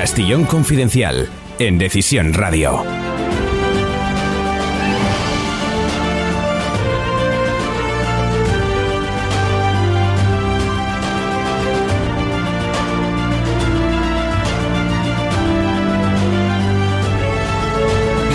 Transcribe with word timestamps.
Castillón 0.00 0.44
Confidencial 0.44 1.28
en 1.58 1.76
Decisión 1.76 2.32
Radio. 2.32 2.84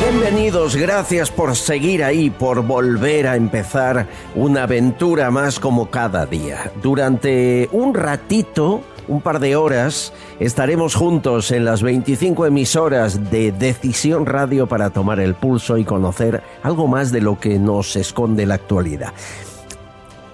Bienvenidos, 0.01 0.75
gracias 0.75 1.31
por 1.31 1.55
seguir 1.55 2.03
ahí, 2.03 2.29
por 2.29 2.61
volver 2.63 3.25
a 3.25 3.37
empezar 3.37 4.07
una 4.35 4.63
aventura 4.63 5.31
más 5.31 5.61
como 5.61 5.89
cada 5.89 6.25
día. 6.25 6.73
Durante 6.81 7.69
un 7.71 7.93
ratito, 7.93 8.83
un 9.07 9.21
par 9.21 9.39
de 9.39 9.55
horas, 9.55 10.13
estaremos 10.39 10.95
juntos 10.95 11.51
en 11.51 11.65
las 11.65 11.81
25 11.81 12.45
emisoras 12.45 13.31
de 13.31 13.51
Decisión 13.51 14.25
Radio 14.25 14.67
para 14.67 14.89
tomar 14.89 15.19
el 15.19 15.35
pulso 15.35 15.77
y 15.77 15.85
conocer 15.85 16.41
algo 16.63 16.87
más 16.87 17.11
de 17.11 17.21
lo 17.21 17.39
que 17.39 17.59
nos 17.59 17.95
esconde 17.95 18.45
la 18.45 18.55
actualidad. 18.55 19.13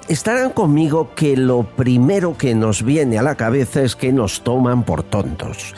Estarán 0.08 0.50
conmigo 0.50 1.12
que 1.16 1.38
lo 1.38 1.64
primero 1.64 2.36
que 2.36 2.56
nos 2.56 2.84
viene 2.84 3.20
a 3.20 3.22
la 3.22 3.36
cabeza 3.36 3.84
es 3.84 3.96
que 3.96 4.12
nos 4.12 4.42
toman 4.42 4.84
por 4.84 5.04
tontos. 5.04 5.76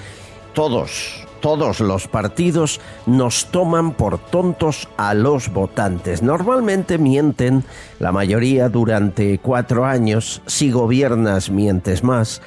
Todos, 0.53 1.27
todos 1.41 1.81
los 1.81 2.07
partidos 2.07 2.79
nos 3.05 3.47
toman 3.47 3.91
por 3.91 4.19
tontos 4.19 4.87
a 4.95 5.13
los 5.13 5.51
votantes. 5.51 6.21
Normalmente 6.21 6.97
mienten, 6.97 7.65
la 7.99 8.13
mayoría 8.13 8.69
durante 8.69 9.37
cuatro 9.39 9.83
años, 9.85 10.41
si 10.45 10.71
gobiernas 10.71 11.49
mientes 11.49 12.01
más, 12.01 12.41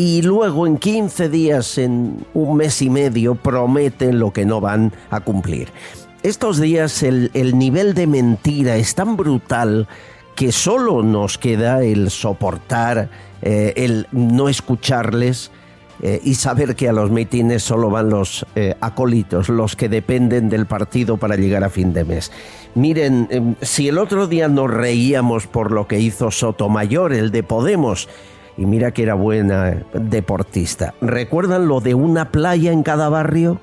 y 0.00 0.22
luego 0.22 0.66
en 0.66 0.78
15 0.78 1.28
días, 1.28 1.76
en 1.76 2.24
un 2.32 2.56
mes 2.56 2.80
y 2.80 2.88
medio, 2.88 3.34
prometen 3.34 4.18
lo 4.18 4.32
que 4.32 4.46
no 4.46 4.58
van 4.58 4.94
a 5.10 5.20
cumplir. 5.20 5.68
Estos 6.22 6.58
días 6.58 7.02
el, 7.02 7.30
el 7.34 7.58
nivel 7.58 7.92
de 7.92 8.06
mentira 8.06 8.76
es 8.76 8.94
tan 8.94 9.18
brutal 9.18 9.88
que 10.34 10.52
solo 10.52 11.02
nos 11.02 11.36
queda 11.36 11.82
el 11.82 12.08
soportar, 12.08 13.10
eh, 13.42 13.74
el 13.76 14.06
no 14.10 14.48
escucharles, 14.48 15.50
eh, 16.00 16.18
y 16.24 16.34
saber 16.34 16.76
que 16.76 16.88
a 16.88 16.94
los 16.94 17.10
mitines 17.10 17.62
solo 17.62 17.90
van 17.90 18.08
los 18.08 18.46
eh, 18.54 18.74
acólitos, 18.80 19.50
los 19.50 19.76
que 19.76 19.90
dependen 19.90 20.48
del 20.48 20.64
partido 20.64 21.18
para 21.18 21.36
llegar 21.36 21.62
a 21.62 21.68
fin 21.68 21.92
de 21.92 22.04
mes. 22.04 22.32
Miren, 22.74 23.28
eh, 23.30 23.54
si 23.60 23.88
el 23.88 23.98
otro 23.98 24.26
día 24.26 24.48
nos 24.48 24.70
reíamos 24.70 25.46
por 25.46 25.72
lo 25.72 25.86
que 25.86 26.00
hizo 26.00 26.30
Sotomayor, 26.30 27.12
el 27.12 27.30
de 27.30 27.42
Podemos, 27.42 28.08
y 28.60 28.66
mira 28.66 28.92
que 28.92 29.02
era 29.02 29.14
buena 29.14 29.82
deportista, 29.94 30.92
¿recuerdan 31.00 31.66
lo 31.66 31.80
de 31.80 31.94
una 31.94 32.30
playa 32.30 32.70
en 32.70 32.82
cada 32.82 33.08
barrio? 33.08 33.58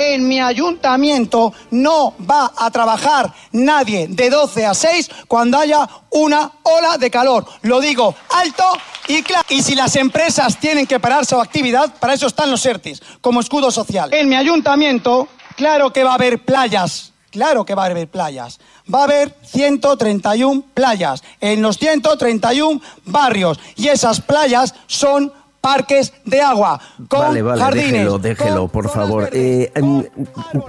en 0.00 0.28
mi 0.28 0.38
ayuntamiento 0.40 1.52
no 1.72 2.14
va 2.18 2.52
a 2.56 2.70
trabajar 2.70 3.34
nadie 3.50 4.06
de 4.08 4.30
12 4.30 4.64
a 4.64 4.72
6 4.72 5.10
cuando 5.26 5.58
haya 5.58 5.88
una 6.10 6.52
ola 6.62 6.98
de 6.98 7.10
calor. 7.10 7.44
Lo 7.62 7.80
digo 7.80 8.14
alto 8.30 8.64
y 9.08 9.22
claro. 9.22 9.44
Y 9.48 9.60
si 9.60 9.74
las 9.74 9.96
empresas 9.96 10.56
tienen 10.58 10.86
que 10.86 11.00
parar 11.00 11.26
su 11.26 11.40
actividad, 11.40 11.92
para 11.98 12.14
eso 12.14 12.28
están 12.28 12.48
los 12.48 12.64
ERTIS, 12.64 13.02
como 13.20 13.40
escudo 13.40 13.72
social. 13.72 14.14
En 14.14 14.28
mi 14.28 14.36
ayuntamiento, 14.36 15.26
claro 15.56 15.92
que 15.92 16.04
va 16.04 16.12
a 16.12 16.14
haber 16.14 16.44
playas. 16.44 17.12
Claro 17.38 17.64
que 17.64 17.76
va 17.76 17.84
a 17.84 17.86
haber 17.86 18.08
playas. 18.08 18.58
Va 18.92 19.02
a 19.02 19.04
haber 19.04 19.32
131 19.44 20.64
playas 20.74 21.22
en 21.40 21.62
los 21.62 21.78
131 21.78 22.80
barrios. 23.06 23.60
Y 23.76 23.86
esas 23.86 24.20
playas 24.20 24.74
son 24.88 25.32
parques 25.60 26.12
de 26.24 26.40
agua, 26.40 26.80
con 27.08 27.20
vale, 27.20 27.42
vale, 27.42 27.60
jardines. 27.62 27.92
déjelo, 27.92 28.18
déjelo, 28.18 28.60
con 28.62 28.70
por 28.70 28.88
favor. 28.90 29.22
verdes, 29.24 29.40
Eh, 29.40 29.72
em, 29.76 30.02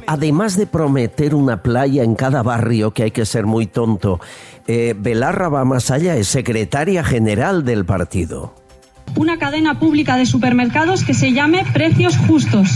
además 0.05 0.57
de 0.57 0.67
prometer 0.67 1.33
una 1.33 1.63
playa 1.63 2.03
en 2.03 2.13
cada 2.13 2.43
barrio, 2.43 2.91
que 2.91 3.03
hay 3.03 3.11
que 3.11 3.25
ser 3.25 3.47
muy 3.47 3.65
tonto, 3.65 4.19
eh, 4.67 4.93
Belarra 4.95 5.49
va 5.49 5.65
más 5.65 5.89
allá, 5.89 6.15
es 6.17 6.27
secretaria 6.27 7.03
general 7.03 7.65
del 7.65 7.83
partido. 7.85 8.53
una 9.15 9.39
cadena 9.39 9.79
pública 9.79 10.17
de 10.17 10.27
supermercados 10.27 11.03
que 11.03 11.15
se 11.15 11.33
llame 11.33 11.65
Precios 11.73 12.15
Justos, 12.27 12.69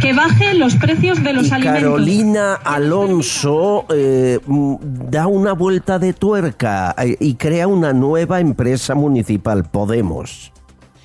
que 0.00 0.12
baje 0.12 0.54
los 0.54 0.74
precios 0.76 1.22
de 1.22 1.32
los 1.32 1.48
Y 1.48 1.54
alimentos. 1.54 1.82
Carolina 1.82 2.54
Alonso 2.54 3.86
eh, 3.94 4.38
mm, 4.46 4.74
da 5.10 5.26
una 5.26 5.52
vuelta 5.52 5.98
de 5.98 6.12
tuerca 6.12 6.94
eh, 6.98 7.16
y 7.20 7.34
crea 7.34 7.66
una 7.66 7.92
nueva 7.92 8.40
empresa 8.40 8.94
municipal, 8.94 9.64
Podemos. 9.64 10.52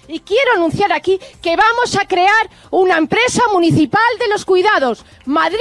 Y 0.07 0.19
quiero 0.19 0.53
anunciar 0.57 0.91
aquí 0.91 1.19
que 1.41 1.55
vamos 1.55 1.97
a 2.01 2.05
crear 2.05 2.49
una 2.69 2.97
empresa 2.97 3.43
municipal 3.53 4.01
de 4.19 4.27
los 4.27 4.43
cuidados. 4.43 5.05
Madrid 5.25 5.57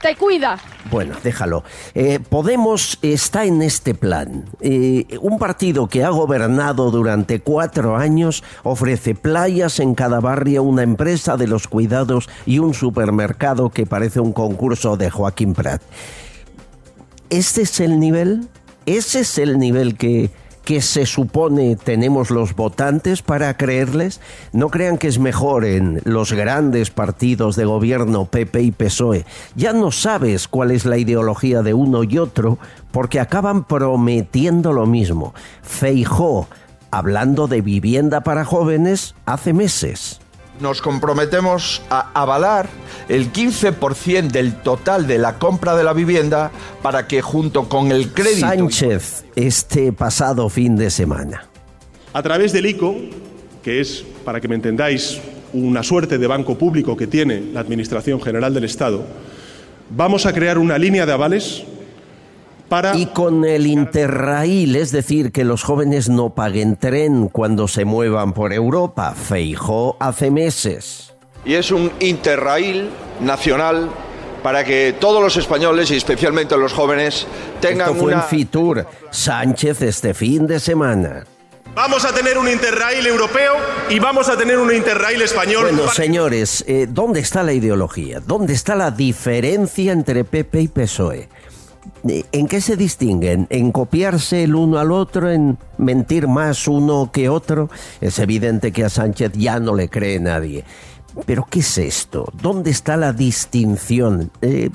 te 0.00 0.16
cuida. 0.16 0.58
Bueno, 0.90 1.14
déjalo. 1.22 1.64
Eh, 1.94 2.20
Podemos 2.20 2.98
está 3.02 3.44
en 3.44 3.62
este 3.62 3.94
plan. 3.94 4.44
Eh, 4.60 5.06
un 5.20 5.38
partido 5.38 5.88
que 5.88 6.04
ha 6.04 6.10
gobernado 6.10 6.90
durante 6.90 7.40
cuatro 7.40 7.96
años 7.96 8.42
ofrece 8.62 9.14
playas 9.14 9.80
en 9.80 9.94
cada 9.94 10.20
barrio, 10.20 10.62
una 10.62 10.82
empresa 10.82 11.36
de 11.36 11.46
los 11.46 11.68
cuidados 11.68 12.28
y 12.46 12.58
un 12.58 12.74
supermercado 12.74 13.70
que 13.70 13.86
parece 13.86 14.20
un 14.20 14.32
concurso 14.32 14.96
de 14.96 15.10
Joaquín 15.10 15.54
Prat. 15.54 15.82
¿Ese 17.30 17.62
es 17.62 17.80
el 17.80 18.00
nivel? 18.00 18.48
¿Ese 18.86 19.20
es 19.20 19.38
el 19.38 19.58
nivel 19.58 19.96
que, 19.96 20.30
que 20.68 20.82
se 20.82 21.06
supone 21.06 21.76
tenemos 21.76 22.30
los 22.30 22.54
votantes 22.54 23.22
para 23.22 23.56
creerles? 23.56 24.20
No 24.52 24.68
crean 24.68 24.98
que 24.98 25.08
es 25.08 25.18
mejor 25.18 25.64
en 25.64 26.02
los 26.04 26.34
grandes 26.34 26.90
partidos 26.90 27.56
de 27.56 27.64
gobierno 27.64 28.26
PP 28.26 28.60
y 28.60 28.70
PSOE. 28.70 29.24
Ya 29.54 29.72
no 29.72 29.90
sabes 29.90 30.46
cuál 30.46 30.70
es 30.70 30.84
la 30.84 30.98
ideología 30.98 31.62
de 31.62 31.72
uno 31.72 32.04
y 32.04 32.18
otro 32.18 32.58
porque 32.92 33.18
acaban 33.18 33.64
prometiendo 33.64 34.74
lo 34.74 34.84
mismo. 34.84 35.32
Feijó, 35.62 36.48
hablando 36.90 37.48
de 37.48 37.62
vivienda 37.62 38.20
para 38.20 38.44
jóvenes 38.44 39.14
hace 39.24 39.54
meses. 39.54 40.20
Nos 40.60 40.82
comprometemos 40.82 41.82
a 41.88 42.10
avalar 42.20 42.68
el 43.08 43.32
15% 43.32 44.30
del 44.30 44.54
total 44.56 45.06
de 45.06 45.18
la 45.18 45.38
compra 45.38 45.76
de 45.76 45.84
la 45.84 45.92
vivienda 45.92 46.50
para 46.82 47.06
que 47.06 47.22
junto 47.22 47.68
con 47.68 47.92
el 47.92 48.12
crédito... 48.12 48.46
Sánchez 48.46 49.24
este 49.36 49.92
pasado 49.92 50.48
fin 50.48 50.76
de 50.76 50.90
semana. 50.90 51.46
A 52.12 52.22
través 52.22 52.52
del 52.52 52.66
ICO, 52.66 52.96
que 53.62 53.80
es, 53.80 54.04
para 54.24 54.40
que 54.40 54.48
me 54.48 54.56
entendáis, 54.56 55.20
una 55.52 55.82
suerte 55.82 56.18
de 56.18 56.26
banco 56.26 56.58
público 56.58 56.96
que 56.96 57.06
tiene 57.06 57.40
la 57.52 57.60
Administración 57.60 58.20
General 58.20 58.52
del 58.52 58.64
Estado, 58.64 59.04
vamos 59.90 60.26
a 60.26 60.32
crear 60.32 60.58
una 60.58 60.76
línea 60.76 61.06
de 61.06 61.12
avales 61.12 61.64
para... 62.68 62.96
Y 62.96 63.06
con 63.06 63.44
el 63.44 63.66
Interrail, 63.66 64.76
es 64.76 64.92
decir, 64.92 65.32
que 65.32 65.44
los 65.44 65.62
jóvenes 65.62 66.08
no 66.08 66.30
paguen 66.30 66.76
tren 66.76 67.28
cuando 67.28 67.68
se 67.68 67.84
muevan 67.84 68.32
por 68.32 68.52
Europa. 68.52 69.14
Feijó 69.14 69.96
hace 70.00 70.30
meses. 70.30 71.14
Y 71.44 71.54
es 71.54 71.70
un 71.70 71.90
interrail 72.00 72.90
nacional 73.20 73.88
para 74.42 74.64
que 74.64 74.94
todos 74.98 75.22
los 75.22 75.36
españoles 75.36 75.90
y 75.90 75.96
especialmente 75.96 76.56
los 76.56 76.72
jóvenes 76.72 77.26
tengan 77.60 77.88
Esto 77.88 78.00
fue 78.00 78.12
una... 78.12 78.22
en 78.22 78.28
Fitur, 78.28 78.86
Sánchez 79.10 79.82
este 79.82 80.14
fin 80.14 80.46
de 80.46 80.60
semana. 80.60 81.24
Vamos 81.74 82.04
a 82.04 82.12
tener 82.12 82.36
un 82.38 82.48
Interrail 82.48 83.06
europeo 83.06 83.52
y 83.88 83.98
vamos 84.00 84.28
a 84.28 84.36
tener 84.36 84.58
un 84.58 84.74
Interrail 84.74 85.22
español. 85.22 85.62
Bueno, 85.62 85.82
para- 85.82 85.94
señores, 85.94 86.64
eh, 86.66 86.86
¿dónde 86.90 87.20
está 87.20 87.42
la 87.44 87.52
ideología? 87.52 88.20
¿Dónde 88.20 88.52
está 88.52 88.74
la 88.74 88.90
diferencia 88.90 89.92
entre 89.92 90.24
PP 90.24 90.60
y 90.60 90.68
PSOE? 90.68 91.28
¿En 92.04 92.46
qué 92.46 92.60
se 92.60 92.76
distinguen? 92.76 93.46
¿En 93.50 93.72
copiarse 93.72 94.44
el 94.44 94.54
uno 94.54 94.78
al 94.78 94.92
otro? 94.92 95.30
¿En 95.30 95.58
mentir 95.76 96.28
más 96.28 96.68
uno 96.68 97.10
que 97.12 97.28
otro? 97.28 97.70
Es 98.00 98.18
evidente 98.18 98.72
que 98.72 98.84
a 98.84 98.88
Sánchez 98.88 99.32
ya 99.32 99.60
no 99.60 99.74
le 99.74 99.88
cree 99.88 100.20
nadie. 100.20 100.64
Pero 101.26 101.46
¿qué 101.48 101.60
es 101.60 101.78
esto? 101.78 102.32
¿Dónde 102.40 102.70
está 102.70 102.96
la 102.96 103.12
distinción? 103.12 104.30
Eh, 104.40 104.70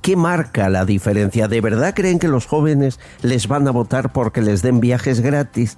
¿Qué 0.00 0.16
marca 0.16 0.68
la 0.68 0.84
diferencia? 0.84 1.48
¿De 1.48 1.60
verdad 1.60 1.94
creen 1.94 2.18
que 2.18 2.28
los 2.28 2.46
jóvenes 2.46 2.98
les 3.22 3.48
van 3.48 3.66
a 3.68 3.72
votar 3.72 4.12
porque 4.12 4.40
les 4.40 4.62
den 4.62 4.80
viajes 4.80 5.20
gratis? 5.20 5.76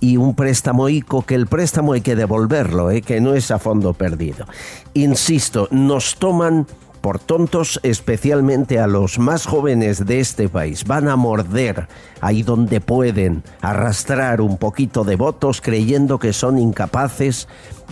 y 0.00 0.16
un 0.16 0.34
préstamo 0.34 0.88
ICO, 0.88 1.22
que 1.22 1.34
el 1.34 1.46
préstamo 1.46 1.94
hay 1.94 2.00
que 2.00 2.16
devolverlo, 2.16 2.90
¿eh? 2.90 3.02
que 3.02 3.20
no 3.20 3.34
es 3.34 3.50
a 3.50 3.58
fondo 3.58 3.94
perdido. 3.94 4.46
Insisto, 4.94 5.68
nos 5.70 6.16
toman 6.16 6.66
por 7.06 7.20
tontos 7.20 7.78
especialmente 7.84 8.80
a 8.80 8.88
los 8.88 9.20
más 9.20 9.46
jóvenes 9.46 10.06
de 10.06 10.18
este 10.18 10.48
país. 10.48 10.84
Van 10.86 11.06
a 11.06 11.14
morder 11.14 11.86
ahí 12.20 12.42
donde 12.42 12.80
pueden, 12.80 13.44
arrastrar 13.60 14.40
un 14.40 14.56
poquito 14.56 15.04
de 15.04 15.14
votos 15.14 15.60
creyendo 15.60 16.18
que 16.18 16.32
son 16.32 16.58
incapaces 16.58 17.46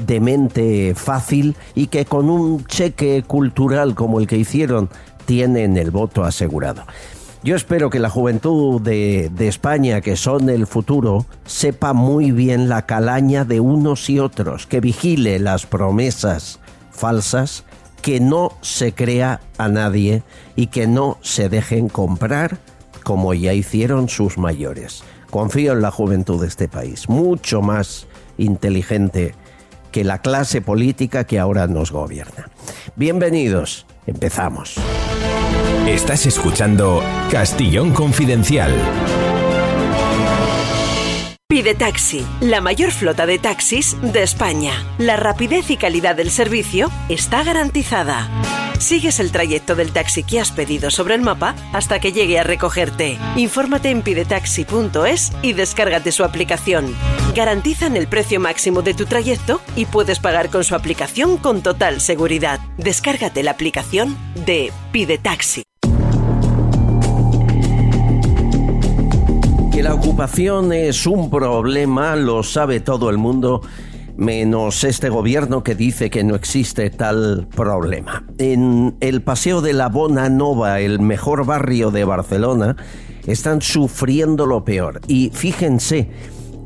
de 0.04 0.18
mente 0.18 0.96
fácil 0.96 1.54
y 1.76 1.86
que 1.86 2.06
con 2.06 2.28
un 2.28 2.66
cheque 2.66 3.22
cultural 3.24 3.94
como 3.94 4.18
el 4.18 4.26
que 4.26 4.36
hicieron 4.36 4.90
tienen 5.26 5.76
el 5.76 5.92
voto 5.92 6.24
asegurado. 6.24 6.82
Yo 7.44 7.54
espero 7.54 7.90
que 7.90 8.00
la 8.00 8.10
juventud 8.10 8.80
de, 8.80 9.30
de, 9.32 9.46
España, 9.46 10.00
que 10.00 10.16
son 10.16 10.50
el 10.50 10.66
futuro, 10.66 11.24
sepa 11.46 11.92
muy 11.92 12.32
bien 12.32 12.68
la 12.68 12.84
calaña 12.84 13.44
de 13.44 13.60
unos 13.60 14.10
y 14.10 14.18
otros, 14.18 14.66
que 14.66 14.80
vigile 14.80 15.38
las 15.38 15.66
promesas 15.66 16.58
falsas, 16.90 17.64
que 18.04 18.20
no 18.20 18.52
se 18.60 18.92
crea 18.92 19.40
a 19.56 19.68
nadie 19.68 20.22
y 20.56 20.66
que 20.66 20.86
no 20.86 21.16
se 21.22 21.48
dejen 21.48 21.88
comprar 21.88 22.58
como 23.02 23.32
ya 23.32 23.54
hicieron 23.54 24.10
sus 24.10 24.36
mayores. 24.36 25.02
Confío 25.30 25.72
en 25.72 25.80
la 25.80 25.90
juventud 25.90 26.38
de 26.38 26.48
este 26.48 26.68
país, 26.68 27.08
mucho 27.08 27.62
más 27.62 28.06
inteligente 28.36 29.34
que 29.90 30.04
la 30.04 30.18
clase 30.18 30.60
política 30.60 31.24
que 31.24 31.38
ahora 31.38 31.66
nos 31.66 31.92
gobierna. 31.92 32.50
Bienvenidos, 32.94 33.86
empezamos. 34.06 34.74
Estás 35.88 36.26
escuchando 36.26 37.02
Castillón 37.30 37.94
Confidencial. 37.94 38.74
Pide 41.54 41.74
Taxi, 41.74 42.26
la 42.40 42.62
mayor 42.62 42.90
flota 42.90 43.26
de 43.26 43.38
taxis 43.38 43.96
de 44.00 44.22
España. 44.22 44.72
La 44.96 45.16
rapidez 45.16 45.70
y 45.70 45.76
calidad 45.76 46.16
del 46.16 46.30
servicio 46.30 46.90
está 47.08 47.44
garantizada. 47.44 48.28
Sigues 48.80 49.20
el 49.20 49.30
trayecto 49.30 49.76
del 49.76 49.92
taxi 49.92 50.24
que 50.24 50.40
has 50.40 50.50
pedido 50.50 50.90
sobre 50.90 51.14
el 51.14 51.20
mapa 51.20 51.54
hasta 51.72 52.00
que 52.00 52.12
llegue 52.12 52.40
a 52.40 52.44
recogerte. 52.44 53.18
Infórmate 53.36 53.90
en 53.90 54.02
pidetaxi.es 54.02 55.32
y 55.42 55.52
descárgate 55.52 56.12
su 56.12 56.24
aplicación. 56.24 56.92
Garantizan 57.36 57.96
el 57.96 58.08
precio 58.08 58.40
máximo 58.40 58.80
de 58.82 58.94
tu 58.94 59.04
trayecto 59.04 59.60
y 59.76 59.84
puedes 59.84 60.20
pagar 60.20 60.50
con 60.50 60.64
su 60.64 60.74
aplicación 60.74 61.36
con 61.36 61.62
total 61.62 62.00
seguridad. 62.00 62.58
Descárgate 62.78 63.42
la 63.42 63.52
aplicación 63.52 64.16
de 64.46 64.72
Pide 64.92 65.18
Taxi. 65.18 65.62
Que 69.74 69.82
la 69.82 69.92
ocupación 69.92 70.72
es 70.72 71.04
un 71.04 71.30
problema 71.30 72.14
lo 72.14 72.44
sabe 72.44 72.78
todo 72.78 73.10
el 73.10 73.18
mundo, 73.18 73.60
menos 74.16 74.84
este 74.84 75.08
gobierno 75.08 75.64
que 75.64 75.74
dice 75.74 76.10
que 76.10 76.22
no 76.22 76.36
existe 76.36 76.90
tal 76.90 77.48
problema. 77.56 78.22
En 78.38 78.94
el 79.00 79.22
Paseo 79.22 79.62
de 79.62 79.72
la 79.72 79.88
Bona 79.88 80.28
Nova, 80.28 80.78
el 80.78 81.00
mejor 81.00 81.44
barrio 81.44 81.90
de 81.90 82.04
Barcelona, 82.04 82.76
están 83.26 83.62
sufriendo 83.62 84.46
lo 84.46 84.64
peor. 84.64 85.00
Y 85.08 85.32
fíjense, 85.34 86.08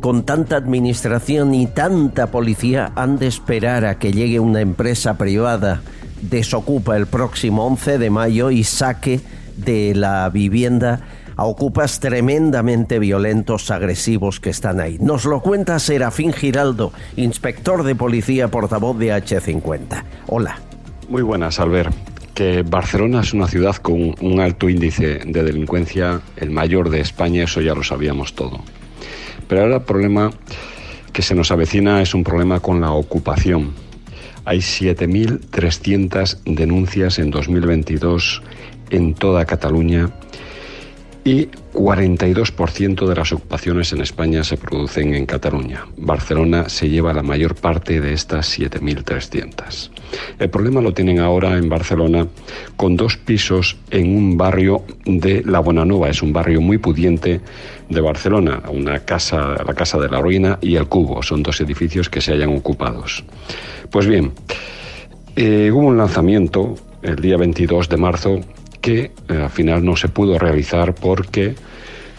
con 0.02 0.24
tanta 0.24 0.56
administración 0.56 1.54
y 1.54 1.66
tanta 1.66 2.26
policía, 2.26 2.92
han 2.94 3.18
de 3.18 3.28
esperar 3.28 3.86
a 3.86 3.98
que 3.98 4.12
llegue 4.12 4.38
una 4.38 4.60
empresa 4.60 5.16
privada, 5.16 5.80
desocupa 6.20 6.98
el 6.98 7.06
próximo 7.06 7.66
11 7.68 7.96
de 7.96 8.10
mayo 8.10 8.50
y 8.50 8.64
saque 8.64 9.22
de 9.56 9.94
la 9.94 10.28
vivienda 10.28 11.00
a 11.38 11.44
ocupas 11.44 12.00
tremendamente 12.00 12.98
violentos, 12.98 13.70
agresivos 13.70 14.40
que 14.40 14.50
están 14.50 14.80
ahí. 14.80 14.98
Nos 15.00 15.24
lo 15.24 15.40
cuenta 15.40 15.78
Serafín 15.78 16.32
Giraldo, 16.32 16.92
inspector 17.14 17.84
de 17.84 17.94
policía, 17.94 18.48
portavoz 18.48 18.98
de 18.98 19.12
H50. 19.12 20.02
Hola. 20.26 20.58
Muy 21.08 21.22
buenas, 21.22 21.60
Albert. 21.60 21.94
Que 22.34 22.62
Barcelona 22.62 23.20
es 23.20 23.32
una 23.32 23.46
ciudad 23.46 23.76
con 23.76 24.16
un 24.20 24.40
alto 24.40 24.68
índice 24.68 25.20
de 25.24 25.44
delincuencia, 25.44 26.20
el 26.36 26.50
mayor 26.50 26.90
de 26.90 27.00
España, 27.00 27.44
eso 27.44 27.60
ya 27.60 27.72
lo 27.72 27.84
sabíamos 27.84 28.34
todo. 28.34 28.58
Pero 29.46 29.62
ahora 29.62 29.76
el 29.76 29.82
problema 29.82 30.32
que 31.12 31.22
se 31.22 31.36
nos 31.36 31.52
avecina 31.52 32.02
es 32.02 32.14
un 32.14 32.24
problema 32.24 32.58
con 32.58 32.80
la 32.80 32.90
ocupación. 32.90 33.74
Hay 34.44 34.58
7.300 34.58 36.38
denuncias 36.46 37.20
en 37.20 37.30
2022 37.30 38.42
en 38.90 39.14
toda 39.14 39.44
Cataluña 39.44 40.10
y 41.28 41.46
42% 41.74 43.06
de 43.06 43.14
las 43.14 43.32
ocupaciones 43.32 43.92
en 43.92 44.00
España 44.00 44.42
se 44.44 44.56
producen 44.56 45.14
en 45.14 45.26
Cataluña. 45.26 45.84
Barcelona 45.98 46.70
se 46.70 46.88
lleva 46.88 47.12
la 47.12 47.22
mayor 47.22 47.54
parte 47.54 48.00
de 48.00 48.14
estas 48.14 48.58
7.300. 48.58 49.90
El 50.38 50.48
problema 50.48 50.80
lo 50.80 50.94
tienen 50.94 51.18
ahora 51.18 51.58
en 51.58 51.68
Barcelona 51.68 52.26
con 52.78 52.96
dos 52.96 53.18
pisos 53.18 53.76
en 53.90 54.16
un 54.16 54.38
barrio 54.38 54.84
de 55.04 55.42
La 55.44 55.60
Bonanova, 55.60 56.08
es 56.08 56.22
un 56.22 56.32
barrio 56.32 56.62
muy 56.62 56.78
pudiente 56.78 57.42
de 57.90 58.00
Barcelona, 58.00 58.62
una 58.72 59.00
casa, 59.00 59.54
la 59.66 59.74
Casa 59.74 59.98
de 59.98 60.08
la 60.08 60.22
Ruina 60.22 60.58
y 60.62 60.76
el 60.76 60.86
Cubo, 60.86 61.22
son 61.22 61.42
dos 61.42 61.60
edificios 61.60 62.08
que 62.08 62.22
se 62.22 62.32
hayan 62.32 62.56
ocupados. 62.56 63.22
Pues 63.90 64.06
bien, 64.06 64.32
eh, 65.36 65.70
hubo 65.70 65.88
un 65.88 65.98
lanzamiento 65.98 66.74
el 67.02 67.16
día 67.16 67.36
22 67.36 67.90
de 67.90 67.96
marzo 67.98 68.40
que 68.80 69.12
eh, 69.28 69.42
al 69.42 69.50
final 69.50 69.84
no 69.84 69.96
se 69.96 70.08
pudo 70.08 70.38
realizar 70.38 70.94
porque 70.94 71.54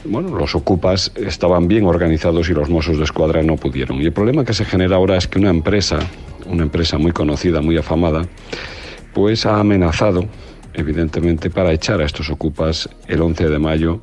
bueno, 0.05 0.35
los 0.35 0.55
ocupas 0.55 1.11
estaban 1.15 1.67
bien 1.67 1.85
organizados 1.85 2.49
y 2.49 2.53
los 2.53 2.69
mozos 2.69 2.97
de 2.97 3.03
escuadra 3.03 3.43
no 3.43 3.57
pudieron. 3.57 4.01
Y 4.01 4.05
el 4.05 4.13
problema 4.13 4.45
que 4.45 4.53
se 4.53 4.65
genera 4.65 4.95
ahora 4.95 5.17
es 5.17 5.27
que 5.27 5.39
una 5.39 5.49
empresa, 5.49 5.99
una 6.45 6.63
empresa 6.63 6.97
muy 6.97 7.11
conocida, 7.11 7.61
muy 7.61 7.77
afamada, 7.77 8.25
pues 9.13 9.45
ha 9.45 9.59
amenazado, 9.59 10.25
evidentemente, 10.73 11.49
para 11.49 11.73
echar 11.73 12.01
a 12.01 12.05
estos 12.05 12.29
ocupas 12.29 12.89
el 13.07 13.21
11 13.21 13.49
de 13.49 13.59
mayo 13.59 14.01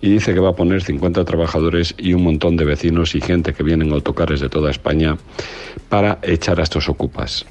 y 0.00 0.10
dice 0.10 0.34
que 0.34 0.40
va 0.40 0.50
a 0.50 0.56
poner 0.56 0.82
50 0.82 1.24
trabajadores 1.24 1.94
y 1.96 2.12
un 2.12 2.24
montón 2.24 2.56
de 2.56 2.64
vecinos 2.64 3.14
y 3.14 3.20
gente 3.20 3.54
que 3.54 3.62
vienen 3.62 3.92
autocares 3.92 4.40
de 4.40 4.48
toda 4.48 4.70
España 4.70 5.16
para 5.88 6.18
echar 6.22 6.60
a 6.60 6.64
estos 6.64 6.88
ocupas. 6.88 7.46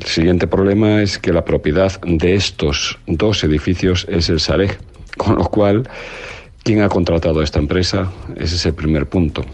El 0.00 0.06
siguiente 0.06 0.46
problema 0.46 1.02
es 1.02 1.18
que 1.18 1.32
la 1.32 1.44
propiedad 1.44 2.00
de 2.00 2.34
estos 2.34 2.98
dos 3.06 3.44
edificios 3.44 4.06
es 4.08 4.28
el 4.30 4.40
Sareg, 4.40 4.78
con 5.16 5.36
lo 5.36 5.44
cual, 5.44 5.88
¿quién 6.64 6.80
ha 6.82 6.88
contratado 6.88 7.40
a 7.40 7.44
esta 7.44 7.58
empresa? 7.58 8.10
Ese 8.36 8.56
es 8.56 8.66
el 8.66 8.74
primer 8.74 9.06
punto. 9.06 9.44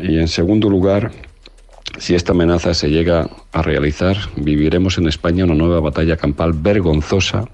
Y 0.00 0.18
en 0.18 0.28
segundo 0.28 0.68
lugar, 0.68 1.10
si 1.98 2.14
esta 2.14 2.32
amenaza 2.32 2.74
se 2.74 2.90
llega 2.90 3.28
a 3.52 3.62
realizar, 3.62 4.16
viviremos 4.36 4.98
en 4.98 5.08
España 5.08 5.44
una 5.44 5.54
nueva 5.54 5.80
batalla 5.80 6.16
campal 6.16 6.52
vergonzosa 6.52 7.48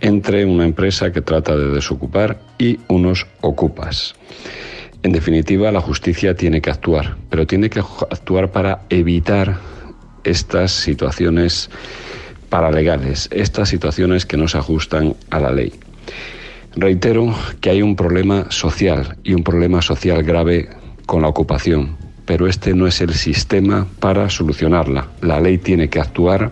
entre 0.00 0.44
una 0.44 0.64
empresa 0.64 1.12
que 1.12 1.20
trata 1.20 1.56
de 1.56 1.70
desocupar 1.72 2.40
y 2.58 2.78
unos 2.88 3.26
ocupas. 3.40 4.14
En 5.02 5.12
definitiva, 5.12 5.72
la 5.72 5.80
justicia 5.80 6.34
tiene 6.34 6.60
que 6.60 6.70
actuar, 6.70 7.16
pero 7.28 7.46
tiene 7.46 7.70
que 7.70 7.80
actuar 7.80 8.52
para 8.52 8.82
evitar 8.88 9.58
estas 10.24 10.72
situaciones 10.72 11.70
paralegales, 12.48 13.28
estas 13.32 13.68
situaciones 13.68 14.26
que 14.26 14.36
no 14.36 14.48
se 14.48 14.58
ajustan 14.58 15.14
a 15.30 15.40
la 15.40 15.52
ley. 15.52 15.72
Reitero 16.76 17.34
que 17.60 17.70
hay 17.70 17.82
un 17.82 17.96
problema 17.96 18.46
social 18.50 19.16
y 19.24 19.34
un 19.34 19.42
problema 19.42 19.82
social 19.82 20.22
grave 20.22 20.68
con 21.06 21.22
la 21.22 21.28
ocupación, 21.28 21.96
pero 22.26 22.46
este 22.46 22.74
no 22.74 22.86
es 22.86 23.00
el 23.00 23.14
sistema 23.14 23.86
para 23.98 24.30
solucionarla. 24.30 25.08
La 25.20 25.40
ley 25.40 25.58
tiene 25.58 25.88
que 25.88 25.98
actuar, 25.98 26.50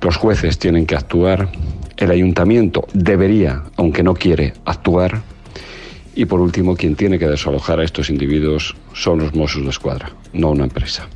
los 0.00 0.16
jueces 0.16 0.58
tienen 0.58 0.86
que 0.86 0.94
actuar, 0.94 1.50
el 1.96 2.12
ayuntamiento 2.12 2.86
debería, 2.92 3.64
aunque 3.76 4.04
no 4.04 4.14
quiere, 4.14 4.54
actuar. 4.64 5.20
Y 6.14 6.26
por 6.26 6.40
último, 6.40 6.76
quien 6.76 6.94
tiene 6.94 7.18
que 7.18 7.26
desalojar 7.26 7.80
a 7.80 7.84
estos 7.84 8.10
individuos 8.10 8.76
son 8.92 9.18
los 9.18 9.34
Mossos 9.34 9.64
de 9.64 9.70
Escuadra, 9.70 10.12
no 10.32 10.50
una 10.50 10.64
empresa. 10.64 11.08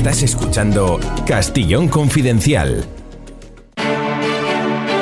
Estás 0.00 0.22
escuchando 0.22 0.98
Castillón 1.26 1.88
Confidencial. 1.88 2.84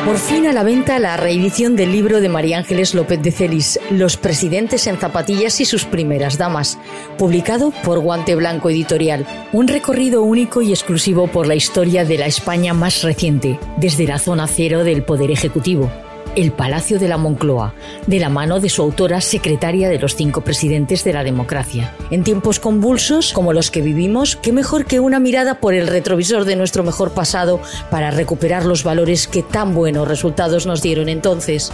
Por 0.05 0.17
fin 0.17 0.47
a 0.47 0.53
la 0.53 0.65
venta 0.65 0.99
la 0.99 1.17
reedición 1.17 1.77
del 1.77 1.93
libro 1.93 2.21
de 2.21 2.29
María 2.29 2.59
Ángeles 2.59 2.95
López 2.95 3.23
de 3.23 3.31
Celis, 3.31 3.79
Los 3.91 4.17
presidentes 4.17 4.87
en 4.87 4.99
zapatillas 4.99 5.61
y 5.61 5.67
sus 5.67 5.85
primeras 5.85 6.37
damas, 6.37 6.79
publicado 7.17 7.71
por 7.85 8.01
Guante 8.01 8.35
Blanco 8.35 8.71
Editorial. 8.71 9.27
Un 9.53 9.69
recorrido 9.69 10.23
único 10.23 10.63
y 10.63 10.71
exclusivo 10.71 11.29
por 11.29 11.47
la 11.47 11.55
historia 11.55 12.05
de 12.05 12.19
la 12.19 12.27
España 12.27 12.75
más 12.75 13.03
reciente, 13.03 13.61
desde 13.77 14.07
la 14.07 14.19
zona 14.19 14.47
cero 14.47 14.83
del 14.83 15.05
Poder 15.05 15.31
Ejecutivo 15.31 15.91
el 16.39 16.53
Palacio 16.53 17.01
de 17.01 17.09
la 17.09 17.17
Moncloa, 17.17 17.75
de 18.07 18.21
la 18.21 18.29
mano 18.29 18.61
de 18.61 18.69
su 18.69 18.81
autora 18.81 19.21
secretaria 19.21 19.89
de 19.89 19.99
los 19.99 20.15
cinco 20.15 20.43
presidentes 20.43 21.03
de 21.03 21.13
la 21.13 21.25
democracia. 21.25 21.93
En 22.13 22.23
tiempos 22.23 22.61
convulsos 22.61 23.33
como 23.33 23.53
los 23.53 23.73
que 23.73 23.83
vivimos, 23.83 24.37
qué 24.37 24.53
mejor 24.53 24.85
que 24.85 25.01
una 25.01 25.19
mirada 25.19 25.59
por 25.59 25.75
el 25.75 25.89
retrovisor 25.89 26.45
de 26.45 26.55
nuestro 26.55 26.85
mejor 26.85 27.11
pasado 27.11 27.61
para 27.91 28.13
recuperar 28.13 28.67
los 28.67 28.85
valores 28.85 29.27
que 29.27 29.43
tan 29.43 29.75
buenos 29.75 30.07
resultados 30.07 30.65
nos 30.65 30.81
dieron 30.81 31.09
entonces. 31.09 31.73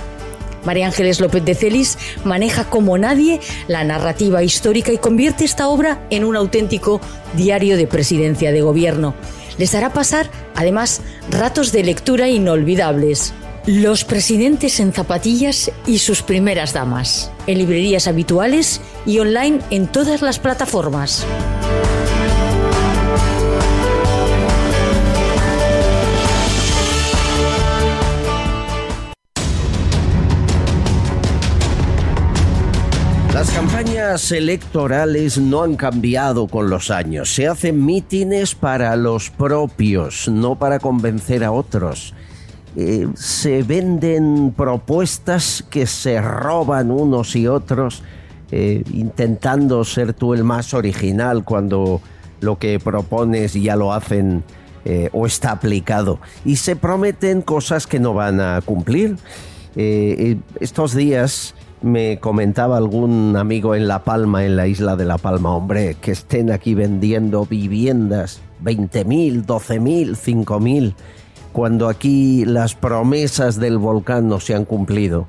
María 0.64 0.86
Ángeles 0.86 1.20
López 1.20 1.44
de 1.44 1.54
Celis 1.54 1.98
maneja 2.24 2.64
como 2.64 2.96
nadie 2.96 3.40
la 3.68 3.84
narrativa 3.84 4.42
histórica 4.42 4.92
y 4.92 4.96
convierte 4.96 5.44
esta 5.44 5.68
obra 5.68 6.06
en 6.08 6.24
un 6.24 6.36
auténtico 6.36 7.02
diario 7.34 7.76
de 7.76 7.86
presidencia 7.86 8.50
de 8.50 8.62
gobierno. 8.62 9.14
Les 9.58 9.74
hará 9.74 9.92
pasar, 9.92 10.30
además, 10.54 11.02
ratos 11.30 11.70
de 11.70 11.84
lectura 11.84 12.30
inolvidables. 12.30 13.34
Los 13.66 14.04
presidentes 14.04 14.78
en 14.78 14.92
zapatillas 14.92 15.72
y 15.86 15.96
sus 15.96 16.20
primeras 16.20 16.74
damas. 16.74 17.32
En 17.46 17.56
librerías 17.56 18.06
habituales 18.06 18.82
y 19.06 19.20
online 19.20 19.60
en 19.70 19.86
todas 19.86 20.20
las 20.20 20.38
plataformas. 20.38 21.24
Las 33.32 33.50
campañas 33.50 34.30
electorales 34.30 35.38
no 35.38 35.62
han 35.62 35.76
cambiado 35.76 36.48
con 36.48 36.68
los 36.68 36.90
años. 36.90 37.34
Se 37.34 37.48
hacen 37.48 37.82
mítines 37.86 38.54
para 38.54 38.94
los 38.96 39.30
propios, 39.30 40.28
no 40.28 40.58
para 40.58 40.78
convencer 40.78 41.42
a 41.44 41.50
otros. 41.50 42.12
Eh, 42.76 43.06
se 43.14 43.62
venden 43.62 44.52
propuestas 44.56 45.64
que 45.70 45.86
se 45.86 46.20
roban 46.20 46.90
unos 46.90 47.36
y 47.36 47.46
otros, 47.46 48.02
eh, 48.50 48.82
intentando 48.92 49.84
ser 49.84 50.12
tú 50.12 50.34
el 50.34 50.42
más 50.42 50.74
original 50.74 51.44
cuando 51.44 52.00
lo 52.40 52.58
que 52.58 52.80
propones 52.80 53.54
ya 53.54 53.76
lo 53.76 53.92
hacen 53.92 54.42
eh, 54.84 55.08
o 55.12 55.26
está 55.26 55.52
aplicado. 55.52 56.18
Y 56.44 56.56
se 56.56 56.74
prometen 56.74 57.42
cosas 57.42 57.86
que 57.86 58.00
no 58.00 58.12
van 58.12 58.40
a 58.40 58.60
cumplir. 58.60 59.16
estos 59.76 60.94
días 60.94 61.54
me 61.82 62.18
comentaba 62.18 62.76
algún 62.76 63.36
amigo 63.36 63.74
en 63.74 63.88
La 63.88 64.04
Palma, 64.04 64.44
en 64.44 64.56
la 64.56 64.66
isla 64.66 64.94
de 64.96 65.04
La 65.04 65.18
Palma, 65.18 65.54
hombre, 65.54 65.96
que 66.00 66.12
estén 66.12 66.50
aquí 66.50 66.74
vendiendo 66.74 67.44
viviendas, 67.44 68.40
20.000, 68.62 69.44
12.000, 69.44 70.16
5.000 70.16 70.94
cuando 71.54 71.88
aquí 71.88 72.44
las 72.44 72.74
promesas 72.74 73.60
del 73.60 73.78
volcán 73.78 74.28
no 74.28 74.40
se 74.40 74.56
han 74.56 74.64
cumplido. 74.64 75.28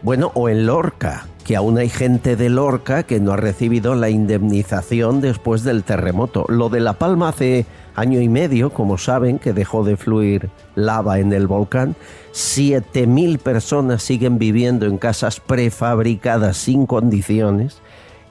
Bueno, 0.00 0.32
o 0.32 0.48
en 0.48 0.64
Lorca, 0.64 1.26
que 1.44 1.54
aún 1.54 1.76
hay 1.76 1.90
gente 1.90 2.34
de 2.34 2.48
Lorca 2.48 3.02
que 3.02 3.20
no 3.20 3.32
ha 3.32 3.36
recibido 3.36 3.94
la 3.94 4.08
indemnización 4.08 5.20
después 5.20 5.64
del 5.64 5.84
terremoto. 5.84 6.46
Lo 6.48 6.70
de 6.70 6.80
La 6.80 6.94
Palma 6.94 7.28
hace 7.28 7.66
año 7.94 8.22
y 8.22 8.28
medio, 8.30 8.70
como 8.70 8.96
saben, 8.96 9.38
que 9.38 9.52
dejó 9.52 9.84
de 9.84 9.98
fluir 9.98 10.48
lava 10.76 11.18
en 11.18 11.34
el 11.34 11.46
volcán. 11.46 11.94
7.000 12.32 13.38
personas 13.38 14.02
siguen 14.02 14.38
viviendo 14.38 14.86
en 14.86 14.96
casas 14.96 15.40
prefabricadas 15.40 16.56
sin 16.56 16.86
condiciones 16.86 17.82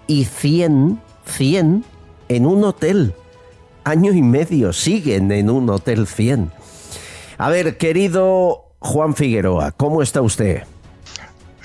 y 0.07 0.25
100, 0.25 0.99
100 1.25 1.85
en 2.27 2.45
un 2.47 2.63
hotel. 2.63 3.13
Año 3.83 4.13
y 4.13 4.23
medio 4.23 4.73
siguen 4.73 5.31
en 5.31 5.51
un 5.51 5.69
hotel 5.69 6.07
100. 6.07 6.64
A 7.37 7.49
ver, 7.49 7.77
querido 7.77 8.71
Juan 8.79 9.15
Figueroa, 9.15 9.71
¿cómo 9.71 10.01
está 10.01 10.21
usted? 10.21 10.63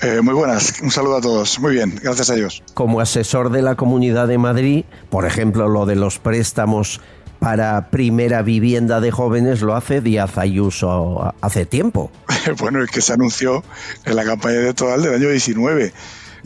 Eh, 0.01 0.19
muy 0.21 0.33
buenas, 0.33 0.81
un 0.81 0.91
saludo 0.91 1.17
a 1.17 1.21
todos. 1.21 1.59
Muy 1.59 1.73
bien, 1.73 1.99
gracias 2.01 2.29
a 2.29 2.35
Dios. 2.35 2.63
Como 2.73 2.99
asesor 2.99 3.51
de 3.51 3.61
la 3.61 3.75
Comunidad 3.75 4.27
de 4.27 4.37
Madrid, 4.37 4.85
por 5.09 5.25
ejemplo, 5.25 5.69
lo 5.69 5.85
de 5.85 5.95
los 5.95 6.19
préstamos 6.19 6.99
para 7.39 7.89
primera 7.89 8.41
vivienda 8.41 8.99
de 8.99 9.11
jóvenes 9.11 9.61
lo 9.61 9.75
hace 9.75 10.01
Díaz 10.01 10.37
Ayuso 10.37 11.33
hace 11.41 11.65
tiempo. 11.65 12.11
bueno, 12.59 12.83
es 12.83 12.91
que 12.91 13.01
se 13.01 13.13
anunció 13.13 13.63
en 14.05 14.15
la 14.15 14.25
campaña 14.25 14.57
electoral 14.57 15.03
del 15.03 15.15
año 15.15 15.29
19 15.29 15.93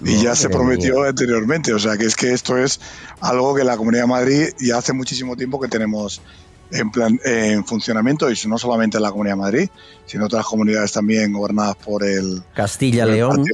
y 0.03 0.21
ya 0.21 0.35
se 0.35 0.49
prometió 0.49 1.03
anteriormente. 1.03 1.73
O 1.73 1.79
sea, 1.79 1.97
que 1.97 2.05
es 2.05 2.15
que 2.15 2.33
esto 2.33 2.57
es 2.57 2.79
algo 3.21 3.55
que 3.55 3.63
la 3.63 3.77
Comunidad 3.77 4.03
de 4.03 4.07
Madrid 4.07 4.49
ya 4.59 4.77
hace 4.77 4.93
muchísimo 4.93 5.35
tiempo 5.35 5.59
que 5.59 5.67
tenemos 5.67 6.21
en, 6.75 6.91
plan, 6.91 7.19
en 7.23 7.65
funcionamiento, 7.65 8.31
y 8.31 8.35
no 8.47 8.57
solamente 8.57 8.97
en 8.97 9.03
la 9.03 9.11
Comunidad 9.11 9.35
de 9.35 9.41
Madrid, 9.41 9.69
sino 10.05 10.25
otras 10.25 10.45
comunidades 10.45 10.91
también 10.91 11.33
gobernadas 11.33 11.75
por 11.77 12.03
el 12.03 12.43
Castilla-León 12.53 13.45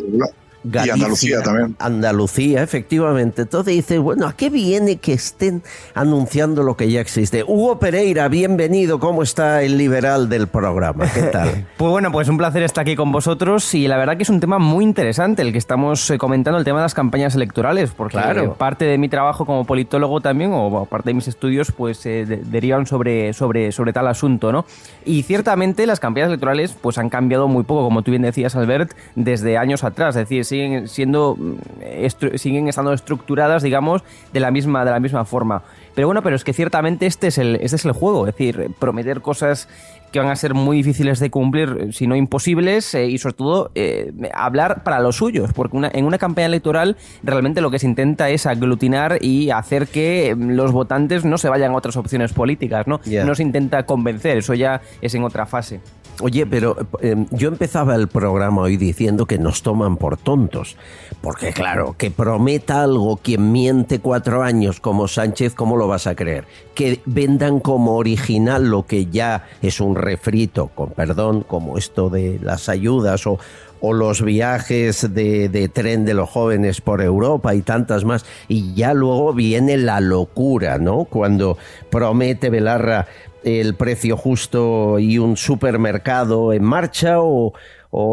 y 0.63 0.89
Andalucía 0.89 1.41
también. 1.41 1.75
Andalucía, 1.79 2.61
efectivamente. 2.61 3.43
Entonces 3.43 3.73
dices, 3.73 3.99
bueno, 3.99 4.27
¿a 4.27 4.33
qué 4.33 4.49
viene 4.49 4.97
que 4.97 5.13
estén 5.13 5.63
anunciando 5.93 6.63
lo 6.63 6.77
que 6.77 6.89
ya 6.91 7.01
existe? 7.01 7.43
Hugo 7.43 7.79
Pereira, 7.79 8.27
bienvenido. 8.27 8.99
¿Cómo 8.99 9.23
está 9.23 9.63
el 9.63 9.77
liberal 9.77 10.29
del 10.29 10.47
programa? 10.47 11.11
¿Qué 11.11 11.23
tal? 11.23 11.67
pues 11.77 11.91
bueno, 11.91 12.11
pues 12.11 12.29
un 12.29 12.37
placer 12.37 12.63
estar 12.63 12.83
aquí 12.83 12.95
con 12.95 13.11
vosotros 13.11 13.73
y 13.73 13.87
la 13.87 13.97
verdad 13.97 14.17
que 14.17 14.23
es 14.23 14.29
un 14.29 14.39
tema 14.39 14.59
muy 14.59 14.83
interesante 14.83 15.41
el 15.41 15.51
que 15.51 15.57
estamos 15.57 16.09
eh, 16.11 16.17
comentando, 16.17 16.59
el 16.59 16.65
tema 16.65 16.79
de 16.79 16.85
las 16.85 16.93
campañas 16.93 17.35
electorales, 17.35 17.91
porque 17.91 18.19
parte 18.57 18.85
de 18.85 18.97
mi 18.97 19.09
trabajo 19.09 19.45
como 19.45 19.65
politólogo 19.65 20.21
también, 20.21 20.51
o 20.53 20.85
parte 20.85 21.09
de 21.09 21.13
mis 21.15 21.27
estudios, 21.27 21.71
pues 21.71 22.05
eh, 22.05 22.25
derivan 22.25 22.85
sobre, 22.85 23.33
sobre, 23.33 23.71
sobre 23.71 23.93
tal 23.93 24.07
asunto, 24.07 24.51
¿no? 24.51 24.65
Y 25.05 25.23
ciertamente 25.23 25.87
las 25.87 25.99
campañas 25.99 26.27
electorales 26.27 26.75
pues 26.79 26.97
han 26.97 27.09
cambiado 27.09 27.47
muy 27.47 27.63
poco, 27.63 27.83
como 27.83 28.03
tú 28.03 28.11
bien 28.11 28.21
decías, 28.23 28.55
Albert, 28.55 28.93
desde 29.15 29.57
años 29.57 29.83
atrás. 29.83 30.15
Es 30.15 30.29
decir, 30.29 30.45
siguen 30.51 30.87
siendo 30.87 31.35
mm, 31.37 32.35
siguen 32.35 32.67
estando 32.67 32.93
estructuradas, 32.93 33.63
digamos, 33.63 34.03
de 34.33 34.39
la 34.39 34.51
misma 34.51 34.85
de 34.85 34.91
la 34.91 34.99
misma 34.99 35.25
forma. 35.25 35.63
Pero 35.95 36.07
bueno, 36.07 36.21
pero 36.21 36.35
es 36.35 36.43
que 36.43 36.53
ciertamente 36.53 37.05
este 37.05 37.27
es 37.27 37.37
el 37.37 37.55
este 37.55 37.75
es 37.75 37.85
el 37.85 37.91
juego, 37.91 38.27
es 38.27 38.35
decir, 38.35 38.71
prometer 38.79 39.21
cosas 39.21 39.67
que 40.11 40.19
van 40.19 40.29
a 40.29 40.35
ser 40.35 40.53
muy 40.53 40.77
difíciles 40.77 41.19
de 41.19 41.29
cumplir, 41.29 41.93
si 41.93 42.05
no 42.05 42.15
imposibles, 42.15 42.93
eh, 42.93 43.07
y 43.07 43.17
sobre 43.17 43.35
todo 43.35 43.71
eh, 43.75 44.11
hablar 44.33 44.83
para 44.83 44.99
los 44.99 45.15
suyos, 45.15 45.53
porque 45.53 45.89
en 45.93 46.05
una 46.05 46.17
campaña 46.17 46.47
electoral 46.47 46.97
realmente 47.23 47.61
lo 47.61 47.71
que 47.71 47.79
se 47.79 47.87
intenta 47.87 48.29
es 48.29 48.45
aglutinar 48.45 49.19
y 49.21 49.51
hacer 49.51 49.87
que 49.87 50.35
mm, 50.35 50.49
los 50.51 50.71
votantes 50.71 51.23
no 51.23 51.37
se 51.37 51.49
vayan 51.49 51.71
a 51.71 51.77
otras 51.77 51.95
opciones 51.95 52.33
políticas, 52.33 52.87
¿no? 52.87 52.99
No 53.25 53.35
se 53.35 53.43
intenta 53.43 53.85
convencer, 53.85 54.37
eso 54.37 54.53
ya 54.53 54.81
es 55.01 55.15
en 55.15 55.23
otra 55.23 55.45
fase. 55.45 55.79
Oye, 56.21 56.45
pero 56.45 56.75
em, 56.99 57.25
yo 57.31 57.47
empezaba 57.47 57.95
el 57.95 58.07
programa 58.07 58.61
hoy 58.61 58.77
diciendo 58.77 59.25
que 59.25 59.39
nos 59.39 59.63
toman 59.63 59.97
por 59.97 60.17
tontos. 60.17 60.77
Porque 61.21 61.51
claro, 61.51 61.95
que 61.97 62.11
prometa 62.11 62.83
algo 62.83 63.17
quien 63.17 63.51
miente 63.51 63.99
cuatro 63.99 64.43
años 64.43 64.79
como 64.79 65.07
Sánchez, 65.07 65.55
¿cómo 65.55 65.77
lo 65.77 65.87
vas 65.87 66.05
a 66.07 66.15
creer? 66.15 66.45
Que 66.75 67.01
vendan 67.05 67.59
como 67.59 67.95
original 67.95 68.69
lo 68.69 68.85
que 68.85 69.07
ya 69.07 69.47
es 69.61 69.81
un 69.81 69.95
refrito, 69.95 70.67
con 70.67 70.91
perdón, 70.91 71.41
como 71.41 71.77
esto 71.77 72.09
de 72.09 72.39
las 72.41 72.69
ayudas 72.69 73.25
o, 73.25 73.39
los 73.81 74.21
viajes 74.21 75.11
de, 75.11 75.49
de, 75.49 75.67
tren 75.67 76.05
de 76.05 76.13
los 76.13 76.29
jóvenes 76.29 76.81
por 76.81 77.01
Europa 77.01 77.55
y 77.55 77.63
tantas 77.63 78.05
más. 78.05 78.25
Y 78.47 78.75
ya 78.75 78.93
luego 78.93 79.33
viene 79.33 79.75
la 79.75 79.99
locura, 79.99 80.77
¿no? 80.77 81.05
Cuando 81.05 81.57
promete 81.89 82.51
Belarra 82.51 83.07
el 83.43 83.75
precio 83.75 84.17
justo 84.17 84.99
y 84.99 85.17
un 85.17 85.37
supermercado 85.37 86.53
en 86.53 86.63
marcha 86.63 87.19
o, 87.19 87.53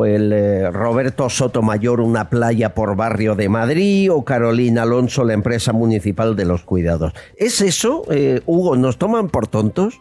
el 0.04 0.32
eh, 0.32 0.70
Roberto 0.72 1.30
Sotomayor 1.30 2.00
una 2.00 2.28
playa 2.28 2.74
por 2.74 2.96
barrio 2.96 3.36
de 3.36 3.48
Madrid 3.48 4.10
o 4.12 4.24
Carolina 4.24 4.82
Alonso 4.82 5.22
la 5.22 5.34
empresa 5.34 5.72
municipal 5.72 6.34
de 6.34 6.44
los 6.44 6.64
cuidados. 6.64 7.12
¿Es 7.36 7.60
eso, 7.60 8.02
eh, 8.10 8.40
Hugo? 8.46 8.76
¿Nos 8.76 8.98
toman 8.98 9.28
por 9.28 9.46
tontos? 9.46 10.00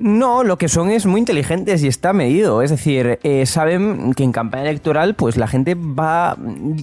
No, 0.00 0.44
lo 0.44 0.58
que 0.58 0.68
son 0.68 0.90
es 0.90 1.06
muy 1.06 1.18
inteligentes 1.18 1.82
y 1.82 1.88
está 1.88 2.12
medido. 2.12 2.62
Es 2.62 2.70
decir, 2.70 3.18
eh, 3.24 3.46
saben 3.46 4.14
que 4.14 4.22
en 4.22 4.30
campaña 4.30 4.70
electoral, 4.70 5.14
pues 5.14 5.36
la 5.36 5.48
gente 5.48 5.74
va 5.74 6.36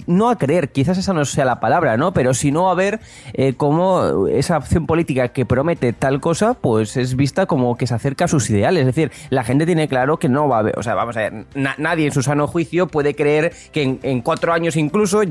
no 0.06 0.28
a 0.28 0.36
creer, 0.36 0.68
quizás 0.68 0.98
esa 0.98 1.14
no 1.14 1.24
sea 1.24 1.46
la 1.46 1.58
palabra, 1.58 1.96
¿no? 1.96 2.12
Pero 2.12 2.34
sino 2.34 2.68
a 2.68 2.74
ver 2.74 3.00
eh, 3.32 3.54
cómo 3.56 4.26
esa 4.26 4.58
opción 4.58 4.86
política 4.86 5.28
que 5.28 5.46
promete 5.46 5.94
tal 5.94 6.20
cosa, 6.20 6.54
pues 6.54 6.98
es 6.98 7.16
vista 7.16 7.46
como 7.46 7.78
que 7.78 7.86
se 7.86 7.94
acerca 7.94 8.26
a 8.26 8.28
sus 8.28 8.50
ideales. 8.50 8.80
Es 8.80 8.94
decir, 8.94 9.10
la 9.30 9.44
gente 9.44 9.64
tiene 9.64 9.88
claro 9.88 10.18
que 10.18 10.28
no 10.28 10.46
va 10.46 10.56
a 10.56 10.60
haber, 10.60 10.78
o 10.78 10.82
sea, 10.82 10.94
vamos 10.94 11.16
a 11.16 11.20
ver, 11.20 11.46
nadie 11.54 12.06
en 12.06 12.12
su 12.12 12.22
sano 12.22 12.46
juicio 12.46 12.86
puede 12.86 13.14
creer 13.14 13.54
que 13.72 13.98
en, 14.02 14.20
cuatro 14.20 14.52
años 14.52 14.76
incluso, 14.76 15.22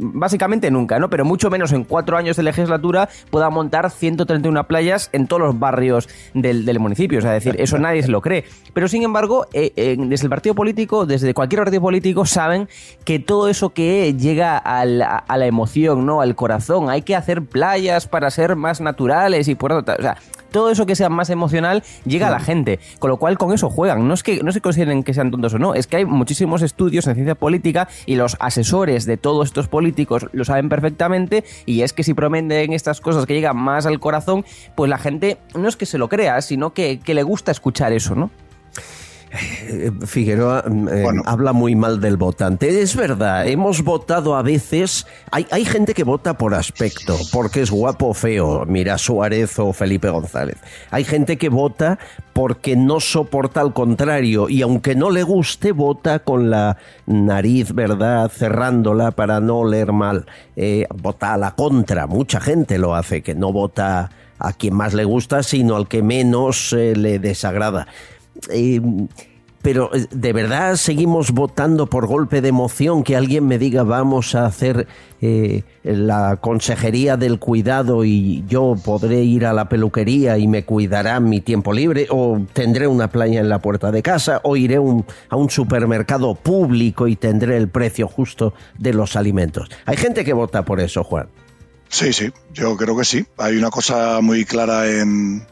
básicamente 0.00 0.70
nunca, 0.70 0.98
¿no? 0.98 1.08
Pero 1.08 1.24
mucho 1.24 1.48
menos 1.48 1.72
en 1.72 1.84
cuatro 1.84 2.18
años 2.18 2.36
de 2.36 2.42
legislatura 2.42 3.08
pueda 3.30 3.48
montar 3.48 3.90
131 3.90 4.66
playas 4.66 5.08
en 5.14 5.26
todos 5.26 5.40
los 5.40 5.58
barrios 5.58 6.08
del 6.34 6.78
municipio. 6.78 7.05
Sea, 7.08 7.32
decir, 7.32 7.56
eso 7.58 7.78
nadie 7.78 8.02
se 8.02 8.08
lo 8.08 8.20
cree. 8.20 8.44
Pero 8.72 8.88
sin 8.88 9.02
embargo, 9.02 9.46
eh, 9.52 9.72
eh, 9.76 9.96
desde 9.98 10.26
el 10.26 10.30
partido 10.30 10.54
político, 10.54 11.06
desde 11.06 11.34
cualquier 11.34 11.62
partido 11.62 11.80
político, 11.82 12.26
saben 12.26 12.68
que 13.04 13.18
todo 13.18 13.48
eso 13.48 13.70
que 13.70 14.14
llega 14.14 14.58
a 14.58 14.84
la, 14.84 15.46
emoción, 15.46 16.06
¿no? 16.06 16.20
Al 16.20 16.34
corazón, 16.34 16.90
hay 16.90 17.02
que 17.02 17.14
hacer 17.14 17.42
playas 17.44 18.06
para 18.06 18.30
ser 18.30 18.56
más 18.56 18.80
naturales 18.80 19.48
y 19.48 19.54
por 19.54 19.72
o 19.72 19.84
sea, 19.84 20.16
todo 20.56 20.70
eso 20.70 20.86
que 20.86 20.96
sea 20.96 21.10
más 21.10 21.28
emocional 21.28 21.84
llega 22.06 22.28
a 22.28 22.30
la 22.30 22.40
gente. 22.40 22.80
Con 22.98 23.10
lo 23.10 23.18
cual, 23.18 23.36
con 23.36 23.52
eso 23.52 23.68
juegan. 23.68 24.08
No 24.08 24.14
es 24.14 24.22
que 24.22 24.42
no 24.42 24.52
se 24.52 24.62
consideren 24.62 25.02
que 25.02 25.12
sean 25.12 25.30
tontos 25.30 25.52
o 25.52 25.58
no, 25.58 25.74
es 25.74 25.86
que 25.86 25.98
hay 25.98 26.06
muchísimos 26.06 26.62
estudios 26.62 27.06
en 27.06 27.14
ciencia 27.14 27.34
política 27.34 27.88
y 28.06 28.14
los 28.14 28.38
asesores 28.40 29.04
de 29.04 29.18
todos 29.18 29.48
estos 29.48 29.68
políticos 29.68 30.28
lo 30.32 30.46
saben 30.46 30.70
perfectamente. 30.70 31.44
Y 31.66 31.82
es 31.82 31.92
que 31.92 32.04
si 32.04 32.14
prometen 32.14 32.72
estas 32.72 33.02
cosas 33.02 33.26
que 33.26 33.34
llegan 33.34 33.58
más 33.58 33.84
al 33.84 34.00
corazón, 34.00 34.46
pues 34.74 34.88
la 34.88 34.96
gente 34.96 35.36
no 35.54 35.68
es 35.68 35.76
que 35.76 35.84
se 35.84 35.98
lo 35.98 36.08
crea, 36.08 36.40
sino 36.40 36.72
que, 36.72 37.00
que 37.00 37.12
le 37.12 37.22
gusta 37.22 37.52
escuchar 37.52 37.92
eso, 37.92 38.14
¿no? 38.14 38.30
Eh, 39.32 39.90
Figueroa 40.06 40.64
mm, 40.66 40.88
eh, 40.88 41.04
habla 41.24 41.52
muy 41.52 41.74
mal 41.74 42.00
del 42.00 42.16
votante. 42.16 42.80
Es 42.80 42.94
verdad, 42.94 43.46
hemos 43.46 43.82
votado 43.82 44.36
a 44.36 44.42
veces. 44.42 45.06
Hay, 45.30 45.46
hay, 45.50 45.64
gente 45.64 45.94
que 45.94 46.04
vota 46.04 46.38
por 46.38 46.54
aspecto, 46.54 47.16
porque 47.32 47.62
es 47.62 47.70
guapo 47.70 48.08
o 48.08 48.14
feo. 48.14 48.64
Mira 48.66 48.98
Suárez 48.98 49.58
o 49.58 49.72
Felipe 49.72 50.08
González. 50.08 50.56
Hay 50.90 51.04
gente 51.04 51.36
que 51.36 51.48
vota 51.48 51.98
porque 52.32 52.76
no 52.76 53.00
soporta 53.00 53.60
al 53.60 53.72
contrario 53.72 54.48
y 54.48 54.62
aunque 54.62 54.94
no 54.94 55.10
le 55.10 55.22
guste, 55.22 55.72
vota 55.72 56.20
con 56.20 56.50
la 56.50 56.76
nariz, 57.06 57.72
¿verdad?, 57.74 58.30
cerrándola 58.30 59.10
para 59.10 59.40
no 59.40 59.64
leer 59.64 59.92
mal. 59.92 60.26
Eh, 60.54 60.86
vota 60.94 61.34
a 61.34 61.38
la 61.38 61.54
contra. 61.54 62.06
Mucha 62.06 62.40
gente 62.40 62.78
lo 62.78 62.94
hace, 62.94 63.22
que 63.22 63.34
no 63.34 63.52
vota 63.52 64.10
a 64.38 64.52
quien 64.52 64.74
más 64.74 64.92
le 64.92 65.04
gusta, 65.04 65.42
sino 65.42 65.76
al 65.76 65.88
que 65.88 66.02
menos 66.02 66.72
le 66.72 67.18
desagrada. 67.18 67.86
Eh, 68.50 68.80
pero 69.66 69.92
eh, 69.92 70.06
de 70.12 70.32
verdad 70.32 70.76
seguimos 70.76 71.32
votando 71.32 71.86
por 71.88 72.06
golpe 72.06 72.40
de 72.40 72.50
emoción 72.50 73.02
que 73.02 73.16
alguien 73.16 73.48
me 73.48 73.58
diga 73.58 73.82
vamos 73.82 74.36
a 74.36 74.46
hacer 74.46 74.86
eh, 75.20 75.64
la 75.82 76.36
consejería 76.36 77.16
del 77.16 77.40
cuidado 77.40 78.04
y 78.04 78.44
yo 78.46 78.76
podré 78.84 79.24
ir 79.24 79.44
a 79.44 79.52
la 79.52 79.68
peluquería 79.68 80.38
y 80.38 80.46
me 80.46 80.64
cuidará 80.64 81.18
mi 81.18 81.40
tiempo 81.40 81.72
libre 81.72 82.06
o 82.10 82.40
tendré 82.52 82.86
una 82.86 83.08
playa 83.08 83.40
en 83.40 83.48
la 83.48 83.58
puerta 83.58 83.90
de 83.90 84.04
casa 84.04 84.40
o 84.44 84.56
iré 84.56 84.76
a 84.76 85.36
un 85.36 85.50
supermercado 85.50 86.36
público 86.36 87.08
y 87.08 87.16
tendré 87.16 87.56
el 87.56 87.68
precio 87.68 88.06
justo 88.06 88.54
de 88.78 88.92
los 88.92 89.16
alimentos. 89.16 89.68
Hay 89.84 89.96
gente 89.96 90.24
que 90.24 90.32
vota 90.32 90.64
por 90.64 90.78
eso, 90.78 91.02
Juan. 91.02 91.26
Sí, 91.88 92.12
sí, 92.12 92.30
yo 92.52 92.76
creo 92.76 92.96
que 92.96 93.04
sí. 93.04 93.26
Hay 93.38 93.56
una 93.56 93.70
cosa 93.70 94.20
muy 94.20 94.44
clara 94.44 94.88
en, 94.88 95.44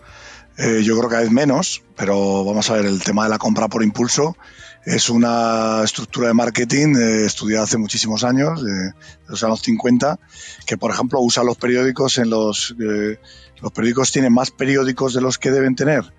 eh, 0.57 0.83
yo 0.83 0.97
creo 0.99 1.11
que 1.11 1.17
vez 1.17 1.31
menos, 1.31 1.83
pero 1.97 2.45
vamos 2.45 2.71
a 2.71 2.75
ver, 2.75 2.87
el 2.87 3.03
tema 3.03 3.25
de 3.25 3.31
la 3.31 3.39
compra 3.39 3.69
por 3.69 3.83
impulso 3.83 4.37
es 4.85 5.09
una 5.09 5.83
estructura 5.83 6.29
de 6.29 6.35
marketing 6.35 6.95
eh, 6.97 7.25
estudiada 7.27 7.65
hace 7.65 7.79
muchísimos 7.79 8.23
años, 8.23 8.63
de 8.63 8.93
los 9.29 9.43
años 9.43 9.61
50, 9.63 10.19
que 10.67 10.77
por 10.77 10.91
ejemplo 10.91 11.21
usa 11.21 11.43
los 11.45 11.57
periódicos 11.57 12.19
en 12.19 12.31
los... 12.31 12.75
Eh, 12.81 13.19
los 13.63 13.73
periódicos 13.73 14.13
tienen 14.13 14.33
más 14.33 14.51
periódicos 14.51 15.15
de 15.15 15.23
los 15.23 15.39
que 15.39 15.51
deben 15.51 15.75
tener 15.75 16.13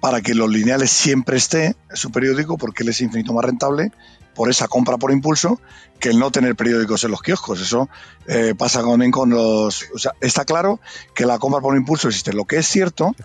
para 0.00 0.20
que 0.20 0.34
los 0.34 0.50
lineales 0.50 0.90
siempre 0.90 1.38
esté 1.38 1.74
su 1.94 2.10
periódico 2.10 2.58
porque 2.58 2.82
él 2.82 2.90
es 2.90 3.00
infinito 3.00 3.32
más 3.32 3.46
rentable 3.46 3.92
por 4.34 4.50
esa 4.50 4.68
compra 4.68 4.98
por 4.98 5.10
impulso 5.10 5.58
que 5.98 6.10
el 6.10 6.18
no 6.18 6.30
tener 6.30 6.54
periódicos 6.54 7.02
en 7.04 7.10
los 7.10 7.22
kioscos. 7.22 7.60
Eso 7.60 7.88
eh, 8.28 8.54
pasa 8.56 8.82
también 8.82 9.10
con 9.10 9.30
los... 9.30 9.86
O 9.94 9.98
sea, 9.98 10.12
está 10.20 10.44
claro 10.44 10.78
que 11.14 11.24
la 11.24 11.38
compra 11.38 11.60
por 11.60 11.74
impulso 11.74 12.08
existe. 12.08 12.34
Lo 12.34 12.44
que 12.44 12.58
es 12.58 12.66
cierto 12.66 13.16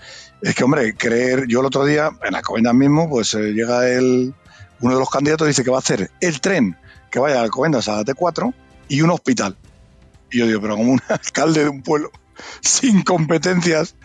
es 0.41 0.55
que, 0.55 0.63
hombre, 0.63 0.95
creer... 0.95 1.45
Yo 1.47 1.59
el 1.59 1.65
otro 1.65 1.85
día, 1.85 2.11
en 2.23 2.33
la 2.33 2.41
Covendas 2.41 2.73
mismo, 2.73 3.09
pues 3.09 3.33
eh, 3.33 3.53
llega 3.53 3.87
el, 3.87 4.33
uno 4.81 4.93
de 4.93 4.99
los 4.99 5.09
candidatos 5.09 5.47
dice 5.47 5.63
que 5.63 5.71
va 5.71 5.77
a 5.77 5.81
hacer 5.81 6.11
el 6.19 6.41
tren 6.41 6.77
que 7.09 7.19
vaya 7.19 7.39
a 7.39 7.43
Alcobendas 7.43 7.87
a 7.87 7.97
la 7.97 8.03
T4 8.03 8.53
y 8.87 9.01
un 9.01 9.11
hospital. 9.11 9.57
Y 10.31 10.39
yo 10.39 10.47
digo, 10.47 10.61
pero 10.61 10.77
como 10.77 10.93
un 10.93 11.01
alcalde 11.09 11.63
de 11.63 11.69
un 11.69 11.83
pueblo 11.83 12.11
sin 12.61 13.03
competencias. 13.03 13.95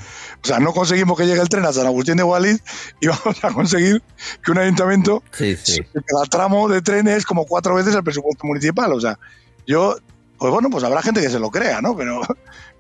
O 0.43 0.47
sea, 0.47 0.59
no 0.59 0.73
conseguimos 0.73 1.17
que 1.17 1.27
llegue 1.27 1.41
el 1.41 1.49
tren 1.49 1.65
a 1.65 1.73
San 1.73 1.87
Agustín 1.87 2.17
de 2.17 2.23
Guadalix 2.23 2.63
y 3.01 3.07
vamos 3.07 3.43
a 3.43 3.53
conseguir 3.53 4.03
que 4.45 4.51
un 4.51 4.59
ayuntamiento, 4.59 5.23
sí, 5.33 5.57
sí. 5.57 5.81
cada 6.07 6.25
tramo 6.25 6.69
de 6.69 6.83
tren 6.83 7.09
es 7.09 7.25
como 7.25 7.47
cuatro 7.47 7.75
veces 7.75 7.95
el 7.95 8.05
presupuesto 8.05 8.47
municipal. 8.47 8.93
O 8.93 9.01
sea, 9.01 9.19
yo, 9.67 9.97
pues 10.39 10.53
bueno, 10.53 10.69
pues 10.71 10.85
habrá 10.85 11.03
gente 11.03 11.21
que 11.21 11.31
se 11.31 11.39
lo 11.39 11.51
crea, 11.51 11.81
¿no? 11.81 11.97
Pero, 11.97 12.21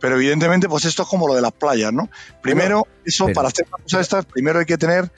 pero 0.00 0.16
evidentemente, 0.16 0.68
pues 0.68 0.84
esto 0.84 1.02
es 1.02 1.08
como 1.08 1.28
lo 1.28 1.34
de 1.34 1.42
las 1.42 1.52
playas, 1.52 1.92
¿no? 1.92 2.08
Primero, 2.42 2.86
eso, 3.04 3.28
para 3.34 3.48
hacer 3.48 3.66
una 3.72 3.82
cosa 3.82 3.96
de 3.98 4.02
estas, 4.02 4.24
primero 4.26 4.58
hay 4.58 4.66
que 4.66 4.78
tener 4.78 5.10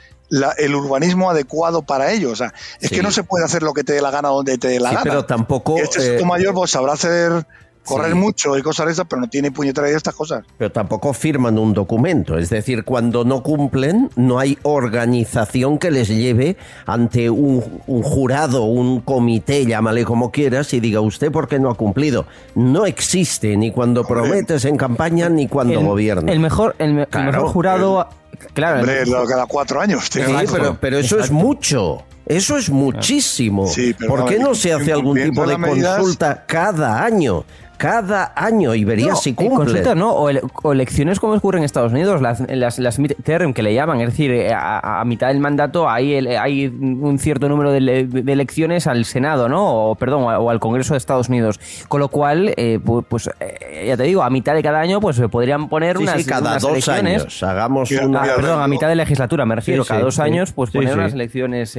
el 0.58 0.74
urbanismo 0.74 1.30
adecuado 1.30 1.82
para 1.82 2.12
ello. 2.12 2.30
O 2.30 2.36
sea, 2.36 2.52
es 2.80 2.90
que 2.90 3.02
no 3.02 3.10
se 3.10 3.22
puede 3.22 3.44
hacer 3.44 3.62
lo 3.62 3.72
que 3.72 3.84
te 3.84 3.94
dé 3.94 4.02
la 4.02 4.10
gana 4.10 4.28
donde 4.28 4.58
te 4.58 4.68
dé 4.68 4.80
la 4.80 4.90
gana. 4.90 5.02
Pero 5.04 5.24
tampoco. 5.24 5.78
este 5.78 6.18
eh, 6.18 6.24
mayor 6.24 6.54
pues 6.54 6.70
sabrá 6.70 6.92
hacer 6.92 7.46
correr 7.84 8.14
mucho 8.14 8.56
y 8.56 8.62
cosas 8.62 8.86
de 8.86 8.92
esas, 8.92 9.06
pero 9.08 9.20
no 9.20 9.28
tiene 9.28 9.50
puñetera 9.50 9.86
de 9.86 9.94
estas 9.94 10.14
cosas. 10.14 10.44
Pero 10.56 10.70
tampoco 10.70 11.12
firman 11.12 11.58
un 11.58 11.74
documento, 11.74 12.38
es 12.38 12.50
decir, 12.50 12.84
cuando 12.84 13.24
no 13.24 13.42
cumplen, 13.42 14.10
no 14.16 14.38
hay 14.38 14.58
organización 14.62 15.78
que 15.78 15.90
les 15.90 16.08
lleve 16.08 16.56
ante 16.86 17.30
un, 17.30 17.60
jurado, 18.02 18.64
un 18.64 19.00
comité, 19.00 19.66
llámale 19.66 20.04
como 20.04 20.30
quieras, 20.30 20.72
y 20.74 20.80
diga 20.80 21.00
usted 21.00 21.30
por 21.32 21.48
qué 21.48 21.58
no 21.58 21.70
ha 21.70 21.74
cumplido. 21.74 22.26
No 22.54 22.86
existe 22.86 23.56
ni 23.56 23.70
cuando 23.70 24.04
prometes 24.04 24.64
en 24.64 24.76
campaña 24.76 25.28
ni 25.28 25.48
cuando 25.48 25.80
gobiernas. 25.80 26.32
El 26.32 26.40
mejor, 26.40 26.74
el, 26.78 26.94
mejor 26.94 27.48
jurado. 27.48 28.08
claro, 28.54 28.80
hombre, 28.80 29.04
cada 29.28 29.46
cuatro 29.46 29.80
años. 29.80 30.08
Sí, 30.10 30.20
pero, 30.52 30.78
pero 30.80 30.98
eso 30.98 31.18
es 31.18 31.30
mucho. 31.30 32.04
Eso 32.28 32.58
es 32.58 32.68
muchísimo. 32.68 33.66
¿Por 34.06 34.26
qué 34.26 34.38
no 34.38 34.54
se 34.54 34.74
hace 34.74 34.92
algún 34.92 35.20
tipo 35.20 35.46
de 35.46 35.58
consulta 35.58 36.44
cada 36.46 37.02
año? 37.02 37.44
Cada 37.78 38.32
año 38.34 38.74
y 38.74 38.84
verías 38.84 39.22
si 39.22 39.34
cumple. 39.34 39.94
¿no? 39.94 40.10
O, 40.12 40.72
elecciones 40.72 41.20
como 41.20 41.34
ocurre 41.34 41.58
en 41.58 41.64
Estados 41.64 41.92
Unidos, 41.92 42.20
las, 42.20 42.40
las, 42.40 42.78
las 42.78 42.98
midterm 42.98 43.54
que 43.54 43.62
le 43.62 43.72
llaman, 43.72 44.00
es 44.00 44.10
decir, 44.10 44.32
eh, 44.32 44.52
a, 44.52 45.02
mitad 45.06 45.28
del 45.28 45.38
mandato 45.38 45.88
hay, 45.88 46.14
hay 46.14 46.66
un 46.66 47.18
cierto 47.18 47.48
número 47.48 47.70
de, 47.70 48.08
elecciones 48.26 48.86
al 48.86 49.04
Senado, 49.04 49.48
¿no? 49.48 49.90
O, 49.90 49.94
perdón, 49.94 50.24
o 50.24 50.50
al 50.50 50.58
Congreso 50.58 50.94
de 50.94 50.98
Estados 50.98 51.28
Unidos. 51.28 51.60
Con 51.88 52.00
lo 52.00 52.08
cual, 52.08 52.52
eh, 52.56 52.80
pues, 53.08 53.30
eh, 53.40 53.84
ya 53.86 53.96
te 53.96 54.02
digo, 54.02 54.22
a 54.22 54.30
mitad 54.30 54.54
de 54.54 54.62
cada 54.62 54.80
año 54.80 55.00
pues 55.00 55.16
se 55.16 55.28
podrían 55.28 55.68
poner 55.68 55.98
unas, 55.98 56.20
sí, 56.20 56.24
cada 56.26 56.58
dos 56.58 56.72
elecciones. 56.72 57.22
Años, 57.22 57.42
hagamos 57.44 57.90
una... 57.92 58.22
perdón, 58.22 58.60
a 58.60 58.66
mitad 58.68 58.88
de 58.88 58.96
legislatura 58.96 59.46
me 59.46 59.54
refiero, 59.54 59.84
cada 59.84 60.00
dos 60.00 60.18
años 60.18 60.52
pues 60.52 60.70
poner 60.70 60.94
unas 60.94 61.14
elecciones... 61.14 61.76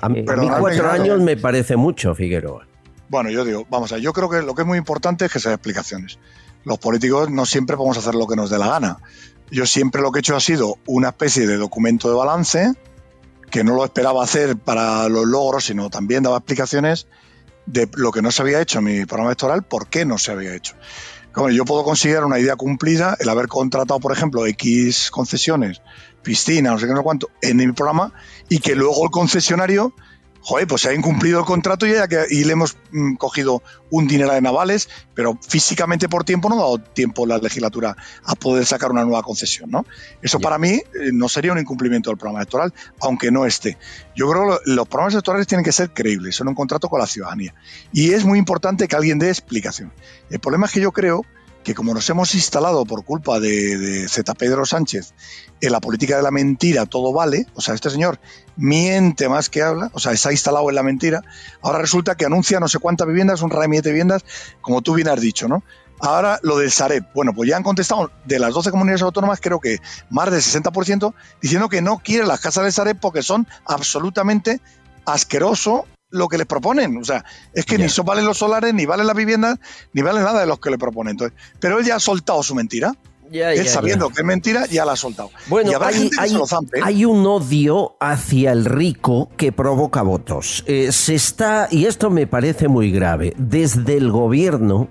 a, 0.00 0.08
mí 0.08 0.24
cuatro 0.58 0.90
años 0.90 1.20
me 1.20 1.36
parece 1.36 1.76
mucho, 1.76 2.14
Figueroa. 2.14 2.71
Bueno, 3.12 3.28
yo 3.28 3.44
digo, 3.44 3.66
vamos 3.68 3.92
a 3.92 3.98
yo 3.98 4.14
creo 4.14 4.30
que 4.30 4.40
lo 4.40 4.54
que 4.54 4.62
es 4.62 4.66
muy 4.66 4.78
importante 4.78 5.26
es 5.26 5.30
que 5.30 5.38
se 5.38 5.50
den 5.50 5.56
explicaciones. 5.56 6.18
Los 6.64 6.78
políticos 6.78 7.28
no 7.28 7.44
siempre 7.44 7.76
podemos 7.76 7.98
hacer 7.98 8.14
lo 8.14 8.26
que 8.26 8.36
nos 8.36 8.48
dé 8.48 8.56
la 8.58 8.68
gana. 8.68 8.96
Yo 9.50 9.66
siempre 9.66 10.00
lo 10.00 10.10
que 10.10 10.20
he 10.20 10.20
hecho 10.20 10.34
ha 10.34 10.40
sido 10.40 10.76
una 10.86 11.10
especie 11.10 11.46
de 11.46 11.58
documento 11.58 12.08
de 12.08 12.14
balance, 12.14 12.72
que 13.50 13.64
no 13.64 13.74
lo 13.74 13.84
esperaba 13.84 14.24
hacer 14.24 14.56
para 14.56 15.10
los 15.10 15.26
logros, 15.26 15.66
sino 15.66 15.90
también 15.90 16.22
daba 16.22 16.38
explicaciones 16.38 17.06
de 17.66 17.86
lo 17.96 18.12
que 18.12 18.22
no 18.22 18.30
se 18.30 18.40
había 18.40 18.62
hecho 18.62 18.78
en 18.78 18.86
mi 18.86 19.04
programa 19.04 19.28
electoral, 19.28 19.62
por 19.62 19.88
qué 19.88 20.06
no 20.06 20.16
se 20.16 20.32
había 20.32 20.54
hecho. 20.54 20.74
Como 21.32 21.50
yo 21.50 21.66
puedo 21.66 21.84
considerar 21.84 22.24
una 22.24 22.38
idea 22.38 22.56
cumplida 22.56 23.18
el 23.20 23.28
haber 23.28 23.46
contratado, 23.46 24.00
por 24.00 24.12
ejemplo, 24.12 24.46
X 24.46 25.10
concesiones, 25.10 25.82
piscinas, 26.22 26.72
no 26.72 26.78
sé 26.78 26.86
qué, 26.86 26.92
no 26.92 27.00
sé 27.00 27.04
cuánto, 27.04 27.28
en 27.42 27.58
mi 27.58 27.70
programa, 27.72 28.14
y 28.48 28.60
que 28.60 28.74
luego 28.74 29.04
el 29.04 29.10
concesionario 29.10 29.92
joder, 30.42 30.66
pues 30.66 30.82
se 30.82 30.90
ha 30.90 30.94
incumplido 30.94 31.38
el 31.38 31.46
contrato 31.46 31.86
y, 31.86 31.92
y 32.30 32.44
le 32.44 32.52
hemos 32.52 32.76
mm, 32.90 33.14
cogido 33.14 33.62
un 33.90 34.08
dinero 34.08 34.32
de 34.32 34.40
navales, 34.40 34.88
pero 35.14 35.38
físicamente 35.40 36.08
por 36.08 36.24
tiempo 36.24 36.48
no 36.48 36.56
ha 36.56 36.58
dado 36.58 36.78
tiempo 36.78 37.26
la 37.26 37.38
legislatura 37.38 37.96
a 38.24 38.34
poder 38.34 38.66
sacar 38.66 38.90
una 38.90 39.04
nueva 39.04 39.22
concesión, 39.22 39.70
¿no? 39.70 39.86
Eso 40.20 40.40
para 40.40 40.58
mí 40.58 40.70
eh, 40.70 40.82
no 41.12 41.28
sería 41.28 41.52
un 41.52 41.58
incumplimiento 41.58 42.10
del 42.10 42.18
programa 42.18 42.40
electoral, 42.40 42.74
aunque 43.00 43.30
no 43.30 43.46
esté. 43.46 43.78
Yo 44.16 44.28
creo 44.30 44.58
que 44.58 44.70
los 44.72 44.88
programas 44.88 45.14
electorales 45.14 45.46
tienen 45.46 45.64
que 45.64 45.72
ser 45.72 45.90
creíbles, 45.90 46.34
son 46.34 46.48
un 46.48 46.54
contrato 46.54 46.88
con 46.88 47.00
la 47.00 47.06
ciudadanía. 47.06 47.54
Y 47.92 48.12
es 48.12 48.24
muy 48.24 48.38
importante 48.38 48.88
que 48.88 48.96
alguien 48.96 49.18
dé 49.18 49.28
explicación. 49.28 49.92
El 50.28 50.40
problema 50.40 50.66
es 50.66 50.72
que 50.72 50.80
yo 50.80 50.92
creo 50.92 51.24
que 51.62 51.74
como 51.74 51.94
nos 51.94 52.08
hemos 52.10 52.34
instalado 52.34 52.84
por 52.84 53.04
culpa 53.04 53.40
de, 53.40 53.78
de 53.78 54.08
Z. 54.08 54.34
Pedro 54.34 54.64
Sánchez 54.64 55.14
en 55.60 55.72
la 55.72 55.80
política 55.80 56.16
de 56.16 56.22
la 56.22 56.30
mentira, 56.30 56.86
todo 56.86 57.12
vale, 57.12 57.46
o 57.54 57.60
sea, 57.60 57.74
este 57.74 57.90
señor 57.90 58.18
miente 58.56 59.28
más 59.28 59.48
que 59.48 59.62
habla, 59.62 59.90
o 59.94 60.00
sea, 60.00 60.16
se 60.16 60.28
ha 60.28 60.32
instalado 60.32 60.68
en 60.68 60.74
la 60.74 60.82
mentira, 60.82 61.22
ahora 61.62 61.78
resulta 61.78 62.16
que 62.16 62.26
anuncia 62.26 62.60
no 62.60 62.68
sé 62.68 62.78
cuántas 62.78 63.06
viviendas, 63.06 63.42
un 63.42 63.50
ramillete 63.50 63.88
de 63.88 63.92
viviendas, 63.92 64.24
como 64.60 64.82
tú 64.82 64.94
bien 64.94 65.08
has 65.08 65.20
dicho, 65.20 65.48
¿no? 65.48 65.62
Ahora 66.00 66.40
lo 66.42 66.58
del 66.58 66.72
Sareb. 66.72 67.04
Bueno, 67.14 67.32
pues 67.32 67.48
ya 67.48 67.56
han 67.56 67.62
contestado 67.62 68.10
de 68.24 68.40
las 68.40 68.52
12 68.52 68.72
comunidades 68.72 69.02
autónomas, 69.02 69.40
creo 69.40 69.60
que 69.60 69.78
más 70.10 70.32
del 70.32 70.40
60%, 70.40 71.14
diciendo 71.40 71.68
que 71.68 71.80
no 71.80 71.98
quieren 71.98 72.26
las 72.26 72.40
casas 72.40 72.64
del 72.64 72.72
Sareb 72.72 72.98
porque 72.98 73.22
son 73.22 73.46
absolutamente 73.66 74.60
asqueroso 75.06 75.86
lo 76.12 76.28
que 76.28 76.38
les 76.38 76.46
proponen. 76.46 76.96
O 76.98 77.04
sea, 77.04 77.24
es 77.52 77.64
que 77.66 77.76
ni 77.78 77.88
son 77.88 78.06
valen 78.06 78.24
los 78.24 78.38
solares, 78.38 78.72
ni 78.72 78.86
valen 78.86 79.06
las 79.06 79.16
viviendas, 79.16 79.58
ni 79.92 80.02
vale 80.02 80.20
nada 80.20 80.40
de 80.40 80.46
los 80.46 80.60
que 80.60 80.70
le 80.70 80.78
proponen. 80.78 81.12
Entonces, 81.12 81.36
pero 81.58 81.78
él 81.80 81.84
ya 81.84 81.96
ha 81.96 82.00
soltado 82.00 82.42
su 82.42 82.54
mentira. 82.54 82.94
él 83.32 83.66
sabiendo 83.66 84.10
que 84.10 84.20
es 84.20 84.26
mentira, 84.26 84.66
ya 84.66 84.84
la 84.84 84.92
ha 84.92 84.96
soltado. 84.96 85.30
Bueno, 85.48 85.70
y 85.70 85.74
habrá 85.74 85.88
hay, 85.88 85.94
gente 85.94 86.16
que 86.16 86.22
hay- 86.22 86.30
se 86.30 86.36
lo 86.38 86.46
zampe, 86.46 86.78
¿eh? 86.78 86.82
hay 86.84 87.04
un 87.06 87.26
odio 87.26 87.96
hacia 87.98 88.52
el 88.52 88.66
rico 88.66 89.30
que 89.38 89.52
provoca 89.52 90.02
votos. 90.02 90.62
Eh, 90.66 90.92
se 90.92 91.14
está, 91.14 91.66
y 91.70 91.86
esto 91.86 92.10
me 92.10 92.26
parece 92.26 92.68
muy 92.68 92.90
grave, 92.92 93.32
desde 93.38 93.96
el 93.96 94.10
gobierno 94.10 94.88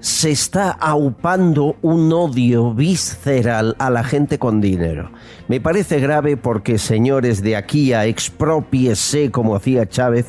se 0.00 0.32
está 0.32 0.70
aupando 0.72 1.76
un 1.80 2.12
odio 2.12 2.74
visceral 2.74 3.74
a 3.78 3.88
la 3.90 4.02
gente 4.04 4.38
con 4.38 4.60
dinero. 4.60 5.10
Me 5.48 5.60
parece 5.62 5.98
grave 6.00 6.36
porque, 6.36 6.78
señores, 6.78 7.42
de 7.42 7.56
aquí 7.56 7.92
a 7.94 8.04
expropiese, 8.06 9.30
como 9.30 9.56
hacía 9.56 9.88
Chávez, 9.88 10.26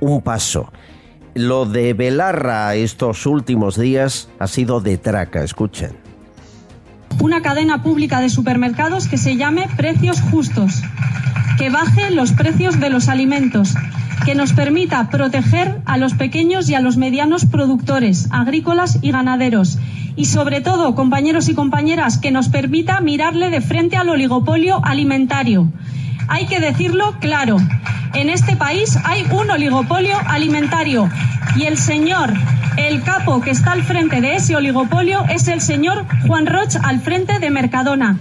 un 0.00 0.22
paso. 0.22 0.72
Lo 1.34 1.66
de 1.66 1.92
Belarra 1.92 2.74
estos 2.74 3.26
últimos 3.26 3.78
días 3.78 4.28
ha 4.38 4.46
sido 4.46 4.80
de 4.80 4.98
traca, 4.98 5.42
escuchen. 5.42 5.92
una 7.20 7.40
cadena 7.42 7.82
pública 7.82 8.20
de 8.20 8.28
supermercados 8.28 9.08
que 9.08 9.16
se 9.16 9.36
llame 9.36 9.68
Precios 9.76 10.20
Justos, 10.20 10.82
que 11.58 11.70
baje 11.70 12.10
los 12.10 12.32
precios 12.32 12.78
de 12.78 12.90
los 12.90 13.08
alimentos, 13.08 13.74
que 14.24 14.34
nos 14.34 14.52
permita 14.52 15.08
proteger 15.08 15.80
a 15.86 15.96
los 15.96 16.14
pequeños 16.14 16.68
y 16.68 16.74
a 16.74 16.80
los 16.80 16.96
medianos 16.96 17.46
productores 17.46 18.28
agrícolas 18.30 18.98
y 19.02 19.12
ganaderos 19.12 19.78
y 20.16 20.24
sobre 20.24 20.62
todo, 20.62 20.94
compañeros 20.94 21.48
y 21.50 21.54
compañeras, 21.54 22.16
que 22.16 22.30
nos 22.30 22.48
permita 22.48 23.00
mirarle 23.00 23.50
de 23.50 23.60
frente 23.60 23.96
al 23.96 24.08
oligopolio 24.08 24.80
alimentario. 24.82 25.68
Hay 26.28 26.46
que 26.46 26.60
decirlo 26.60 27.16
claro, 27.20 27.58
en 28.14 28.30
este 28.30 28.56
país 28.56 28.96
hay 29.04 29.26
un 29.30 29.50
oligopolio 29.50 30.16
alimentario 30.26 31.08
y 31.56 31.64
el 31.64 31.76
señor, 31.78 32.32
el 32.76 33.02
capo 33.02 33.40
que 33.40 33.50
está 33.50 33.72
al 33.72 33.82
frente 33.82 34.20
de 34.20 34.36
ese 34.36 34.56
oligopolio 34.56 35.24
es 35.28 35.48
el 35.48 35.60
señor 35.60 36.04
Juan 36.26 36.46
Roch 36.46 36.76
al 36.82 37.00
frente 37.00 37.38
de 37.38 37.50
Mercadona. 37.50 38.18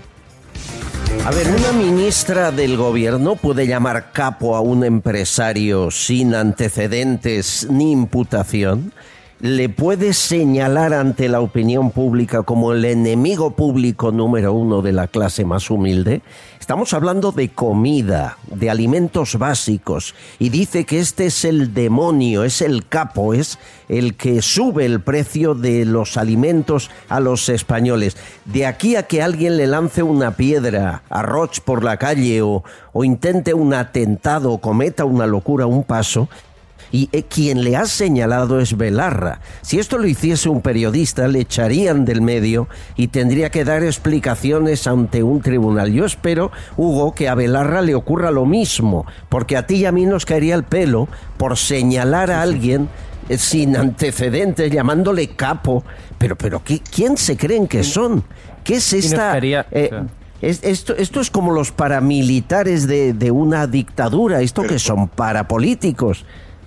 A 1.23 1.31
ver, 1.31 1.47
una 1.47 1.71
ministra 1.71 2.51
del 2.51 2.77
gobierno 2.77 3.35
puede 3.35 3.67
llamar 3.67 4.11
capo 4.11 4.55
a 4.55 4.61
un 4.61 4.83
empresario 4.83 5.89
sin 5.89 6.35
antecedentes 6.35 7.67
ni 7.69 7.91
imputación. 7.91 8.91
Le 9.39 9.69
puede 9.69 10.13
señalar 10.13 10.93
ante 10.93 11.27
la 11.27 11.41
opinión 11.41 11.91
pública 11.91 12.43
como 12.43 12.73
el 12.73 12.85
enemigo 12.85 13.51
público 13.51 14.11
número 14.11 14.53
uno 14.53 14.81
de 14.81 14.93
la 14.93 15.07
clase 15.07 15.45
más 15.45 15.69
humilde. 15.69 16.21
Estamos 16.65 16.95
hablando 16.95 17.31
de 17.31 17.49
comida, 17.49 18.39
de 18.47 18.71
alimentos 18.71 19.37
básicos, 19.37 20.15
y 20.39 20.49
dice 20.49 20.83
que 20.83 20.97
este 20.97 21.27
es 21.27 21.45
el 21.45 21.75
demonio, 21.75 22.43
es 22.43 22.59
el 22.63 22.87
capo, 22.87 23.35
es 23.35 23.59
el 23.87 24.15
que 24.15 24.41
sube 24.41 24.83
el 24.83 24.99
precio 24.99 25.53
de 25.53 25.85
los 25.85 26.17
alimentos 26.17 26.89
a 27.07 27.19
los 27.19 27.49
españoles. 27.49 28.17
De 28.45 28.65
aquí 28.65 28.95
a 28.95 29.03
que 29.03 29.21
alguien 29.21 29.57
le 29.57 29.67
lance 29.67 30.01
una 30.01 30.37
piedra 30.37 31.03
a 31.07 31.21
Roch 31.21 31.59
por 31.59 31.83
la 31.83 31.97
calle 31.97 32.41
o, 32.41 32.63
o 32.93 33.03
intente 33.03 33.53
un 33.53 33.75
atentado 33.75 34.51
o 34.51 34.57
cometa 34.57 35.05
una 35.05 35.27
locura, 35.27 35.67
un 35.67 35.83
paso, 35.83 36.29
y 36.95 37.09
eh, 37.11 37.23
quien 37.23 37.63
le 37.63 37.75
ha 37.75 37.85
señalado 37.87 38.59
es 38.61 38.77
Belarra. 38.77 39.41
Si 39.61 39.79
esto 39.79 39.97
lo 39.97 40.07
hiciese 40.07 40.47
un 40.47 40.61
periodista, 40.61 41.27
le 41.27 41.39
echarían 41.41 42.05
del 42.05 42.21
medio 42.21 42.69
y 42.95 43.07
tendría 43.07 43.49
que 43.49 43.65
dar 43.65 43.83
explicaciones 43.83 44.87
ante 44.87 45.21
un 45.21 45.41
tribunal. 45.41 45.91
Yo 45.91 46.05
espero, 46.05 46.51
Hugo, 46.77 47.13
que 47.13 47.27
a 47.27 47.35
Belarra 47.35 47.81
le 47.81 47.95
ocurra 47.95 48.31
lo 48.31 48.45
mismo, 48.45 49.05
porque 49.27 49.57
a 49.57 49.67
ti 49.67 49.75
y 49.77 49.85
a 49.85 49.91
mí 49.91 50.05
nos 50.05 50.25
caería 50.25 50.55
el 50.55 50.63
pelo 50.63 51.09
por 51.37 51.57
señalar 51.57 52.31
a 52.31 52.41
alguien 52.41 52.87
eh, 53.27 53.37
sin 53.37 53.75
antecedentes, 53.75 54.71
llamándole 54.71 55.35
capo. 55.35 55.83
Pero, 56.17 56.37
pero, 56.37 56.63
¿qué- 56.63 56.79
¿quién 56.79 57.17
se 57.17 57.35
creen 57.35 57.67
que 57.67 57.83
son? 57.83 58.23
¿Qué 58.63 58.75
es 58.75 58.93
esta...? 58.93 59.33
eh, 59.71 59.89
es- 60.63 60.63
esto 60.97 61.19
es 61.19 61.29
como 61.29 61.51
los 61.51 61.71
paramilitares 61.71 62.87
de, 62.87 63.13
de 63.13 63.31
una 63.31 63.67
dictadura. 63.67 64.41
¿Esto 64.41 64.61
que 64.63 64.79
son? 64.79 65.07
Parapolíticos. 65.09 66.25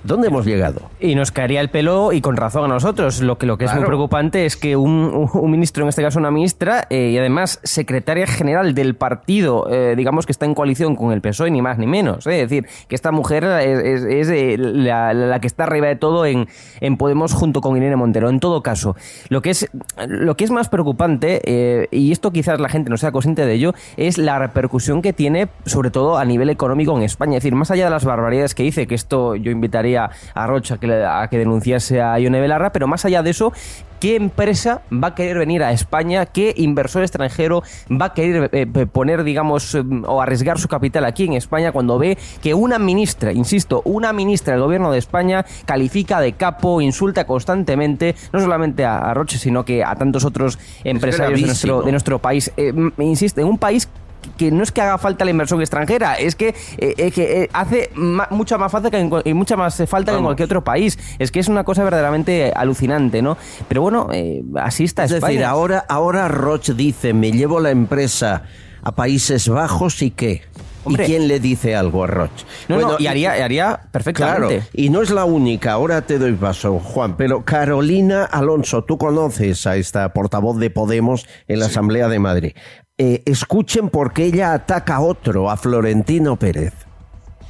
¿Dónde 0.09 0.29
hemos 0.29 0.47
llegado? 0.47 0.81
Y 1.01 1.15
nos 1.15 1.31
caería 1.31 1.61
el 1.61 1.69
pelo 1.69 2.13
y 2.13 2.21
con 2.21 2.37
razón 2.37 2.65
a 2.65 2.69
nosotros. 2.69 3.21
Lo 3.21 3.39
que, 3.39 3.47
lo 3.47 3.59
que 3.59 3.67
es 3.67 3.75
muy 3.75 3.85
preocupante 3.85 4.47
es 4.47 4.57
que 4.57 4.75
un, 4.77 5.29
ministro, 5.51 5.85
en 5.85 5.89
este 5.91 6.03
caso 6.03 6.19
una 6.19 6.31
ministra, 6.31 6.87
eh, 6.91 7.11
y 7.13 7.19
además 7.19 7.61
secretaria 7.63 8.27
general 8.27 8.75
del 8.75 8.97
partido, 8.97 9.69
eh, 9.71 9.95
digamos 9.97 10.27
que 10.27 10.33
está 10.33 10.47
en 10.47 10.55
coalición 10.55 10.97
con 10.97 11.13
el 11.13 11.21
PSOE, 11.21 11.51
ni 11.51 11.63
más 11.63 11.79
ni 11.79 11.87
menos. 11.87 12.27
eh. 12.27 12.43
Es 12.43 12.49
decir, 12.51 12.67
que 12.89 12.95
esta 12.95 13.13
mujer 13.13 13.45
es, 13.45 14.03
es- 14.03 14.29
es, 14.29 14.59
la, 14.59 15.13
la 15.15 15.41
que 15.41 15.47
está 15.47 15.65
arriba 15.65 15.87
de 15.89 15.97
todo 15.97 16.25
en, 16.27 16.49
en 16.81 16.97
Podemos 16.97 17.33
junto 17.35 17.61
con 17.61 17.77
Irene 17.77 17.97
Montero. 17.97 18.29
En 18.31 18.41
todo 18.41 18.63
caso, 18.63 18.97
lo 19.29 19.43
que 19.43 19.51
es, 19.51 19.69
lo 20.07 20.37
que 20.37 20.45
es 20.45 20.51
más 20.51 20.69
preocupante, 20.69 21.89
y 21.91 22.13
esto 22.13 22.31
quizás 22.33 22.61
la 22.61 22.69
gente 22.69 22.91
no 22.91 22.97
sea 22.97 23.13
consciente 23.13 23.45
de 23.45 23.53
ello, 23.55 23.75
es 23.97 24.19
la 24.19 24.39
repercusión 24.39 25.03
que 25.03 25.13
tiene, 25.13 25.49
sobre 25.67 25.91
todo 25.91 26.17
a 26.19 26.25
nivel 26.25 26.49
económico 26.51 26.97
en 26.97 27.03
España. 27.03 27.37
Es 27.37 27.43
decir, 27.43 27.55
más 27.55 27.71
allá 27.71 27.85
de 27.85 27.91
las 27.91 28.05
barbaridades 28.05 28.55
que 28.55 28.63
dice, 28.63 28.87
que 28.87 28.95
esto 28.95 29.35
yo 29.37 29.51
invitaría 29.51 29.98
a 29.99 30.47
Rocha 30.47 30.79
que, 30.79 30.93
a 31.05 31.29
que 31.29 31.39
denunciase 31.39 32.01
a 32.01 32.19
Ione 32.19 32.41
Belarra, 32.41 32.73
pero 32.73 32.87
más 32.87 33.05
allá 33.05 33.23
de 33.23 33.31
eso, 33.31 33.53
¿qué 34.01 34.17
empresa 34.17 34.83
va 34.93 35.09
a 35.09 35.15
querer 35.15 35.39
venir 35.39 35.63
a 35.63 35.73
España? 35.73 36.27
¿Qué 36.27 36.55
inversor 36.57 37.03
extranjero 37.03 37.63
va 37.91 38.07
a 38.07 38.15
querer 38.15 38.51
eh, 38.53 38.67
poner, 38.67 39.25
digamos, 39.25 39.75
eh, 39.75 39.83
o 40.07 40.23
arriesgar 40.23 40.59
su 40.59 40.69
capital 40.69 41.05
aquí 41.05 41.25
en 41.25 41.35
España 41.35 41.73
cuando 41.73 41.99
ve 41.99 42.19
que 42.43 42.55
una 42.55 42.79
ministra, 42.79 43.33
insisto, 43.33 43.83
una 43.85 44.13
ministra 44.13 44.55
del 44.55 44.63
gobierno 44.63 44.93
de 44.93 44.99
España 44.99 45.45
califica 45.65 46.21
de 46.21 46.33
capo, 46.33 46.81
insulta 46.81 47.25
constantemente, 47.25 48.15
no 48.33 48.41
solamente 48.41 48.85
a, 48.85 48.99
a 48.99 49.15
Roche, 49.15 49.39
sino 49.39 49.65
que 49.65 49.85
a 49.85 49.95
tantos 49.97 50.25
otros 50.25 50.59
empresarios 50.85 51.41
de 51.41 51.47
nuestro, 51.47 51.69
gravísimo. 51.69 51.87
de 51.87 51.93
nuestro 51.93 52.19
país? 52.19 52.53
Eh, 52.57 52.73
insisto, 52.99 53.41
en 53.41 53.47
un 53.47 53.59
país 53.59 53.89
que 54.37 54.51
no 54.51 54.63
es 54.63 54.73
que 54.73 54.81
haga 54.81 54.99
falta 54.99 55.25
la 55.25 55.31
inversión 55.31 55.61
extranjera, 55.61 56.15
es 56.15 56.35
que, 56.37 56.49
eh, 56.79 56.95
eh, 56.97 57.11
que 57.11 57.43
eh, 57.45 57.51
hace 57.53 57.91
ma- 57.95 58.29
mucha 58.31 58.59
más 58.59 58.71
falta 58.73 58.91
que 58.91 59.09
y 59.25 59.35
mucha 59.35 59.57
más 59.57 59.83
falta 59.87 60.13
que 60.13 60.19
en 60.19 60.25
cualquier 60.25 60.47
otro 60.47 60.65
país. 60.65 60.99
Es 61.19 61.31
que 61.31 61.41
es 61.41 61.49
una 61.49 61.65
cosa 61.65 61.85
verdaderamente 61.85 62.53
alucinante, 62.55 63.23
¿no? 63.23 63.37
Pero 63.69 63.83
bueno, 63.83 64.09
eh, 64.13 64.43
así 64.57 64.85
está 64.85 65.05
Es 65.05 65.13
España. 65.13 65.33
decir, 65.33 65.45
ahora, 65.45 65.85
ahora 65.89 66.29
Roche 66.29 66.75
dice, 66.75 67.13
me 67.15 67.33
llevo 67.33 67.61
la 67.61 67.71
empresa 67.71 68.43
a 68.83 68.93
Países 68.93 69.49
Bajos 69.49 70.03
y 70.03 70.11
qué. 70.11 70.43
Hombre. 70.85 71.05
¿Y 71.05 71.07
quién 71.09 71.29
le 71.29 71.39
dice 71.41 71.75
algo 71.77 72.05
a 72.05 72.07
Roche? 72.07 72.47
No, 72.69 72.79
no, 72.81 72.97
y 72.99 73.09
haría, 73.09 73.33
haría 73.33 73.81
perfectamente. 73.91 74.47
Claro, 74.59 74.67
y 74.73 74.89
no 74.89 75.03
es 75.03 75.11
la 75.11 75.25
única, 75.25 75.73
ahora 75.73 76.03
te 76.03 76.19
doy 76.19 76.33
paso, 76.33 76.79
Juan, 76.79 77.17
pero 77.17 77.45
Carolina 77.45 78.25
Alonso, 78.25 78.85
tú 78.85 78.97
conoces 78.97 79.67
a 79.67 79.77
esta 79.77 80.13
portavoz 80.15 80.59
de 80.59 80.71
Podemos 80.71 81.27
en 81.49 81.59
la 81.59 81.67
Asamblea 81.67 82.09
de 82.09 82.19
Madrid. 82.21 82.53
Eh, 83.01 83.23
escuchen 83.27 83.91
por 83.91 84.13
qué 84.13 84.25
ella 84.25 84.53
ataca 84.53 84.97
a 84.97 85.01
otro, 85.01 85.49
a 85.49 85.57
Florentino 85.57 86.37
Pérez. 86.37 86.75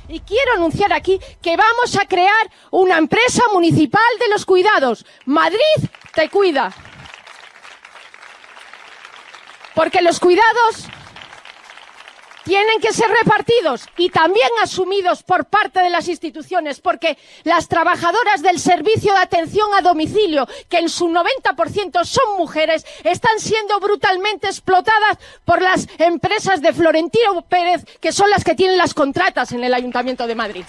Y 0.07 0.21
quiero 0.21 0.53
anunciar 0.57 0.93
aquí 0.93 1.19
que 1.41 1.57
vamos 1.57 1.97
a 1.97 2.07
crear 2.07 2.51
una 2.71 2.99
empresa 2.99 3.43
municipal 3.53 4.01
de 4.21 4.29
los 4.29 4.45
cuidados. 4.45 5.07
Madrid 5.25 5.59
te 6.15 6.29
cuida. 6.29 6.75
Porque 9.75 10.03
los 10.03 10.21
cuidados 10.21 10.89
tienen 12.49 12.81
que 12.81 12.95
ser 12.95 13.11
repartidos 13.11 13.87
y 13.99 14.09
también 14.09 14.49
asumidos 14.63 15.23
por 15.23 15.45
parte 15.45 15.81
de 15.81 15.91
las 15.91 16.09
instituciones, 16.09 16.81
porque 16.81 17.19
las 17.45 17.69
trabajadoras 17.69 18.41
del 18.41 18.59
servicio 18.59 19.13
de 19.13 19.19
atención 19.19 19.69
a 19.75 19.83
domicilio, 19.83 20.49
que 20.71 20.79
en 20.79 20.89
su 20.89 21.09
90% 21.09 22.05
son 22.05 22.39
mujeres, 22.39 22.87
están 23.05 23.39
siendo 23.39 23.79
brutalmente 23.81 24.47
explotadas 24.47 25.19
por 25.45 25.61
las 25.61 25.89
empresas 25.99 26.63
de 26.63 26.73
Florentino 26.73 27.43
Pérez, 27.43 27.85
que 28.01 28.13
son 28.13 28.31
las 28.31 28.45
que 28.45 28.55
tienen 28.55 28.79
las 28.79 28.95
contratas 28.95 29.53
en 29.53 29.63
el 29.63 29.75
Ayuntamiento 29.75 30.27
de 30.27 30.35
Madrid. 30.35 30.65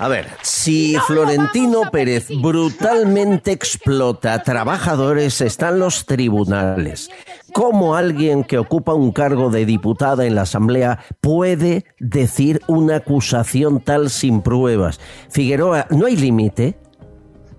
A 0.00 0.06
ver, 0.06 0.28
si 0.42 0.96
Florentino 1.08 1.90
Pérez 1.90 2.28
brutalmente 2.40 3.50
explota 3.50 4.32
a 4.32 4.42
trabajadores, 4.44 5.40
están 5.40 5.80
los 5.80 6.06
tribunales. 6.06 7.10
¿Cómo 7.52 7.96
alguien 7.96 8.44
que 8.44 8.58
ocupa 8.58 8.94
un 8.94 9.10
cargo 9.10 9.50
de 9.50 9.66
diputada 9.66 10.24
en 10.24 10.36
la 10.36 10.42
Asamblea 10.42 11.04
puede 11.20 11.84
decir 11.98 12.60
una 12.68 12.96
acusación 12.96 13.80
tal 13.80 14.08
sin 14.08 14.40
pruebas? 14.42 15.00
Figueroa, 15.30 15.88
¿no 15.90 16.06
hay 16.06 16.14
límite? 16.14 16.78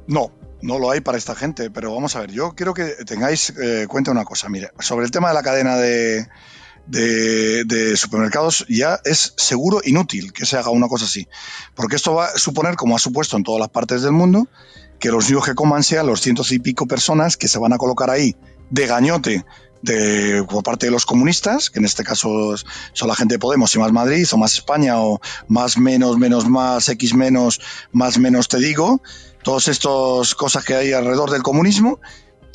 No, 0.08 0.32
no 0.62 0.80
lo 0.80 0.92
hay 0.92 1.02
para 1.02 1.18
esta 1.18 1.36
gente, 1.36 1.70
pero 1.70 1.94
vamos 1.94 2.16
a 2.16 2.22
ver, 2.22 2.32
yo 2.32 2.54
quiero 2.56 2.74
que 2.74 2.86
tengáis 3.06 3.50
eh, 3.62 3.86
cuenta 3.90 4.12
una 4.12 4.24
cosa, 4.24 4.48
mire, 4.48 4.72
sobre 4.80 5.06
el 5.06 5.12
tema 5.12 5.28
de 5.28 5.34
la 5.34 5.44
cadena 5.44 5.76
de, 5.76 6.26
de, 6.90 7.96
supermercados 7.96 8.66
ya 8.68 9.00
es 9.06 9.34
seguro 9.38 9.82
inútil 9.84 10.34
que 10.34 10.46
se 10.46 10.58
haga 10.58 10.70
una 10.70 10.88
cosa 10.88 11.06
así, 11.06 11.28
porque 11.76 11.96
esto 11.96 12.16
va 12.16 12.26
a 12.26 12.38
suponer, 12.38 12.76
como 12.76 12.96
ha 12.96 13.00
supuesto 13.00 13.38
en 13.38 13.44
todas 13.44 13.60
las 13.60 13.70
partes 13.70 14.02
del 14.02 14.12
mundo, 14.12 14.48
que 15.00 15.10
los 15.10 15.30
niños 15.30 15.46
que 15.46 15.56
coman 15.56 15.84
sean 15.84 16.08
los 16.08 16.22
cientos 16.22 16.52
y 16.52 16.60
pico 16.60 16.88
personas 16.88 17.38
que 17.38 17.48
se 17.48 17.60
van 17.60 17.74
a 17.74 17.78
colocar 17.78 18.10
ahí 18.10 18.36
de 18.70 18.86
gañote 18.86 19.46
de, 19.82 20.44
por 20.50 20.64
parte 20.64 20.88
de 20.88 20.92
los 20.92 21.06
comunistas, 21.06 21.70
que 21.70 21.80
en 21.80 21.86
este 21.86 22.04
caso 22.04 22.56
son 22.94 23.08
la 23.08 23.16
gente 23.16 23.36
de 23.36 23.40
Podemos 23.40 23.74
y 23.76 23.80
más 23.80 23.92
Madrid, 23.92 24.28
o 24.32 24.38
más 24.38 24.54
España, 24.54 25.00
o 25.00 25.22
más 25.48 25.78
menos, 25.78 26.18
menos 26.18 26.48
más, 26.50 26.90
X 26.90 27.14
menos, 27.14 27.62
más 27.92 28.18
menos 28.18 28.48
te 28.48 28.58
digo, 28.58 29.02
todas 29.44 29.68
estas 29.68 30.36
cosas 30.36 30.66
que 30.66 30.76
hay 30.76 30.92
alrededor 30.92 31.32
del 31.32 31.44
comunismo, 31.44 32.00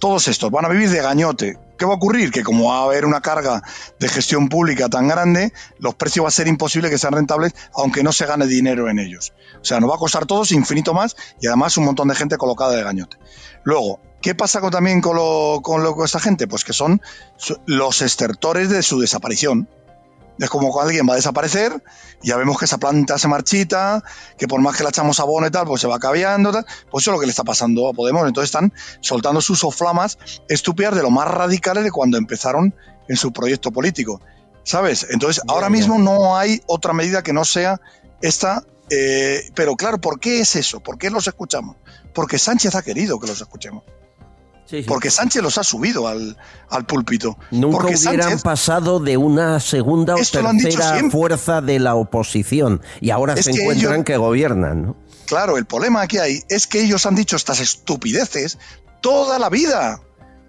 todos 0.05 0.29
estos 0.29 0.51
van 0.51 0.67
a 0.67 0.69
vivir 0.69 0.91
de 0.91 1.01
gañote. 1.01 1.59
¿Qué 1.79 1.87
va 1.87 1.93
a 1.93 1.97
ocurrir? 1.97 2.31
Que 2.31 2.43
como 2.43 2.69
va 2.69 2.81
a 2.81 2.85
haber 2.85 3.07
una 3.07 3.23
carga 3.23 3.63
de 3.99 4.09
gestión 4.11 4.51
pública 4.51 4.91
tan 4.91 5.09
grande, 5.09 5.55
los 5.79 5.95
precios 5.95 6.25
va 6.25 6.29
a 6.29 6.31
ser 6.31 6.47
imposible 6.47 6.91
que 6.91 6.99
sean 6.99 7.15
rentables, 7.15 7.55
aunque 7.75 8.03
no 8.03 8.13
se 8.13 8.27
gane 8.27 8.47
dinero 8.47 8.91
en 8.91 8.99
ellos. 8.99 9.33
O 9.63 9.65
sea, 9.65 9.81
nos 9.81 9.89
va 9.89 9.95
a 9.95 9.99
costar 9.99 10.27
todos 10.27 10.53
infinito 10.53 10.93
más 10.93 11.17
y 11.41 11.47
además 11.47 11.79
un 11.79 11.87
montón 11.87 12.09
de 12.09 12.17
gente 12.17 12.37
colocada 12.37 12.73
de 12.73 12.83
gañote. 12.83 13.17
Luego, 13.63 13.99
¿qué 14.21 14.35
pasa 14.35 14.61
también 14.71 15.01
con, 15.01 15.17
lo, 15.17 15.61
con, 15.63 15.83
lo, 15.83 15.95
con 15.95 16.05
esta 16.05 16.21
gente? 16.21 16.47
Pues 16.47 16.65
que 16.65 16.75
son 16.75 17.01
los 17.65 18.03
estertores 18.03 18.69
de 18.69 18.83
su 18.83 19.01
desaparición. 19.01 19.71
Es 20.39 20.51
como 20.51 20.81
alguien 20.81 21.07
va 21.09 21.13
a 21.13 21.17
desaparecer, 21.17 21.83
y 22.23 22.29
ya 22.29 22.37
vemos 22.37 22.59
que 22.59 22.65
esa 22.65 22.79
planta 22.79 23.19
se 23.19 23.29
marchita, 23.29 24.03
que 24.37 24.49
por 24.49 24.61
más 24.61 24.77
que 24.77 24.83
la 24.83 24.89
echamos 24.89 25.21
abono 25.21 25.47
y 25.47 25.51
tal, 25.51 25.67
pues 25.67 25.81
se 25.81 25.87
va 25.87 25.99
caviando, 25.99 26.53
tal. 26.53 26.65
pues 26.91 27.05
eso 27.05 27.11
es 27.11 27.15
lo 27.15 27.21
que 27.21 27.27
le 27.27 27.31
está 27.31 27.45
pasando 27.45 27.89
a 27.89 27.93
Podemos. 27.93 28.27
Entonces 28.27 28.49
están 28.49 28.73
soltando 29.01 29.41
sus 29.41 29.61
soflamas 29.61 30.19
estúpidas 30.49 30.95
de 30.95 31.03
lo 31.03 31.11
más 31.11 31.29
radicales 31.29 31.85
de 31.85 31.91
cuando 31.91 32.19
empezaron 32.19 32.75
en 33.09 33.17
su 33.17 33.33
proyecto 33.33 33.71
político. 33.71 34.21
¿Sabes? 34.65 35.07
Entonces, 35.11 35.43
ahora 35.47 35.69
mismo 35.69 35.99
no 35.99 36.37
hay 36.37 36.63
otra 36.67 36.95
medida 36.95 37.23
que 37.23 37.35
no 37.35 37.45
sea 37.45 37.81
esta. 38.23 38.65
Eh, 38.91 39.51
pero 39.55 39.77
claro, 39.77 39.99
¿por 39.99 40.19
qué 40.19 40.41
es 40.41 40.57
eso? 40.57 40.81
¿Por 40.81 40.99
qué 40.99 41.11
los 41.11 41.27
escuchamos? 41.27 41.77
Porque 42.15 42.39
Sánchez 42.39 42.75
ha 42.75 42.83
querido 42.83 43.21
que 43.21 43.27
los 43.27 43.41
escuchemos. 43.41 43.85
Porque 44.87 45.11
Sánchez 45.11 45.43
los 45.43 45.59
ha 45.59 45.65
subido 45.65 46.09
al, 46.09 46.37
al 46.71 46.87
púlpito. 46.87 47.39
Nunca 47.51 47.87
hubieran 47.87 48.39
pasado 48.41 48.99
de 48.99 49.17
una 49.17 49.61
segunda 49.61 50.15
o 50.15 50.19
tercera 50.19 51.11
fuerza 51.11 51.61
de 51.61 51.79
la 51.79 51.95
oposición 51.95 52.81
y 53.01 53.11
ahora 53.11 53.37
se 53.37 53.51
encuentran 53.51 54.05
que 54.05 54.17
gobiernan. 54.17 54.83
¿no? 54.83 54.97
Claro, 55.27 55.57
el 55.57 55.67
problema 55.67 56.07
que 56.07 56.21
hay 56.21 56.43
es 56.49 56.67
que 56.67 56.83
ellos 56.83 57.07
han 57.07 57.15
dicho 57.15 57.37
estas 57.37 57.61
estupideces 57.61 58.59
toda 59.01 59.39
la 59.39 59.51
vida. 59.51 60.01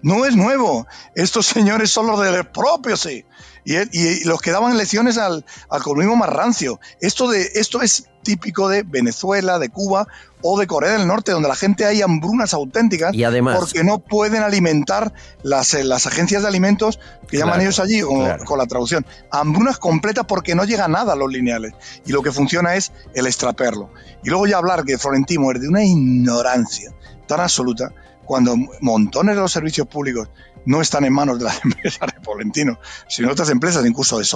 No 0.02 0.24
es 0.24 0.36
nuevo. 0.36 0.86
Estos 1.14 1.46
señores 1.46 1.90
son 1.90 2.06
los 2.06 2.20
del 2.20 2.46
propio, 2.46 2.96
sí 2.96 3.24
y, 3.66 4.24
los 4.24 4.40
que 4.40 4.52
daban 4.52 4.76
lecciones 4.76 5.18
al, 5.18 5.44
al 5.68 5.82
comunismo 5.82 6.16
más 6.16 6.30
rancio. 6.30 6.80
Esto, 7.00 7.28
de, 7.28 7.42
esto 7.54 7.82
es 7.82 8.08
típico 8.22 8.68
de 8.68 8.84
Venezuela, 8.84 9.58
de 9.58 9.68
Cuba 9.68 10.06
o 10.42 10.58
de 10.58 10.66
Corea 10.66 10.92
del 10.92 11.06
Norte, 11.06 11.32
donde 11.32 11.48
la 11.48 11.56
gente 11.56 11.84
hay 11.84 12.02
hambrunas 12.02 12.54
auténticas 12.54 13.14
y 13.14 13.24
además, 13.24 13.58
porque 13.58 13.82
no 13.82 13.98
pueden 13.98 14.42
alimentar 14.42 15.12
las, 15.42 15.74
eh, 15.74 15.82
las 15.82 16.06
agencias 16.06 16.42
de 16.42 16.48
alimentos 16.48 17.00
que 17.28 17.38
llaman 17.38 17.60
ellos 17.60 17.80
allí 17.80 18.00
con, 18.02 18.58
la 18.58 18.66
traducción. 18.66 19.04
Hambrunas 19.30 19.78
completas 19.78 20.26
porque 20.26 20.54
no 20.54 20.64
llega 20.64 20.86
nada 20.86 21.14
a 21.14 21.16
los 21.16 21.30
lineales 21.30 21.72
y 22.04 22.12
lo 22.12 22.22
que 22.22 22.30
funciona 22.30 22.76
es 22.76 22.92
el 23.14 23.26
extraperlo. 23.26 23.90
Y 24.22 24.30
luego 24.30 24.46
ya 24.46 24.58
hablar 24.58 24.84
que 24.84 24.98
Florentino 24.98 25.50
es 25.50 25.60
de 25.60 25.68
una 25.68 25.84
ignorancia 25.84 26.92
tan 27.26 27.40
absoluta 27.40 27.92
cuando 28.26 28.56
montones 28.80 29.36
de 29.36 29.40
los 29.40 29.52
servicios 29.52 29.86
públicos 29.86 30.28
no 30.66 30.82
están 30.82 31.04
en 31.04 31.12
manos 31.12 31.38
de 31.38 31.44
las 31.44 31.60
empresas 31.64 32.12
de 32.12 32.20
Polentino, 32.20 32.78
sino 33.08 33.30
otras 33.30 33.48
empresas 33.48 33.86
incluso 33.86 34.18
de, 34.18 34.26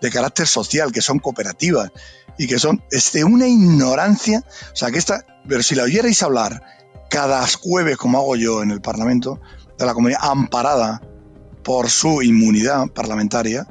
de 0.00 0.10
carácter 0.10 0.46
social, 0.46 0.92
que 0.92 1.00
son 1.00 1.18
cooperativas 1.18 1.90
y 2.38 2.46
que 2.46 2.58
son 2.58 2.84
es 2.90 3.12
de 3.12 3.24
una 3.24 3.48
ignorancia. 3.48 4.44
O 4.72 4.76
sea, 4.76 4.90
que 4.90 4.98
esta, 4.98 5.24
pero 5.48 5.62
si 5.62 5.74
la 5.74 5.82
oyerais 5.82 6.22
hablar 6.22 6.62
cada 7.10 7.44
jueves, 7.46 7.96
como 7.96 8.18
hago 8.18 8.36
yo 8.36 8.62
en 8.62 8.70
el 8.70 8.80
Parlamento, 8.80 9.40
de 9.78 9.86
la 9.86 9.94
comunidad 9.94 10.20
amparada 10.22 11.00
por 11.64 11.90
su 11.90 12.22
inmunidad 12.22 12.88
parlamentaria, 12.88 13.66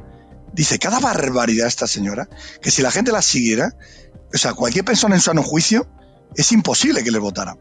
dice 0.53 0.79
cada 0.79 0.99
barbaridad 0.99 1.67
esta 1.67 1.87
señora, 1.87 2.27
que 2.61 2.71
si 2.71 2.81
la 2.81 2.91
gente 2.91 3.11
la 3.11 3.21
siguiera, 3.21 3.75
o 4.33 4.37
sea, 4.37 4.53
cualquier 4.53 4.85
persona 4.85 5.15
en 5.15 5.21
su 5.21 5.25
sano 5.25 5.43
juicio, 5.43 5.87
es 6.35 6.51
imposible 6.51 7.03
que 7.03 7.11
le 7.11 7.19
votara. 7.19 7.57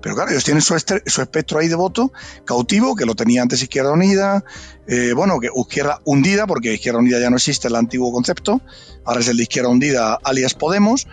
Pero 0.00 0.14
claro, 0.14 0.30
ellos 0.30 0.44
tienen 0.44 0.62
su, 0.62 0.74
espectro 0.74 1.58
ahí 1.58 1.68
de 1.68 1.74
voto 1.74 2.12
cautivo, 2.44 2.94
que 2.94 3.04
lo 3.04 3.14
tenía 3.14 3.42
antes 3.42 3.62
Izquierda 3.62 3.92
Unida, 3.92 4.44
eh, 4.86 5.12
bueno, 5.14 5.40
que 5.40 5.48
Izquierda 5.54 6.00
Hundida, 6.04 6.46
porque 6.46 6.74
Izquierda 6.74 7.00
Unida 7.00 7.18
ya 7.18 7.30
no 7.30 7.36
existe 7.36 7.68
el 7.68 7.74
antiguo 7.74 8.12
concepto, 8.12 8.60
ahora 9.04 9.20
es 9.20 9.28
el 9.28 9.36
de 9.36 9.42
Izquierda 9.42 9.70
Hundida 9.70 10.18
alias 10.22 10.54
Podemos, 10.54 11.06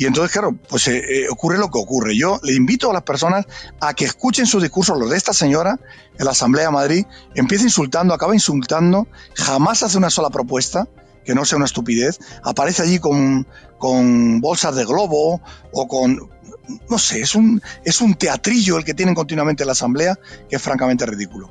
y 0.00 0.06
entonces, 0.06 0.32
claro, 0.32 0.56
pues 0.68 0.88
eh, 0.88 0.98
eh, 0.98 1.26
ocurre 1.28 1.58
lo 1.58 1.70
que 1.70 1.78
ocurre. 1.78 2.16
Yo 2.16 2.40
le 2.42 2.54
invito 2.54 2.90
a 2.90 2.94
las 2.94 3.02
personas 3.02 3.44
a 3.80 3.92
que 3.92 4.06
escuchen 4.06 4.46
sus 4.46 4.62
discursos, 4.62 4.98
los 4.98 5.10
de 5.10 5.16
esta 5.18 5.34
señora 5.34 5.78
en 6.18 6.24
la 6.24 6.30
Asamblea 6.30 6.66
de 6.66 6.72
Madrid, 6.72 7.06
empieza 7.34 7.64
insultando, 7.64 8.14
acaba 8.14 8.32
insultando, 8.32 9.08
jamás 9.34 9.82
hace 9.82 9.98
una 9.98 10.08
sola 10.08 10.30
propuesta, 10.30 10.88
que 11.22 11.34
no 11.34 11.44
sea 11.44 11.56
una 11.56 11.66
estupidez, 11.66 12.18
aparece 12.42 12.82
allí 12.82 12.98
con, 12.98 13.46
con 13.76 14.40
bolsas 14.40 14.74
de 14.74 14.86
globo 14.86 15.42
o 15.70 15.86
con 15.86 16.30
no 16.88 16.98
sé, 16.98 17.20
es 17.20 17.34
un, 17.34 17.62
es 17.84 18.00
un 18.00 18.14
teatrillo 18.14 18.78
el 18.78 18.84
que 18.84 18.94
tienen 18.94 19.14
continuamente 19.14 19.62
en 19.62 19.68
la 19.68 19.72
Asamblea 19.72 20.18
que 20.48 20.56
es 20.56 20.62
francamente 20.62 21.06
ridículo. 21.06 21.50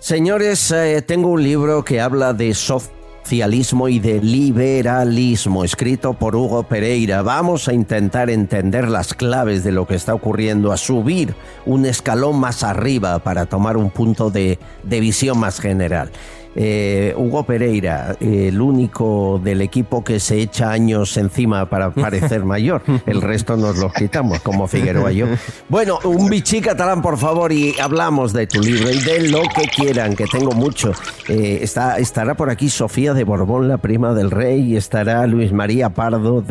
Señores, 0.00 0.70
eh, 0.72 1.02
tengo 1.06 1.28
un 1.28 1.42
libro 1.42 1.84
que 1.84 2.00
habla 2.00 2.32
de 2.32 2.54
socialismo 2.54 3.88
y 3.88 4.00
de 4.00 4.20
liberalismo, 4.20 5.62
escrito 5.62 6.14
por 6.14 6.34
Hugo 6.34 6.64
Pereira. 6.64 7.22
Vamos 7.22 7.68
a 7.68 7.72
intentar 7.72 8.28
entender 8.28 8.88
las 8.88 9.14
claves 9.14 9.62
de 9.62 9.70
lo 9.70 9.86
que 9.86 9.94
está 9.94 10.12
ocurriendo, 10.12 10.72
a 10.72 10.76
subir 10.76 11.36
un 11.66 11.86
escalón 11.86 12.40
más 12.40 12.64
arriba 12.64 13.20
para 13.20 13.46
tomar 13.46 13.76
un 13.76 13.90
punto 13.90 14.30
de, 14.30 14.58
de 14.82 15.00
visión 15.00 15.38
más 15.38 15.60
general. 15.60 16.10
Eh, 16.54 17.14
Hugo 17.16 17.44
Pereira, 17.44 18.16
el 18.20 18.60
único 18.60 19.40
del 19.42 19.62
equipo 19.62 20.04
que 20.04 20.20
se 20.20 20.38
echa 20.38 20.70
años 20.70 21.16
encima 21.16 21.68
para 21.70 21.90
parecer 21.90 22.44
mayor. 22.44 22.82
El 23.06 23.22
resto 23.22 23.56
nos 23.56 23.78
los 23.78 23.92
quitamos, 23.94 24.40
como 24.40 24.66
Figueroa 24.66 25.12
y 25.12 25.16
yo. 25.16 25.26
Bueno, 25.68 25.98
un 26.04 26.28
bichí 26.28 26.60
catalán, 26.60 27.00
por 27.00 27.16
favor, 27.16 27.52
y 27.52 27.74
hablamos 27.80 28.32
de 28.32 28.46
tu 28.46 28.60
libro 28.60 28.90
y 28.90 29.00
de 29.00 29.30
lo 29.30 29.42
que 29.42 29.62
quieran, 29.74 30.14
que 30.14 30.26
tengo 30.26 30.52
mucho. 30.52 30.92
Eh, 31.28 31.60
está, 31.62 31.98
estará 31.98 32.34
por 32.34 32.50
aquí 32.50 32.68
Sofía 32.68 33.14
de 33.14 33.24
Borbón, 33.24 33.68
la 33.68 33.78
prima 33.78 34.12
del 34.12 34.30
rey, 34.30 34.72
y 34.72 34.76
estará 34.76 35.26
Luis 35.26 35.52
María 35.52 35.90
Pardo, 35.90 36.44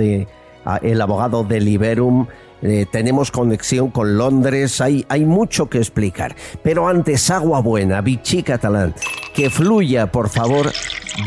ah, 0.66 0.80
el 0.82 1.02
abogado 1.02 1.44
de 1.44 1.60
Liberum. 1.60 2.26
Eh, 2.62 2.86
tenemos 2.92 3.32
conexión 3.32 3.90
con 3.90 4.18
Londres, 4.18 4.82
hay, 4.82 5.06
hay 5.10 5.26
mucho 5.26 5.70
que 5.70 5.80
explicar. 5.80 6.36
Pero 6.64 6.88
antes, 6.88 7.30
agua 7.30 7.62
buena, 7.62 8.02
bichí 8.02 8.44
catalán, 8.44 8.94
que 9.34 9.50
fluya, 9.50 10.12
por 10.12 10.30
favor, 10.30 10.72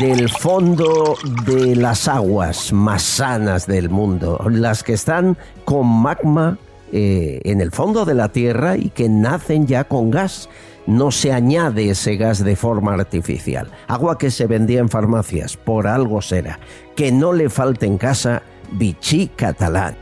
del 0.00 0.28
fondo 0.28 1.16
de 1.46 1.76
las 1.76 2.08
aguas 2.08 2.72
más 2.72 3.02
sanas 3.02 3.66
del 3.66 3.90
mundo, 3.90 4.40
las 4.50 4.82
que 4.82 4.94
están 4.94 5.36
con 5.64 5.86
magma 5.86 6.58
eh, 6.92 7.40
en 7.44 7.60
el 7.60 7.72
fondo 7.72 8.04
de 8.04 8.14
la 8.14 8.28
Tierra 8.28 8.76
y 8.76 8.90
que 8.90 9.08
nacen 9.08 9.66
ya 9.66 9.84
con 9.84 10.10
gas. 10.10 10.48
No 10.86 11.10
se 11.10 11.32
añade 11.32 11.88
ese 11.88 12.16
gas 12.16 12.44
de 12.44 12.56
forma 12.56 12.92
artificial. 12.92 13.70
Agua 13.88 14.18
que 14.18 14.30
se 14.30 14.46
vendía 14.46 14.80
en 14.80 14.90
farmacias, 14.90 15.56
por 15.56 15.86
algo 15.86 16.20
será. 16.20 16.60
Que 16.94 17.10
no 17.10 17.32
le 17.32 17.48
falte 17.48 17.86
en 17.86 17.96
casa, 17.96 18.42
bichí 18.70 19.28
catalán. 19.28 19.96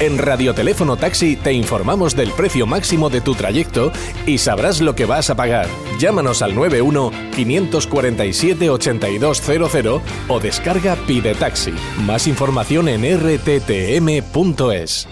En 0.00 0.16
Radioteléfono 0.16 0.96
Taxi 0.96 1.36
te 1.36 1.52
informamos 1.52 2.16
del 2.16 2.32
precio 2.32 2.66
máximo 2.66 3.10
de 3.10 3.20
tu 3.20 3.34
trayecto 3.34 3.92
y 4.24 4.38
sabrás 4.38 4.80
lo 4.80 4.94
que 4.94 5.04
vas 5.04 5.28
a 5.28 5.36
pagar. 5.36 5.66
Llámanos 5.98 6.40
al 6.40 6.54
91 6.54 7.10
547 7.36 8.70
8200 8.70 10.00
o 10.28 10.40
descarga 10.40 10.96
Pide 11.06 11.34
Taxi. 11.34 11.74
Más 11.98 12.26
información 12.26 12.88
en 12.88 13.02
rttm.es. 13.20 15.06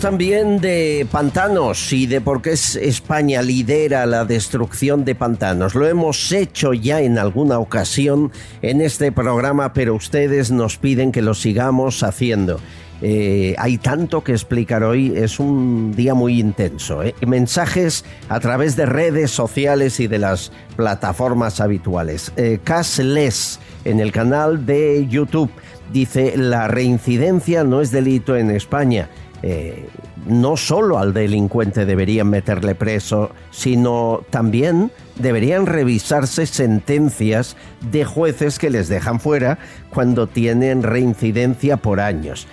también 0.00 0.60
de 0.60 1.06
pantanos 1.10 1.92
y 1.92 2.06
de 2.06 2.20
por 2.20 2.42
qué 2.42 2.50
España 2.52 3.42
lidera 3.42 4.04
la 4.06 4.24
destrucción 4.24 5.04
de 5.04 5.14
pantanos. 5.14 5.74
Lo 5.74 5.86
hemos 5.86 6.32
hecho 6.32 6.72
ya 6.72 7.00
en 7.00 7.18
alguna 7.18 7.58
ocasión 7.58 8.32
en 8.62 8.80
este 8.80 9.12
programa, 9.12 9.72
pero 9.72 9.94
ustedes 9.94 10.50
nos 10.50 10.76
piden 10.76 11.12
que 11.12 11.22
lo 11.22 11.34
sigamos 11.34 12.02
haciendo. 12.02 12.60
Eh, 13.02 13.54
hay 13.58 13.78
tanto 13.78 14.24
que 14.24 14.32
explicar 14.32 14.82
hoy, 14.82 15.12
es 15.14 15.38
un 15.38 15.92
día 15.94 16.14
muy 16.14 16.40
intenso. 16.40 17.02
¿eh? 17.02 17.14
Mensajes 17.26 18.04
a 18.28 18.40
través 18.40 18.76
de 18.76 18.86
redes 18.86 19.30
sociales 19.30 20.00
y 20.00 20.06
de 20.06 20.18
las 20.18 20.52
plataformas 20.76 21.60
habituales. 21.60 22.32
Eh, 22.36 22.58
Casles 22.64 23.60
en 23.84 24.00
el 24.00 24.12
canal 24.12 24.66
de 24.66 25.06
YouTube 25.08 25.50
dice, 25.92 26.36
la 26.36 26.68
reincidencia 26.68 27.64
no 27.64 27.80
es 27.80 27.90
delito 27.90 28.36
en 28.36 28.50
España. 28.50 29.08
Eh, 29.48 29.88
no 30.26 30.56
solo 30.56 30.98
al 30.98 31.14
delincuente 31.14 31.86
deberían 31.86 32.28
meterle 32.28 32.74
preso, 32.74 33.30
sino 33.52 34.22
también 34.28 34.90
deberían 35.14 35.66
revisarse 35.66 36.46
sentencias 36.46 37.56
de 37.92 38.04
jueces 38.04 38.58
que 38.58 38.70
les 38.70 38.88
dejan 38.88 39.20
fuera 39.20 39.60
cuando 39.90 40.26
tienen 40.26 40.82
reincidencia 40.82 41.76
por 41.76 42.00
años. 42.00 42.48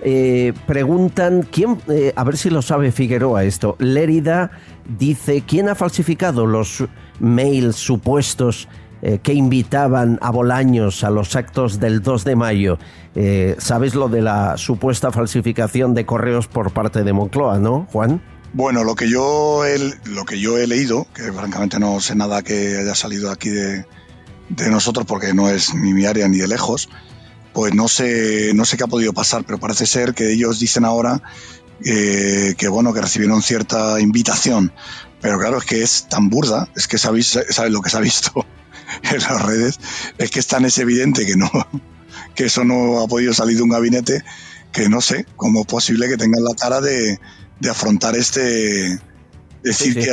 Eh, 0.00 0.52
preguntan, 0.68 1.42
¿quién, 1.42 1.78
eh, 1.88 2.12
a 2.14 2.22
ver 2.22 2.36
si 2.36 2.50
lo 2.50 2.62
sabe 2.62 2.92
Figueroa 2.92 3.42
esto, 3.42 3.74
Lérida 3.80 4.52
dice, 4.96 5.42
¿quién 5.44 5.68
ha 5.68 5.74
falsificado 5.74 6.46
los 6.46 6.84
mails 7.18 7.74
supuestos 7.74 8.68
eh, 9.02 9.18
que 9.22 9.34
invitaban 9.34 10.18
a 10.22 10.30
Bolaños 10.30 11.04
a 11.04 11.10
los 11.10 11.36
actos 11.36 11.80
del 11.80 12.02
2 12.02 12.24
de 12.24 12.36
mayo? 12.36 12.78
¿Sabes 13.58 13.96
lo 13.96 14.08
de 14.08 14.22
la 14.22 14.56
supuesta 14.56 15.10
falsificación 15.10 15.92
de 15.92 16.06
correos 16.06 16.46
por 16.46 16.70
parte 16.70 17.02
de 17.02 17.12
Moncloa, 17.12 17.58
no, 17.58 17.88
Juan? 17.90 18.22
Bueno, 18.52 18.84
lo 18.84 18.94
que 18.94 19.10
yo 19.10 19.64
he, 19.64 19.78
lo 20.04 20.24
que 20.24 20.40
yo 20.40 20.56
he 20.56 20.66
leído, 20.66 21.06
que 21.14 21.32
francamente 21.32 21.78
no 21.78 22.00
sé 22.00 22.14
nada 22.14 22.42
que 22.42 22.78
haya 22.78 22.94
salido 22.94 23.30
aquí 23.30 23.50
de, 23.50 23.84
de 24.48 24.70
nosotros 24.70 25.06
porque 25.06 25.34
no 25.34 25.48
es 25.50 25.74
ni 25.74 25.92
mi 25.92 26.06
área 26.06 26.28
ni 26.28 26.38
de 26.38 26.48
lejos, 26.48 26.88
pues 27.52 27.74
no 27.74 27.88
sé, 27.88 28.52
no 28.54 28.64
sé 28.64 28.76
qué 28.76 28.84
ha 28.84 28.88
podido 28.88 29.12
pasar, 29.12 29.44
pero 29.44 29.58
parece 29.58 29.86
ser 29.86 30.14
que 30.14 30.32
ellos 30.32 30.60
dicen 30.60 30.84
ahora 30.84 31.22
eh, 31.84 32.54
que 32.56 32.68
bueno, 32.68 32.94
que 32.94 33.00
recibieron 33.00 33.42
cierta 33.42 34.00
invitación. 34.00 34.72
Pero 35.20 35.38
claro, 35.38 35.58
es 35.58 35.64
que 35.64 35.82
es 35.82 36.08
tan 36.08 36.30
burda, 36.30 36.68
es 36.74 36.88
que 36.88 36.98
sabéis, 36.98 37.38
sabéis 37.50 37.74
lo 37.74 37.82
que 37.82 37.90
se 37.90 37.96
ha 37.96 38.00
visto 38.00 38.46
en 39.10 39.18
las 39.18 39.42
redes, 39.42 39.80
es 40.18 40.30
que 40.30 40.40
es 40.40 40.46
tan 40.46 40.64
es 40.64 40.78
evidente 40.78 41.26
que 41.26 41.36
no, 41.36 41.50
que 42.34 42.46
eso 42.46 42.64
no 42.64 43.00
ha 43.00 43.08
podido 43.08 43.32
salir 43.32 43.56
de 43.56 43.62
un 43.62 43.70
gabinete, 43.70 44.22
que 44.72 44.88
no 44.88 45.00
sé 45.00 45.26
cómo 45.36 45.60
es 45.60 45.66
posible 45.66 46.08
que 46.08 46.16
tengan 46.16 46.44
la 46.44 46.54
cara 46.54 46.80
de, 46.80 47.18
de 47.60 47.70
afrontar 47.70 48.16
este, 48.16 48.98
decir 49.62 49.94
que 49.94 50.12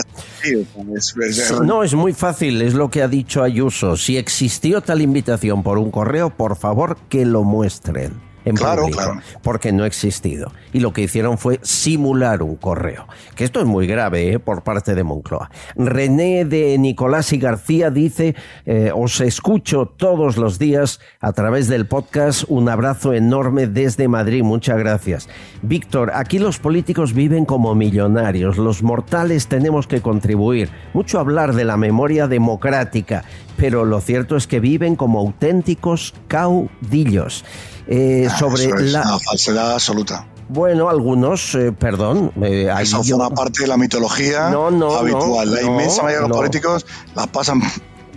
no 1.64 1.84
es 1.84 1.94
muy 1.94 2.14
fácil 2.14 2.62
es 2.62 2.74
lo 2.74 2.90
que 2.90 3.02
ha 3.02 3.08
dicho 3.08 3.44
Ayuso. 3.44 3.98
Si 3.98 4.18
existió 4.18 4.82
tal 4.82 5.02
invitación 5.02 5.64
por 5.64 5.78
un 5.78 5.92
correo 5.92 6.30
por 6.30 6.56
favor 6.56 6.98
que 7.10 7.26
lo 7.26 7.44
muestren 7.44 8.25
en 8.46 8.56
claro, 8.56 8.88
claro. 8.88 9.20
porque 9.42 9.72
no 9.72 9.84
ha 9.84 9.88
existido. 9.88 10.52
Y 10.72 10.80
lo 10.80 10.94
que 10.94 11.02
hicieron 11.02 11.38
fue 11.38 11.60
simular 11.64 12.44
un 12.44 12.56
correo, 12.56 13.08
que 13.36 13.44
esto 13.44 13.60
es 13.60 13.66
muy 13.66 13.88
grave 13.88 14.34
¿eh? 14.34 14.40
por 14.40 14.64
parte 14.64 14.96
de 14.96 15.04
Moncloa. 15.04 15.50
René 15.76 16.46
de 16.46 16.78
Nicolás 16.78 17.34
y 17.34 17.38
García 17.38 17.90
dice, 17.90 18.36
eh, 18.66 18.92
os 18.94 19.20
escucho 19.22 19.88
todos 19.88 20.38
los 20.38 20.60
días 20.60 21.00
a 21.20 21.34
través 21.34 21.68
del 21.68 21.88
podcast, 21.88 22.44
un 22.48 22.70
abrazo 22.70 23.14
enorme 23.14 23.68
desde 23.68 24.08
Madrid, 24.08 24.44
muchas 24.44 24.78
gracias. 24.78 25.28
Víctor, 25.62 26.12
aquí 26.14 26.40
los 26.40 26.60
políticos 26.60 27.14
viven 27.14 27.46
como 27.46 27.74
millonarios, 27.74 28.58
los 28.58 28.84
mortales 28.84 29.48
tenemos 29.48 29.88
que 29.88 30.02
contribuir, 30.02 30.70
mucho 30.94 31.20
hablar 31.20 31.56
de 31.56 31.66
la 31.66 31.78
memoria 31.78 32.28
democrática, 32.28 33.24
pero 33.58 33.86
lo 33.86 34.02
cierto 34.02 34.36
es 34.36 34.48
que 34.48 34.60
viven 34.60 34.96
como 34.96 35.20
auténticos 35.20 36.14
caudillos. 36.28 37.46
Eh, 37.88 38.28
ah, 38.30 38.38
sobre 38.38 38.68
la 38.90 39.02
una 39.02 39.20
falsedad 39.20 39.74
absoluta. 39.74 40.28
Bueno, 40.48 40.90
algunos, 40.90 41.56
eh, 41.56 41.72
perdón. 41.72 42.32
Eh, 42.42 42.72
Eso 42.82 43.04
forma 43.04 43.30
parte 43.32 43.64
de 43.64 43.68
la 43.68 43.78
mitología 43.78 44.48
habitual. 44.48 45.54
la 45.54 45.62
inmensa 45.62 46.04
mayoría 46.04 46.24
de 46.24 46.30
los 46.30 46.38
políticos 46.38 46.86
las 47.16 47.28
pasan 47.28 47.62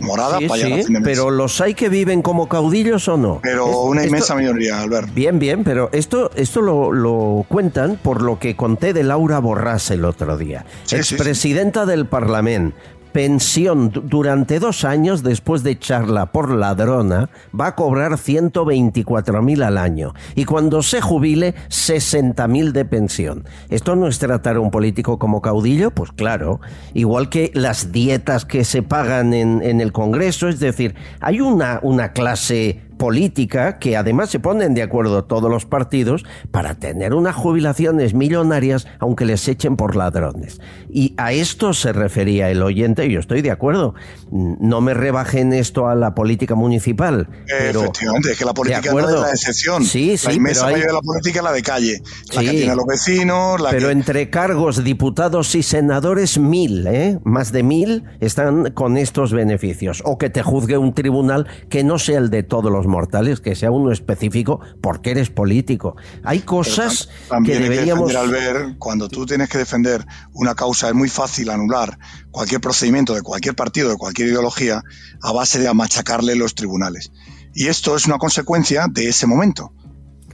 moradas 0.01 0.41
para 0.47 0.65
allá. 0.65 0.85
Pero 1.03 1.31
los 1.31 1.61
hay 1.61 1.75
que 1.75 1.89
viven 1.89 2.23
como 2.23 2.49
caudillos 2.49 3.09
o 3.09 3.17
no. 3.17 3.41
Pero 3.43 3.83
una 3.83 4.05
inmensa 4.05 4.35
mayoría, 4.35 4.81
Albert. 4.81 5.13
Bien, 5.15 5.39
bien, 5.39 5.65
pero 5.65 5.89
esto, 5.93 6.31
esto 6.35 6.61
lo, 6.61 6.93
lo, 6.93 7.45
cuentan 7.49 7.99
por 8.03 8.23
lo 8.23 8.39
que 8.39 8.57
conté 8.57 8.93
de 8.93 9.05
Laura 9.05 9.39
Borrás 9.39 9.91
el 9.91 10.05
otro 10.05 10.37
día, 10.37 10.67
expresidenta 10.91 11.87
del 11.87 12.07
Parlamento, 12.07 12.77
pensión 13.13 13.91
durante 14.05 14.59
dos 14.59 14.85
años 14.85 15.23
después 15.23 15.63
de 15.63 15.73
echarla 15.73 16.27
por 16.27 16.51
ladrona, 16.51 17.31
va 17.59 17.69
a 17.69 17.75
cobrar 17.75 18.13
124.000 18.13 19.63
al 19.63 19.79
año. 19.79 20.15
Y 20.35 20.45
cuando 20.45 20.83
se 20.83 21.01
jubile, 21.01 21.55
60.000 21.69 22.73
de 22.73 22.85
pensión. 22.85 23.45
¿Esto 23.71 23.97
no 23.97 24.09
es 24.09 24.19
tratar 24.19 24.57
a 24.57 24.61
un 24.61 24.71
político 24.71 25.19
como 25.19 25.43
caudillo? 25.43 25.91
Pues 25.91 26.13
claro. 26.13 26.61
Igual 26.95 27.29
que 27.29 27.51
las 27.55 27.93
dietas 27.93 28.45
que 28.45 28.65
se 28.65 28.83
pagan 28.83 29.35
en, 29.35 29.63
en 29.63 29.81
el 29.81 29.93
Congreso, 29.93 30.49
es 30.49 30.61
decir, 30.61 30.95
hay 31.21 31.41
una, 31.41 31.81
una 31.83 32.13
clase 32.13 32.88
política 32.99 33.79
que 33.79 33.97
además 33.97 34.31
se 34.31 34.41
ponen 34.41 34.75
de 34.75 34.83
acuerdo 34.83 35.25
todos 35.25 35.51
los 35.51 35.65
partidos 35.65 36.25
para 36.51 36.75
tener 36.75 37.15
unas 37.15 37.35
jubilaciones 37.35 38.15
millonarias 38.15 38.87
aunque 38.99 39.25
les 39.25 39.47
echen 39.49 39.77
por 39.77 39.97
ladrones. 39.97 40.61
Y 40.91 41.15
a 41.17 41.33
esto 41.33 41.73
se 41.73 41.93
refería 41.93 42.51
el 42.51 42.63
oyente 42.63 43.07
y 43.07 43.13
yo 43.13 43.21
estoy 43.21 43.43
de 43.43 43.51
acuerdo. 43.51 43.95
No 44.31 44.81
me 44.81 44.95
rebajen 44.95 45.53
esto 45.53 45.89
a 45.89 45.95
la 45.95 46.15
política 46.15 46.55
municipal. 46.55 47.29
Efectivamente, 47.47 48.33
es 48.33 48.39
que 48.39 48.45
la 48.45 48.55
política 48.55 48.93
no 48.93 49.09
es 49.09 49.21
la 49.21 49.31
excepción. 49.31 49.85
Sí, 49.85 50.17
sí, 50.17 50.27
la 50.27 50.33
inmensa 50.35 50.65
mayoría 50.65 50.87
de 50.87 50.93
la 50.93 51.01
política 51.01 51.39
es 51.39 51.45
la 51.45 51.53
de 51.53 51.63
calle. 51.63 52.03
La 52.35 52.43
que 52.43 52.51
tiene 52.51 52.75
los 52.75 52.87
vecinos. 52.87 53.61
La 53.61 53.71
pero 53.71 53.91
entre 53.91 54.31
cargos, 54.31 54.83
diputados 54.83 55.55
y 55.55 55.63
senadores, 55.63 56.39
mil, 56.39 56.87
¿eh? 56.87 57.19
más 57.25 57.53
de 57.53 57.63
mil 57.63 58.05
están 58.21 58.73
con 58.73 58.97
estos 58.97 59.33
beneficios. 59.33 60.03
O 60.05 60.19
que 60.19 60.31
te 60.31 60.43
juzgue 60.43 60.77
un 60.77 60.95
tribunal 60.95 61.47
que 61.69 61.85
no 61.85 61.99
sea 61.99 62.19
el 62.19 62.31
de 62.31 62.43
todos 62.43 62.73
los 62.73 62.88
mortales, 62.89 63.41
que 63.41 63.55
sea 63.55 63.71
uno 63.71 63.93
específico 63.93 64.61
porque 64.81 65.13
eres 65.13 65.31
político. 65.31 65.97
Hay 66.25 66.41
cosas 66.41 67.09
que 67.45 67.59
deberíamos... 67.59 68.15
al 68.15 68.31
ver, 68.31 68.77
cuando 68.79 69.09
tú 69.09 69.27
tienes 69.27 69.49
que 69.49 69.59
defender 69.59 70.05
una 70.33 70.55
causa, 70.55 70.89
es 70.89 70.95
muy 70.95 71.09
fácil 71.09 71.51
anular 71.51 71.99
cualquier 72.31 72.61
procedimiento 72.61 73.15
de 73.15 73.23
cualquier 73.23 73.55
partido, 73.55 73.91
de 73.91 73.97
cualquier 73.97 74.29
ideología, 74.29 74.83
a 75.23 75.33
base 75.33 75.59
de 75.59 75.73
machacarle 75.73 76.35
los 76.35 76.55
tribunales. 76.55 77.13
Y 77.55 77.69
esto 77.69 77.97
es 77.97 78.07
una 78.07 78.19
consecuencia 78.19 78.87
de 78.91 79.09
ese 79.09 79.27
momento, 79.27 79.73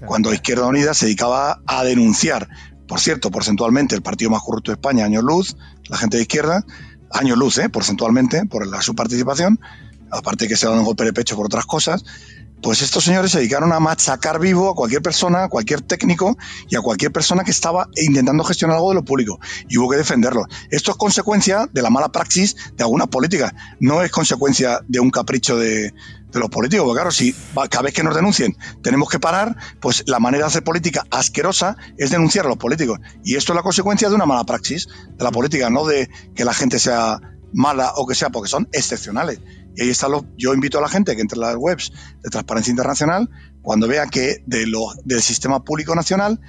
cuando 0.06 0.32
Izquierda 0.32 0.66
Unida 0.66 0.94
se 0.94 1.06
dedicaba 1.06 1.62
a 1.66 1.84
denunciar, 1.84 2.48
por 2.86 3.00
cierto, 3.00 3.30
porcentualmente 3.30 3.94
el 3.94 4.02
partido 4.02 4.30
más 4.30 4.42
corrupto 4.42 4.70
de 4.70 4.74
España, 4.74 5.04
año 5.04 5.22
luz, 5.22 5.56
la 5.88 5.96
gente 5.96 6.16
de 6.18 6.24
izquierda, 6.24 6.64
año 7.10 7.36
luz, 7.36 7.58
¿eh? 7.58 7.68
porcentualmente, 7.68 8.44
por 8.46 8.66
la, 8.66 8.82
su 8.82 8.94
participación, 8.94 9.58
aparte 10.10 10.48
que 10.48 10.56
se 10.56 10.66
dan 10.66 10.78
un 10.78 10.84
golpe 10.84 11.04
de 11.04 11.12
pecho 11.12 11.36
por 11.36 11.46
otras 11.46 11.64
cosas, 11.66 12.04
pues 12.62 12.80
estos 12.80 13.04
señores 13.04 13.30
se 13.30 13.38
dedicaron 13.38 13.72
a 13.72 13.80
machacar 13.80 14.40
vivo 14.40 14.70
a 14.70 14.74
cualquier 14.74 15.02
persona, 15.02 15.44
a 15.44 15.48
cualquier 15.48 15.82
técnico 15.82 16.36
y 16.68 16.76
a 16.76 16.80
cualquier 16.80 17.12
persona 17.12 17.44
que 17.44 17.50
estaba 17.50 17.88
intentando 17.94 18.42
gestionar 18.42 18.76
algo 18.76 18.88
de 18.88 18.94
lo 18.94 19.04
público. 19.04 19.38
Y 19.68 19.76
hubo 19.76 19.90
que 19.90 19.98
defenderlo. 19.98 20.46
Esto 20.70 20.90
es 20.92 20.96
consecuencia 20.96 21.68
de 21.70 21.82
la 21.82 21.90
mala 21.90 22.10
praxis 22.10 22.56
de 22.74 22.82
alguna 22.82 23.06
política. 23.06 23.54
No 23.80 24.02
es 24.02 24.10
consecuencia 24.10 24.80
de 24.88 25.00
un 25.00 25.10
capricho 25.10 25.58
de, 25.58 25.92
los 26.32 26.48
políticos. 26.50 26.86
Porque 26.86 26.98
claro, 26.98 27.10
si 27.10 27.34
cada 27.70 27.82
vez 27.82 27.94
que 27.94 28.02
nos 28.02 28.14
denuncien 28.14 28.56
tenemos 28.82 29.08
que 29.08 29.20
parar, 29.20 29.56
pues 29.80 30.02
la 30.06 30.18
manera 30.18 30.44
de 30.44 30.48
hacer 30.48 30.64
política 30.64 31.04
asquerosa 31.10 31.76
es 31.98 32.10
denunciar 32.10 32.46
a 32.46 32.48
los 32.48 32.58
políticos. 32.58 32.98
Y 33.24 33.36
esto 33.36 33.52
es 33.52 33.56
la 33.56 33.62
consecuencia 33.62 34.08
de 34.08 34.14
una 34.14 34.26
mala 34.26 34.44
praxis 34.44 34.88
de 35.16 35.22
la 35.22 35.30
política, 35.30 35.70
no 35.70 35.84
de 35.84 36.08
que 36.34 36.44
la 36.44 36.54
gente 36.54 36.78
sea 36.78 37.20
mala 37.52 37.92
o 37.96 38.06
que 38.06 38.14
sea, 38.14 38.30
porque 38.30 38.48
son 38.48 38.68
excepcionales. 38.72 39.38
Y 39.74 39.82
ahí 39.82 39.90
está 39.90 40.08
lo, 40.08 40.24
yo 40.36 40.54
invito 40.54 40.78
a 40.78 40.80
la 40.80 40.88
gente 40.88 41.14
que 41.14 41.22
entre 41.22 41.36
en 41.36 41.42
las 41.42 41.56
webs 41.56 41.92
de 42.22 42.30
Transparencia 42.30 42.70
Internacional 42.70 43.28
cuando 43.62 43.88
vea 43.88 44.06
que 44.06 44.42
de 44.46 44.66
lo, 44.66 44.80
del 45.04 45.22
sistema 45.22 45.64
público 45.64 45.94
nacional 45.94 46.40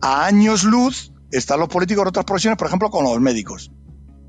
a 0.00 0.26
años 0.26 0.64
luz 0.64 1.12
están 1.30 1.60
los 1.60 1.68
políticos 1.68 2.04
de 2.04 2.08
otras 2.10 2.24
profesiones, 2.24 2.58
por 2.58 2.66
ejemplo, 2.66 2.90
con 2.90 3.04
los 3.04 3.20
médicos. 3.20 3.70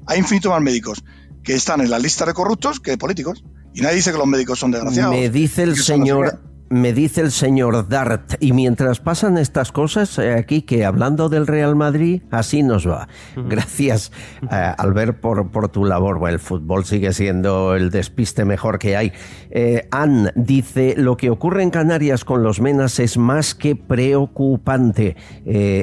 Hay 0.06 0.20
infinitos 0.20 0.52
más 0.52 0.62
médicos 0.62 1.04
que 1.44 1.54
están 1.54 1.82
en 1.82 1.90
la 1.90 2.00
lista 2.00 2.26
de 2.26 2.34
corruptos 2.34 2.80
que 2.80 2.92
de 2.92 2.98
políticos. 2.98 3.44
Y 3.74 3.82
nadie 3.82 3.98
dice 3.98 4.12
que 4.12 4.18
los 4.18 4.28
médicos 4.28 4.60
son 4.60 4.72
desgraciados. 4.72 5.14
Me 5.14 5.30
dice 5.30 5.64
el 5.64 5.76
señor 5.78 6.42
me 6.70 6.94
dice 6.94 7.22
el 7.22 7.32
señor 7.32 7.90
Dart, 7.90 8.36
y 8.40 8.54
mientras 8.54 9.00
pasan 9.00 9.38
estas 9.38 9.72
cosas, 9.72 10.18
eh, 10.20 10.34
aquí 10.34 10.62
que 10.62 10.86
hablando 10.86 11.28
del 11.28 11.48
Real 11.48 11.76
Madrid, 11.76 12.22
así 12.30 12.62
nos 12.62 12.88
va. 12.88 13.08
Gracias, 13.36 14.12
eh, 14.44 14.74
Albert, 14.78 15.20
por, 15.20 15.50
por 15.50 15.70
tu 15.70 15.86
labor. 15.86 16.30
el 16.30 16.40
fútbol 16.40 16.86
sigue 16.86 17.12
siendo 17.14 17.76
el 17.76 17.90
despiste 17.90 18.46
mejor 18.46 18.78
que 18.78 18.96
hay. 18.96 19.12
Eh, 19.50 19.88
Ann 19.90 20.32
dice, 20.36 20.94
lo 20.96 21.18
que 21.18 21.32
ocurre 21.32 21.64
en 21.64 21.72
Canarias 21.72 22.24
con 22.24 22.44
los 22.44 22.62
menas 22.62 23.00
es 23.00 23.18
más 23.18 23.56
que 23.56 23.76
preocupante. 23.76 25.16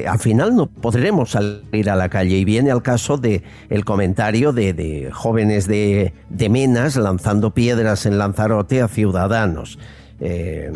al 0.07 0.19
final 0.19 0.55
no 0.55 0.67
podremos 0.67 1.31
salir 1.31 1.89
a 1.89 1.95
la 1.95 2.09
calle 2.09 2.37
y 2.37 2.45
viene 2.45 2.71
al 2.71 2.81
caso 2.81 3.17
de 3.17 3.43
el 3.69 3.83
comentario 3.83 4.53
de, 4.53 4.73
de 4.73 5.11
jóvenes 5.11 5.67
de, 5.67 6.13
de 6.29 6.49
menas 6.49 6.95
lanzando 6.95 7.53
piedras 7.53 8.05
en 8.05 8.17
Lanzarote 8.17 8.81
a 8.81 8.87
ciudadanos. 8.87 9.77
Eh, 10.19 10.71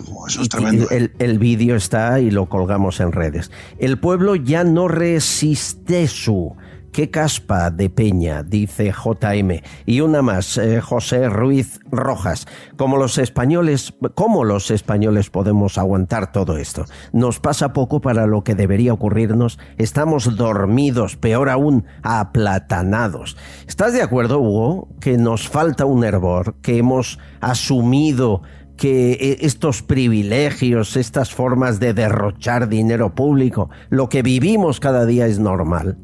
el, 0.92 1.12
el 1.18 1.40
vídeo 1.40 1.76
está 1.76 2.20
y 2.20 2.32
lo 2.32 2.48
colgamos 2.48 3.00
en 3.00 3.12
redes. 3.12 3.52
El 3.80 4.00
pueblo 4.00 4.36
ya 4.36 4.64
no 4.64 4.88
resiste 4.88 6.08
su 6.08 6.56
Qué 6.92 7.10
caspa 7.10 7.72
de 7.72 7.90
peña, 7.90 8.44
dice 8.44 8.92
JM. 8.92 9.62
Y 9.86 10.02
una 10.02 10.22
más, 10.22 10.58
eh, 10.58 10.82
José 10.82 11.30
Ruiz 11.30 11.80
Rojas. 11.90 12.48
Como 12.76 12.98
los 12.98 13.18
españoles, 13.18 13.94
¿cómo 14.14 14.44
los 14.44 14.72
españoles 14.72 15.30
podemos 15.30 15.78
aguantar 15.78 16.34
todo 16.34 16.58
esto? 16.58 16.84
Nos 17.14 17.40
pasa 17.40 17.72
poco 17.72 18.02
para 18.02 18.28
lo 18.28 18.44
que 18.44 18.56
debería 18.56 18.92
ocurrirnos. 18.92 19.58
Estamos 19.78 20.36
dormidos, 20.36 21.16
peor 21.16 21.50
aún, 21.50 21.86
aplatanados. 22.04 23.38
¿Estás 23.68 23.94
de 23.94 24.02
acuerdo, 24.02 24.40
Hugo, 24.40 24.90
que 25.00 25.18
nos 25.18 25.48
falta 25.48 25.86
un 25.86 26.04
hervor, 26.04 26.56
que 26.62 26.78
hemos 26.78 27.20
asumido 27.40 28.42
que 28.82 29.12
eh, 29.12 29.38
estos 29.42 29.84
privilegios, 29.84 30.98
estas 30.98 31.32
formas 31.32 31.80
de 31.80 31.94
derrochar 31.94 32.68
dinero 32.68 33.14
público, 33.14 33.70
lo 33.92 34.10
que 34.10 34.24
vivimos 34.24 34.80
cada 34.80 35.06
día 35.06 35.28
es 35.28 35.38
normal? 35.38 36.00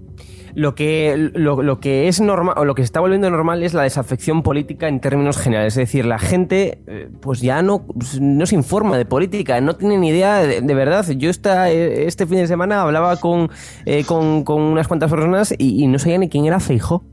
Lo 0.53 0.75
que, 0.75 1.31
lo, 1.33 1.79
que 1.79 2.07
es 2.07 2.21
normal, 2.21 2.53
o 2.55 2.65
lo 2.65 2.75
que 2.75 2.83
se 2.83 2.85
está 2.85 2.99
volviendo 2.99 3.31
normal 3.31 3.63
es 3.63 3.73
la 3.73 3.81
desafección 3.81 4.43
política 4.43 4.87
en 4.87 4.99
términos 4.99 5.37
generales. 5.37 5.73
Es 5.73 5.87
decir, 5.87 6.05
la 6.05 6.19
gente 6.19 6.83
eh, 6.85 7.09
pues 7.19 7.41
ya 7.41 7.63
no, 7.63 7.87
no 8.21 8.45
se 8.45 8.53
informa 8.53 8.95
de 8.95 9.05
política, 9.05 9.59
no 9.59 9.75
tiene 9.75 9.97
ni 9.97 10.09
idea 10.09 10.37
de, 10.37 10.73
verdad. 10.75 11.03
Yo 11.09 11.31
esta, 11.31 11.71
eh, 11.71 12.05
este 12.05 12.27
fin 12.27 12.37
de 12.37 12.47
semana 12.47 12.83
hablaba 12.83 13.17
con, 13.17 13.49
eh, 13.87 14.03
con, 14.03 14.43
unas 14.47 14.87
cuantas 14.87 15.09
personas 15.09 15.51
y, 15.57 15.87
no 15.87 15.97
sabía 15.97 16.19
ni 16.19 16.29
quién 16.29 16.45
era 16.45 16.59
Feijó. 16.59 17.03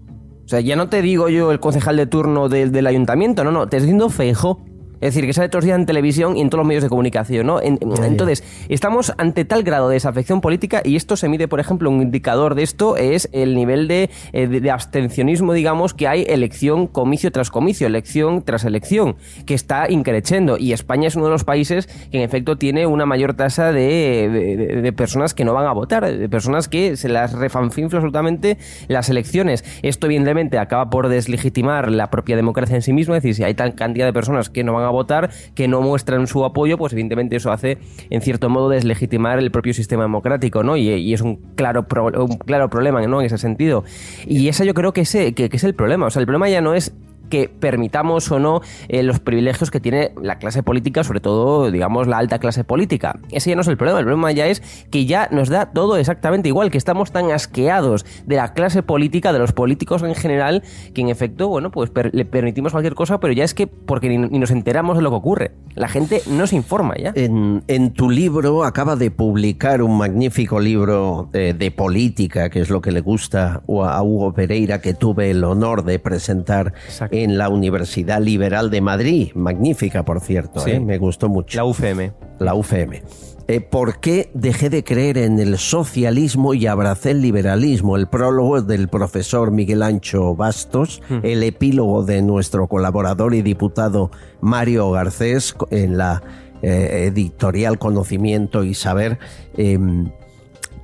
O 0.44 0.48
sea, 0.48 0.60
ya 0.60 0.76
no 0.76 0.90
te 0.90 1.00
digo 1.00 1.30
yo 1.30 1.52
el 1.52 1.60
concejal 1.60 1.96
de 1.96 2.06
turno 2.06 2.50
del 2.50 2.86
ayuntamiento, 2.86 3.44
no, 3.44 3.50
no, 3.50 3.66
te 3.66 3.78
estoy 3.78 3.86
diciendo 3.86 4.10
Feijó. 4.10 4.60
Es 5.04 5.12
decir, 5.12 5.26
que 5.26 5.34
sale 5.34 5.50
todos 5.50 5.64
los 5.64 5.66
días 5.66 5.78
en 5.78 5.84
televisión 5.84 6.34
y 6.38 6.40
en 6.40 6.48
todos 6.48 6.60
los 6.60 6.66
medios 6.66 6.82
de 6.82 6.88
comunicación, 6.88 7.46
¿no? 7.46 7.60
entonces, 7.60 8.42
estamos 8.70 9.12
ante 9.18 9.44
tal 9.44 9.62
grado 9.62 9.90
de 9.90 9.96
desafección 9.96 10.40
política 10.40 10.80
y 10.82 10.96
esto 10.96 11.14
se 11.18 11.28
mide, 11.28 11.46
por 11.46 11.60
ejemplo, 11.60 11.90
un 11.90 12.00
indicador 12.00 12.54
de 12.54 12.62
esto 12.62 12.96
es 12.96 13.28
el 13.32 13.54
nivel 13.54 13.86
de, 13.86 14.08
eh, 14.32 14.46
de, 14.46 14.70
abstencionismo, 14.70 15.52
digamos, 15.52 15.92
que 15.92 16.08
hay 16.08 16.24
elección, 16.26 16.86
comicio 16.86 17.30
tras 17.32 17.50
comicio, 17.50 17.86
elección 17.86 18.40
tras 18.40 18.64
elección, 18.64 19.16
que 19.44 19.52
está 19.52 19.90
increciendo. 19.90 20.56
Y 20.56 20.72
España 20.72 21.08
es 21.08 21.16
uno 21.16 21.26
de 21.26 21.32
los 21.32 21.44
países 21.44 21.86
que, 22.10 22.16
en 22.16 22.22
efecto, 22.22 22.56
tiene 22.56 22.86
una 22.86 23.04
mayor 23.04 23.34
tasa 23.34 23.72
de, 23.72 24.80
de 24.82 24.92
personas 24.94 25.34
que 25.34 25.44
no 25.44 25.52
van 25.52 25.66
a 25.66 25.72
votar, 25.72 26.10
de 26.10 26.28
personas 26.30 26.66
que 26.66 26.96
se 26.96 27.10
las 27.10 27.34
refanfinfla 27.34 27.98
absolutamente 27.98 28.56
las 28.88 29.10
elecciones. 29.10 29.66
Esto, 29.82 30.06
evidentemente, 30.06 30.58
acaba 30.58 30.88
por 30.88 31.08
deslegitimar 31.08 31.90
la 31.90 32.08
propia 32.10 32.36
democracia 32.36 32.76
en 32.76 32.82
sí 32.82 32.94
misma, 32.94 33.18
es 33.18 33.22
decir, 33.22 33.34
si 33.34 33.44
hay 33.44 33.52
tal 33.52 33.74
cantidad 33.74 34.06
de 34.06 34.14
personas 34.14 34.48
que 34.48 34.64
no 34.64 34.72
van 34.72 34.84
a 34.84 34.93
votar, 34.94 35.30
que 35.54 35.68
no 35.68 35.82
muestran 35.82 36.26
su 36.26 36.44
apoyo, 36.44 36.78
pues 36.78 36.92
evidentemente 36.92 37.36
eso 37.36 37.52
hace, 37.52 37.78
en 38.10 38.20
cierto 38.20 38.48
modo, 38.48 38.68
deslegitimar 38.68 39.38
el 39.38 39.50
propio 39.50 39.74
sistema 39.74 40.02
democrático, 40.02 40.62
¿no? 40.62 40.76
Y, 40.76 41.12
es 41.12 41.20
un 41.20 41.36
claro, 41.54 41.86
un 42.16 42.38
claro 42.38 42.70
problema, 42.70 43.06
¿no? 43.06 43.20
En 43.20 43.26
ese 43.26 43.38
sentido. 43.38 43.84
Y 44.26 44.48
ese 44.48 44.66
yo 44.66 44.74
creo 44.74 44.92
que, 44.92 45.02
ese, 45.02 45.34
que, 45.34 45.48
que 45.48 45.56
es 45.56 45.64
el 45.64 45.74
problema. 45.74 46.06
O 46.06 46.10
sea, 46.10 46.20
el 46.20 46.26
problema 46.26 46.48
ya 46.48 46.60
no 46.60 46.74
es 46.74 46.94
que 47.34 47.48
permitamos 47.48 48.30
o 48.30 48.38
no 48.38 48.60
eh, 48.86 49.02
los 49.02 49.18
privilegios 49.18 49.72
que 49.72 49.80
tiene 49.80 50.12
la 50.22 50.38
clase 50.38 50.62
política, 50.62 51.02
sobre 51.02 51.18
todo, 51.18 51.68
digamos, 51.72 52.06
la 52.06 52.18
alta 52.18 52.38
clase 52.38 52.62
política. 52.62 53.18
Ese 53.32 53.50
ya 53.50 53.56
no 53.56 53.62
es 53.62 53.66
el 53.66 53.76
problema, 53.76 53.98
el 53.98 54.04
problema 54.04 54.30
ya 54.30 54.46
es 54.46 54.62
que 54.92 55.04
ya 55.04 55.26
nos 55.32 55.48
da 55.48 55.72
todo 55.72 55.96
exactamente 55.96 56.46
igual, 56.48 56.70
que 56.70 56.78
estamos 56.78 57.10
tan 57.10 57.32
asqueados 57.32 58.06
de 58.24 58.36
la 58.36 58.52
clase 58.52 58.84
política, 58.84 59.32
de 59.32 59.40
los 59.40 59.50
políticos 59.50 60.04
en 60.04 60.14
general, 60.14 60.62
que 60.94 61.00
en 61.00 61.08
efecto, 61.08 61.48
bueno, 61.48 61.72
pues 61.72 61.90
le 62.12 62.24
permitimos 62.24 62.70
cualquier 62.70 62.94
cosa, 62.94 63.18
pero 63.18 63.32
ya 63.32 63.42
es 63.42 63.52
que 63.52 63.66
porque 63.66 64.16
ni, 64.16 64.38
nos 64.38 64.52
enteramos 64.52 64.96
de 64.96 65.02
lo 65.02 65.10
que 65.10 65.16
ocurre. 65.16 65.50
La 65.74 65.88
gente 65.88 66.22
no 66.30 66.46
se 66.46 66.54
informa 66.54 66.94
ya. 66.96 67.12
En, 67.16 67.64
tu 67.94 68.10
libro 68.10 68.62
acaba 68.62 68.94
de 68.94 69.10
publicar 69.10 69.82
un 69.82 69.98
magnífico 69.98 70.60
libro 70.60 71.28
de, 71.32 71.52
de 71.52 71.72
política, 71.72 72.48
que 72.48 72.60
es 72.60 72.70
lo 72.70 72.80
que 72.80 72.92
le 72.92 73.00
gusta 73.00 73.62
a 73.66 74.02
Hugo 74.04 74.32
Pereira, 74.34 74.80
que 74.80 74.94
tuve 74.94 75.32
el 75.32 75.42
honor 75.42 75.84
de 75.84 75.98
presentar 75.98 76.74
en 77.10 77.23
la 77.30 77.48
Universidad 77.48 78.20
Liberal 78.20 78.70
de 78.70 78.80
Madrid. 78.80 79.32
Magnífica, 79.34 80.04
por 80.04 80.20
cierto, 80.20 80.66
¿eh? 80.66 80.80
me 80.80 80.98
gustó 80.98 81.28
mucho. 81.28 81.58
La 81.58 81.64
UFM. 81.64 82.12
La 82.38 82.54
UFM. 82.54 83.02
Eh, 83.46 83.60
¿Por 83.60 84.00
qué 84.00 84.30
dejé 84.32 84.70
de 84.70 84.84
creer 84.84 85.18
en 85.18 85.38
el 85.38 85.58
socialismo 85.58 86.54
y 86.54 86.66
abracé 86.66 87.10
el 87.10 87.20
liberalismo? 87.20 87.96
El 87.96 88.06
prólogo 88.06 88.62
del 88.62 88.88
profesor 88.88 89.50
Miguel 89.50 89.82
Ancho 89.82 90.34
Bastos, 90.34 91.02
hmm. 91.10 91.18
el 91.22 91.42
epílogo 91.42 92.04
de 92.04 92.22
nuestro 92.22 92.68
colaborador 92.68 93.34
y 93.34 93.42
diputado 93.42 94.10
Mario 94.40 94.90
Garcés 94.92 95.54
en 95.70 95.98
la 95.98 96.22
eh, 96.62 97.10
editorial 97.12 97.78
Conocimiento 97.78 98.64
y 98.64 98.74
Saber. 98.74 99.18
Em, 99.56 100.10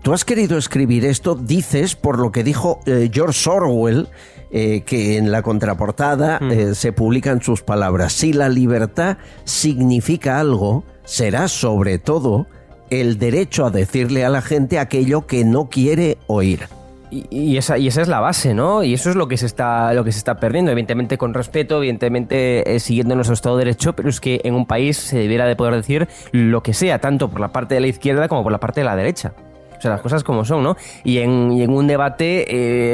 Tú 0.03 0.15
has 0.15 0.25
querido 0.25 0.57
escribir 0.57 1.05
esto, 1.05 1.35
dices, 1.35 1.95
por 1.95 2.19
lo 2.19 2.33
que 2.33 2.43
dijo 2.43 2.81
George 3.13 3.51
Orwell 3.51 4.09
eh, 4.53 4.83
que 4.83 5.17
en 5.17 5.31
la 5.31 5.43
contraportada 5.43 6.39
mm. 6.41 6.51
eh, 6.51 6.75
se 6.75 6.93
publican 6.93 7.41
sus 7.41 7.63
palabras. 7.63 8.13
Si 8.13 8.33
la 8.33 8.49
libertad 8.49 9.19
significa 9.45 10.41
algo, 10.41 10.85
será 11.05 11.49
sobre 11.49 11.99
todo 11.99 12.47
el 12.91 13.19
derecho 13.19 13.65
a 13.65 13.71
decirle 13.71 14.25
a 14.25 14.29
la 14.29 14.43
gente 14.43 14.79
aquello 14.79 15.27
que 15.27 15.45
no 15.45 15.69
quiere 15.69 16.19
oír. 16.27 16.69
Y, 17.13 17.57
esa, 17.57 17.77
y 17.77 17.89
esa 17.89 18.03
es 18.03 18.09
la 18.09 18.21
base, 18.21 18.55
¿no? 18.55 18.85
Y 18.85 18.95
eso 18.95 19.11
es 19.11 19.17
lo 19.17 19.27
que 19.27 19.37
se 19.37 19.47
está, 19.47 19.93
lo 19.95 20.05
que 20.05 20.13
se 20.13 20.19
está 20.19 20.37
perdiendo, 20.37 20.71
evidentemente 20.71 21.19
con 21.19 21.35
respeto, 21.35 21.79
evidentemente 21.79 22.75
eh, 22.75 22.79
siguiendo 22.79 23.17
nuestro 23.17 23.35
Estado 23.35 23.57
de 23.57 23.65
Derecho, 23.65 23.95
pero 23.95 24.09
es 24.09 24.21
que 24.21 24.41
en 24.45 24.55
un 24.55 24.65
país 24.65 24.97
se 24.97 25.19
debiera 25.19 25.47
de 25.47 25.57
poder 25.57 25.75
decir 25.75 26.09
lo 26.31 26.63
que 26.63 26.73
sea, 26.73 27.01
tanto 27.01 27.29
por 27.29 27.41
la 27.41 27.49
parte 27.49 27.75
de 27.75 27.81
la 27.81 27.89
izquierda 27.89 28.29
como 28.29 28.45
por 28.45 28.53
la 28.53 28.61
parte 28.61 28.81
de 28.81 28.85
la 28.85 28.95
derecha. 28.95 29.33
O 29.81 29.83
sea, 29.83 29.93
las 29.93 30.03
cosas 30.03 30.23
como 30.25 30.45
son, 30.45 30.63
¿no? 30.63 30.77
Y 31.05 31.21
en, 31.21 31.53
en 31.53 31.71
un 31.71 31.87
debate, 31.87 32.45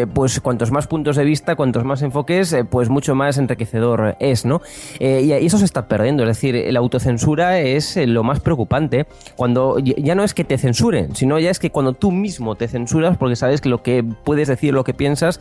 eh, 0.00 0.06
pues 0.06 0.40
cuantos 0.40 0.70
más 0.70 0.86
puntos 0.86 1.16
de 1.16 1.24
vista, 1.24 1.56
cuantos 1.56 1.82
más 1.82 2.00
enfoques, 2.02 2.52
eh, 2.52 2.64
pues 2.64 2.88
mucho 2.90 3.16
más 3.16 3.38
enriquecedor 3.38 4.14
es, 4.20 4.44
¿no? 4.44 4.60
Eh, 5.00 5.22
y, 5.24 5.32
eso 5.32 5.58
se 5.58 5.64
está 5.64 5.88
perdiendo. 5.88 6.22
Es 6.22 6.28
decir, 6.28 6.72
la 6.72 6.78
autocensura 6.78 7.58
es 7.58 7.96
lo 7.96 8.22
más 8.22 8.38
preocupante. 8.38 9.06
Cuando 9.34 9.80
ya 9.80 10.14
no 10.14 10.22
es 10.22 10.32
que 10.32 10.44
te 10.44 10.58
censuren, 10.58 11.16
sino 11.16 11.40
ya 11.40 11.50
es 11.50 11.58
que 11.58 11.70
cuando 11.70 11.92
tú 11.92 12.12
mismo 12.12 12.54
te 12.54 12.68
censuras 12.68 13.16
porque 13.16 13.34
sabes 13.34 13.60
que 13.60 13.68
lo 13.68 13.82
que 13.82 14.04
puedes 14.04 14.46
decir, 14.46 14.72
lo 14.72 14.84
que 14.84 14.94
piensas, 14.94 15.40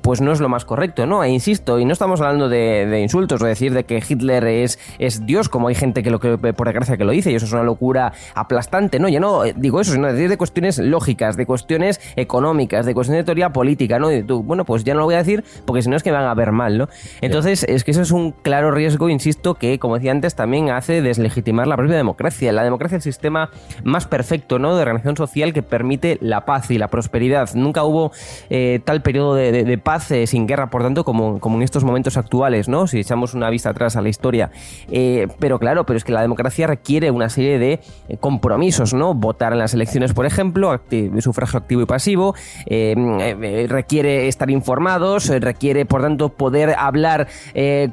pues 0.00 0.22
no 0.22 0.32
es 0.32 0.40
lo 0.40 0.48
más 0.48 0.64
correcto, 0.64 1.04
¿no? 1.04 1.22
E 1.24 1.28
insisto, 1.28 1.78
y 1.78 1.84
no 1.84 1.92
estamos 1.92 2.22
hablando 2.22 2.48
de, 2.48 3.00
insultos 3.02 3.42
o 3.42 3.44
decir 3.44 3.74
de 3.74 3.84
que 3.84 4.02
Hitler 4.06 4.44
es, 4.46 4.78
es 4.98 5.26
Dios, 5.26 5.50
como 5.50 5.68
hay 5.68 5.74
gente 5.74 6.02
que 6.02 6.10
lo 6.10 6.20
que 6.20 6.38
por 6.38 6.66
desgracia 6.66 6.96
que 6.96 7.04
lo 7.04 7.12
dice, 7.12 7.30
y 7.30 7.34
eso 7.34 7.44
es 7.44 7.52
una 7.52 7.64
locura 7.64 8.14
aplastante, 8.34 8.98
¿no? 8.98 9.10
Ya 9.10 9.20
no 9.20 9.42
digo 9.42 9.80
eso, 9.80 9.92
sino 9.92 10.10
decir 10.10 10.30
de 10.30 10.38
cuestiones 10.38 10.53
cuestiones 10.54 10.78
lógicas, 10.78 11.36
de 11.36 11.46
cuestiones 11.46 12.00
económicas, 12.14 12.86
de 12.86 12.94
cuestiones 12.94 13.22
de 13.22 13.24
teoría 13.24 13.50
política, 13.50 13.98
¿no? 13.98 14.12
Y 14.12 14.22
tú, 14.22 14.44
bueno, 14.44 14.64
pues 14.64 14.84
ya 14.84 14.94
no 14.94 15.00
lo 15.00 15.06
voy 15.06 15.16
a 15.16 15.18
decir 15.18 15.42
porque 15.66 15.82
si 15.82 15.90
no 15.90 15.96
es 15.96 16.04
que 16.04 16.12
van 16.12 16.26
a 16.26 16.34
ver 16.34 16.52
mal, 16.52 16.78
¿no? 16.78 16.88
Entonces, 17.20 17.64
es 17.64 17.82
que 17.82 17.90
eso 17.90 18.02
es 18.02 18.12
un 18.12 18.30
claro 18.30 18.70
riesgo, 18.70 19.08
insisto, 19.08 19.54
que, 19.54 19.80
como 19.80 19.96
decía 19.96 20.12
antes, 20.12 20.36
también 20.36 20.70
hace 20.70 21.02
deslegitimar 21.02 21.66
la 21.66 21.76
propia 21.76 21.96
democracia. 21.96 22.52
La 22.52 22.62
democracia 22.62 22.98
es 22.98 23.06
el 23.06 23.12
sistema 23.12 23.50
más 23.82 24.06
perfecto, 24.06 24.60
¿no? 24.60 24.76
De 24.76 24.82
organización 24.82 25.16
social 25.16 25.52
que 25.52 25.64
permite 25.64 26.18
la 26.20 26.44
paz 26.44 26.70
y 26.70 26.78
la 26.78 26.86
prosperidad. 26.86 27.50
Nunca 27.54 27.82
hubo 27.82 28.12
eh, 28.48 28.80
tal 28.84 29.02
periodo 29.02 29.34
de, 29.34 29.78
paz 29.82 30.12
eh, 30.12 30.28
sin 30.28 30.46
guerra, 30.46 30.70
por 30.70 30.82
tanto, 30.82 31.02
como, 31.02 31.40
como 31.40 31.56
en 31.56 31.62
estos 31.62 31.82
momentos 31.82 32.16
actuales, 32.16 32.68
¿no? 32.68 32.86
Si 32.86 33.00
echamos 33.00 33.34
una 33.34 33.50
vista 33.50 33.70
atrás 33.70 33.96
a 33.96 34.02
la 34.02 34.08
historia. 34.08 34.52
Eh, 34.88 35.26
pero 35.40 35.58
claro, 35.58 35.84
pero 35.84 35.96
es 35.96 36.04
que 36.04 36.12
la 36.12 36.22
democracia 36.22 36.68
requiere 36.68 37.10
una 37.10 37.28
serie 37.28 37.58
de 37.58 37.80
compromisos, 38.20 38.94
¿no? 38.94 39.14
Votar 39.14 39.52
en 39.52 39.58
las 39.58 39.74
elecciones, 39.74 40.12
por 40.12 40.26
ejemplo, 40.26 40.43
ejemplo, 40.44 40.80
sufragio 41.20 41.58
activo 41.58 41.82
y 41.82 41.86
pasivo, 41.86 42.34
eh, 42.66 42.94
eh, 42.96 43.66
requiere 43.68 44.28
estar 44.28 44.50
informados, 44.50 45.30
eh, 45.30 45.40
requiere, 45.40 45.86
por 45.86 46.02
tanto, 46.02 46.28
poder 46.30 46.74
hablar 46.78 47.28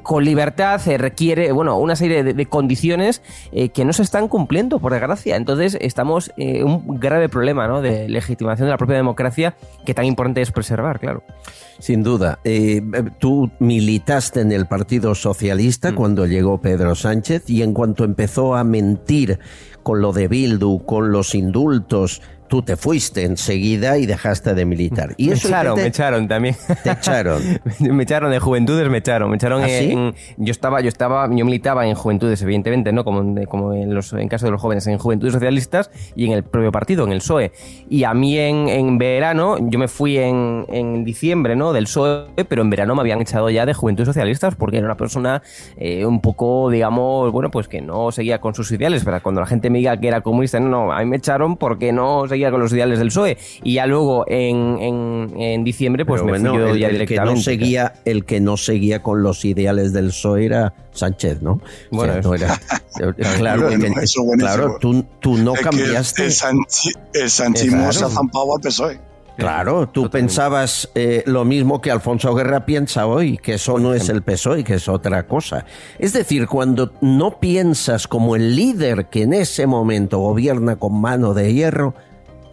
con 0.04 0.24
libertad, 0.24 0.82
requiere, 0.98 1.52
bueno, 1.52 1.78
una 1.78 1.96
serie 1.96 2.24
de, 2.24 2.46
condiciones 2.46 3.22
que 3.74 3.86
no 3.86 3.94
se 3.94 4.04
están 4.04 4.28
cumpliendo, 4.28 4.80
por 4.80 4.92
desgracia. 4.92 5.36
Entonces, 5.36 5.78
estamos 5.80 6.32
en 6.38 6.66
un 6.66 7.00
grave 7.00 7.30
problema 7.30 7.68
¿no? 7.68 7.82
de 7.82 8.10
legitimación 8.10 8.68
de 8.68 8.72
la 8.72 8.78
propia 8.78 8.96
democracia 8.96 9.56
que 9.86 9.94
tan 9.94 10.06
importante 10.06 10.42
es 10.42 10.52
preservar, 10.52 11.00
claro. 11.00 11.24
Sin 11.80 12.04
duda. 12.04 12.40
tú 13.20 13.52
militaste 13.60 14.42
en 14.42 14.52
el 14.52 14.68
Partido 14.68 15.16
Socialista 15.16 15.92
mm. 15.92 15.96
cuando 15.96 16.26
llegó 16.26 16.60
Pedro 16.60 16.96
Sánchez 16.96 17.50
y 17.50 17.62
en 17.62 17.74
cuanto 17.74 18.04
empezó 18.04 18.56
a 18.56 18.64
mentir 18.64 19.40
con 19.84 20.02
lo 20.02 20.12
de 20.12 20.28
Bildu, 20.28 20.86
con 20.86 21.12
los 21.12 21.36
indultos, 21.36 22.22
tú 22.52 22.62
te 22.64 22.76
fuiste 22.76 23.24
enseguida 23.24 23.98
y 23.98 24.06
dejaste 24.06 24.54
de 24.54 24.66
militar. 24.66 25.14
Y 25.16 25.28
me 25.30 25.36
eso 25.36 25.48
echaron, 25.48 25.76
te- 25.76 25.82
me 25.84 25.88
echaron 25.88 26.28
también. 26.28 26.56
Te 26.84 26.92
echaron. 26.92 27.42
me 27.80 28.04
echaron 28.04 28.30
de 28.30 28.40
juventudes, 28.40 28.90
me 28.90 28.98
echaron. 28.98 29.30
Me 29.30 29.38
echaron 29.38 29.64
¿Ah, 29.64 29.68
sí? 29.68 29.92
en- 29.94 30.14
yo 30.36 30.52
estaba, 30.52 30.82
yo 30.82 30.90
estaba, 30.90 31.30
yo 31.34 31.46
militaba 31.46 31.88
en 31.88 31.96
juventudes, 31.96 32.42
evidentemente, 32.42 32.92
¿no? 32.92 33.06
Como, 33.06 33.22
en- 33.22 33.46
como 33.46 33.74
en 33.74 33.96
los, 33.96 34.12
en 34.12 34.28
caso 34.28 34.48
de 34.48 34.52
los 34.52 34.60
jóvenes, 34.60 34.86
en 34.88 34.98
juventudes 34.98 35.32
socialistas 35.34 35.90
y 36.14 36.26
en 36.26 36.34
el 36.34 36.44
propio 36.44 36.74
partido, 36.74 37.06
en 37.06 37.14
el 37.14 37.20
PSOE. 37.20 37.54
Y 37.90 38.04
a 38.04 38.14
mí 38.14 38.38
en, 38.38 38.68
en 38.68 38.98
verano, 38.98 39.56
yo 39.70 39.80
me 39.80 39.88
fui 39.88 40.18
en, 40.18 40.66
en 40.68 41.06
diciembre, 41.06 41.56
¿no? 41.56 41.72
Del 41.72 41.86
PSOE, 41.86 42.26
pero 42.50 42.64
en 42.64 42.70
verano 42.70 42.96
me 42.96 43.00
habían 43.02 43.22
echado 43.22 43.50
ya 43.50 43.66
de 43.66 43.74
juventudes 43.74 44.08
socialistas 44.08 44.56
porque 44.56 44.76
era 44.78 44.86
una 44.88 44.98
persona 44.98 45.42
eh, 45.78 46.06
un 46.06 46.20
poco, 46.20 46.70
digamos, 46.70 47.32
bueno, 47.32 47.50
pues 47.50 47.70
que 47.70 47.80
no 47.82 48.12
seguía 48.12 48.42
con 48.42 48.54
sus 48.54 48.70
ideales. 48.74 49.06
Pero 49.06 49.22
cuando 49.24 49.40
la 49.40 49.48
gente 49.48 49.70
me 49.70 49.78
diga 49.78 49.96
que 49.96 50.10
era 50.10 50.20
comunista, 50.20 50.60
no, 50.60 50.68
no, 50.68 50.92
a 50.92 51.00
mí 51.00 51.06
me 51.06 51.16
echaron 51.16 51.56
porque 51.56 51.94
no 51.94 52.28
seguía 52.28 52.41
con 52.50 52.62
los 52.62 52.72
ideales 52.74 52.98
del 52.98 53.10
PSOE. 53.10 53.38
Y 53.64 53.74
ya 53.76 53.86
luego 53.86 54.24
en, 54.28 54.78
en, 54.80 55.34
en 55.40 55.64
diciembre, 55.64 56.06
pues 56.06 56.22
Pero 56.22 56.32
me 56.34 56.40
bueno, 56.40 56.52
fui 56.54 56.60
yo 56.62 56.74
el, 56.74 56.80
ya 56.80 56.88
el 56.88 56.94
que 56.94 56.98
no 57.00 57.06
directamente. 57.34 57.42
seguía, 57.44 57.94
el 58.06 58.26
que 58.26 58.40
no 58.40 58.58
seguía 58.58 59.04
con 59.04 59.22
los 59.22 59.44
ideales 59.46 59.94
del 59.94 60.08
PSOE 60.08 60.46
era 60.46 60.74
Sánchez, 60.94 61.42
¿no? 61.42 61.62
Bueno, 61.92 62.14
O 62.14 62.22
sea, 62.22 62.22
no 62.24 62.34
era- 62.36 62.60
claro, 63.38 63.70
el 63.70 63.78
Bueno, 63.80 63.96
que- 63.96 64.04
eso 64.06 64.24
buenísimo. 64.24 64.56
claro, 64.56 64.78
tú, 64.80 65.06
tú 65.20 65.38
no 65.38 65.54
cambiaste. 65.54 66.24
El, 66.26 66.32
sanchi- 66.32 66.98
el 67.14 67.30
sanchismo 67.30 67.78
Claro. 67.78 67.94
se 67.94 68.06
ha 68.06 68.10
zampado 68.10 68.56
al 68.56 68.62
PSOE. 68.62 69.12
Claro, 69.38 69.88
tú 69.90 70.08
pensabas 70.10 70.90
eh, 70.94 71.24
lo 71.26 71.46
mismo 71.46 71.82
que 71.82 71.90
Alfonso 71.90 72.36
Guerra 72.36 72.64
piensa 72.66 73.08
hoy, 73.08 73.38
que 73.38 73.54
eso 73.56 73.80
no 73.80 73.94
es 73.96 74.10
el 74.10 74.22
PSOE, 74.22 74.64
que 74.64 74.76
es 74.76 74.88
otra 74.88 75.26
cosa. 75.26 75.66
Es 75.98 76.14
decir, 76.14 76.46
cuando 76.48 76.92
no 77.02 77.40
piensas 77.40 78.08
como 78.08 78.36
el 78.36 78.56
líder 78.56 79.08
que 79.08 79.24
en 79.24 79.34
ese 79.34 79.66
momento 79.66 80.20
gobierna 80.20 80.76
con 80.76 81.00
mano 81.02 81.34
de 81.34 81.54
hierro, 81.54 81.96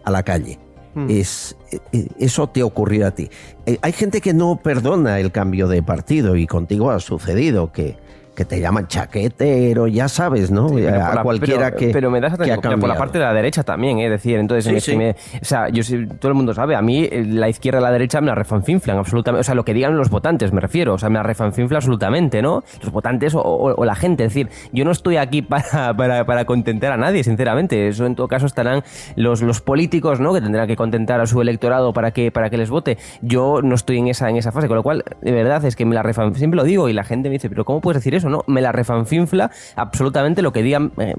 a 0.03 0.11
la 0.11 0.23
calle. 0.23 0.59
Es, 1.07 1.55
eh, 1.71 1.77
eh, 1.93 2.07
eso 2.19 2.49
te 2.49 2.61
ocurrió 2.61 3.07
a 3.07 3.11
ti. 3.11 3.29
Eh, 3.65 3.77
hay 3.81 3.93
gente 3.93 4.19
que 4.19 4.33
no 4.33 4.59
perdona 4.61 5.19
el 5.19 5.31
cambio 5.31 5.69
de 5.69 5.81
partido 5.81 6.35
y 6.35 6.45
contigo 6.45 6.91
ha 6.91 6.99
sucedido 6.99 7.71
que, 7.71 7.95
que 8.39 8.45
te 8.45 8.61
llaman 8.61 8.87
chaquetero, 8.87 9.87
ya 9.87 10.07
sabes, 10.07 10.49
¿no? 10.49 10.67
A 10.69 11.13
la- 11.15 11.23
cualquiera 11.23 11.65
pero- 11.65 11.77
que, 11.77 11.89
pero 11.89 12.09
me 12.09 12.21
das 12.21 12.33
ha 12.33 12.37
pero 12.37 12.79
por 12.79 12.87
la 12.87 12.95
parte 12.95 13.17
de 13.19 13.25
la 13.25 13.33
derecha 13.33 13.63
también, 13.63 13.99
es 13.99 14.09
decir, 14.09 14.37
entonces 14.39 14.63
Sí, 14.65 14.71
me- 14.71 14.79
sí. 14.79 14.95
me- 14.95 15.39
o 15.41 15.43
sea, 15.45 15.67
yo 15.67 15.83
todo 16.19 16.29
el 16.29 16.35
mundo 16.35 16.53
sabe, 16.53 16.73
a 16.75 16.81
mí 16.81 17.03
eh, 17.11 17.25
la 17.27 17.49
izquierda 17.49 17.79
y 17.79 17.83
la 17.83 17.91
derecha 17.91 18.21
me 18.21 18.27
la 18.27 18.35
refanfinflan 18.35 18.97
absolutamente, 18.97 19.41
o 19.41 19.43
sea, 19.43 19.55
lo 19.55 19.65
que 19.65 19.73
digan 19.73 19.97
los 19.97 20.09
votantes 20.09 20.53
me 20.53 20.61
refiero, 20.61 20.93
o 20.93 20.97
sea, 20.97 21.09
me 21.09 21.15
la 21.15 21.23
refanfinfla 21.23 21.79
absolutamente, 21.79 22.41
¿no? 22.41 22.63
Los 22.81 22.93
votantes 22.93 23.35
o, 23.35 23.41
o- 23.41 23.75
o 23.75 23.83
la 23.85 23.95
gente, 23.95 24.23
es 24.23 24.29
decir, 24.33 24.47
yo 24.71 24.85
no 24.85 24.91
estoy 24.91 25.17
aquí 25.17 25.41
para, 25.49 25.93
para, 25.97 26.25
para 26.25 26.45
contentar 26.45 26.93
a 26.93 26.97
nadie, 26.97 27.25
sinceramente, 27.25 27.89
eso 27.89 28.05
en 28.05 28.15
todo 28.15 28.29
caso 28.29 28.45
estarán 28.45 28.83
los, 29.17 29.41
los 29.41 29.59
políticos, 29.59 30.21
¿no? 30.21 30.33
Que 30.33 30.39
tendrán 30.39 30.65
que 30.65 30.77
contentar 30.77 31.19
a 31.19 31.25
su 31.25 31.41
electorado 31.41 31.91
para 31.91 32.11
que, 32.11 32.31
para 32.31 32.49
que 32.49 32.57
les 32.57 32.69
vote. 32.69 32.97
Yo 33.21 33.61
no 33.61 33.75
estoy 33.75 33.97
en 33.97 34.07
esa, 34.07 34.29
en 34.29 34.37
esa 34.37 34.53
fase, 34.53 34.69
con 34.69 34.77
lo 34.77 34.83
cual, 34.83 35.03
de 35.21 35.31
verdad, 35.33 35.65
es 35.65 35.75
que 35.75 35.85
me 35.85 35.93
la 35.93 36.03
refan, 36.03 36.33
siempre 36.35 36.55
lo 36.55 36.63
digo 36.63 36.87
y 36.87 36.93
la 36.93 37.03
gente 37.03 37.27
me 37.27 37.33
dice, 37.33 37.49
pero 37.49 37.65
¿cómo 37.65 37.81
puedes 37.81 37.97
decir 38.01 38.15
eso? 38.15 38.28
No, 38.29 38.43
me 38.47 38.61
la 38.61 38.71
refanfinfla 38.71 39.51
absolutamente 39.75 40.41
lo 40.41 40.53
que 40.53 40.63
digan 40.63 40.91
eh, 40.97 41.13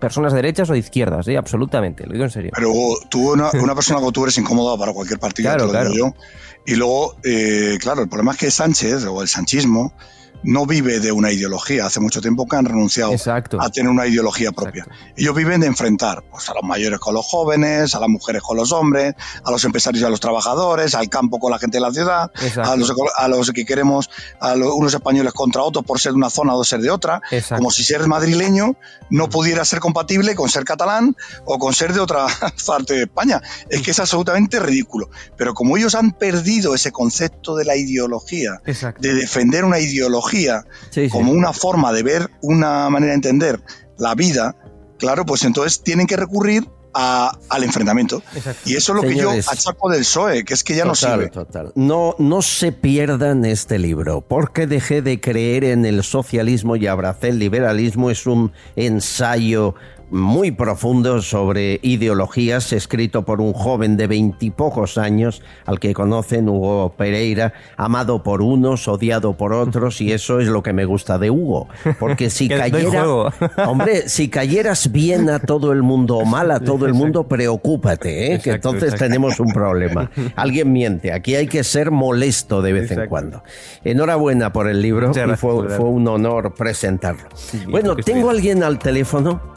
personas 0.00 0.32
derechas 0.32 0.70
o 0.70 0.72
de 0.72 0.78
izquierdas, 0.78 1.26
¿eh? 1.28 1.36
absolutamente, 1.36 2.06
lo 2.06 2.12
digo 2.12 2.24
en 2.24 2.30
serio. 2.30 2.50
Pero 2.54 2.72
tú, 3.10 3.32
una, 3.32 3.50
una 3.62 3.74
persona 3.74 3.98
como 3.98 4.12
tú 4.12 4.22
eres 4.24 4.38
incómoda 4.38 4.76
para 4.78 4.92
cualquier 4.92 5.18
partido, 5.18 5.48
Claro, 5.50 5.62
te 5.62 5.66
lo 5.66 5.72
claro. 5.72 5.90
digo 5.90 6.06
yo. 6.08 6.14
Y 6.66 6.76
luego, 6.76 7.16
eh, 7.24 7.76
claro, 7.80 8.02
el 8.02 8.08
problema 8.08 8.32
es 8.32 8.38
que 8.38 8.50
Sánchez 8.50 9.04
o 9.04 9.20
el 9.20 9.28
sanchismo 9.28 9.92
no 10.44 10.66
vive 10.66 11.00
de 11.00 11.10
una 11.12 11.32
ideología. 11.32 11.86
Hace 11.86 12.00
mucho 12.00 12.20
tiempo 12.20 12.46
que 12.46 12.56
han 12.56 12.64
renunciado 12.64 13.12
a 13.60 13.68
tener 13.70 13.90
una 13.90 14.06
ideología 14.06 14.52
propia. 14.52 14.86
Ellos 15.16 15.34
viven 15.34 15.60
de 15.60 15.66
enfrentar 15.66 16.22
pues, 16.30 16.48
a 16.48 16.54
los 16.54 16.62
mayores 16.62 16.98
con 17.00 17.14
los 17.14 17.24
jóvenes, 17.26 17.94
a 17.94 18.00
las 18.00 18.08
mujeres 18.08 18.42
con 18.42 18.56
los 18.56 18.70
hombres, 18.72 19.14
a 19.44 19.50
los 19.50 19.64
empresarios 19.64 20.02
y 20.02 20.06
a 20.06 20.10
los 20.10 20.20
trabajadores, 20.20 20.94
al 20.94 21.08
campo 21.08 21.38
con 21.38 21.50
la 21.50 21.58
gente 21.58 21.78
de 21.78 21.80
la 21.82 21.92
ciudad, 21.92 22.30
a 22.62 22.76
los, 22.76 22.92
a 23.16 23.28
los 23.28 23.50
que 23.52 23.64
queremos, 23.64 24.10
a 24.40 24.54
los- 24.54 24.72
unos 24.74 24.94
españoles 24.94 25.32
contra 25.32 25.62
otros 25.62 25.84
por 25.84 25.98
ser 26.00 26.12
de 26.12 26.18
una 26.18 26.30
zona 26.30 26.54
o 26.54 26.62
ser 26.64 26.80
de 26.80 26.90
otra, 26.90 27.20
Exacto. 27.30 27.56
como 27.56 27.70
si 27.70 27.82
ser 27.84 28.06
madrileño 28.06 28.76
no 29.10 29.28
pudiera 29.28 29.64
ser 29.64 29.80
compatible 29.80 30.34
con 30.34 30.48
ser 30.48 30.64
catalán 30.64 31.16
o 31.44 31.58
con 31.58 31.72
ser 31.74 31.92
de 31.92 32.00
otra 32.00 32.26
parte 32.66 32.94
de 32.94 33.02
España. 33.04 33.40
Es 33.68 33.82
que 33.82 33.90
es 33.92 33.98
absolutamente 33.98 34.60
ridículo. 34.60 35.08
Pero 35.36 35.54
como 35.54 35.76
ellos 35.76 35.94
han 35.94 36.12
perdido 36.12 36.74
ese 36.74 36.92
concepto 36.92 37.56
de 37.56 37.64
la 37.64 37.76
ideología, 37.76 38.60
de 39.00 39.14
defender 39.14 39.64
una 39.64 39.78
ideología 39.78 40.33
como 41.10 41.32
una 41.32 41.52
forma 41.52 41.92
de 41.92 42.02
ver, 42.02 42.30
una 42.42 42.88
manera 42.90 43.10
de 43.10 43.16
entender 43.16 43.60
la 43.98 44.14
vida, 44.14 44.56
claro, 44.98 45.24
pues 45.26 45.44
entonces 45.44 45.82
tienen 45.82 46.06
que 46.06 46.16
recurrir 46.16 46.68
a- 46.96 47.36
al 47.48 47.64
enfrentamiento. 47.64 48.22
Y 48.64 48.76
eso 48.76 48.92
es 48.92 49.02
lo 49.02 49.08
Señores. 49.08 49.46
que 49.46 49.46
yo 49.46 49.50
achaco 49.50 49.90
del 49.90 50.00
PSOE, 50.02 50.44
que 50.44 50.54
es 50.54 50.62
que 50.62 50.76
ya 50.76 50.84
no 50.84 50.94
sirve. 50.94 51.28
total. 51.28 51.72
No, 51.74 52.14
no 52.20 52.40
se 52.40 52.70
pierdan 52.70 53.44
este 53.44 53.80
libro, 53.80 54.20
porque 54.20 54.68
dejé 54.68 55.02
de 55.02 55.20
creer 55.20 55.64
en 55.64 55.84
el 55.86 56.04
socialismo 56.04 56.76
y 56.76 56.86
abracé 56.86 57.30
el 57.30 57.40
liberalismo. 57.40 58.10
Es 58.10 58.26
un 58.28 58.52
ensayo 58.76 59.74
muy 60.14 60.52
profundo 60.52 61.20
sobre 61.20 61.80
ideologías, 61.82 62.72
escrito 62.72 63.24
por 63.24 63.40
un 63.40 63.52
joven 63.52 63.96
de 63.96 64.06
veintipocos 64.06 64.96
años, 64.96 65.42
al 65.66 65.80
que 65.80 65.92
conocen 65.92 66.48
Hugo 66.48 66.94
Pereira, 66.96 67.52
amado 67.76 68.22
por 68.22 68.40
unos, 68.40 68.86
odiado 68.86 69.36
por 69.36 69.52
otros, 69.52 70.00
y 70.00 70.12
eso 70.12 70.38
es 70.38 70.46
lo 70.46 70.62
que 70.62 70.72
me 70.72 70.84
gusta 70.84 71.18
de 71.18 71.30
Hugo. 71.30 71.68
Porque 71.98 72.30
si 72.30 72.48
Que 72.54 72.56
cayera, 72.56 73.04
hombre, 73.66 74.08
si 74.08 74.28
cayeras 74.28 74.92
bien 74.92 75.28
a 75.28 75.40
todo 75.40 75.72
el 75.72 75.82
mundo 75.82 76.18
o 76.18 76.24
mal 76.24 76.52
a 76.52 76.60
todo 76.60 76.86
el 76.86 76.94
mundo, 76.94 77.26
preocúpate, 77.26 78.26
¿eh? 78.26 78.28
que 78.28 78.34
Exacto, 78.34 78.68
entonces 78.68 78.82
exacto. 78.92 79.04
tenemos 79.06 79.40
un 79.40 79.52
problema. 79.52 80.10
Alguien 80.36 80.72
miente, 80.72 81.12
aquí 81.12 81.34
hay 81.34 81.48
que 81.48 81.64
ser 81.64 81.90
molesto 81.90 82.62
de 82.62 82.72
vez 82.72 82.84
en 82.84 82.98
Exacto. 82.98 83.10
cuando. 83.10 83.42
Enhorabuena 83.82 84.52
por 84.52 84.68
el 84.68 84.80
libro 84.80 85.10
y 85.10 85.36
fue, 85.36 85.68
fue 85.70 85.86
un 85.86 86.06
honor 86.06 86.54
presentarlo. 86.54 87.28
bueno, 87.68 87.96
que 87.96 88.02
estoy 88.02 88.14
tengo 88.14 88.30
alguien 88.30 88.62
al 88.62 88.78
teléfono 88.78 89.54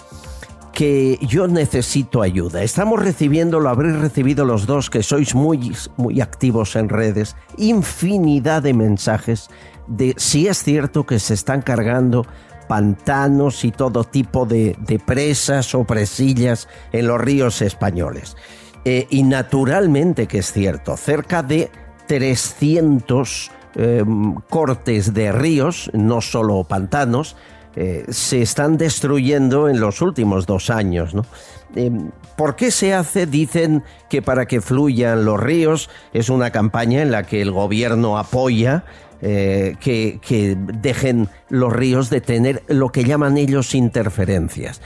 que 0.77 1.17
yo 1.23 1.47
necesito 1.47 2.21
ayuda. 2.21 2.61
Estamos 2.61 3.01
recibiendo, 3.01 3.59
lo 3.59 3.69
habréis 3.69 3.95
recibido 3.95 4.45
los 4.45 4.67
dos, 4.67 4.91
que 4.91 5.01
sois 5.01 5.33
muy, 5.33 5.75
muy 5.95 6.21
activos 6.21 6.75
en 6.75 6.87
redes, 6.87 7.35
infinidad 7.57 8.61
de 8.61 8.75
mensajes 8.75 9.49
de 9.87 10.13
si 10.17 10.47
es 10.47 10.61
cierto 10.61 11.03
que 11.03 11.17
se 11.17 11.33
están 11.33 11.63
cargando 11.63 12.27
pantanos 12.67 13.65
y 13.65 13.71
todo 13.71 14.03
tipo 14.03 14.45
de, 14.45 14.77
presas 15.03 15.73
o 15.73 15.83
presillas 15.83 16.67
en 16.91 17.07
los 17.07 17.19
ríos 17.19 17.63
españoles. 17.63 18.37
Eh, 18.85 19.07
y 19.09 19.23
naturalmente 19.23 20.27
que 20.27 20.37
es 20.37 20.51
cierto, 20.51 20.95
cerca 20.95 21.41
de 21.41 21.71
300 22.05 23.51
eh, 23.73 24.03
cortes 24.47 25.15
de 25.15 25.31
ríos, 25.31 25.89
no 25.95 26.21
solo 26.21 26.63
pantanos, 26.65 27.35
eh, 27.79 28.05
se 28.09 28.41
están 28.41 28.75
destruyendo 28.75 29.69
en 29.69 29.79
los 29.79 30.01
últimos 30.01 30.47
dos 30.47 30.71
años. 30.71 31.13
¿no? 31.13 31.27
Eh, 31.75 31.91
¿Por 32.35 32.55
qué 32.55 32.71
se 32.71 32.95
hace? 32.95 33.27
Dicen 33.27 33.83
que 34.09 34.23
para 34.23 34.47
que 34.47 34.61
fluyan 34.61 35.25
los 35.25 35.39
ríos 35.39 35.87
es 36.11 36.29
una 36.29 36.49
campaña 36.49 37.03
en 37.03 37.11
la 37.11 37.21
que 37.21 37.39
el 37.39 37.51
gobierno 37.51 38.17
apoya 38.17 38.83
eh, 39.21 39.75
que, 39.79 40.19
que 40.27 40.57
dejen 40.57 41.29
los 41.49 41.71
ríos 41.71 42.09
de 42.09 42.19
tener 42.19 42.63
lo 42.67 42.89
que 42.89 43.03
llaman 43.03 43.37
ellos 43.37 43.75
interferencias. 43.75 44.81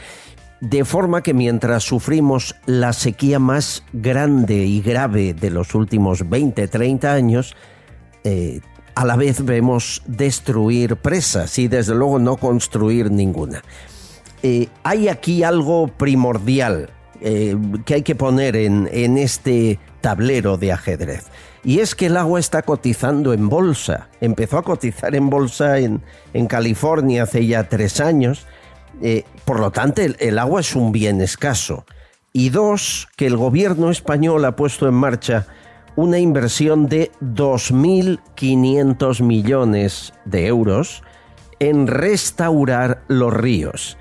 De 0.59 0.83
forma 0.83 1.23
que 1.23 1.33
mientras 1.33 1.83
sufrimos 1.83 2.57
la 2.65 2.91
sequía 2.91 3.39
más 3.39 3.85
grande 3.93 4.65
y 4.65 4.81
grave 4.81 5.33
de 5.33 5.49
los 5.49 5.75
últimos 5.75 6.29
20, 6.29 6.67
30 6.67 7.13
años, 7.13 7.55
a 8.95 9.05
la 9.05 9.15
vez 9.15 9.43
vemos 9.43 10.01
destruir 10.05 10.95
presas 10.97 11.57
y 11.59 11.67
desde 11.67 11.95
luego 11.95 12.19
no 12.19 12.37
construir 12.37 13.11
ninguna. 13.11 13.63
Eh, 14.43 14.67
hay 14.83 15.07
aquí 15.07 15.43
algo 15.43 15.87
primordial 15.87 16.89
eh, 17.21 17.55
que 17.85 17.95
hay 17.95 18.01
que 18.01 18.15
poner 18.15 18.55
en, 18.55 18.89
en 18.91 19.17
este 19.17 19.79
tablero 20.01 20.57
de 20.57 20.71
ajedrez. 20.71 21.25
Y 21.63 21.79
es 21.79 21.93
que 21.93 22.07
el 22.07 22.17
agua 22.17 22.39
está 22.39 22.63
cotizando 22.63 23.33
en 23.33 23.47
bolsa. 23.47 24.09
Empezó 24.19 24.57
a 24.57 24.63
cotizar 24.63 25.13
en 25.13 25.29
bolsa 25.29 25.77
en, 25.77 26.01
en 26.33 26.47
California 26.47 27.23
hace 27.23 27.45
ya 27.45 27.69
tres 27.69 27.99
años. 27.99 28.47
Eh, 29.03 29.25
por 29.45 29.59
lo 29.59 29.71
tanto, 29.71 30.01
el, 30.01 30.17
el 30.19 30.39
agua 30.39 30.61
es 30.61 30.75
un 30.75 30.91
bien 30.91 31.21
escaso. 31.21 31.85
Y 32.33 32.49
dos, 32.49 33.09
que 33.15 33.27
el 33.27 33.37
gobierno 33.37 33.91
español 33.91 34.43
ha 34.45 34.55
puesto 34.55 34.87
en 34.87 34.95
marcha 34.95 35.45
una 35.95 36.19
inversión 36.19 36.87
de 36.87 37.11
2.500 37.21 39.21
millones 39.21 40.13
de 40.25 40.47
euros 40.47 41.03
en 41.59 41.87
restaurar 41.87 43.03
los 43.07 43.33
ríos. 43.33 43.97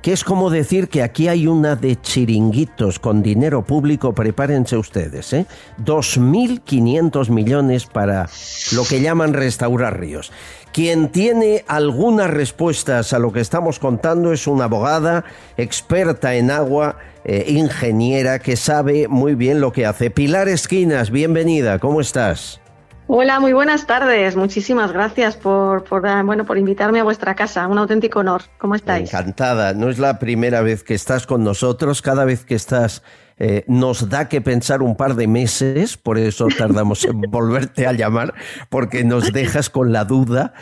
que 0.00 0.12
es 0.12 0.22
como 0.22 0.50
decir 0.50 0.90
que 0.90 1.02
aquí 1.02 1.28
hay 1.28 1.46
una 1.46 1.76
de 1.76 1.98
chiringuitos 1.98 2.98
con 2.98 3.22
dinero 3.22 3.64
público, 3.64 4.14
prepárense 4.14 4.76
ustedes, 4.76 5.32
¿eh? 5.32 5.46
2.500 5.82 7.30
millones 7.30 7.86
para 7.86 8.28
lo 8.72 8.84
que 8.84 9.00
llaman 9.00 9.32
restaurar 9.32 9.98
ríos. 9.98 10.30
Quien 10.74 11.08
tiene 11.08 11.64
algunas 11.68 12.28
respuestas 12.28 13.14
a 13.14 13.18
lo 13.18 13.32
que 13.32 13.40
estamos 13.40 13.78
contando 13.78 14.34
es 14.34 14.46
una 14.46 14.64
abogada 14.64 15.24
experta 15.56 16.34
en 16.34 16.50
agua, 16.50 16.98
eh, 17.24 17.44
ingeniera, 17.48 18.38
que 18.38 18.56
sabe 18.56 19.08
muy 19.08 19.34
bien 19.34 19.60
lo 19.60 19.72
que 19.72 19.86
hace. 19.86 20.10
Pilar 20.10 20.48
Esquinas, 20.48 21.10
bienvenida, 21.10 21.78
¿cómo 21.78 22.00
estás? 22.00 22.60
Hola, 23.06 23.38
muy 23.38 23.52
buenas 23.52 23.86
tardes. 23.86 24.34
Muchísimas 24.34 24.92
gracias 24.92 25.36
por, 25.36 25.84
por, 25.84 26.06
ah, 26.06 26.22
bueno, 26.22 26.46
por 26.46 26.56
invitarme 26.56 27.00
a 27.00 27.04
vuestra 27.04 27.34
casa. 27.34 27.68
Un 27.68 27.76
auténtico 27.76 28.20
honor. 28.20 28.42
¿Cómo 28.56 28.74
estáis? 28.74 29.12
Encantada. 29.12 29.74
No 29.74 29.90
es 29.90 29.98
la 29.98 30.18
primera 30.18 30.62
vez 30.62 30.82
que 30.82 30.94
estás 30.94 31.26
con 31.26 31.44
nosotros. 31.44 32.00
Cada 32.00 32.24
vez 32.24 32.46
que 32.46 32.54
estás 32.54 33.02
eh, 33.36 33.64
nos 33.66 34.08
da 34.08 34.28
que 34.28 34.40
pensar 34.40 34.80
un 34.80 34.96
par 34.96 35.16
de 35.16 35.26
meses, 35.26 35.98
por 35.98 36.18
eso 36.18 36.46
tardamos 36.56 37.04
en 37.04 37.20
volverte 37.30 37.86
a 37.86 37.92
llamar, 37.92 38.32
porque 38.70 39.04
nos 39.04 39.32
dejas 39.32 39.68
con 39.68 39.92
la 39.92 40.04
duda. 40.04 40.54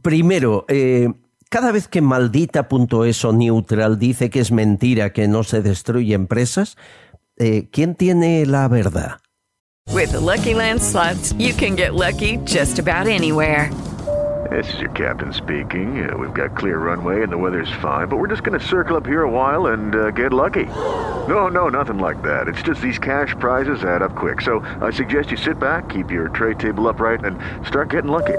Primero, 0.00 0.64
eh, 0.68 1.08
cada 1.50 1.72
vez 1.72 1.88
que 1.88 2.00
maldita.es 2.00 3.24
o 3.24 3.32
neutral 3.32 3.98
dice 3.98 4.30
que 4.30 4.40
es 4.40 4.52
mentira 4.52 5.12
que 5.12 5.28
no 5.28 5.42
se 5.42 5.60
destruye 5.60 6.14
empresas, 6.14 6.78
eh, 7.36 7.68
¿quién 7.70 7.96
tiene 7.96 8.46
la 8.46 8.68
verdad? 8.68 9.18
With 9.92 10.12
the 10.12 10.20
Lucky 10.20 10.54
Land 10.54 10.80
slots, 10.80 11.34
you 11.36 11.52
can 11.52 11.74
get 11.74 11.94
lucky 11.94 12.38
just 12.44 12.78
about 12.78 13.08
anywhere. 13.08 13.70
This 14.50 14.72
is 14.74 14.80
your 14.80 14.90
captain 14.90 15.32
speaking. 15.32 16.08
Uh, 16.08 16.16
we've 16.16 16.32
got 16.32 16.56
clear 16.56 16.78
runway 16.78 17.22
and 17.22 17.30
the 17.30 17.36
weather's 17.36 17.70
fine, 17.82 18.08
but 18.08 18.18
we're 18.18 18.28
just 18.28 18.44
going 18.44 18.58
to 18.58 18.64
circle 18.64 18.96
up 18.96 19.06
here 19.06 19.22
a 19.22 19.30
while 19.30 19.68
and 19.68 19.94
uh, 19.94 20.10
get 20.12 20.32
lucky. 20.32 20.66
No, 21.28 21.48
no, 21.48 21.68
nothing 21.68 21.98
like 21.98 22.22
that. 22.22 22.48
It's 22.48 22.62
just 22.62 22.80
these 22.80 22.98
cash 22.98 23.34
prizes 23.38 23.84
add 23.84 24.02
up 24.02 24.14
quick. 24.16 24.40
So 24.40 24.60
I 24.80 24.90
suggest 24.90 25.30
you 25.30 25.36
sit 25.36 25.58
back, 25.58 25.88
keep 25.88 26.10
your 26.10 26.28
tray 26.28 26.54
table 26.54 26.88
upright, 26.88 27.24
and 27.24 27.38
start 27.66 27.90
getting 27.90 28.10
lucky. 28.10 28.38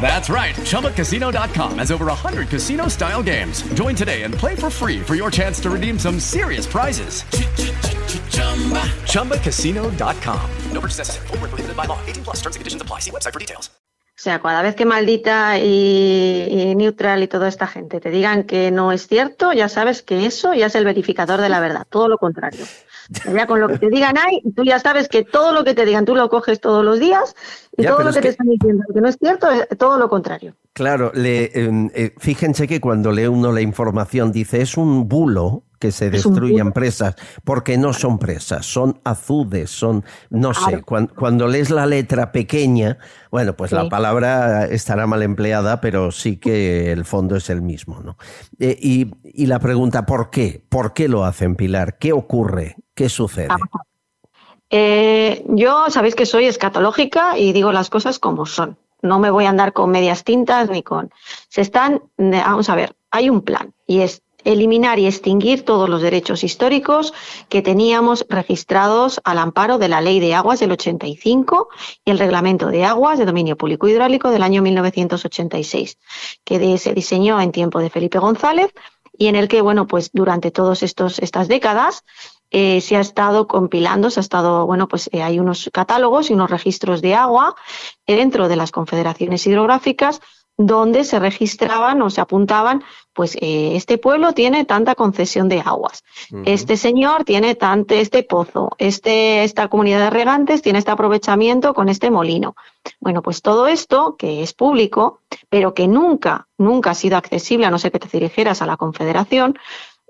That's 0.00 0.30
right. 0.30 0.54
ChumbaCasino.com 0.54 1.78
has 1.78 1.90
over 1.90 2.06
100 2.06 2.48
casino 2.48 2.86
style 2.88 3.22
games. 3.24 3.62
Join 3.74 3.96
today 3.96 4.22
and 4.22 4.32
play 4.32 4.54
for 4.54 4.70
free 4.70 5.00
for 5.00 5.16
your 5.16 5.32
chance 5.32 5.58
to 5.60 5.70
redeem 5.70 5.98
some 5.98 6.20
serious 6.20 6.66
prizes. 6.66 7.24
ChumbaCasino.com. 9.10 10.50
No 10.70 10.80
purchase 10.80 10.98
necessary. 10.98 11.26
Full 11.26 11.38
prohibited 11.38 11.76
by 11.76 11.86
law. 11.86 11.98
18 12.06 12.24
plus 12.24 12.36
terms 12.36 12.54
and 12.54 12.60
conditions 12.60 12.82
apply. 12.82 13.00
See 13.00 13.10
website 13.10 13.32
for 13.32 13.40
details. 13.40 13.70
O 14.18 14.22
sea, 14.22 14.40
cada 14.40 14.62
vez 14.62 14.74
que 14.74 14.86
maldita 14.86 15.58
y, 15.58 16.46
y, 16.48 16.74
neutral 16.74 17.22
y 17.22 17.28
toda 17.28 17.48
esta 17.48 17.66
gente 17.66 18.00
te 18.00 18.10
digan 18.10 18.44
que 18.44 18.70
no 18.70 18.90
es 18.90 19.08
cierto, 19.08 19.52
ya 19.52 19.68
sabes 19.68 20.00
que 20.02 20.24
eso 20.24 20.54
ya 20.54 20.66
es 20.66 20.74
el 20.74 20.86
verificador 20.86 21.42
de 21.42 21.50
la 21.50 21.60
verdad. 21.60 21.86
Todo 21.90 22.08
lo 22.08 22.16
contrario. 22.16 22.64
Ya 23.32 23.46
con 23.46 23.60
lo 23.60 23.68
que 23.68 23.78
te 23.78 23.90
digan 23.90 24.16
ahí, 24.18 24.42
tú 24.54 24.64
ya 24.64 24.78
sabes 24.78 25.08
que 25.08 25.24
todo 25.24 25.52
lo 25.52 25.64
que 25.64 25.74
te 25.74 25.84
digan 25.84 26.04
tú 26.04 26.14
lo 26.14 26.28
coges 26.28 26.60
todos 26.60 26.84
los 26.84 26.98
días 26.98 27.34
y 27.76 27.84
todo 27.84 28.02
lo 28.02 28.12
que, 28.12 28.20
te 28.20 28.28
están 28.28 28.48
diciendo 28.48 28.84
que 28.92 29.00
no 29.00 29.08
es 29.08 29.16
cierto 29.16 29.50
es 29.50 29.66
todo 29.78 29.98
lo 29.98 30.08
contrario. 30.08 30.54
Claro, 30.72 31.12
le, 31.14 31.44
eh, 31.44 31.90
eh, 31.94 32.14
fíjense 32.18 32.66
que 32.66 32.80
cuando 32.80 33.12
lee 33.12 33.26
uno 33.26 33.52
la 33.52 33.60
información 33.60 34.32
dice 34.32 34.60
es 34.60 34.76
un 34.76 35.08
bulo 35.08 35.62
que 35.78 35.92
se 35.92 36.10
destruyan 36.10 36.72
presas, 36.72 37.16
porque 37.44 37.78
no 37.78 37.92
son 37.92 38.18
presas, 38.18 38.66
son 38.66 39.00
azudes, 39.04 39.70
son, 39.70 40.04
no 40.30 40.54
sé, 40.54 40.82
cuando, 40.82 41.46
lees 41.46 41.70
la 41.70 41.86
letra 41.86 42.32
pequeña, 42.32 42.98
bueno, 43.30 43.54
pues 43.54 43.72
la 43.72 43.88
palabra 43.88 44.66
estará 44.66 45.06
mal 45.06 45.22
empleada, 45.22 45.80
pero 45.80 46.10
sí 46.12 46.38
que 46.38 46.92
el 46.92 47.04
fondo 47.04 47.36
es 47.36 47.50
el 47.50 47.62
mismo, 47.62 48.00
¿no? 48.00 48.16
Eh, 48.58 48.78
y, 48.80 49.10
y, 49.22 49.46
la 49.46 49.58
pregunta, 49.58 50.06
¿por 50.06 50.30
qué? 50.30 50.62
¿Por 50.68 50.94
qué 50.94 51.08
lo 51.08 51.24
hacen, 51.24 51.56
Pilar? 51.56 51.98
¿Qué 51.98 52.12
ocurre? 52.12 52.76
¿Qué 52.94 53.08
sucede? 53.08 53.48
Eh, 54.70 55.44
yo 55.48 55.90
sabéis 55.90 56.14
que 56.14 56.26
soy 56.26 56.46
escatológica 56.46 57.38
y 57.38 57.52
digo 57.52 57.72
las 57.72 57.90
cosas 57.90 58.18
como 58.18 58.46
son. 58.46 58.76
No 59.02 59.18
me 59.18 59.30
voy 59.30 59.44
a 59.44 59.50
andar 59.50 59.72
con 59.72 59.90
medias 59.90 60.24
tintas 60.24 60.68
ni 60.70 60.82
con... 60.82 61.10
Se 61.48 61.60
están... 61.60 62.02
Vamos 62.16 62.68
a 62.68 62.74
ver, 62.74 62.96
hay 63.10 63.30
un 63.30 63.42
plan 63.42 63.74
y 63.86 64.00
es 64.00 64.22
eliminar 64.46 64.98
y 64.98 65.06
extinguir 65.06 65.64
todos 65.64 65.88
los 65.88 66.00
derechos 66.00 66.44
históricos 66.44 67.12
que 67.48 67.62
teníamos 67.62 68.24
registrados 68.28 69.20
al 69.24 69.38
amparo 69.38 69.78
de 69.78 69.88
la 69.88 70.00
Ley 70.00 70.20
de 70.20 70.34
Aguas 70.34 70.60
del 70.60 70.72
85 70.72 71.68
y 72.04 72.10
el 72.10 72.18
Reglamento 72.18 72.68
de 72.68 72.84
Aguas 72.84 73.18
de 73.18 73.26
Dominio 73.26 73.56
Público 73.56 73.88
Hidráulico 73.88 74.30
del 74.30 74.42
año 74.42 74.62
1986, 74.62 75.98
que 76.44 76.78
se 76.78 76.94
diseñó 76.94 77.40
en 77.40 77.52
tiempo 77.52 77.80
de 77.80 77.90
Felipe 77.90 78.18
González 78.18 78.72
y 79.18 79.26
en 79.26 79.36
el 79.36 79.48
que, 79.48 79.62
bueno, 79.62 79.86
pues 79.86 80.10
durante 80.12 80.50
todas 80.50 80.82
estas 80.82 81.48
décadas 81.48 82.04
eh, 82.50 82.80
se 82.80 82.96
ha 82.96 83.00
estado 83.00 83.48
compilando, 83.48 84.10
se 84.10 84.20
ha 84.20 84.22
estado, 84.22 84.66
bueno, 84.66 84.86
pues 84.86 85.10
eh, 85.12 85.22
hay 85.22 85.40
unos 85.40 85.68
catálogos 85.72 86.30
y 86.30 86.34
unos 86.34 86.50
registros 86.50 87.02
de 87.02 87.14
agua 87.14 87.56
dentro 88.06 88.48
de 88.48 88.56
las 88.56 88.70
confederaciones 88.70 89.46
hidrográficas 89.46 90.20
donde 90.58 91.04
se 91.04 91.18
registraban 91.18 92.00
o 92.00 92.10
se 92.10 92.20
apuntaban, 92.20 92.82
pues 93.12 93.36
eh, 93.36 93.76
este 93.76 93.98
pueblo 93.98 94.32
tiene 94.32 94.64
tanta 94.64 94.94
concesión 94.94 95.48
de 95.48 95.60
aguas, 95.60 96.02
este 96.44 96.76
señor 96.76 97.24
tiene 97.24 97.54
tanto 97.54 97.94
este 97.94 98.22
pozo, 98.22 98.70
este, 98.78 99.44
esta 99.44 99.68
comunidad 99.68 100.00
de 100.00 100.10
regantes 100.10 100.62
tiene 100.62 100.78
este 100.78 100.90
aprovechamiento 100.90 101.74
con 101.74 101.88
este 101.88 102.10
molino. 102.10 102.54
Bueno, 103.00 103.22
pues 103.22 103.42
todo 103.42 103.66
esto 103.66 104.16
que 104.18 104.42
es 104.42 104.54
público, 104.54 105.20
pero 105.48 105.74
que 105.74 105.88
nunca, 105.88 106.48
nunca 106.56 106.90
ha 106.90 106.94
sido 106.94 107.16
accesible, 107.16 107.66
a 107.66 107.70
no 107.70 107.78
ser 107.78 107.92
que 107.92 107.98
te 107.98 108.08
dirigieras 108.08 108.62
a 108.62 108.66
la 108.66 108.76
Confederación, 108.76 109.58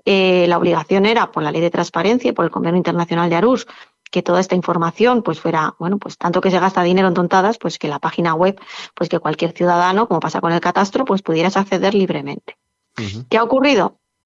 eh, 0.09 0.45
la 0.47 0.57
obligación 0.57 1.05
era 1.05 1.31
por 1.31 1.43
la 1.43 1.51
ley 1.51 1.59
de 1.59 1.69
transparencia 1.69 2.29
y 2.29 2.31
por 2.31 2.45
el 2.45 2.51
Convenio 2.51 2.77
Internacional 2.77 3.29
de 3.29 3.35
Arús 3.35 3.67
que 4.09 4.23
toda 4.23 4.39
esta 4.39 4.55
información 4.55 5.21
pues 5.23 5.39
fuera, 5.39 5.75
bueno, 5.79 5.97
pues 5.97 6.17
tanto 6.17 6.41
que 6.41 6.51
se 6.51 6.59
gasta 6.59 6.83
dinero 6.83 7.07
en 7.07 7.13
tontadas, 7.13 7.57
pues 7.57 7.77
que 7.77 7.87
la 7.87 7.99
página 7.99 8.33
web, 8.33 8.59
pues 8.93 9.09
que 9.09 9.19
cualquier 9.19 9.51
ciudadano, 9.51 10.07
como 10.07 10.19
pasa 10.19 10.41
con 10.41 10.51
el 10.51 10.61
catastro, 10.61 11.05
pues 11.05 11.21
pudieras 11.21 11.57
acceder 11.57 11.93
libremente. 11.93 12.57
Uh 12.97 13.01
-huh. 13.01 13.25
¿Qué 13.29 13.37
ha 13.37 13.43
ocurrido? 13.43 13.99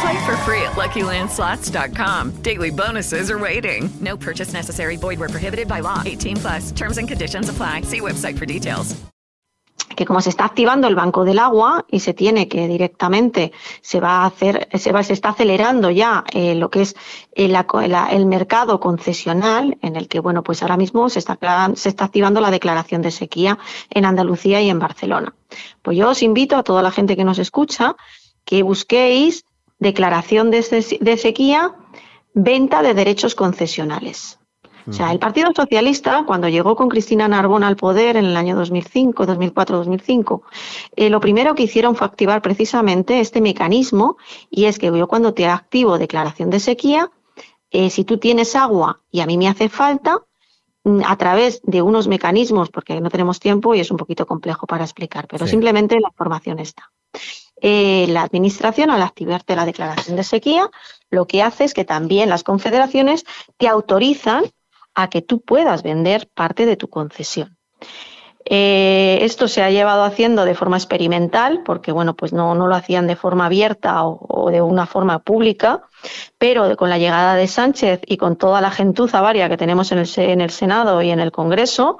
Play 0.00 0.24
for 0.24 0.36
free 0.38 0.62
at 0.62 0.72
LuckyLandSlots.com. 0.76 2.42
Daily 2.42 2.70
bonuses 2.70 3.30
are 3.30 3.38
waiting. 3.38 3.90
No 4.00 4.16
purchase 4.16 4.52
necessary. 4.52 4.96
Void 4.96 5.18
where 5.18 5.28
prohibited 5.28 5.68
by 5.68 5.80
law. 5.80 6.02
18 6.04 6.36
plus. 6.36 6.72
Terms 6.72 6.96
and 6.98 7.06
conditions 7.06 7.48
apply. 7.48 7.82
See 7.82 8.00
website 8.00 8.38
for 8.38 8.46
details. 8.46 8.96
que 9.96 10.06
como 10.06 10.20
se 10.20 10.30
está 10.30 10.44
activando 10.44 10.86
el 10.86 10.94
banco 10.94 11.24
del 11.24 11.38
agua 11.38 11.84
y 11.90 12.00
se 12.00 12.14
tiene 12.14 12.48
que 12.48 12.68
directamente 12.68 13.52
se 13.82 14.00
va 14.00 14.22
a 14.22 14.26
hacer 14.26 14.68
se 14.72 14.92
va 14.92 15.02
se 15.02 15.12
está 15.12 15.30
acelerando 15.30 15.90
ya 15.90 16.24
eh, 16.32 16.54
lo 16.54 16.70
que 16.70 16.82
es 16.82 16.94
el, 17.32 17.56
el, 18.10 18.26
mercado 18.26 18.78
concesional 18.78 19.78
en 19.82 19.96
el 19.96 20.06
que 20.08 20.20
bueno 20.20 20.42
pues 20.42 20.62
ahora 20.62 20.76
mismo 20.76 21.08
se 21.08 21.18
está 21.18 21.36
se 21.74 21.88
está 21.88 22.04
activando 22.04 22.40
la 22.40 22.50
declaración 22.50 23.02
de 23.02 23.10
sequía 23.10 23.58
en 23.90 24.04
Andalucía 24.04 24.62
y 24.62 24.70
en 24.70 24.78
Barcelona 24.78 25.34
pues 25.82 25.98
yo 25.98 26.08
os 26.08 26.22
invito 26.22 26.56
a 26.56 26.62
toda 26.62 26.82
la 26.82 26.92
gente 26.92 27.16
que 27.16 27.24
nos 27.24 27.38
escucha 27.38 27.96
que 28.44 28.62
busquéis 28.62 29.44
declaración 29.80 30.50
de, 30.50 30.98
de 31.00 31.16
sequía 31.16 31.74
venta 32.32 32.82
de 32.82 32.94
derechos 32.94 33.34
concesionales. 33.34 34.38
O 34.88 34.92
sea, 34.92 35.12
el 35.12 35.18
Partido 35.18 35.50
Socialista, 35.54 36.24
cuando 36.26 36.48
llegó 36.48 36.74
con 36.74 36.88
Cristina 36.88 37.28
Narbona 37.28 37.68
al 37.68 37.76
poder 37.76 38.16
en 38.16 38.24
el 38.24 38.36
año 38.36 38.56
2005, 38.56 39.26
2004, 39.26 39.76
2005, 39.76 40.42
lo 40.96 41.20
primero 41.20 41.54
que 41.54 41.64
hicieron 41.64 41.94
fue 41.94 42.06
activar 42.06 42.42
precisamente 42.42 43.20
este 43.20 43.40
mecanismo 43.40 44.16
y 44.48 44.64
es 44.64 44.78
que 44.78 44.86
yo 44.86 45.06
cuando 45.06 45.34
te 45.34 45.46
activo 45.46 45.98
declaración 45.98 46.50
de 46.50 46.60
sequía, 46.60 47.10
eh, 47.70 47.90
si 47.90 48.04
tú 48.04 48.18
tienes 48.18 48.56
agua 48.56 49.00
y 49.10 49.20
a 49.20 49.26
mí 49.26 49.38
me 49.38 49.48
hace 49.48 49.68
falta, 49.68 50.18
mm, 50.84 51.02
a 51.06 51.16
través 51.16 51.60
de 51.62 51.82
unos 51.82 52.08
mecanismos, 52.08 52.70
porque 52.70 53.00
no 53.00 53.10
tenemos 53.10 53.38
tiempo 53.38 53.74
y 53.74 53.80
es 53.80 53.90
un 53.90 53.96
poquito 53.96 54.26
complejo 54.26 54.66
para 54.66 54.84
explicar, 54.84 55.28
pero 55.28 55.46
simplemente 55.46 56.00
la 56.00 56.08
información 56.08 56.58
está. 56.58 56.90
Eh, 57.60 58.06
la 58.08 58.22
Administración, 58.22 58.90
al 58.90 59.02
activarte 59.02 59.56
la 59.56 59.66
declaración 59.66 60.16
de 60.16 60.24
sequía, 60.24 60.70
lo 61.10 61.26
que 61.26 61.42
hace 61.42 61.64
es 61.64 61.74
que 61.74 61.84
también 61.84 62.28
las 62.28 62.42
confederaciones 62.42 63.24
te 63.56 63.68
autorizan 63.68 64.44
a 64.94 65.08
que 65.08 65.22
tú 65.22 65.40
puedas 65.40 65.82
vender 65.82 66.28
parte 66.34 66.66
de 66.66 66.76
tu 66.76 66.88
concesión. 66.88 67.56
Eh, 68.46 69.18
esto 69.22 69.48
se 69.48 69.62
ha 69.62 69.70
llevado 69.70 70.02
haciendo 70.02 70.44
de 70.44 70.54
forma 70.54 70.78
experimental, 70.78 71.62
porque 71.62 71.92
bueno, 71.92 72.16
pues 72.16 72.32
no, 72.32 72.54
no 72.54 72.66
lo 72.66 72.74
hacían 72.74 73.06
de 73.06 73.14
forma 73.14 73.46
abierta 73.46 74.04
o, 74.04 74.50
de 74.50 74.62
una 74.62 74.86
forma 74.86 75.18
pública, 75.18 75.82
pero 76.38 76.76
con 76.76 76.88
la 76.88 76.98
llegada 76.98 77.34
de 77.34 77.46
Sánchez 77.46 78.00
y 78.06 78.16
con 78.16 78.36
toda 78.36 78.60
la 78.60 78.70
gentuza 78.70 79.20
varia 79.20 79.48
que 79.48 79.58
tenemos 79.58 79.92
en 79.92 79.98
el, 79.98 80.08
en 80.16 80.40
el 80.40 80.50
Senado 80.50 81.02
y 81.02 81.10
en 81.10 81.20
el 81.20 81.32
Congreso, 81.32 81.98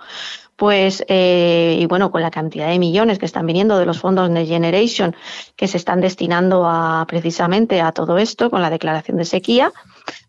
pues, 0.61 1.03
eh, 1.09 1.79
y 1.81 1.87
bueno, 1.87 2.11
con 2.11 2.21
la 2.21 2.31
cantidad 2.31 2.69
de 2.69 2.79
millones 2.79 3.19
que 3.19 3.25
están 3.25 3.47
viniendo 3.47 3.79
de 3.79 3.87
los 3.87 3.99
fondos 3.99 4.31
de 4.31 4.45
Generation 4.45 5.17
que 5.57 5.67
se 5.67 5.79
están 5.79 6.03
destinando 6.03 6.69
a 6.69 7.07
precisamente 7.09 7.81
a 7.81 7.93
todo 7.93 8.19
esto, 8.19 8.51
con 8.51 8.61
la 8.61 8.69
declaración 8.69 9.17
de 9.17 9.25
sequía, 9.25 9.73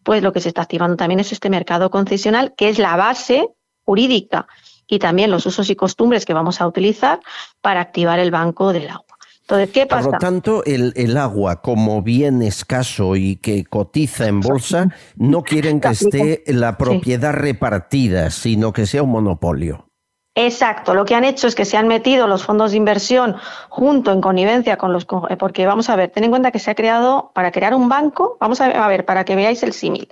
pues 0.04 0.24
lo 0.24 0.32
que 0.32 0.40
se 0.40 0.48
está 0.48 0.62
activando 0.62 0.96
también 0.96 1.20
es 1.20 1.34
este 1.34 1.50
mercado 1.50 1.92
concesional, 1.92 2.54
que 2.56 2.70
es 2.70 2.80
la 2.80 2.96
base 2.96 3.50
jurídica 3.84 4.48
y 4.88 5.00
también 5.00 5.32
los 5.32 5.46
usos 5.46 5.70
y 5.70 5.76
costumbres 5.76 6.26
que 6.26 6.34
vamos 6.34 6.62
a 6.62 6.68
utilizar 6.68 7.20
para 7.60 7.82
activar 7.82 8.18
el 8.20 8.32
banco 8.32 8.72
del 8.72 8.88
agua. 8.88 9.18
Entonces, 9.42 9.70
¿qué 9.72 9.86
pasa? 9.86 10.04
Por 10.06 10.14
lo 10.14 10.20
tanto, 10.20 10.64
el, 10.64 10.94
el, 10.96 11.18
agua, 11.18 11.62
como 11.62 12.04
bien 12.04 12.42
escaso 12.42 13.18
y 13.18 13.36
que 13.36 13.66
cotiza 13.66 14.28
en 14.28 14.40
bolsa, 14.40 14.96
no 15.18 15.44
quieren 15.44 15.82
que 15.82 15.90
esté 15.90 16.44
la 16.48 16.78
propiedad 16.78 17.34
repartida, 17.34 18.30
sino 18.30 18.72
que 18.72 18.86
sea 18.86 19.04
un 19.04 19.10
monopolio. 19.10 19.91
Exacto, 20.34 20.94
lo 20.94 21.04
que 21.04 21.14
han 21.14 21.26
hecho 21.26 21.48
es 21.48 21.56
que 21.56 21.66
se 21.66 21.76
han 21.76 21.90
metido 21.90 22.26
los 22.26 22.46
fondos 22.46 22.72
de 22.72 22.78
inversión 22.78 23.36
junto 23.68 24.14
en 24.14 24.22
connivencia 24.22 24.78
con 24.78 24.94
los 24.94 25.06
eh, 25.30 25.36
porque 25.36 25.66
vamos 25.66 25.90
a 25.90 25.98
ver, 25.98 26.10
ten 26.10 26.24
en 26.24 26.30
cuenta 26.30 26.52
que 26.52 26.60
se 26.60 26.72
ha 26.72 26.76
creado 26.76 27.32
para 27.34 27.52
crear 27.52 27.76
un 27.76 27.90
banco, 27.90 28.38
vamos 28.40 28.62
a 28.62 28.88
ver, 28.88 29.06
para 29.06 29.26
que 29.26 29.36
veáis 29.36 29.62
el 29.64 29.74
símil. 29.74 30.08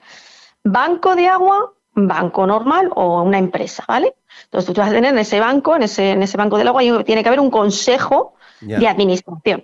Banco 0.61 1.15
de 1.15 1.29
agua, 1.29 1.71
banco 1.93 2.45
normal 2.45 2.89
o 2.95 3.21
una 3.21 3.37
empresa, 3.37 3.85
¿vale? 3.87 4.15
Entonces 4.43 4.73
tú 4.73 4.81
vas 4.81 4.89
a 4.89 4.93
tener 4.93 5.13
en 5.13 5.19
ese 5.19 5.39
banco, 5.39 5.77
en 5.77 5.83
ese, 5.83 6.11
en 6.11 6.21
ese 6.21 6.35
banco 6.35 6.57
del 6.57 6.67
agua, 6.67 6.81
tiene 7.05 7.23
que 7.23 7.29
haber 7.29 7.39
un 7.39 7.49
consejo 7.49 8.33
de 8.59 8.87
administración. 8.87 9.63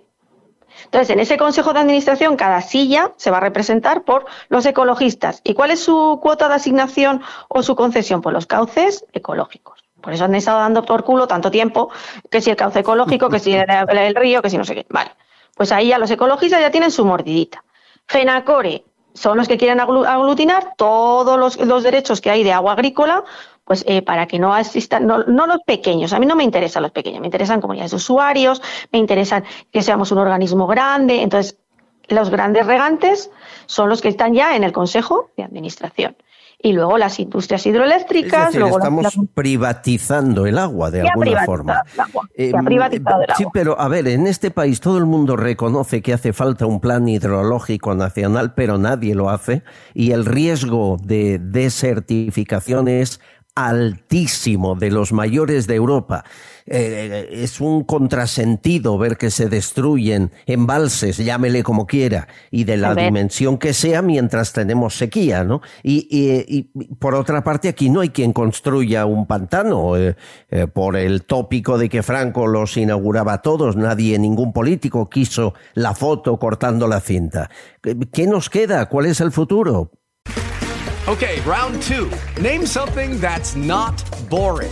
Entonces, 0.85 1.09
en 1.09 1.19
ese 1.19 1.37
consejo 1.37 1.73
de 1.73 1.79
administración, 1.79 2.35
cada 2.35 2.61
silla 2.61 3.13
se 3.17 3.31
va 3.31 3.37
a 3.37 3.41
representar 3.41 4.03
por 4.03 4.25
los 4.49 4.65
ecologistas. 4.65 5.41
¿Y 5.43 5.53
cuál 5.53 5.71
es 5.71 5.79
su 5.81 6.19
cuota 6.21 6.47
de 6.47 6.55
asignación 6.55 7.21
o 7.47 7.63
su 7.63 7.75
concesión? 7.75 8.21
Pues 8.21 8.33
los 8.33 8.45
cauces 8.45 9.05
ecológicos. 9.13 9.84
Por 10.05 10.13
eso 10.13 10.25
han 10.25 10.35
estado 10.35 10.59
dando 10.59 10.85
por 10.85 11.03
culo 11.03 11.27
tanto 11.27 11.49
tiempo 11.49 11.89
que 12.29 12.39
si 12.39 12.51
el 12.51 12.55
cauce 12.55 12.81
ecológico, 12.81 13.27
que 13.27 13.39
si 13.39 13.55
el, 13.55 14.15
río, 14.15 14.43
que 14.43 14.51
si 14.51 14.57
no 14.57 14.63
sé 14.63 14.75
qué. 14.75 14.85
Vale, 14.87 15.09
pues 15.55 15.71
ahí 15.71 15.87
ya 15.87 15.97
los 15.97 16.11
ecologistas 16.11 16.61
ya 16.61 16.69
tienen 16.69 16.91
su 16.91 17.03
mordidita. 17.03 17.63
FENACORE 18.05 18.85
son 19.15 19.39
los 19.39 19.47
que 19.47 19.57
quieren 19.57 19.79
aglutinar 19.79 20.75
todos 20.77 21.57
los, 21.57 21.83
derechos 21.83 22.21
que 22.21 22.29
hay 22.29 22.43
de 22.43 22.53
agua 22.53 22.73
agrícola, 22.73 23.23
pues 23.63 23.83
eh, 23.87 24.03
para 24.03 24.27
que 24.27 24.37
no 24.37 24.53
asistan, 24.53 25.07
no, 25.07 25.23
no, 25.23 25.47
los 25.47 25.63
pequeños, 25.65 26.13
a 26.13 26.19
mí 26.19 26.27
no 26.27 26.35
me 26.35 26.43
interesan 26.43 26.83
los 26.83 26.91
pequeños, 26.91 27.19
me 27.19 27.25
interesan 27.25 27.59
comunidades 27.59 27.89
de 27.89 27.97
usuarios, 27.97 28.61
me 28.91 28.99
interesan 28.99 29.43
que 29.71 29.81
seamos 29.81 30.11
un 30.11 30.19
organismo 30.19 30.67
grande, 30.67 31.23
entonces 31.23 31.57
los 32.09 32.29
grandes 32.29 32.67
regantes 32.67 33.31
son 33.65 33.89
los 33.89 34.03
que 34.03 34.09
están 34.09 34.35
ya 34.35 34.55
en 34.55 34.63
el 34.63 34.71
Consejo 34.71 35.31
de 35.35 35.43
Administración 35.43 36.15
y 36.59 36.73
luego 36.73 36.97
las 36.97 37.19
industrias 37.19 37.65
hidroeléctricas. 37.65 38.55
luego 38.55 38.77
estamos 38.77 39.13
privatizando 39.33 40.45
el 40.45 40.57
agua 40.57 40.91
de 40.91 41.01
alguna 41.01 41.45
forma. 41.45 41.83
Eh, 42.35 42.51
privatizado 42.63 43.23
el 43.23 43.31
agua. 43.31 43.35
Sí, 43.37 43.45
pero 43.53 43.79
a 43.79 43.87
ver, 43.87 44.07
en 44.07 44.27
este 44.27 44.51
país 44.51 44.79
todo 44.79 44.97
el 44.97 45.05
mundo 45.05 45.35
reconoce 45.35 46.01
que 46.01 46.13
hace 46.13 46.33
falta 46.33 46.65
un 46.65 46.79
plan 46.79 47.07
hidrológico 47.07 47.95
nacional, 47.95 48.53
pero 48.53 48.77
nadie 48.77 49.15
lo 49.15 49.29
hace 49.29 49.63
y 49.93 50.11
el 50.11 50.25
riesgo 50.25 50.97
de 51.01 51.39
desertificación 51.39 52.87
es 52.87 53.19
altísimo, 53.55 54.75
de 54.75 54.91
los 54.91 55.13
mayores 55.13 55.65
de 55.65 55.75
Europa. 55.75 56.25
Eh, 56.67 57.29
es 57.31 57.61
un 57.61 57.83
contrasentido 57.83 58.97
ver 58.97 59.17
que 59.17 59.29
se 59.29 59.49
destruyen 59.49 60.31
embalses, 60.47 61.17
llámele 61.17 61.61
como 61.61 61.85
quiera, 61.85 62.27
y 62.49 62.63
de 62.63 62.77
la 62.77 62.95
dimensión 62.95 63.59
que 63.59 63.73
sea 63.73 64.01
mientras 64.01 64.51
tenemos 64.51 64.97
sequía, 64.97 65.43
¿no? 65.43 65.61
Y, 65.83 66.63
por 66.97 67.13
otra 67.13 67.43
parte, 67.43 67.69
aquí 67.69 67.89
no 67.89 68.01
hay 68.01 68.09
quien 68.09 68.33
construya 68.33 69.05
un 69.05 69.27
pantano, 69.27 69.95
eh, 69.95 70.15
eh, 70.49 70.65
por 70.65 70.95
el 70.95 71.23
tópico 71.23 71.77
de 71.77 71.87
que 71.87 72.01
Franco 72.01 72.47
los 72.47 72.77
inauguraba 72.77 73.43
todos, 73.43 73.75
nadie, 73.75 74.17
ningún 74.17 74.51
político 74.51 75.07
quiso 75.07 75.53
la 75.75 75.93
foto 75.93 76.39
cortando 76.39 76.87
la 76.87 76.99
cinta. 76.99 77.51
¿Qué 78.11 78.25
nos 78.25 78.49
queda? 78.49 78.87
¿Cuál 78.87 79.05
es 79.05 79.21
el 79.21 79.31
futuro? 79.31 79.91
Okay, 81.07 81.39
round 81.45 81.79
two. 81.83 82.09
Name 82.41 82.65
something 82.65 83.19
that's 83.21 83.55
not 83.55 83.93
boring. 84.27 84.71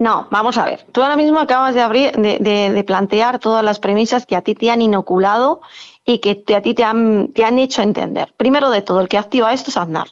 No, 0.00 0.26
vamos 0.30 0.56
a 0.56 0.64
ver. 0.64 0.86
Tú 0.92 1.02
ahora 1.02 1.14
mismo 1.14 1.38
acabas 1.38 1.74
de, 1.74 1.82
abrir, 1.82 2.12
de, 2.12 2.84
plantear 2.86 3.38
todas 3.38 3.62
las 3.62 3.78
premisas 3.78 4.24
que 4.24 4.34
a 4.34 4.40
ti 4.40 4.54
te 4.54 4.70
han 4.70 4.80
inoculado 4.80 5.60
y 6.06 6.20
que 6.20 6.42
a 6.54 6.62
ti 6.62 6.72
te 6.72 6.84
han, 6.84 7.28
te 7.34 7.44
han 7.44 7.58
hecho 7.58 7.82
entender. 7.82 8.32
Primero 8.38 8.70
de 8.70 8.80
todo, 8.80 9.00
el 9.00 9.08
que 9.08 9.18
activa 9.18 9.52
esto 9.52 9.68
es 9.68 9.76
Aznar. 9.76 10.08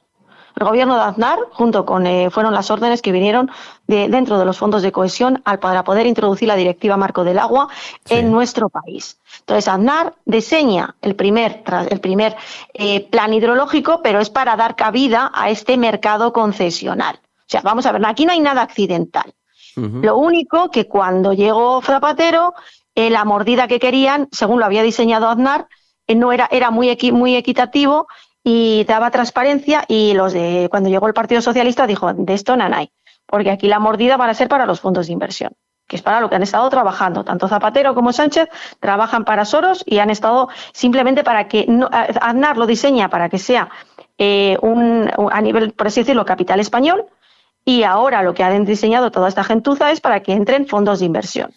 El 0.57 0.67
gobierno 0.67 0.95
de 0.95 1.01
Aznar, 1.01 1.39
junto 1.53 1.87
con 1.87 2.07
eh, 2.07 2.29
fueron 2.29 2.53
las 2.53 2.71
órdenes 2.71 3.01
que 3.01 3.13
vinieron 3.13 3.51
de, 3.87 4.11
dentro 4.11 4.39
de 4.39 4.45
los 4.45 4.59
fondos 4.59 4.83
de 4.83 4.93
cohesión 4.93 5.41
al, 5.47 5.59
para 5.59 5.85
poder 5.85 6.07
introducir 6.07 6.49
la 6.49 6.57
directiva 6.57 6.99
marco 6.99 7.25
del 7.25 7.39
agua 7.39 7.69
en 8.11 8.31
nuestro 8.31 8.69
país. 8.69 9.19
Entonces, 9.39 9.69
Aznar 9.69 10.17
diseña 10.27 10.97
el 11.01 11.17
primer, 11.17 11.63
el 11.89 12.01
primer 12.01 12.37
eh, 12.75 13.09
plan 13.09 13.33
hidrológico, 13.33 14.03
pero 14.03 14.21
es 14.21 14.29
para 14.29 14.55
dar 14.55 14.77
cabida 14.77 15.31
a 15.33 15.49
este 15.49 15.79
mercado 15.79 16.35
concesional. 16.35 17.21
O 17.23 17.51
sea, 17.51 17.63
vamos 17.63 17.87
a 17.87 17.93
ver, 17.93 18.05
aquí 18.05 18.27
no 18.27 18.33
hay 18.33 18.41
nada 18.41 18.61
accidental. 18.61 19.33
Lo 19.77 20.17
único 20.17 20.71
que 20.71 20.87
cuando 20.87 21.33
llegó 21.33 21.81
Zapatero, 21.83 22.55
eh, 22.95 23.11
la 23.11 23.25
mordida 23.25 23.69
que 23.69 23.79
querían, 23.79 24.29
según 24.33 24.59
lo 24.59 24.67
había 24.67 24.83
diseñado 24.83 25.29
Aznar, 25.29 25.69
eh, 26.07 26.15
no 26.15 26.33
era, 26.33 26.49
era 26.51 26.71
muy, 26.71 26.97
muy 27.13 27.37
equitativo 27.37 28.09
y 28.43 28.85
daba 28.85 29.11
transparencia 29.11 29.85
y 29.89 30.15
los 30.15 30.33
de 30.33 30.69
cuando 30.71 30.89
llegó 30.89 31.07
el 31.07 31.15
Partido 31.15 31.41
Socialista 31.43 31.87
dijo, 31.87 32.13
de 32.13 32.35
esto 32.35 32.57
nanay, 32.57 32.91
porque 33.27 33.51
aquí 33.51 33.69
la 33.69 33.79
mordida 33.79 34.17
van 34.17 34.31
a 34.31 34.35
ser 34.35 34.49
para 34.49 34.67
los 34.67 34.81
fondos 34.81 35.07
de 35.07 35.13
inversión 35.13 35.53
que 35.89 35.97
es 35.97 36.03
para 36.03 36.21
lo 36.21 36.29
que 36.29 36.37
han 36.37 36.43
estado 36.43 36.69
trabajando. 36.69 37.25
Tanto 37.25 37.49
Zapatero 37.49 37.95
como 37.95 38.13
Sánchez 38.13 38.49
trabajan 38.79 39.25
para 39.25 39.47
Soros 39.47 39.83
y 39.87 39.99
han 39.99 40.11
estado 40.11 40.51
simplemente 40.73 41.25
para 41.25 41.49
que 41.49 41.65
no, 41.67 41.89
Aznar 41.91 42.59
lo 42.59 42.67
diseña 42.67 43.09
para 43.09 43.31
que 43.31 43.39
sea 43.39 43.71
eh, 44.19 44.59
un, 44.61 45.11
a 45.33 45.41
nivel, 45.41 45.73
por 45.73 45.87
así 45.87 46.01
decirlo, 46.01 46.27
capital 46.27 46.61
español 46.61 47.07
y 47.69 47.83
ahora 47.83 48.23
lo 48.23 48.33
que 48.33 48.43
han 48.43 48.65
diseñado 48.65 49.11
toda 49.11 49.29
esta 49.29 49.45
gentuza 49.45 49.91
es 49.91 50.01
para 50.01 50.23
que 50.23 50.33
entren 50.33 50.67
fondos 50.67 51.01
de 51.01 51.05
inversión. 51.05 51.53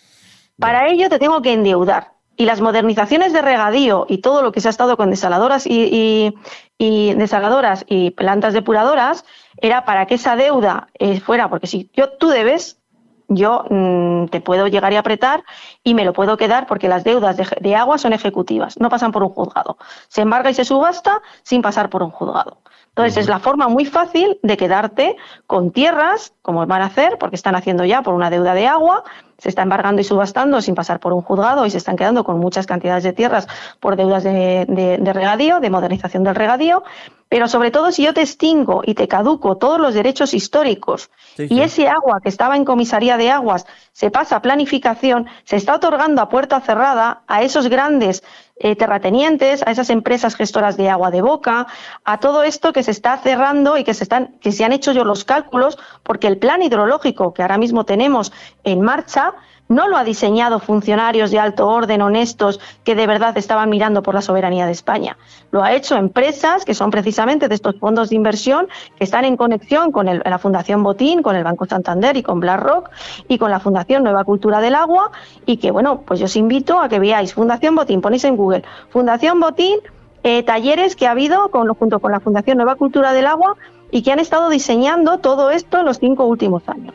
Para 0.60 0.90
ello 0.90 1.08
te 1.08 1.20
tengo 1.20 1.42
que 1.42 1.54
endeudar. 1.54 2.12
Y 2.36 2.44
las 2.44 2.60
modernizaciones 2.60 3.32
de 3.32 3.42
regadío 3.42 4.06
y 4.10 4.18
todo 4.18 4.42
lo 4.42 4.52
que 4.52 4.60
se 4.60 4.68
ha 4.68 4.72
estado 4.72 4.98
con 4.98 5.10
desaladoras 5.10 5.66
y, 5.66 6.34
desaladoras 6.78 7.86
y 7.88 8.12
plantas 8.12 8.54
depuradoras 8.54 9.24
era 9.56 9.86
para 9.86 10.06
que 10.06 10.16
esa 10.16 10.36
deuda 10.36 10.90
eh, 11.00 11.22
fuera, 11.22 11.50
porque 11.50 11.68
si 11.68 11.90
yo, 11.94 12.10
tú 12.10 12.28
debes, 12.28 12.82
yo 13.30 13.64
mm, 13.70 14.26
te 14.26 14.42
puedo 14.42 14.68
llegar 14.68 14.92
y 14.92 14.98
apretar 14.98 15.46
y 15.82 15.94
me 15.94 16.04
lo 16.04 16.12
puedo 16.12 16.36
quedar 16.36 16.68
porque 16.68 16.90
las 16.90 17.06
deudas 17.06 17.38
de, 17.38 17.76
agua 17.78 17.98
son 17.98 18.12
ejecutivas, 18.12 18.78
no 18.82 18.90
pasan 18.90 19.14
por 19.14 19.24
un 19.24 19.30
juzgado. 19.30 19.78
Se 20.10 20.24
embarga 20.24 20.50
y 20.50 20.56
se 20.56 20.66
subasta 20.66 21.22
sin 21.44 21.62
pasar 21.62 21.90
por 21.90 22.04
un 22.04 22.12
juzgado. 22.12 22.58
Entonces 22.92 23.24
es 23.24 23.30
la 23.30 23.40
forma 23.40 23.70
muy 23.70 23.86
fácil 23.86 24.38
de 24.44 24.58
quedarte 24.58 25.16
con 25.48 25.72
tierras, 25.72 26.34
como 26.42 26.66
van 26.68 26.82
a 26.82 26.88
hacer, 26.88 27.18
porque 27.18 27.38
están 27.38 27.56
haciendo 27.56 27.86
ya 27.86 28.02
por 28.02 28.14
una 28.14 28.30
deuda 28.30 28.54
de 28.54 28.68
agua, 28.68 29.06
se 29.38 29.48
está 29.48 29.62
embargando 29.62 30.02
y 30.02 30.04
subastando 30.04 30.62
sin 30.62 30.76
pasar 30.76 31.00
por 31.00 31.14
un 31.14 31.22
juzgado 31.22 31.66
y 31.66 31.72
se 31.72 31.78
están 31.78 31.96
quedando 31.96 32.26
con 32.26 32.38
muchas 32.38 32.68
cantidades 32.68 33.06
de 33.06 33.14
tierras 33.14 33.48
por 33.80 33.96
deudas 33.96 34.24
de, 34.24 34.66
de 34.68 35.14
regadío, 35.14 35.62
de 35.62 35.70
modernización 35.70 36.24
del 36.24 36.36
regadío. 36.36 36.84
Pero 37.30 37.48
sobre 37.48 37.72
todo 37.72 37.94
si 37.94 38.04
yo 38.04 38.14
te 38.14 38.22
extingo 38.22 38.82
y 38.86 38.94
te 38.94 39.08
caduco 39.08 39.56
todos 39.56 39.80
los 39.80 39.94
derechos 39.94 40.34
históricos 40.34 41.10
y 41.38 41.62
ese 41.62 41.88
agua 41.88 42.20
que 42.22 42.28
estaba 42.28 42.58
en 42.58 42.66
comisaría 42.66 43.16
de 43.16 43.32
aguas 43.32 43.66
se 43.94 44.12
pasa 44.12 44.36
a 44.36 44.42
planificación, 44.42 45.28
se 45.46 45.56
está 45.56 45.76
otorgando 45.76 46.22
a 46.22 46.28
puerta 46.28 46.60
cerrada 46.60 47.24
a 47.28 47.42
esos 47.42 47.70
grandes 47.70 48.22
eh, 48.64 48.76
terratenientes, 48.76 49.64
a 49.66 49.72
esas 49.72 49.90
empresas 49.90 50.36
gestoras 50.36 50.78
de 50.78 50.90
agua 50.90 51.12
de 51.12 51.22
boca, 51.22 51.68
a 52.06 52.20
todo 52.20 52.44
esto 52.44 52.74
que 52.74 52.84
se 52.84 52.92
está 52.92 53.18
cerrando 53.18 53.78
y 53.78 53.84
que 53.84 53.94
se 53.94 54.04
están, 54.04 54.36
que 54.40 54.52
se 54.52 54.64
han 54.64 54.72
hecho 54.72 54.92
yo 54.92 55.04
los 55.04 55.26
cálculos, 55.26 55.78
porque 56.04 56.28
el 56.28 56.38
plan 56.38 56.62
hidrológico 56.62 57.34
que 57.34 57.42
ahora 57.42 57.58
mismo 57.58 57.86
tenemos 57.86 58.32
en 58.64 58.82
marcha 58.82 59.34
no 59.72 59.88
lo 59.88 59.98
ha 59.98 60.04
diseñado 60.04 60.60
funcionarios 60.60 61.32
de 61.32 61.40
alto 61.40 61.68
orden 61.68 62.02
honestos 62.02 62.60
que 62.84 62.94
de 62.94 63.08
verdad 63.08 63.38
estaban 63.38 63.70
mirando 63.70 64.04
por 64.04 64.14
la 64.14 64.22
soberanía 64.22 64.66
de 64.66 64.74
España. 64.74 65.18
Lo 65.52 65.64
ha 65.64 65.74
hecho 65.74 65.96
empresas 65.96 66.66
que 66.66 66.74
son 66.74 66.92
precisamente 66.92 67.48
de 67.48 67.56
estos 67.56 67.80
fondos 67.80 68.10
de 68.10 68.18
inversión 68.18 68.68
que 68.98 69.04
están 69.04 69.26
en 69.26 69.38
conexión 69.38 69.92
con 69.92 70.06
la 70.06 70.40
Fundación 70.40 70.84
Botín, 70.84 71.24
con 71.24 71.36
el 71.36 71.44
Banco 71.44 71.66
Santander 71.66 72.18
y 72.18 72.24
con 72.24 72.40
BlackRock 72.40 72.90
y 73.28 73.38
con 73.38 73.50
la 73.50 73.60
Fundación 73.60 74.04
Nueva 74.04 74.26
Cultura 74.26 74.60
del 74.60 74.76
Agua 74.76 75.12
y 75.46 75.58
que, 75.58 75.72
bueno, 75.72 76.02
pues 76.02 76.20
yo 76.20 76.26
os 76.26 76.36
invito 76.36 76.80
a 76.80 76.90
que 76.90 77.00
veáis 77.00 77.34
Fundación 77.34 77.76
Botín, 77.76 78.02
ponéis 78.02 78.26
en 78.26 78.36
Google 78.36 78.64
Fundación 78.90 79.40
Botín, 79.40 79.80
eh, 80.24 80.44
talleres 80.44 80.96
que 80.96 81.08
ha 81.08 81.12
habido 81.12 81.50
con, 81.50 81.68
junto 81.74 82.00
con 82.00 82.12
la 82.12 82.20
Fundación 82.20 82.58
Nueva 82.58 82.76
Cultura 82.76 83.14
del 83.14 83.26
Agua 83.26 83.56
y 83.90 84.04
que 84.04 84.12
han 84.12 84.20
estado 84.20 84.50
diseñando 84.50 85.20
todo 85.20 85.50
esto 85.50 85.80
en 85.80 85.86
los 85.86 85.98
cinco 86.00 86.26
últimos 86.26 86.68
años. 86.68 86.94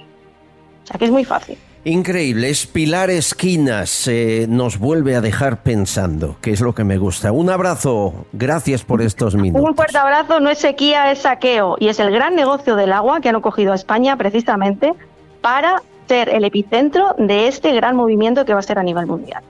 O 0.85 0.87
sea 0.87 0.99
que 0.99 1.07
es 1.07 1.11
muy 1.11 1.25
fácil. 1.25 1.59
Increíble, 1.87 2.51
es 2.51 2.67
Pilar 2.67 3.11
Esquinas, 3.11 4.09
eh, 4.09 4.47
nos 4.49 4.77
vuelve 4.81 5.15
a 5.15 5.21
dejar 5.21 5.63
pensando, 5.63 6.37
que 6.41 6.51
es 6.51 6.61
lo 6.61 6.75
que 6.75 6.83
me 6.83 6.99
gusta. 6.99 7.31
Un 7.31 7.49
abrazo, 7.49 8.27
gracias 8.33 8.83
por 8.83 9.03
estos 9.03 9.37
minutos. 9.37 9.65
Un 9.65 9.77
fuerte 9.77 9.97
abrazo, 9.97 10.41
no 10.41 10.51
es 10.51 10.59
sequía, 10.59 11.13
es 11.13 11.21
saqueo, 11.21 11.77
y 11.79 11.87
es 11.87 12.01
el 12.01 12.11
gran 12.11 12.35
negocio 12.35 12.75
del 12.75 12.91
agua 12.91 13.21
que 13.21 13.29
han 13.29 13.41
cogido 13.41 13.71
a 13.71 13.77
España 13.77 14.17
precisamente 14.17 14.95
para 15.41 15.81
ser 16.09 16.29
el 16.31 16.43
epicentro 16.43 17.15
de 17.19 17.47
este 17.47 17.73
gran 17.73 17.95
movimiento 17.95 18.45
que 18.45 18.53
va 18.53 18.59
a 18.59 18.63
ser 18.63 18.81
a 18.81 18.83
nivel 18.83 19.07
mundial. 19.07 19.45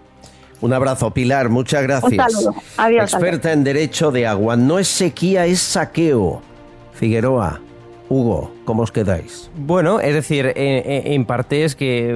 Un 0.61 0.75
abrazo, 0.75 1.13
Pilar, 1.13 1.49
muchas 1.49 1.83
gracias. 1.85 2.35
Un 2.35 2.43
saludo, 2.43 2.63
adiós. 2.77 3.15
Experta 3.15 3.51
en 3.51 3.65
derecho 3.65 4.11
de 4.13 4.27
agua, 4.27 4.57
no 4.57 4.79
es 4.79 4.89
sequía, 4.89 5.47
es 5.47 5.61
saqueo. 5.61 6.43
Figueroa. 6.93 7.63
Hugo, 8.09 8.53
¿cómo 8.65 8.83
os 8.83 8.93
quedáis? 8.93 9.51
Bueno, 9.57 10.01
es 10.01 10.15
decir, 10.15 10.53
en, 10.55 11.25
parte 11.25 11.65
es 11.65 11.75
que 11.75 12.15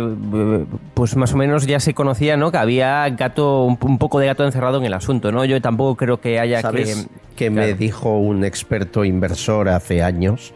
pues 0.95 1.17
más 1.17 1.33
o 1.33 1.37
menos 1.37 1.67
ya 1.67 1.81
se 1.81 1.95
conocía, 1.95 2.37
¿no? 2.37 2.53
Que 2.53 2.59
había 2.59 3.09
gato, 3.11 3.65
un, 3.65 3.99
poco 3.99 4.21
de 4.21 4.27
gato 4.27 4.45
encerrado 4.45 4.79
en 4.79 4.85
el 4.85 4.95
asunto, 4.95 5.33
¿no? 5.33 5.45
Yo 5.45 5.61
tampoco 5.61 5.97
creo 5.97 6.21
que 6.21 6.39
haya 6.39 6.61
¿Sabes 6.61 7.09
que... 7.37 7.51
me 7.51 7.75
dijo 7.75 8.19
un 8.19 8.45
experto 8.45 9.05
inversor 9.05 9.69
hace 9.69 10.03
años, 10.03 10.55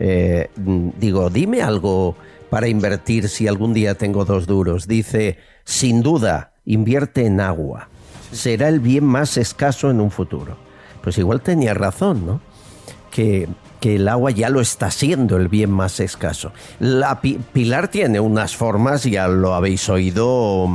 eh, 0.00 0.50
digo, 0.56 1.30
dime 1.30 1.62
algo 1.62 2.16
para 2.50 2.66
invertir 2.66 3.28
si 3.28 3.46
algún 3.46 3.72
día 3.72 3.94
tengo 3.94 4.24
dos 4.24 4.46
duros. 4.46 4.88
Dice, 4.88 5.38
sin 5.64 6.02
duda, 6.02 6.52
invierte 6.64 7.24
en 7.24 7.40
agua. 7.40 7.88
Será 8.32 8.68
el 8.68 8.80
bien 8.80 9.04
más 9.04 9.36
escaso 9.36 9.90
en 9.90 10.00
un 10.00 10.10
futuro. 10.10 10.56
Pues 11.02 11.18
igual 11.18 11.40
tenía 11.40 11.72
razón, 11.72 12.26
¿no? 12.26 12.40
Que 13.10 13.48
que 13.82 13.96
el 13.96 14.06
agua 14.06 14.30
ya 14.30 14.48
lo 14.48 14.60
está 14.60 14.92
siendo 14.92 15.36
el 15.36 15.48
bien 15.48 15.72
más 15.72 15.98
escaso. 15.98 16.52
La 16.78 17.20
Pilar 17.20 17.88
tiene 17.88 18.20
unas 18.20 18.54
formas, 18.54 19.02
ya 19.02 19.26
lo 19.26 19.54
habéis 19.54 19.88
oído, 19.88 20.68
mm, 20.68 20.70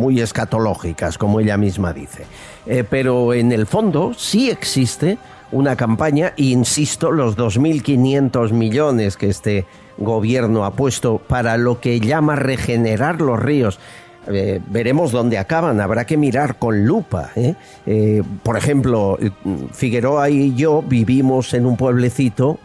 muy 0.00 0.20
escatológicas, 0.20 1.18
como 1.18 1.40
ella 1.40 1.56
misma 1.56 1.92
dice. 1.92 2.26
Eh, 2.64 2.84
pero 2.88 3.34
en 3.34 3.50
el 3.50 3.66
fondo 3.66 4.14
sí 4.16 4.50
existe 4.50 5.18
una 5.50 5.74
campaña, 5.74 6.32
e 6.36 6.44
insisto, 6.44 7.10
los 7.10 7.36
2.500 7.36 8.52
millones 8.52 9.16
que 9.16 9.28
este 9.28 9.66
gobierno 9.98 10.64
ha 10.64 10.70
puesto 10.70 11.18
para 11.18 11.56
lo 11.56 11.80
que 11.80 11.98
llama 11.98 12.36
regenerar 12.36 13.20
los 13.20 13.40
ríos. 13.40 13.80
Eh, 14.26 14.60
veremos 14.68 15.12
dónde 15.12 15.38
acaban, 15.38 15.80
habrá 15.80 16.04
que 16.04 16.16
mirar 16.16 16.58
con 16.58 16.84
lupa. 16.84 17.30
¿eh? 17.36 17.54
Eh, 17.86 18.22
por 18.42 18.56
ejemplo, 18.56 19.18
Figueroa 19.72 20.28
y 20.30 20.54
yo 20.54 20.82
vivimos 20.82 21.54
en 21.54 21.66
un 21.66 21.76
pueblecito 21.76 22.58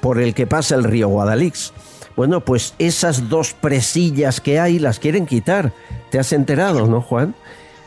por 0.00 0.20
el 0.20 0.34
que 0.34 0.46
pasa 0.46 0.74
el 0.74 0.84
río 0.84 1.08
Guadalix. 1.08 1.72
Bueno, 2.16 2.40
pues 2.40 2.74
esas 2.78 3.28
dos 3.28 3.54
presillas 3.54 4.40
que 4.40 4.58
hay 4.58 4.78
las 4.78 4.98
quieren 4.98 5.24
quitar. 5.24 5.72
¿Te 6.10 6.18
has 6.18 6.32
enterado, 6.32 6.86
no, 6.86 7.00
Juan? 7.00 7.34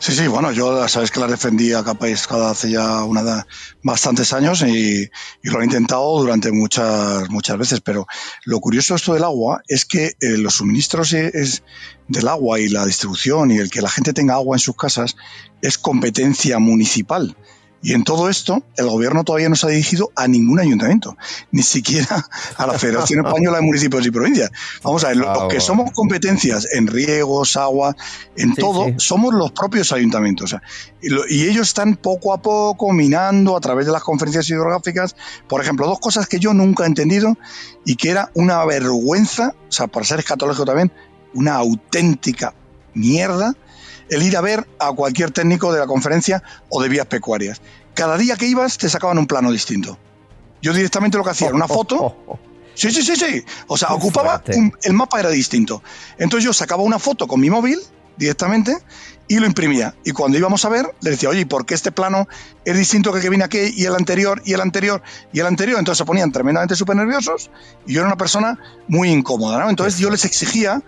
Sí, 0.02 0.10
sí, 0.10 0.26
bueno, 0.26 0.50
yo 0.50 0.88
sabes 0.88 1.12
que 1.12 1.20
la 1.20 1.28
defendí 1.28 1.72
a 1.72 1.84
capa 1.84 2.08
y 2.08 2.12
espada 2.12 2.50
hace 2.50 2.72
ya 2.72 3.04
una, 3.04 3.46
bastantes 3.84 4.32
años 4.32 4.60
y, 4.62 5.08
lo 5.44 5.60
he 5.60 5.64
intentado 5.64 6.18
durante 6.18 6.50
muchas, 6.50 7.30
muchas 7.30 7.56
veces, 7.56 7.80
pero 7.82 8.08
lo 8.44 8.58
curioso 8.58 8.94
de 8.94 8.96
esto 8.96 9.14
del 9.14 9.22
agua 9.22 9.62
es 9.68 9.84
que 9.84 10.06
eh, 10.06 10.38
los 10.38 10.54
suministros 10.54 11.12
es, 11.12 11.62
del 12.08 12.26
agua 12.26 12.58
y 12.58 12.66
la 12.66 12.84
distribución 12.84 13.52
y 13.52 13.58
el 13.58 13.70
que 13.70 13.80
la 13.80 13.88
gente 13.88 14.12
tenga 14.12 14.34
agua 14.34 14.56
en 14.56 14.60
sus 14.60 14.74
casas 14.74 15.14
es 15.60 15.78
competencia 15.78 16.58
municipal. 16.58 17.36
Y 17.82 17.94
en 17.94 18.04
todo 18.04 18.28
esto, 18.28 18.62
el 18.76 18.88
gobierno 18.88 19.24
todavía 19.24 19.48
no 19.48 19.56
se 19.56 19.66
ha 19.66 19.70
dirigido 19.70 20.12
a 20.14 20.28
ningún 20.28 20.60
ayuntamiento, 20.60 21.16
ni 21.50 21.62
siquiera 21.62 22.24
a 22.56 22.66
la 22.66 22.78
Federación 22.78 23.26
Española 23.26 23.58
de 23.58 23.64
Municipios 23.64 24.06
y 24.06 24.10
Provincias. 24.12 24.50
Vamos 24.84 25.02
a 25.04 25.08
ver, 25.08 25.16
los 25.16 25.48
que 25.48 25.60
somos 25.60 25.90
competencias 25.90 26.68
en 26.72 26.86
riegos, 26.86 27.56
agua, 27.56 27.96
en 28.36 28.54
todo, 28.54 28.86
somos 28.98 29.34
los 29.34 29.50
propios 29.50 29.90
ayuntamientos. 29.90 30.54
y, 31.02 31.42
ellos 31.42 31.68
están 31.68 31.96
poco 31.96 32.32
a 32.32 32.40
poco 32.40 32.92
minando 32.92 33.56
a 33.56 33.60
través 33.60 33.86
de 33.86 33.92
las 33.92 34.04
conferencias 34.04 34.48
hidrográficas, 34.48 35.16
por 35.48 35.60
ejemplo, 35.60 35.86
dos 35.86 35.98
cosas 35.98 36.28
que 36.28 36.38
yo 36.38 36.54
nunca 36.54 36.84
he 36.84 36.86
entendido 36.86 37.36
y 37.84 37.96
que 37.96 38.10
era 38.10 38.30
una 38.34 38.64
vergüenza, 38.64 39.54
o 39.68 39.72
sea, 39.72 39.88
para 39.88 40.06
ser 40.06 40.20
escatológico 40.20 40.64
también, 40.64 40.92
una 41.34 41.56
auténtica 41.56 42.54
mierda 42.94 43.56
el 44.12 44.22
ir 44.22 44.36
a 44.36 44.42
ver 44.42 44.68
a 44.78 44.92
cualquier 44.92 45.30
técnico 45.30 45.72
de 45.72 45.80
la 45.80 45.86
conferencia 45.86 46.42
o 46.68 46.82
de 46.82 46.88
vías 46.88 47.06
pecuarias. 47.06 47.62
Cada 47.94 48.18
día 48.18 48.36
que 48.36 48.46
ibas 48.46 48.76
te 48.76 48.88
sacaban 48.88 49.18
un 49.18 49.26
plano 49.26 49.50
distinto. 49.50 49.98
Yo 50.60 50.74
directamente 50.74 51.16
lo 51.16 51.24
que 51.24 51.30
hacía 51.30 51.48
era 51.48 51.56
una 51.56 51.66
foto. 51.66 52.14
Sí, 52.74 52.90
sí, 52.90 53.02
sí, 53.02 53.16
sí. 53.16 53.42
O 53.66 53.76
sea, 53.76 53.88
ocupaba 53.88 54.42
el 54.82 54.92
mapa 54.92 55.18
era 55.18 55.30
distinto. 55.30 55.82
Entonces 56.18 56.44
yo 56.44 56.52
sacaba 56.52 56.82
una 56.82 56.98
foto 56.98 57.26
con 57.26 57.40
mi 57.40 57.48
móvil 57.48 57.80
directamente 58.18 58.76
y 59.28 59.38
lo 59.38 59.46
imprimía. 59.46 59.94
Y 60.04 60.12
cuando 60.12 60.36
íbamos 60.36 60.64
a 60.66 60.68
ver, 60.68 60.94
le 61.00 61.10
decía, 61.10 61.30
oye, 61.30 61.46
¿por 61.46 61.64
qué 61.64 61.74
este 61.74 61.90
plano 61.90 62.28
es 62.66 62.76
distinto 62.76 63.12
que 63.12 63.18
el 63.18 63.22
que 63.22 63.30
viene 63.30 63.44
aquí 63.44 63.72
y 63.74 63.86
el 63.86 63.94
anterior 63.94 64.42
y 64.44 64.52
el 64.52 64.60
anterior 64.60 65.02
y 65.32 65.40
el 65.40 65.46
anterior? 65.46 65.78
Entonces 65.78 65.98
se 65.98 66.04
ponían 66.04 66.32
tremendamente 66.32 66.76
súper 66.76 66.96
nerviosos 66.96 67.50
y 67.86 67.94
yo 67.94 68.00
era 68.00 68.08
una 68.08 68.18
persona 68.18 68.58
muy 68.88 69.08
incómoda, 69.08 69.58
¿no? 69.58 69.70
Entonces 69.70 69.98
yo 69.98 70.10
les 70.10 70.26
exigía 70.26 70.82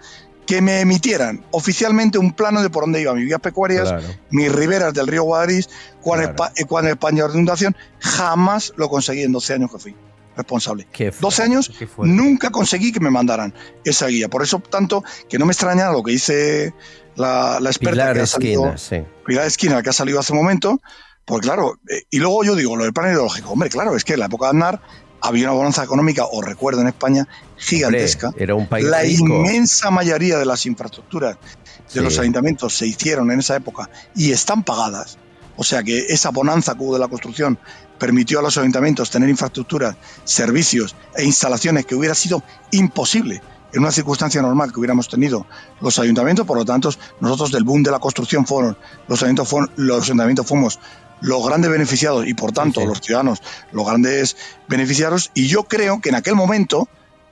que 0.47 0.61
me 0.61 0.81
emitieran 0.81 1.45
oficialmente 1.51 2.19
un 2.19 2.33
plano 2.33 2.63
de 2.63 2.71
por 2.71 2.85
dónde 2.85 3.01
iba 3.01 3.15
mis 3.15 3.27
vías 3.27 3.41
pecuarias, 3.41 3.95
mis 4.31 4.53
riberas 4.53 4.93
del 4.93 5.07
río 5.07 5.23
Guadalís, 5.23 5.69
cuál, 6.01 6.23
es, 6.23 6.31
el 6.57 6.87
España 6.89 7.27
de 7.27 7.33
inundación, 7.33 7.77
jamás 7.99 8.73
lo 8.77 8.89
conseguí 8.89 9.23
en 9.23 9.33
12 9.33 9.55
años 9.55 9.71
que 9.71 9.79
fui. 9.79 9.97
responsable. 10.37 10.87
12 11.21 11.43
años, 11.43 11.73
nunca 11.99 12.51
conseguí 12.51 12.93
que 12.93 13.01
me 13.01 13.11
mandaran 13.11 13.55
esa 13.85 14.07
guía. 14.09 14.29
Por 14.29 14.43
eso, 14.43 14.59
tanto, 14.59 15.03
que 15.29 15.39
no 15.39 15.47
me 15.47 15.53
extraña 15.53 15.91
lo 15.91 16.03
que 16.03 16.13
dice 16.13 16.75
la, 17.17 17.59
la 17.61 17.71
experta 17.71 17.93
Pilar 17.93 18.15
que 18.15 18.23
ha 18.23 18.27
salido, 18.27 18.75
Esquina, 18.75 19.03
sí. 19.05 19.09
Pilar 19.25 19.47
Esquina, 19.47 19.83
que 19.83 19.91
ha 19.91 19.95
salido 19.95 20.21
hace 20.21 20.33
un 20.33 20.41
momento, 20.41 20.81
pues 21.25 21.41
claro, 21.41 21.79
eh, 21.89 22.03
y 22.11 22.19
luego 22.19 22.45
yo 22.45 22.55
digo, 22.55 22.77
lo 22.77 22.85
del 22.85 22.93
plan 22.93 23.09
ideológico, 23.11 23.51
hombre, 23.51 23.71
claro, 23.71 23.97
es 23.97 24.05
que 24.05 24.15
en 24.15 24.21
la 24.21 24.27
época 24.27 24.47
de 24.47 24.51
Aznar 24.51 24.83
había 25.25 25.45
una 25.49 25.55
bonanza 25.55 25.83
económica, 25.83 26.25
os 26.31 26.45
recuerdo 26.45 26.81
en 26.83 26.89
España, 26.89 27.27
gigantesca. 27.57 28.29
Hombre, 28.29 28.45
era 28.45 28.55
un 28.55 28.67
país 28.69 28.87
la 28.87 29.01
rico. 29.03 29.25
inmensa 29.27 29.91
mayoría 29.91 30.39
de 30.39 30.45
las 30.47 30.67
infraestructuras 30.67 31.37
de 31.37 31.41
Sí. 31.87 32.01
los 32.01 32.19
ayuntamientos 32.19 32.77
se 32.77 32.87
hicieron 32.87 33.31
en 33.31 33.41
esa 33.41 33.57
época 33.57 33.89
y 34.15 34.31
están 34.33 34.63
pagadas. 34.63 35.19
O 35.57 35.65
sea 35.65 35.83
que 35.83 35.99
esa 36.09 36.31
bonanza 36.31 36.75
que 36.75 36.83
hubo 36.83 36.95
de 36.95 36.99
la 37.01 37.09
construcción 37.09 37.59
permitió 37.99 38.41
a 38.41 38.43
los 38.43 38.59
ayuntamientos 38.59 39.11
tener 39.11 39.29
infraestructuras, 39.29 39.97
servicios 40.25 40.97
e 41.17 41.25
instalaciones 41.25 41.87
que 41.87 41.95
hubiera 41.95 42.15
sido 42.15 42.43
imposible 42.73 43.41
en 43.73 43.81
una 43.81 43.91
circunstancia 43.93 44.43
normal 44.43 44.73
que 44.73 44.79
hubiéramos 44.81 45.09
tenido 45.09 45.47
los 45.81 45.99
ayuntamientos. 45.99 46.47
Por 46.47 46.57
lo 46.59 46.65
tanto, 46.65 46.91
nosotros 47.21 47.51
del 47.53 47.65
boom 47.65 47.83
de 47.83 47.91
la 47.93 47.99
construcción 47.99 48.47
fueron 48.47 48.77
los 49.09 49.23
ayuntamientos, 49.23 49.49
fueron- 49.49 49.71
los 49.77 50.05
ayuntamientos 50.05 50.47
fuimos 50.47 50.79
los 51.21 51.47
grandes 51.47 51.71
beneficiados 51.71 52.27
y 52.27 52.35
por 52.35 52.51
tanto 52.53 52.85
los 52.85 53.01
ciudadanos 53.01 53.41
los 53.73 53.87
grandes 53.87 54.37
beneficiarios. 54.69 55.31
Y 55.35 55.47
yo 55.49 55.65
creo 55.65 56.01
que 56.01 56.09
en 56.11 56.15
aquel 56.17 56.35
momento 56.35 56.89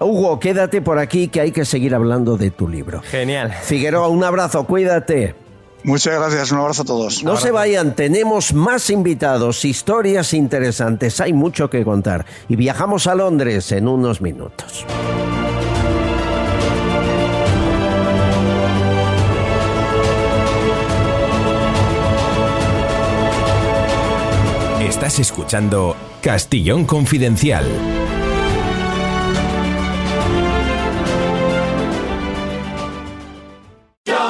Hugo, 0.00 0.38
quédate 0.38 0.80
por 0.80 0.98
aquí 0.98 1.28
que 1.28 1.40
hay 1.40 1.50
que 1.50 1.64
seguir 1.64 1.94
hablando 1.94 2.36
de 2.36 2.50
tu 2.50 2.68
libro. 2.68 3.02
Genial. 3.02 3.52
Figueroa, 3.62 4.08
un 4.08 4.22
abrazo, 4.22 4.64
cuídate. 4.64 5.34
Muchas 5.84 6.14
gracias, 6.14 6.52
un 6.52 6.58
abrazo 6.58 6.82
a 6.82 6.84
todos. 6.84 7.24
No 7.24 7.36
se 7.36 7.50
vayan, 7.50 7.94
tenemos 7.94 8.52
más 8.52 8.90
invitados, 8.90 9.64
historias 9.64 10.34
interesantes, 10.34 11.20
hay 11.20 11.32
mucho 11.32 11.70
que 11.70 11.84
contar. 11.84 12.26
Y 12.48 12.56
viajamos 12.56 13.06
a 13.06 13.14
Londres 13.14 13.70
en 13.72 13.88
unos 13.88 14.20
minutos. 14.20 14.84
Estás 25.08 25.20
escuchando 25.20 25.96
Castillón 26.20 26.84
Confidencial. 26.84 27.97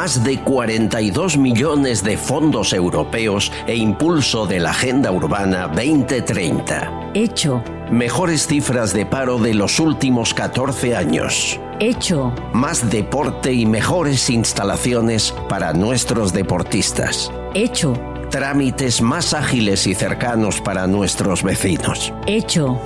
Más 0.00 0.24
de 0.24 0.40
42 0.40 1.36
millones 1.36 2.02
de 2.02 2.16
fondos 2.16 2.72
europeos 2.72 3.52
e 3.66 3.76
impulso 3.76 4.46
de 4.46 4.58
la 4.58 4.70
Agenda 4.70 5.12
Urbana 5.12 5.68
2030. 5.68 7.10
Hecho. 7.12 7.62
Mejores 7.90 8.46
cifras 8.46 8.94
de 8.94 9.04
paro 9.04 9.36
de 9.36 9.52
los 9.52 9.78
últimos 9.78 10.32
14 10.32 10.96
años. 10.96 11.60
Hecho. 11.80 12.32
Más 12.54 12.88
deporte 12.88 13.52
y 13.52 13.66
mejores 13.66 14.30
instalaciones 14.30 15.34
para 15.50 15.74
nuestros 15.74 16.32
deportistas. 16.32 17.30
Hecho. 17.52 17.92
Trámites 18.30 19.02
más 19.02 19.34
ágiles 19.34 19.86
y 19.86 19.94
cercanos 19.94 20.62
para 20.62 20.86
nuestros 20.86 21.42
vecinos. 21.42 22.10
Hecho. 22.26 22.80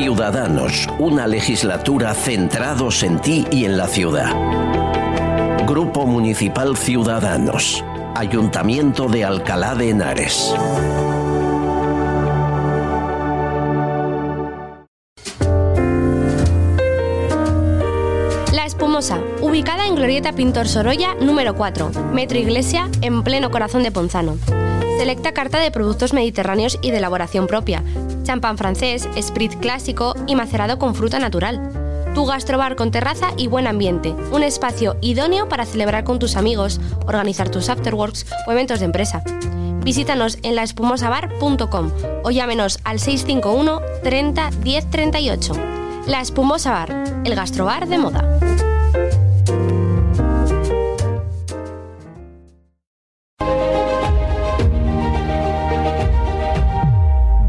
Ciudadanos, 0.00 0.86
una 1.00 1.26
legislatura 1.26 2.14
centrados 2.14 3.02
en 3.02 3.18
ti 3.18 3.44
y 3.50 3.64
en 3.64 3.76
la 3.76 3.88
ciudad. 3.88 4.30
Grupo 5.66 6.06
Municipal 6.06 6.76
Ciudadanos. 6.76 7.84
Ayuntamiento 8.14 9.08
de 9.08 9.24
Alcalá 9.24 9.74
de 9.74 9.90
Henares. 9.90 10.54
La 18.52 18.66
Espumosa, 18.66 19.18
ubicada 19.40 19.88
en 19.88 19.96
Glorieta 19.96 20.32
Pintor 20.32 20.68
Sorolla, 20.68 21.16
número 21.20 21.56
4, 21.56 21.90
Metro 22.12 22.38
Iglesia, 22.38 22.88
en 23.00 23.24
pleno 23.24 23.50
corazón 23.50 23.82
de 23.82 23.90
Ponzano. 23.90 24.36
Selecta 24.98 25.30
carta 25.30 25.60
de 25.60 25.70
productos 25.70 26.12
mediterráneos 26.12 26.76
y 26.82 26.90
de 26.90 26.96
elaboración 26.96 27.46
propia, 27.46 27.84
champán 28.24 28.58
francés, 28.58 29.08
sprit 29.16 29.54
clásico 29.60 30.16
y 30.26 30.34
macerado 30.34 30.80
con 30.80 30.96
fruta 30.96 31.20
natural. 31.20 32.10
Tu 32.16 32.26
gastrobar 32.26 32.74
con 32.74 32.90
terraza 32.90 33.30
y 33.36 33.46
buen 33.46 33.68
ambiente, 33.68 34.12
un 34.32 34.42
espacio 34.42 34.96
idóneo 35.00 35.48
para 35.48 35.66
celebrar 35.66 36.02
con 36.02 36.18
tus 36.18 36.34
amigos, 36.34 36.80
organizar 37.06 37.48
tus 37.48 37.68
afterworks 37.68 38.26
o 38.48 38.50
eventos 38.50 38.80
de 38.80 38.86
empresa. 38.86 39.22
Visítanos 39.84 40.36
en 40.42 40.56
laespumosabar.com 40.56 41.92
o 42.24 42.30
llámenos 42.32 42.80
al 42.82 42.98
651 42.98 43.80
30 44.02 44.50
10 44.64 44.90
38. 44.90 45.52
La 46.08 46.20
Espumosa 46.20 46.72
Bar, 46.72 47.22
el 47.24 47.36
gastrobar 47.36 47.86
de 47.86 47.98
moda. 47.98 48.40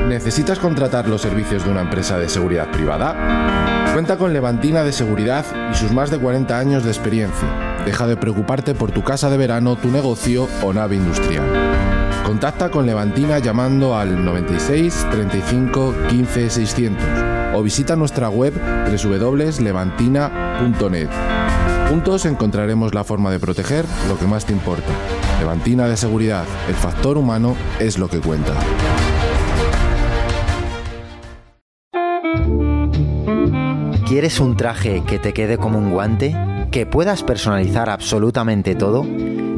¿Necesitas 0.07 0.59
contratar 0.59 1.07
los 1.07 1.21
servicios 1.21 1.65
de 1.65 1.71
una 1.71 1.81
empresa 1.81 2.19
de 2.19 2.29
seguridad 2.29 2.69
privada? 2.69 3.89
Cuenta 3.93 4.19
con 4.19 4.31
Levantina 4.31 4.83
de 4.83 4.91
Seguridad 4.91 5.43
y 5.71 5.75
sus 5.75 5.91
más 5.91 6.11
de 6.11 6.19
40 6.19 6.59
años 6.59 6.83
de 6.83 6.91
experiencia. 6.91 7.81
Deja 7.83 8.05
de 8.05 8.15
preocuparte 8.15 8.75
por 8.75 8.91
tu 8.91 9.03
casa 9.03 9.31
de 9.31 9.37
verano, 9.37 9.75
tu 9.75 9.89
negocio 9.89 10.47
o 10.61 10.71
nave 10.71 10.97
industrial. 10.97 11.45
Contacta 12.27 12.69
con 12.69 12.85
Levantina 12.85 13.39
llamando 13.39 13.95
al 13.95 14.23
96 14.23 15.07
35 15.09 15.95
15 16.09 16.49
600 16.51 17.36
o 17.57 17.63
visita 17.63 17.95
nuestra 17.95 18.29
web 18.29 18.53
www.levantina.net. 18.53 21.09
Juntos 21.89 22.25
encontraremos 22.25 22.93
la 22.93 23.03
forma 23.03 23.31
de 23.31 23.39
proteger 23.39 23.83
lo 24.07 24.19
que 24.19 24.27
más 24.27 24.45
te 24.45 24.53
importa. 24.53 24.91
Levantina 25.39 25.87
de 25.87 25.97
Seguridad, 25.97 26.45
el 26.69 26.75
factor 26.75 27.17
humano 27.17 27.55
es 27.79 27.97
lo 27.97 28.09
que 28.09 28.19
cuenta. 28.19 28.53
¿Quieres 34.07 34.39
un 34.39 34.55
traje 34.55 35.01
que 35.07 35.17
te 35.17 35.33
quede 35.33 35.57
como 35.57 35.79
un 35.79 35.89
guante? 35.89 36.35
¿Que 36.71 36.85
puedas 36.85 37.23
personalizar 37.23 37.89
absolutamente 37.89 38.75
todo? 38.75 39.03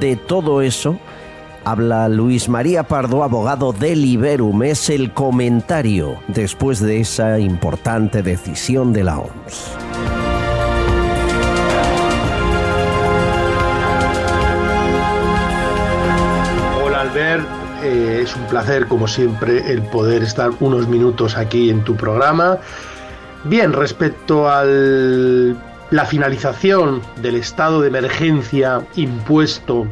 de 0.00 0.16
todo 0.16 0.62
eso 0.62 0.98
habla 1.64 2.08
Luis 2.08 2.48
María 2.48 2.84
Pardo, 2.84 3.24
abogado 3.24 3.72
del 3.72 4.02
Liberum. 4.02 4.62
Es 4.62 4.88
el 4.88 5.12
comentario 5.12 6.16
después 6.28 6.80
de 6.80 7.00
esa 7.00 7.38
importante 7.40 8.22
decisión 8.22 8.92
de 8.92 9.04
la 9.04 9.18
OMS. 9.18 9.85
Eh, 17.86 18.22
es 18.22 18.34
un 18.34 18.46
placer 18.46 18.86
como 18.86 19.06
siempre 19.06 19.70
el 19.70 19.80
poder 19.82 20.24
estar 20.24 20.50
unos 20.58 20.88
minutos 20.88 21.36
aquí 21.36 21.70
en 21.70 21.84
tu 21.84 21.94
programa. 21.94 22.58
Bien, 23.44 23.72
respecto 23.72 24.48
a 24.48 24.64
la 24.64 26.04
finalización 26.04 27.00
del 27.22 27.36
estado 27.36 27.80
de 27.80 27.88
emergencia 27.88 28.84
impuesto 28.96 29.86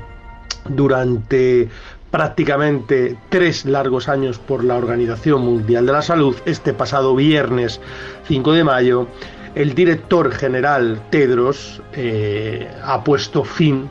durante 0.69 1.69
prácticamente 2.11 3.17
tres 3.29 3.65
largos 3.65 4.09
años 4.09 4.41
por 4.41 4.65
la 4.65 4.75
Organización 4.75 5.43
Mundial 5.43 5.87
de 5.87 5.93
la 5.93 6.03
Salud, 6.03 6.35
este 6.47 6.73
pasado 6.73 7.15
viernes 7.15 7.81
5 8.27 8.53
de 8.53 8.65
mayo, 8.65 9.07
el 9.55 9.75
director 9.75 10.33
general 10.33 11.01
Tedros 11.11 11.81
eh, 11.93 12.69
ha 12.83 13.05
puesto 13.05 13.45
fin 13.45 13.89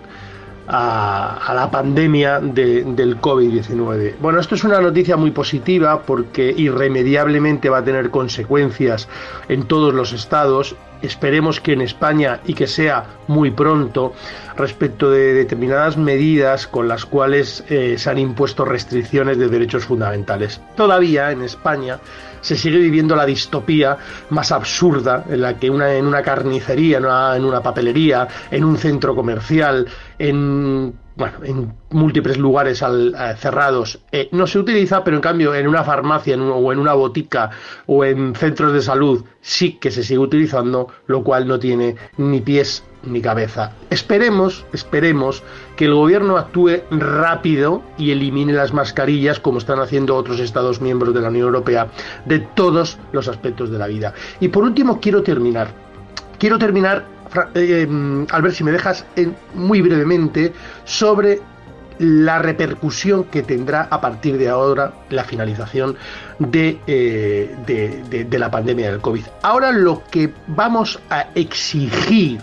la 0.74 1.69
pandemia 1.71 2.39
del 2.39 3.19
COVID-19. 3.21 4.15
Bueno, 4.19 4.39
esto 4.39 4.55
es 4.55 4.63
una 4.63 4.82
noticia 4.82 5.17
muy 5.17 5.32
positiva 5.32 6.01
porque 6.01 6.53
irremediablemente 6.55 7.69
va 7.69 7.80
a 7.80 7.84
tener 7.84 8.09
consecuencias 8.09 9.07
en 9.49 9.63
todos 9.63 9.93
los 9.93 10.13
estados. 10.13 10.76
Esperemos 11.01 11.59
que 11.59 11.74
en 11.74 11.82
España 11.82 12.39
y 12.45 12.53
que 12.53 12.65
sea 12.65 13.05
muy 13.28 13.51
pronto 13.51 14.13
respecto 14.55 15.11
de 15.11 15.34
determinadas 15.34 15.97
medidas 15.97 16.65
con 16.65 16.88
las 16.88 17.05
cuales 17.05 17.63
eh, 17.69 17.95
se 17.97 18.09
han 18.09 18.17
impuesto 18.17 18.63
restricciones 18.63 19.38
de 19.38 19.49
derechos 19.49 19.86
fundamentales. 19.86 20.61
Todavía 20.76 21.32
en 21.32 21.41
España 21.41 21.99
se 22.43 22.57
sigue 22.57 22.78
viviendo 22.78 23.15
la 23.15 23.26
distopía 23.26 23.97
más 24.30 24.51
absurda 24.51 25.24
en 25.30 25.41
la 25.41 25.57
que 25.57 25.69
una, 25.69 25.93
en 25.93 26.05
una 26.05 26.21
carnicería, 26.21 26.97
en 26.97 27.45
una, 27.45 27.61
papelería, 27.61 28.28
en 28.51 28.65
un 28.65 28.78
centro 28.78 29.15
comercial, 29.15 29.88
en 30.24 30.93
bueno, 31.15 31.38
en 31.43 31.74
múltiples 31.91 32.38
lugares 32.38 32.82
eh, 32.82 33.11
cerrados 33.38 33.99
eh, 34.11 34.30
no 34.32 34.47
se 34.47 34.57
utiliza, 34.57 35.03
pero 35.03 35.17
en 35.17 35.21
cambio 35.21 35.53
en 35.53 35.67
una 35.67 35.84
farmacia 35.84 36.36
o 36.36 36.71
en 36.71 36.80
una 36.80 36.93
botica 36.93 37.51
o 37.86 38.03
en 38.03 38.34
centros 38.34 38.74
de 38.74 38.82
salud 38.82 39.24
sí 39.41 39.74
que 39.74 39.91
se 39.91 40.03
sigue 40.03 40.19
utilizando, 40.19 40.88
lo 41.07 41.24
cual 41.24 41.47
no 41.47 41.59
tiene 41.59 41.95
ni 42.17 42.41
pies 42.41 42.84
mi 43.03 43.21
cabeza. 43.21 43.74
Esperemos, 43.89 44.65
esperemos 44.71 45.43
que 45.76 45.86
el 45.86 45.93
gobierno 45.93 46.38
actúe 46.38 46.84
rápido 46.89 47.84
y 47.97 48.11
elimine 48.11 48.53
las 48.53 48.74
mascarillas 48.74 49.41
como 49.41 49.57
están 49.57 49.80
haciendo 49.80 50.15
otros 50.15 50.39
Estados 50.39 50.82
miembros 50.82 51.13
de 51.13 51.21
la 51.21 51.28
Unión 51.28 51.47
Europea 51.47 51.89
de 52.26 52.39
todos 52.39 52.97
los 53.11 53.28
aspectos 53.28 53.69
de 53.69 53.78
la 53.78 53.88
vida. 53.88 54.13
Y 54.39 54.47
por 54.47 54.63
último 54.63 54.99
quiero 55.01 55.21
terminar. 55.21 55.67
Quiero 56.39 56.57
terminar, 56.57 57.05
eh, 57.55 58.25
al 58.29 58.41
ver 58.41 58.53
si 58.53 58.63
me 58.63 58.71
dejas 58.71 59.05
muy 59.53 59.81
brevemente 59.81 60.53
sobre 60.86 61.41
la 61.99 62.39
repercusión 62.39 63.25
que 63.25 63.43
tendrá 63.43 63.88
a 63.89 64.01
partir 64.01 64.38
de 64.38 64.49
ahora 64.49 64.93
la 65.09 65.23
finalización 65.23 65.95
de, 66.39 66.79
eh, 66.88 68.27
la 68.31 68.51
pandemia 68.51 68.91
del 68.91 69.01
COVID. 69.01 69.23
Ahora 69.41 69.71
lo 69.71 70.03
que 70.09 70.34
vamos 70.47 70.99
a 71.09 71.27
exigir 71.36 72.41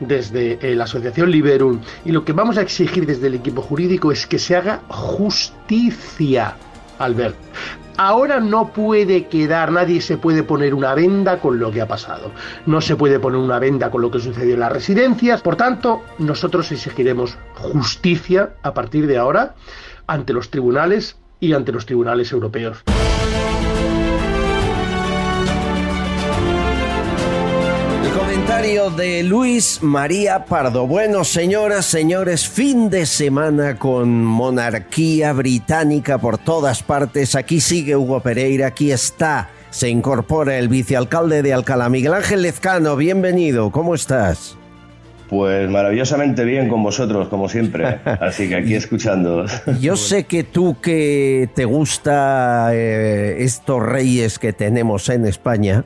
desde 0.00 0.58
eh, 0.60 0.74
la 0.74 0.84
Asociación 0.84 1.30
Liberum 1.30 1.80
y 2.04 2.12
lo 2.12 2.24
que 2.24 2.32
vamos 2.32 2.58
a 2.58 2.62
exigir 2.62 3.06
desde 3.06 3.28
el 3.28 3.34
equipo 3.34 3.62
jurídico 3.62 4.12
es 4.12 4.26
que 4.26 4.38
se 4.38 4.56
haga 4.56 4.82
justicia, 4.88 6.56
Albert. 6.98 7.36
Ahora 7.98 8.40
no 8.40 8.72
puede 8.72 9.26
quedar, 9.26 9.72
nadie 9.72 10.02
se 10.02 10.18
puede 10.18 10.42
poner 10.42 10.74
una 10.74 10.94
venda 10.94 11.38
con 11.38 11.58
lo 11.58 11.70
que 11.70 11.80
ha 11.80 11.88
pasado. 11.88 12.30
No 12.66 12.80
se 12.82 12.94
puede 12.94 13.18
poner 13.18 13.40
una 13.40 13.58
venda 13.58 13.90
con 13.90 14.02
lo 14.02 14.10
que 14.10 14.20
sucedió 14.20 14.54
en 14.54 14.60
las 14.60 14.72
residencias. 14.72 15.40
Por 15.40 15.56
tanto, 15.56 16.02
nosotros 16.18 16.70
exigiremos 16.72 17.38
justicia 17.54 18.50
a 18.62 18.74
partir 18.74 19.06
de 19.06 19.16
ahora 19.16 19.54
ante 20.06 20.34
los 20.34 20.50
tribunales 20.50 21.16
y 21.40 21.54
ante 21.54 21.72
los 21.72 21.86
tribunales 21.86 22.32
europeos. 22.32 22.84
Comentario 28.66 28.90
de 28.90 29.22
Luis 29.22 29.80
María 29.80 30.44
Pardo. 30.44 30.88
Bueno, 30.88 31.22
señoras, 31.22 31.86
señores, 31.86 32.48
fin 32.48 32.90
de 32.90 33.06
semana 33.06 33.78
con 33.78 34.24
monarquía 34.24 35.32
británica 35.32 36.18
por 36.18 36.36
todas 36.38 36.82
partes. 36.82 37.36
Aquí 37.36 37.60
sigue 37.60 37.94
Hugo 37.94 38.20
Pereira, 38.20 38.68
aquí 38.68 38.90
está. 38.90 39.50
Se 39.70 39.88
incorpora 39.88 40.58
el 40.58 40.68
vicealcalde 40.68 41.42
de 41.42 41.52
Alcalá, 41.52 41.88
Miguel 41.88 42.14
Ángel 42.14 42.42
Lezcano. 42.42 42.96
Bienvenido, 42.96 43.70
¿cómo 43.70 43.94
estás? 43.94 44.56
Pues 45.28 45.70
maravillosamente 45.70 46.44
bien 46.44 46.68
con 46.68 46.82
vosotros, 46.82 47.28
como 47.28 47.48
siempre. 47.48 48.00
Así 48.20 48.48
que 48.48 48.56
aquí 48.56 48.74
escuchando. 48.74 49.46
Yo 49.80 49.94
sé 49.94 50.24
que 50.24 50.42
tú 50.42 50.80
que 50.80 51.48
te 51.54 51.64
gusta 51.66 52.70
eh, 52.72 53.36
estos 53.44 53.80
reyes 53.80 54.40
que 54.40 54.52
tenemos 54.52 55.08
en 55.08 55.26
España, 55.26 55.84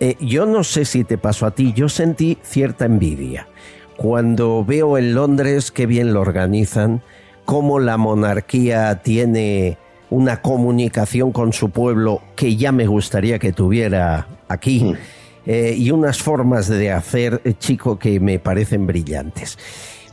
eh, 0.00 0.16
yo 0.20 0.46
no 0.46 0.62
sé 0.62 0.84
si 0.84 1.04
te 1.04 1.18
pasó 1.18 1.46
a 1.46 1.50
ti, 1.50 1.72
yo 1.72 1.88
sentí 1.88 2.38
cierta 2.42 2.84
envidia. 2.84 3.48
Cuando 3.96 4.64
veo 4.64 4.96
en 4.96 5.14
Londres 5.14 5.72
qué 5.72 5.86
bien 5.86 6.12
lo 6.12 6.20
organizan, 6.20 7.02
cómo 7.44 7.80
la 7.80 7.96
monarquía 7.96 9.02
tiene 9.02 9.76
una 10.10 10.40
comunicación 10.40 11.32
con 11.32 11.52
su 11.52 11.70
pueblo 11.70 12.22
que 12.36 12.56
ya 12.56 12.70
me 12.70 12.86
gustaría 12.86 13.38
que 13.38 13.52
tuviera 13.52 14.28
aquí. 14.48 14.94
Eh, 15.46 15.74
y 15.76 15.90
unas 15.90 16.22
formas 16.22 16.68
de 16.68 16.92
hacer, 16.92 17.40
eh, 17.44 17.54
chico, 17.58 17.98
que 17.98 18.20
me 18.20 18.38
parecen 18.38 18.86
brillantes. 18.86 19.58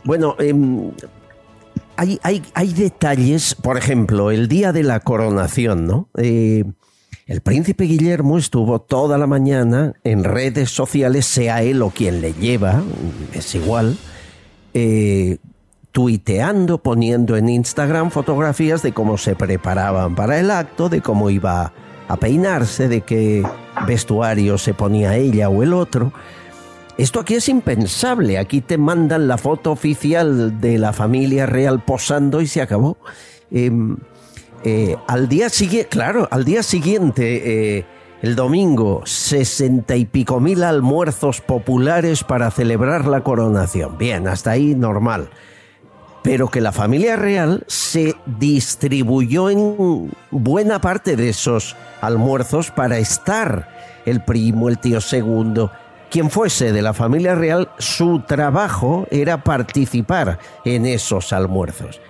Bueno, 0.02 0.34
em, 0.38 0.90
hay, 1.96 2.18
hay, 2.22 2.42
hay, 2.54 2.72
detalles, 2.72 3.54
por 3.54 3.76
ejemplo, 3.76 4.30
el 4.30 4.48
día 4.48 4.72
de 4.72 4.82
la 4.82 5.00
coronación, 5.00 5.86
¿no? 5.86 6.08
El 7.26 7.40
príncipe 7.40 7.84
Guillermo 7.84 8.38
estuvo 8.38 8.78
toda 8.80 9.18
la 9.18 9.26
mañana 9.26 9.94
en 10.04 10.22
redes 10.22 10.70
sociales, 10.70 11.26
sea 11.26 11.60
él 11.62 11.82
o 11.82 11.90
quien 11.90 12.20
le 12.20 12.32
lleva, 12.34 12.84
es 13.32 13.52
igual, 13.56 13.98
eh, 14.74 15.38
tuiteando, 15.90 16.78
poniendo 16.78 17.36
en 17.36 17.48
Instagram 17.48 18.12
fotografías 18.12 18.80
de 18.82 18.92
cómo 18.92 19.18
se 19.18 19.34
preparaban 19.34 20.14
para 20.14 20.38
el 20.38 20.52
acto, 20.52 20.88
de 20.88 21.00
cómo 21.00 21.28
iba 21.28 21.72
a 22.06 22.16
peinarse, 22.16 22.86
de 22.86 23.00
qué 23.00 23.44
vestuario 23.88 24.56
se 24.56 24.72
ponía 24.72 25.16
ella 25.16 25.48
o 25.48 25.64
el 25.64 25.72
otro. 25.72 26.12
Esto 26.96 27.18
aquí 27.18 27.34
es 27.34 27.48
impensable. 27.48 28.38
Aquí 28.38 28.60
te 28.60 28.78
mandan 28.78 29.26
la 29.26 29.36
foto 29.36 29.72
oficial 29.72 30.60
de 30.60 30.78
la 30.78 30.92
familia 30.92 31.44
real 31.44 31.82
posando 31.82 32.40
y 32.40 32.46
se 32.46 32.62
acabó. 32.62 32.98
Em, 33.50 33.96
eh, 34.68 34.96
al 35.06 35.28
día 35.28 35.48
siguiente, 35.48 35.88
claro, 35.88 36.26
al 36.28 36.44
día 36.44 36.64
siguiente, 36.64 37.76
eh, 37.78 37.84
el 38.20 38.34
domingo, 38.34 39.02
sesenta 39.04 39.94
y 39.94 40.06
pico 40.06 40.40
mil 40.40 40.64
almuerzos 40.64 41.40
populares 41.40 42.24
para 42.24 42.50
celebrar 42.50 43.06
la 43.06 43.20
coronación. 43.20 43.96
Bien, 43.96 44.26
hasta 44.26 44.50
ahí 44.50 44.74
normal. 44.74 45.30
Pero 46.24 46.48
que 46.48 46.60
la 46.60 46.72
familia 46.72 47.14
real 47.14 47.62
se 47.68 48.16
distribuyó 48.26 49.50
en 49.50 50.10
buena 50.32 50.80
parte 50.80 51.14
de 51.14 51.28
esos 51.28 51.76
almuerzos 52.00 52.72
para 52.72 52.98
estar 52.98 53.68
el 54.04 54.20
primo, 54.24 54.68
el 54.68 54.78
tío 54.78 55.00
segundo, 55.00 55.70
quien 56.10 56.28
fuese 56.28 56.72
de 56.72 56.82
la 56.82 56.92
familia 56.92 57.36
real, 57.36 57.70
su 57.78 58.18
trabajo 58.26 59.06
era 59.12 59.44
participar 59.44 60.40
en 60.64 60.86
esos 60.86 61.32
almuerzos. 61.32 62.00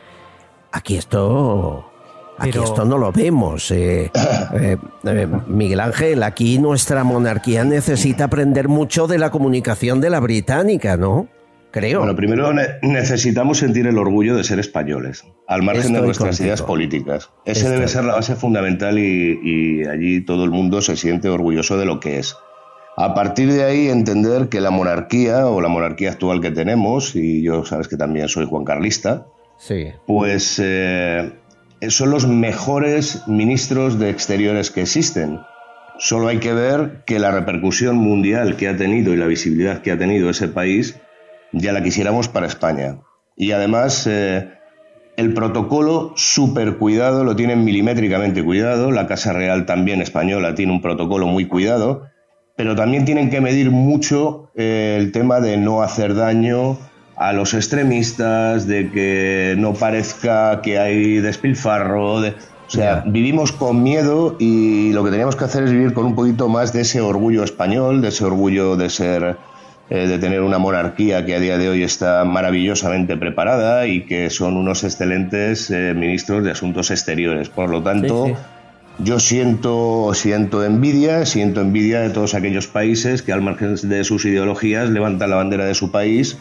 Aquí 0.73 0.97
esto 0.97 1.93
Aquí 2.39 2.59
esto 2.59 2.85
no 2.85 2.99
lo 2.99 3.13
vemos. 3.13 3.71
Eh, 3.71 4.11
eh, 4.61 4.77
eh, 5.05 5.29
Miguel 5.47 5.81
Ángel, 5.81 6.23
aquí 6.23 6.59
nuestra 6.59 7.05
monarquía 7.05 7.65
necesita 7.65 8.25
aprender 8.25 8.69
mucho 8.69 9.07
de 9.07 9.19
la 9.19 9.31
comunicación 9.31 10.01
de 10.01 10.11
la 10.11 10.21
británica, 10.21 10.97
¿no? 10.97 11.29
Creo. 11.71 11.99
Bueno, 11.99 12.17
primero 12.17 12.55
necesitamos 12.81 13.59
sentir 13.59 13.87
el 13.87 13.99
orgullo 13.99 14.35
de 14.35 14.45
ser 14.45 14.59
españoles, 14.59 15.25
al 15.47 15.63
margen 15.63 15.93
de 15.93 16.01
nuestras 16.01 16.41
ideas 16.41 16.63
políticas. 16.63 17.29
Esa 17.45 17.69
debe 17.69 17.87
ser 17.87 18.05
la 18.05 18.15
base 18.15 18.35
fundamental 18.35 18.99
y, 18.99 19.39
y 19.43 19.85
allí 19.85 20.25
todo 20.25 20.45
el 20.45 20.51
mundo 20.51 20.81
se 20.81 20.97
siente 20.97 21.29
orgulloso 21.29 21.77
de 21.77 21.85
lo 21.85 22.01
que 22.01 22.19
es. 22.19 22.35
A 22.97 23.13
partir 23.13 23.53
de 23.53 23.63
ahí 23.63 23.89
entender 23.89 24.49
que 24.49 24.63
la 24.63 24.71
monarquía 24.71 25.49
o 25.49 25.61
la 25.61 25.69
monarquía 25.69 26.13
actual 26.13 26.41
que 26.41 26.51
tenemos, 26.51 27.15
y 27.15 27.43
yo 27.43 27.63
sabes 27.67 27.89
que 27.89 27.99
también 27.99 28.29
soy 28.29 28.47
Juan 28.47 28.65
Carlista, 28.65 29.27
sí. 29.59 29.89
pues 30.07 30.59
eh, 30.65 31.31
son 31.89 32.11
los 32.11 32.27
mejores 32.27 33.23
ministros 33.27 33.99
de 33.99 34.11
exteriores 34.11 34.71
que 34.71 34.83
existen. 34.83 35.41
Solo 35.99 36.29
hay 36.29 36.39
que 36.39 36.53
ver 36.53 37.03
que 37.07 37.19
la 37.19 37.31
repercusión 37.31 37.97
mundial 37.97 38.57
que 38.57 38.69
ha 38.69 38.77
tenido 38.77 39.15
y 39.15 39.17
la 39.17 39.27
visibilidad 39.27 39.81
que 39.81 39.93
ha 39.93 39.99
tenido 39.99 40.29
ese 40.29 40.49
país 40.49 40.99
ya 41.53 41.73
la 41.73 41.83
quisiéramos 41.83 42.29
para 42.29 42.47
España. 42.47 42.99
Y 43.37 43.53
además 43.53 44.07
eh, 44.07 44.49
el 45.17 45.33
protocolo 45.33 46.13
súper 46.17 46.77
cuidado, 46.77 47.25
lo 47.25 47.37
tienen 47.37 47.65
milimétricamente 47.65 48.45
cuidado, 48.45 48.91
la 48.91 49.07
Casa 49.07 49.33
Real 49.33 49.65
también 49.65 50.03
española 50.03 50.55
tiene 50.55 50.73
un 50.73 50.83
protocolo 50.83 51.27
muy 51.27 51.47
cuidado, 51.47 52.09
pero 52.57 52.77
también 52.77 53.05
tienen 53.05 53.31
que 53.31 53.41
medir 53.41 53.71
mucho 53.71 54.51
eh, 54.55 54.97
el 54.99 55.13
tema 55.13 55.41
de 55.41 55.57
no 55.57 55.83
hacer 55.83 56.15
daño, 56.15 56.79
a 57.17 57.33
los 57.33 57.55
extremistas, 57.55 58.67
de 58.67 58.91
que 58.91 59.55
no 59.59 59.75
parezca 59.75 60.61
que 60.63 60.79
hay 60.79 61.19
despilfarro. 61.19 62.21
De, 62.21 62.31
o 62.31 62.71
sea, 62.71 63.05
vivimos 63.07 63.53
con 63.53 63.83
miedo 63.83 64.37
y 64.39 64.93
lo 64.93 65.03
que 65.05 65.11
teníamos 65.11 65.37
que 65.37 65.45
hacer 65.45 65.65
es 65.65 65.73
vivir 65.73 65.95
con 65.95 66.05
un 66.05 66.15
poquito 66.15 66.49
más 66.49 66.73
de 66.73 66.83
ese 66.83 67.01
orgullo 67.01 67.43
español, 67.43 68.03
de 68.03 68.09
ese 68.09 68.25
orgullo 68.25 68.77
de 68.77 68.91
ser, 68.91 69.37
eh, 69.89 70.07
de 70.07 70.19
tener 70.19 70.43
una 70.43 70.59
monarquía 70.59 71.25
que 71.25 71.35
a 71.35 71.41
día 71.41 71.57
de 71.59 71.71
hoy 71.71 71.83
está 71.83 72.25
maravillosamente 72.25 73.17
preparada 73.17 73.87
y 73.87 74.05
que 74.05 74.29
son 74.29 74.57
unos 74.57 74.85
excelentes 74.85 75.71
eh, 75.71 75.95
ministros 75.95 76.45
de 76.45 76.51
asuntos 76.51 76.91
exteriores. 76.91 77.49
Por 77.49 77.71
lo 77.71 77.83
tanto, 77.83 78.37
yo 78.99 79.21
siento, 79.21 80.11
siento 80.13 80.65
envidia, 80.65 81.25
siento 81.25 81.63
envidia 81.63 82.01
de 82.01 82.11
todos 82.11 82.35
aquellos 82.35 82.67
países 82.67 83.23
que 83.23 83.33
al 83.33 83.41
margen 83.41 83.77
de 83.81 84.05
sus 84.05 84.25
ideologías 84.27 84.91
levantan 84.91 85.31
la 85.31 85.37
bandera 85.37 85.65
de 85.65 85.75
su 85.75 85.91
país 85.91 86.37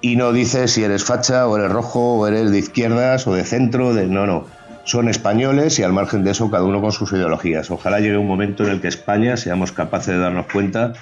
y 0.00 0.16
no 0.16 0.32
dice 0.32 0.68
si 0.68 0.84
eres 0.84 1.04
facha 1.04 1.46
o 1.48 1.56
eres 1.56 1.72
rojo 1.72 2.18
o 2.18 2.26
eres 2.26 2.50
de 2.50 2.58
izquierdas 2.58 3.26
o 3.26 3.34
de 3.34 3.44
centro, 3.44 3.94
de 3.94 4.06
no, 4.06 4.26
no. 4.26 4.46
Son 4.84 5.08
españoles 5.08 5.78
y 5.78 5.82
al 5.82 5.92
margen 5.92 6.24
de 6.24 6.30
eso 6.30 6.50
cada 6.50 6.64
uno 6.64 6.80
con 6.80 6.92
sus 6.92 7.12
ideologías. 7.12 7.70
Ojalá 7.70 8.00
llegue 8.00 8.16
un 8.16 8.26
momento 8.26 8.64
en 8.64 8.70
el 8.70 8.80
que 8.80 8.88
España 8.88 9.36
seamos 9.36 9.72
capaces 9.72 10.14
de 10.14 10.18
darnos 10.18 10.46
cuenta 10.46 10.94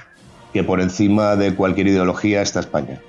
que 0.53 0.65
por 0.65 0.81
encima 0.81 1.37
de 1.37 1.55
cualquier 1.55 1.89
ideología 1.89 2.43
está 2.43 2.61
España. 2.61 3.01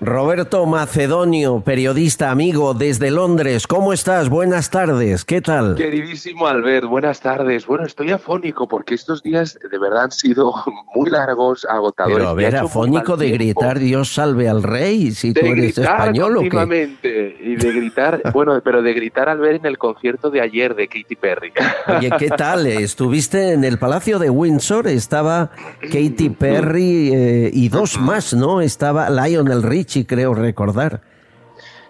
Roberto 0.00 0.66
Macedonio, 0.66 1.60
periodista 1.60 2.30
amigo 2.30 2.74
desde 2.74 3.10
Londres. 3.10 3.66
¿Cómo 3.66 3.92
estás? 3.92 4.28
Buenas 4.28 4.68
tardes. 4.70 5.24
¿Qué 5.24 5.40
tal? 5.40 5.76
Queridísimo 5.76 6.46
Albert, 6.46 6.86
buenas 6.86 7.20
tardes. 7.20 7.66
Bueno, 7.66 7.86
estoy 7.86 8.10
afónico 8.10 8.68
porque 8.68 8.94
estos 8.94 9.22
días 9.22 9.58
de 9.70 9.78
verdad 9.78 10.04
han 10.04 10.10
sido 10.10 10.52
muy 10.94 11.10
largos, 11.10 11.64
agotadores. 11.64 12.18
Pero 12.18 12.28
a 12.28 12.34
ver, 12.34 12.56
afónico 12.56 13.16
de 13.16 13.30
gritar 13.30 13.78
Dios 13.78 14.12
salve 14.12 14.48
al 14.48 14.62
rey, 14.62 15.12
si 15.12 15.32
tú 15.32 15.46
eres 15.46 15.78
español 15.78 16.38
o 16.38 16.40
qué. 16.42 17.36
Y 17.40 17.56
de 17.56 17.72
gritar, 17.72 18.20
bueno, 18.32 18.60
pero 18.62 18.82
de 18.82 18.92
gritar 18.92 19.28
al 19.28 19.38
ver 19.38 19.54
en 19.56 19.66
el 19.66 19.78
concierto 19.78 20.30
de 20.30 20.40
ayer 20.40 20.74
de 20.74 20.88
Katy 20.88 21.16
Perry. 21.16 21.52
Oye, 21.98 22.10
¿qué 22.18 22.28
tal? 22.28 22.66
Estuviste 22.66 23.52
en 23.52 23.64
el 23.64 23.78
Palacio 23.78 24.18
de 24.18 24.28
Windsor, 24.28 24.88
estaba 24.88 25.50
Katy 25.80 26.30
Perry 26.30 27.10
eh, 27.14 27.50
y 27.52 27.68
dos 27.68 27.98
más, 27.98 28.34
¿no? 28.34 28.60
Estaba 28.60 29.08
Lionel 29.08 29.62
Rich 29.84 30.06
creo 30.06 30.32
recordar. 30.32 31.02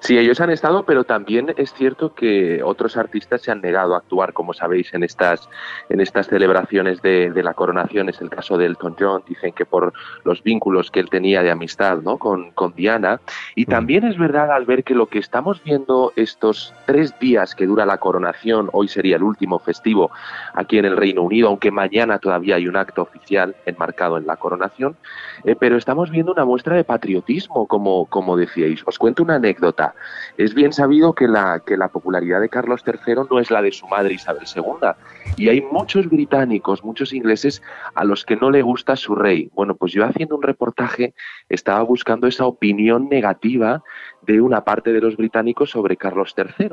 Sí, 0.05 0.19
ellos 0.19 0.39
han 0.43 0.51
estado, 0.51 0.83
pero 0.83 1.05
también 1.05 1.55
es 1.57 1.73
cierto 1.73 2.15
que 2.15 2.63
otros 2.63 2.99
artistas 2.99 3.41
se 3.41 3.51
han 3.51 3.63
negado 3.63 3.95
a 3.95 3.99
actuar, 3.99 4.35
como 4.35 4.53
sabéis, 4.53 4.93
en 4.93 5.03
estas, 5.03 5.49
en 5.89 5.99
estas 5.99 6.27
celebraciones 6.27 7.01
de, 7.01 7.33
la 7.43 7.55
coronación. 7.55 8.11
Es 8.11 8.21
el 8.21 8.29
caso 8.29 8.59
de 8.59 8.67
Elton 8.67 8.97
John, 8.99 9.23
dicen 9.27 9.55
que 9.55 9.65
por 9.65 9.95
los 10.25 10.43
vínculos 10.43 10.91
que 10.91 11.01
él 11.01 11.09
tenía 11.09 11.43
de 11.43 11.51
amistad 11.51 12.03
¿no? 12.03 12.19
con, 12.19 12.51
con 12.51 12.75
Diana. 12.75 13.23
Y 13.55 13.65
también 13.65 14.05
es 14.05 14.19
verdad 14.19 14.53
al 14.53 14.67
ver 14.67 14.85
que 14.85 14.95
lo 14.95 15.07
que 15.07 15.19
estamos 15.19 15.65
viendo 15.65 16.13
estos 16.17 16.75
tres 16.85 17.19
días 17.19 17.55
que 17.55 17.67
dura 17.67 17.87
la 17.87 17.97
coronación, 17.97 18.69
hoy 18.75 18.89
sería 18.89 19.17
el 19.17 19.23
último 19.23 19.59
festivo 19.59 20.11
aquí 20.53 20.77
en 20.77 20.85
el 20.85 20.99
Reino 20.99 21.23
Unido, 21.23 21.49
aunque 21.49 21.71
mañana 21.71 22.19
todavía 22.19 22.57
hay 22.57 22.69
un 22.69 22.77
acto 22.77 23.01
oficial 23.01 23.57
enmarcado 23.65 24.19
en 24.19 24.27
la 24.27 24.37
coronación, 24.37 24.97
eh, 25.45 25.57
pero 25.59 25.79
estamos 25.79 26.11
viendo 26.11 26.33
una 26.33 26.45
muestra 26.45 26.77
de 26.77 26.85
patriotismo, 26.85 27.67
como, 27.67 28.05
como 28.05 28.37
decíais. 28.37 28.83
Os 28.85 28.99
cuento 28.99 29.23
una 29.23 29.37
anécdota. 29.37 29.94
Es 30.37 30.55
bien 30.55 30.73
sabido 30.73 31.15
que 31.15 31.29
la, 31.29 31.61
que 31.65 31.77
la 31.77 31.89
popularidad 31.89 32.41
de 32.41 32.49
Carlos 32.49 32.83
III 32.87 33.27
no 33.31 33.39
es 33.39 33.51
la 33.51 33.63
de 33.63 33.73
su 33.73 33.87
madre 33.87 34.15
Isabel 34.15 34.45
II. 34.55 34.91
Y 35.37 35.49
hay 35.49 35.61
muchos 35.61 36.09
británicos, 36.09 36.85
muchos 36.85 37.13
ingleses 37.13 37.63
a 37.95 38.05
los 38.05 38.25
que 38.25 38.37
no 38.37 38.51
le 38.51 38.63
gusta 38.63 38.97
su 38.97 39.15
rey. 39.15 39.51
Bueno, 39.55 39.75
pues 39.75 39.93
yo 39.93 40.05
haciendo 40.05 40.37
un 40.37 40.43
reportaje 40.43 41.15
estaba 41.49 41.83
buscando 41.83 42.27
esa 42.27 42.47
opinión 42.47 43.09
negativa 43.09 43.83
de 44.23 44.41
una 44.41 44.65
parte 44.65 44.93
de 44.93 45.01
los 45.01 45.17
británicos 45.17 45.71
sobre 45.71 45.97
Carlos 45.97 46.35
III. 46.37 46.71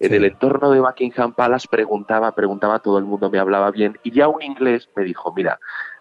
En 0.00 0.14
el 0.14 0.24
entorno 0.24 0.70
de 0.70 0.80
Buckingham 0.80 1.34
Palace 1.34 1.68
preguntaba, 1.70 2.34
preguntaba, 2.34 2.80
todo 2.80 2.98
el 2.98 3.04
mundo 3.04 3.30
me 3.30 3.38
hablaba 3.38 3.70
bien 3.70 3.98
y 4.02 4.10
ya 4.12 4.28
un 4.28 4.42
inglés 4.42 4.88
me 4.96 5.04
dijo, 5.04 5.32
mira, 5.34 5.58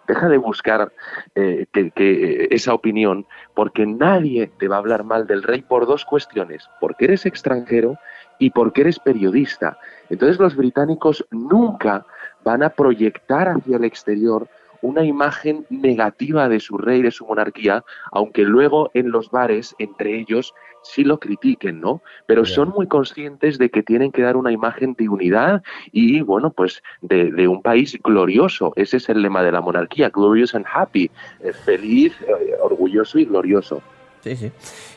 deja 0.09 0.27
de 0.27 0.37
buscar 0.37 0.91
eh, 1.35 1.67
que, 1.71 1.91
eh, 1.95 2.47
esa 2.49 2.73
opinión, 2.73 3.27
porque 3.53 3.85
nadie 3.85 4.51
te 4.57 4.67
va 4.67 4.77
a 4.77 4.79
hablar 4.79 5.03
mal 5.03 5.27
del 5.27 5.43
rey 5.43 5.61
por 5.61 5.85
dos 5.85 6.03
cuestiones, 6.03 6.67
porque 6.81 7.05
eres 7.05 7.27
extranjero 7.27 7.95
y 8.39 8.49
porque 8.49 8.81
eres 8.81 8.97
periodista. 8.99 9.77
Entonces 10.09 10.39
los 10.39 10.55
británicos 10.55 11.25
nunca 11.29 12.07
van 12.43 12.63
a 12.63 12.69
proyectar 12.69 13.49
hacia 13.49 13.77
el 13.77 13.83
exterior 13.83 14.49
una 14.81 15.03
imagen 15.03 15.65
negativa 15.69 16.49
de 16.49 16.59
su 16.59 16.77
rey, 16.77 17.01
de 17.03 17.11
su 17.11 17.25
monarquía, 17.27 17.83
aunque 18.11 18.43
luego 18.43 18.89
en 18.95 19.11
los 19.11 19.29
bares, 19.29 19.75
entre 19.77 20.17
ellos, 20.17 20.55
sí 20.83 21.03
lo 21.03 21.19
critiquen, 21.19 21.79
¿no? 21.79 22.01
Pero 22.25 22.45
son 22.45 22.69
muy 22.69 22.87
conscientes 22.87 23.57
de 23.57 23.69
que 23.69 23.83
tienen 23.83 24.11
que 24.11 24.21
dar 24.21 24.37
una 24.37 24.51
imagen 24.51 24.95
de 24.97 25.09
unidad 25.09 25.61
y, 25.91 26.21
bueno, 26.21 26.51
pues 26.51 26.81
de, 27.01 27.47
un 27.47 27.61
país 27.61 27.97
glorioso. 28.03 28.73
Ese 28.75 28.97
es 28.97 29.09
el 29.09 29.21
lema 29.21 29.43
de 29.43 29.51
la 29.51 29.61
monarquía, 29.61 30.09
glorious 30.09 30.55
and 30.55 30.65
happy, 30.71 31.09
eh, 31.41 31.53
feliz, 31.53 32.13
eh, 32.21 32.55
orgulloso 32.61 33.19
y 33.19 33.25
glorioso. 33.25 33.81
Sí, 34.23 34.35
sí. 34.35 34.51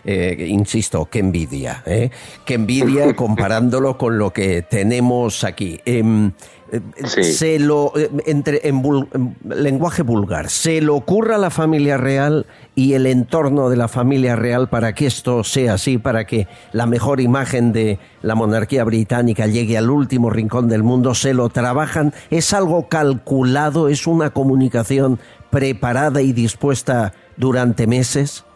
Eh, 0.04 0.46
insisto, 0.48 1.08
qué 1.10 1.20
envidia, 1.20 1.82
¿eh? 1.86 2.10
Qué 2.44 2.54
envidia 2.54 3.14
comparándolo 3.16 3.96
con 3.96 4.18
lo 4.18 4.32
que 4.32 4.62
tenemos 4.62 5.44
aquí. 5.44 5.80
Em, 5.84 6.32
eh, 6.72 6.80
se 7.04 7.58
lo, 7.58 7.92
entre, 8.24 8.66
en, 8.66 8.82
lenguaje 9.46 10.02
vulgar, 10.02 10.48
se 10.48 10.80
le 10.80 10.88
ocurra 10.88 11.36
a 11.36 11.38
la 11.38 11.50
familia 11.50 11.98
real 11.98 12.46
y 12.74 12.94
el 12.94 13.06
entorno 13.06 13.68
de 13.68 13.76
la 13.76 13.88
familia 13.88 14.36
real 14.36 14.70
para 14.70 14.94
que 14.94 15.06
esto 15.06 15.44
sea 15.44 15.74
así, 15.74 15.98
para 15.98 16.26
que 16.26 16.48
la 16.72 16.86
mejor 16.86 17.20
imagen 17.20 17.72
de 17.72 17.98
la 18.22 18.34
monarquía 18.34 18.84
británica 18.84 19.46
llegue 19.46 19.76
al 19.76 19.90
último 19.90 20.30
rincón 20.30 20.68
del 20.68 20.82
mundo, 20.82 21.14
se 21.14 21.34
lo 21.34 21.50
trabajan, 21.50 22.14
es 22.30 22.54
algo 22.54 22.88
calculado, 22.88 23.88
es 23.88 24.06
una 24.06 24.30
comunicación 24.30 25.20
preparada 25.50 26.22
y 26.22 26.32
dispuesta 26.32 27.12
durante 27.36 27.86
meses. 27.86 28.46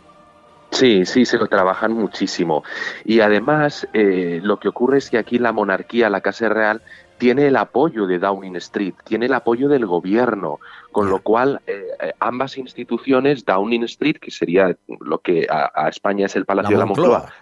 Sí, 0.71 1.07
sí, 1.07 1.25
se 1.25 1.39
lo 1.39 1.47
trabajan 1.47 1.93
muchísimo. 1.93 2.65
Y 3.05 3.21
además, 3.21 3.89
eh, 3.93 4.41
lo 4.43 4.59
que 4.59 4.69
ocurre 4.69 4.99
es 4.99 5.11
que 5.11 5.19
aquí 5.19 5.39
la 5.39 5.53
monarquía, 5.53 6.11
la 6.11 6.21
Casa 6.21 6.49
Real, 6.49 6.83
tiene 7.19 7.47
el 7.47 7.57
apoyo 7.57 8.07
de 8.07 8.19
Downing 8.19 8.57
Street, 8.57 8.95
tiene 9.05 9.27
el 9.27 9.35
apoyo 9.35 9.69
del 9.69 9.87
gobierno, 9.87 10.61
con 10.93 11.09
lo 11.09 11.21
cual 11.21 11.61
eh, 11.67 11.87
eh, 12.01 12.13
ambas 12.21 12.59
instituciones, 12.59 13.45
Downing 13.45 13.85
Street, 13.85 14.17
que 14.21 14.31
sería 14.31 14.77
lo 15.01 15.19
que 15.21 15.47
a, 15.49 15.89
España 15.89 16.27
es 16.27 16.37
el 16.37 16.45
Palacio 16.45 16.77
de 16.77 16.81
la 16.81 16.87
Moncloa, 16.87 17.33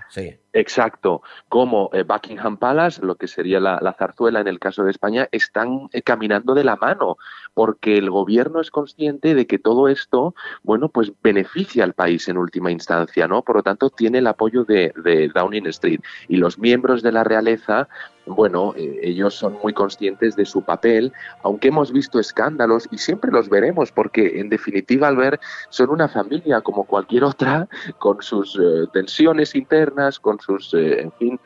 exacto, 0.55 1.23
como 1.49 1.91
eh, 1.93 2.03
Buckingham 2.03 2.57
Palace, 2.57 3.05
lo 3.05 3.17
que 3.17 3.29
sería 3.29 3.61
la, 3.61 3.95
zarzuela 3.99 4.41
en 4.41 4.49
el 4.49 4.59
caso 4.59 4.85
de 4.85 4.91
España, 4.91 5.29
están 5.33 5.89
caminando 6.05 6.55
de 6.55 6.65
la 6.65 6.77
mano, 6.77 7.19
porque 7.53 7.99
el 7.99 8.09
gobierno 8.09 8.61
es 8.61 8.71
consciente 8.71 9.35
de 9.35 9.47
que 9.47 9.59
todo 9.59 9.89
esto, 9.89 10.35
bueno, 10.63 10.89
pues 10.89 11.13
beneficia 11.23 11.85
al 11.85 11.93
país 11.93 12.29
en 12.29 12.39
última 12.39 12.71
instancia, 12.71 13.29
¿no? 13.29 13.43
Por 13.43 13.57
lo 13.57 13.63
tanto, 13.63 13.91
tiene 13.91 14.19
el 14.19 14.27
apoyo 14.27 14.65
de 14.65 15.31
Downing 15.35 15.67
Street 15.67 16.01
y 16.29 16.37
los 16.37 16.59
miembros 16.59 17.03
de 17.03 17.13
la 17.13 17.25
realeza 17.25 17.89
bueno, 18.27 18.75
eh, 18.77 19.01
ellos 19.03 19.35
son 19.35 19.59
muy 19.63 19.73
conscientes 19.73 20.37
de 20.37 20.45
su 20.45 20.63
papel, 20.63 21.13
aunque 21.43 21.69
hemos 21.69 21.93
visto 21.93 22.19
escándalos 22.19 22.89
y 22.91 22.99
siempre 22.99 23.31
los 23.31 23.49
veremos, 23.49 23.93
porque 23.93 24.41
en 24.41 24.49
definitiva, 24.49 25.09
al 25.09 25.17
ver, 25.17 25.41
son 25.69 25.91
una 25.91 26.09
familia 26.09 26.61
como 26.61 26.85
cualquier 26.85 27.25
otra, 27.25 27.69
con 27.99 28.23
sus 28.23 28.57
eh, 28.57 28.87
tensiones 28.93 29.55
internas, 29.55 30.19
con 30.19 30.41
sus, 30.41 30.73
eh, 30.75 31.03
en 31.03 31.13
fin, 31.13 31.41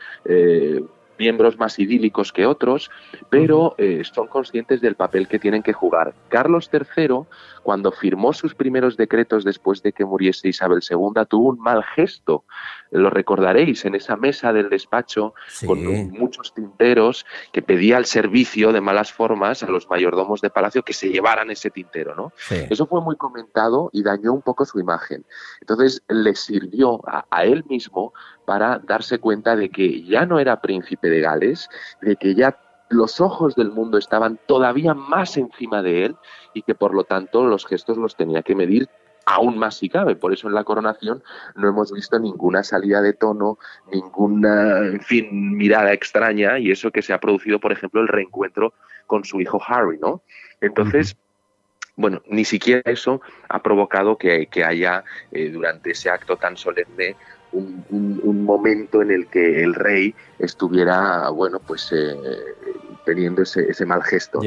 miembros 1.18 1.58
más 1.58 1.78
idílicos 1.78 2.32
que 2.32 2.46
otros, 2.46 2.90
pero 3.30 3.74
eh, 3.78 4.02
son 4.04 4.26
conscientes 4.26 4.80
del 4.80 4.94
papel 4.94 5.28
que 5.28 5.38
tienen 5.38 5.62
que 5.62 5.72
jugar. 5.72 6.14
Carlos 6.28 6.70
III, 6.72 7.20
cuando 7.62 7.92
firmó 7.92 8.32
sus 8.32 8.54
primeros 8.54 8.96
decretos 8.96 9.44
después 9.44 9.82
de 9.82 9.92
que 9.92 10.04
muriese 10.04 10.48
Isabel 10.48 10.80
II, 10.88 11.24
tuvo 11.28 11.50
un 11.50 11.58
mal 11.58 11.82
gesto. 11.82 12.44
Lo 12.90 13.10
recordaréis 13.10 13.84
en 13.84 13.94
esa 13.94 14.16
mesa 14.16 14.52
del 14.52 14.70
despacho 14.70 15.34
con 15.66 15.84
muchos 16.10 16.54
tinteros 16.54 17.26
que 17.52 17.62
pedía 17.62 17.96
al 17.96 18.06
servicio 18.06 18.72
de 18.72 18.80
malas 18.80 19.12
formas 19.12 19.62
a 19.62 19.66
los 19.66 19.88
mayordomos 19.90 20.40
de 20.40 20.50
palacio 20.50 20.82
que 20.82 20.92
se 20.92 21.08
llevaran 21.10 21.50
ese 21.50 21.70
tintero, 21.70 22.14
¿no? 22.14 22.32
Eso 22.48 22.86
fue 22.86 23.00
muy 23.02 23.16
comentado 23.16 23.90
y 23.92 24.02
dañó 24.02 24.32
un 24.32 24.42
poco 24.42 24.64
su 24.64 24.78
imagen. 24.78 25.24
Entonces 25.60 26.02
le 26.08 26.34
sirvió 26.34 27.00
a 27.06 27.44
él 27.44 27.64
mismo 27.68 28.12
para 28.48 28.78
darse 28.78 29.18
cuenta 29.18 29.56
de 29.56 29.68
que 29.68 30.02
ya 30.04 30.24
no 30.24 30.38
era 30.38 30.62
príncipe 30.62 31.10
de 31.10 31.20
Gales, 31.20 31.68
de 32.00 32.16
que 32.16 32.34
ya 32.34 32.58
los 32.88 33.20
ojos 33.20 33.54
del 33.54 33.70
mundo 33.70 33.98
estaban 33.98 34.40
todavía 34.46 34.94
más 34.94 35.36
encima 35.36 35.82
de 35.82 36.06
él 36.06 36.16
y 36.54 36.62
que 36.62 36.74
por 36.74 36.94
lo 36.94 37.04
tanto 37.04 37.44
los 37.44 37.66
gestos 37.66 37.98
los 37.98 38.16
tenía 38.16 38.40
que 38.40 38.54
medir 38.54 38.88
aún 39.26 39.58
más 39.58 39.76
si 39.76 39.90
cabe. 39.90 40.16
Por 40.16 40.32
eso 40.32 40.48
en 40.48 40.54
la 40.54 40.64
coronación 40.64 41.22
no 41.56 41.68
hemos 41.68 41.92
visto 41.92 42.18
ninguna 42.18 42.62
salida 42.62 43.02
de 43.02 43.12
tono, 43.12 43.58
ninguna, 43.92 44.78
en 44.78 45.02
fin, 45.02 45.54
mirada 45.54 45.92
extraña 45.92 46.58
y 46.58 46.70
eso 46.70 46.90
que 46.90 47.02
se 47.02 47.12
ha 47.12 47.20
producido, 47.20 47.60
por 47.60 47.72
ejemplo, 47.72 48.00
el 48.00 48.08
reencuentro 48.08 48.72
con 49.06 49.26
su 49.26 49.42
hijo 49.42 49.60
Harry, 49.68 49.98
¿no? 49.98 50.22
Entonces, 50.62 51.18
bueno, 51.96 52.22
ni 52.28 52.46
siquiera 52.46 52.80
eso 52.86 53.20
ha 53.50 53.62
provocado 53.62 54.16
que, 54.16 54.48
haya 54.64 55.04
eh, 55.32 55.50
durante 55.50 55.90
ese 55.90 56.08
acto 56.08 56.38
tan 56.38 56.56
solemne 56.56 57.14
un, 57.52 58.44
momento 58.44 59.02
en 59.02 59.10
el 59.10 59.26
que 59.26 59.62
el 59.62 59.74
rey 59.74 60.14
estuviera, 60.38 61.28
bueno, 61.30 61.60
pues 61.60 61.92
eh, 61.92 62.16
teniendo 63.04 63.42
ese, 63.42 63.86
mal 63.86 64.02
gesto. 64.02 64.40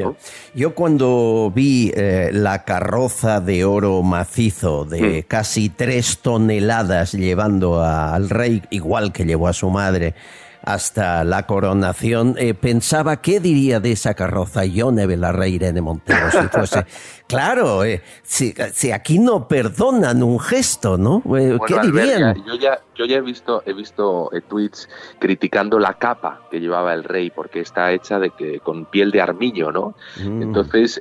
Yo 0.54 0.74
cuando 0.74 1.52
vi 1.54 1.92
eh, 1.94 2.30
la 2.32 2.64
carroza 2.64 3.40
de 3.40 3.64
oro 3.64 4.02
macizo 4.02 4.84
de 4.84 5.20
hmm. 5.20 5.28
casi 5.28 5.68
tres 5.68 6.18
toneladas 6.18 7.12
llevando 7.12 7.82
al 7.82 8.30
rey, 8.30 8.62
igual 8.70 9.12
que 9.12 9.24
llevó 9.24 9.48
a 9.48 9.52
su 9.52 9.70
madre, 9.70 10.14
hasta 10.62 11.24
la 11.24 11.46
coronación, 11.46 12.36
eh, 12.38 12.54
pensaba 12.54 13.20
qué 13.20 13.40
diría 13.40 13.80
de 13.80 13.92
esa 13.92 14.14
carroza 14.14 14.64
Yone 14.64 15.06
Belarreire 15.06 15.72
de 15.72 15.80
Montero 15.80 16.30
si 16.30 16.48
fuese. 16.48 16.86
claro, 17.26 17.84
eh, 17.84 18.02
si, 18.22 18.54
aquí 18.92 19.18
no 19.18 19.48
perdonan 19.48 20.22
un 20.22 20.38
gesto, 20.38 20.96
¿no? 20.96 21.22
Eh, 21.36 21.58
¿Qué 21.66 21.78
dirían? 21.80 22.44
yo, 22.46 22.54
ya, 22.54 22.80
yo 22.94 23.06
ya 23.06 23.16
he 23.16 23.20
visto, 23.20 23.62
he 23.66 23.72
visto 23.72 24.30
tweets 24.48 24.88
criticando 25.18 25.78
la 25.78 25.94
capa 25.94 26.42
que 26.50 26.60
llevaba 26.60 26.94
el 26.94 27.02
rey 27.04 27.30
porque 27.30 27.60
está 27.60 27.90
hecha 27.92 28.20
de 28.20 28.30
que 28.30 28.60
con 28.60 28.84
piel 28.86 29.10
de 29.10 29.20
armiño, 29.20 29.72
¿no? 29.72 29.94
Mm. 30.24 30.42
Entonces, 30.42 31.00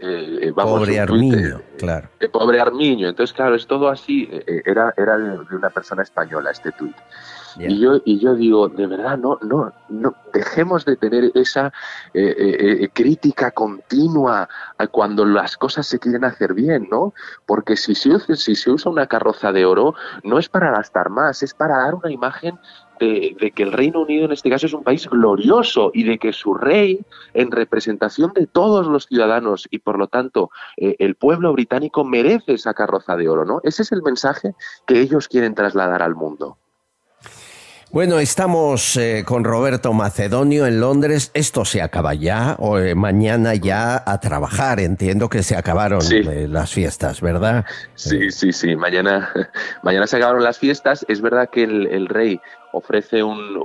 vamos. 0.56 0.80
Pobre 0.80 1.00
armiño, 1.00 1.62
claro. 1.78 2.10
pobre 2.32 2.60
armiño. 2.60 3.10
Entonces, 3.10 3.34
claro, 3.36 3.56
es 3.56 3.68
todo 3.68 3.90
así. 3.90 4.28
era, 4.66 4.94
era 4.98 5.18
de 5.18 5.56
una 5.56 5.70
persona 5.70 6.02
española 6.02 6.50
este 6.50 6.72
Y, 7.58 7.80
yo, 7.80 8.02
y 8.06 8.20
yo 8.20 8.36
digo, 8.36 8.70
de 8.70 8.88
verdad, 8.88 9.18
no, 9.18 9.38
no, 9.42 9.72
no 9.90 10.16
dejemos 10.34 10.86
de 10.86 10.96
tener 10.96 11.32
esa 11.36 11.68
eh, 12.14 12.36
eh, 12.38 12.84
eh, 12.84 12.90
crítica 12.94 13.52
continua 13.52 14.48
cuando 14.92 15.26
las 15.26 15.58
cosas 15.58 15.88
se 15.88 16.00
quieren 16.00 16.24
hacer 16.24 16.54
bien, 16.54 16.88
¿no? 16.90 17.14
Porque 17.46 17.76
si 17.76 17.96
se, 17.96 18.18
si 18.36 18.56
se 18.56 18.72
usa 18.72 18.92
una 18.92 19.08
carroza 19.08 19.52
de 19.52 19.66
oro, 19.66 19.96
no 20.24 20.40
es 20.40 20.50
para 20.50 20.72
gastar 20.72 21.10
más, 21.10 21.44
es 21.44 21.54
para 21.54 21.78
dar 21.78 21.96
una 21.96 22.12
imagen 22.12 22.58
de, 23.00 23.52
que 23.56 23.64
el 23.64 23.72
Reino 23.72 24.02
Unido 24.02 24.26
en 24.26 24.32
este 24.32 24.50
caso 24.50 24.68
es 24.68 24.74
un 24.74 24.84
país 24.84 25.08
glorioso 25.10 25.90
y 25.94 26.04
de 26.04 26.20
que 26.20 26.34
su 26.34 26.54
rey, 26.54 27.04
en 27.34 27.50
representación 27.50 28.32
de 28.34 28.46
todos 28.46 28.86
los 28.86 29.08
ciudadanos 29.08 29.68
y 29.72 29.80
por 29.80 29.98
lo 29.98 30.08
tanto 30.08 30.52
el 30.78 31.16
pueblo 31.16 31.52
británico 31.52 32.04
merece 32.04 32.54
esa 32.54 32.76
carroza 32.76 33.16
de 33.16 33.28
oro, 33.28 33.44
¿no? 33.44 33.60
Ese 33.64 33.82
es 33.82 33.92
el 33.92 34.04
mensaje 34.04 34.54
que 34.86 35.02
ellos 35.02 35.28
quieren 35.28 35.56
trasladar 35.56 36.04
al 36.04 36.14
mundo. 36.14 36.58
Bueno, 37.94 38.20
estamos 38.20 38.96
eh, 38.96 39.26
con 39.28 39.44
Roberto 39.44 39.92
Macedonio 39.92 40.66
en 40.66 40.80
Londres. 40.80 41.30
Esto 41.34 41.66
se 41.66 41.82
acaba 41.82 42.14
ya, 42.14 42.56
o 42.58 42.80
eh, 42.80 42.96
mañana 42.96 43.54
ya 43.56 44.02
a 44.06 44.18
trabajar. 44.22 44.80
Entiendo 44.80 45.28
que 45.28 45.44
se 45.44 45.58
acabaron 45.58 46.00
eh, 46.10 46.48
las 46.48 46.72
fiestas, 46.72 47.20
¿verdad? 47.20 47.66
Sí, 47.96 48.32
sí, 48.32 48.54
sí. 48.54 48.78
Mañana, 48.78 49.30
mañana 49.84 50.08
se 50.08 50.16
acabaron 50.16 50.42
las 50.42 50.58
fiestas. 50.58 51.06
Es 51.10 51.20
verdad 51.20 51.50
que 51.50 51.64
el, 51.64 52.08
rey 52.08 52.40
ofrece 52.72 53.24
un, 53.24 53.62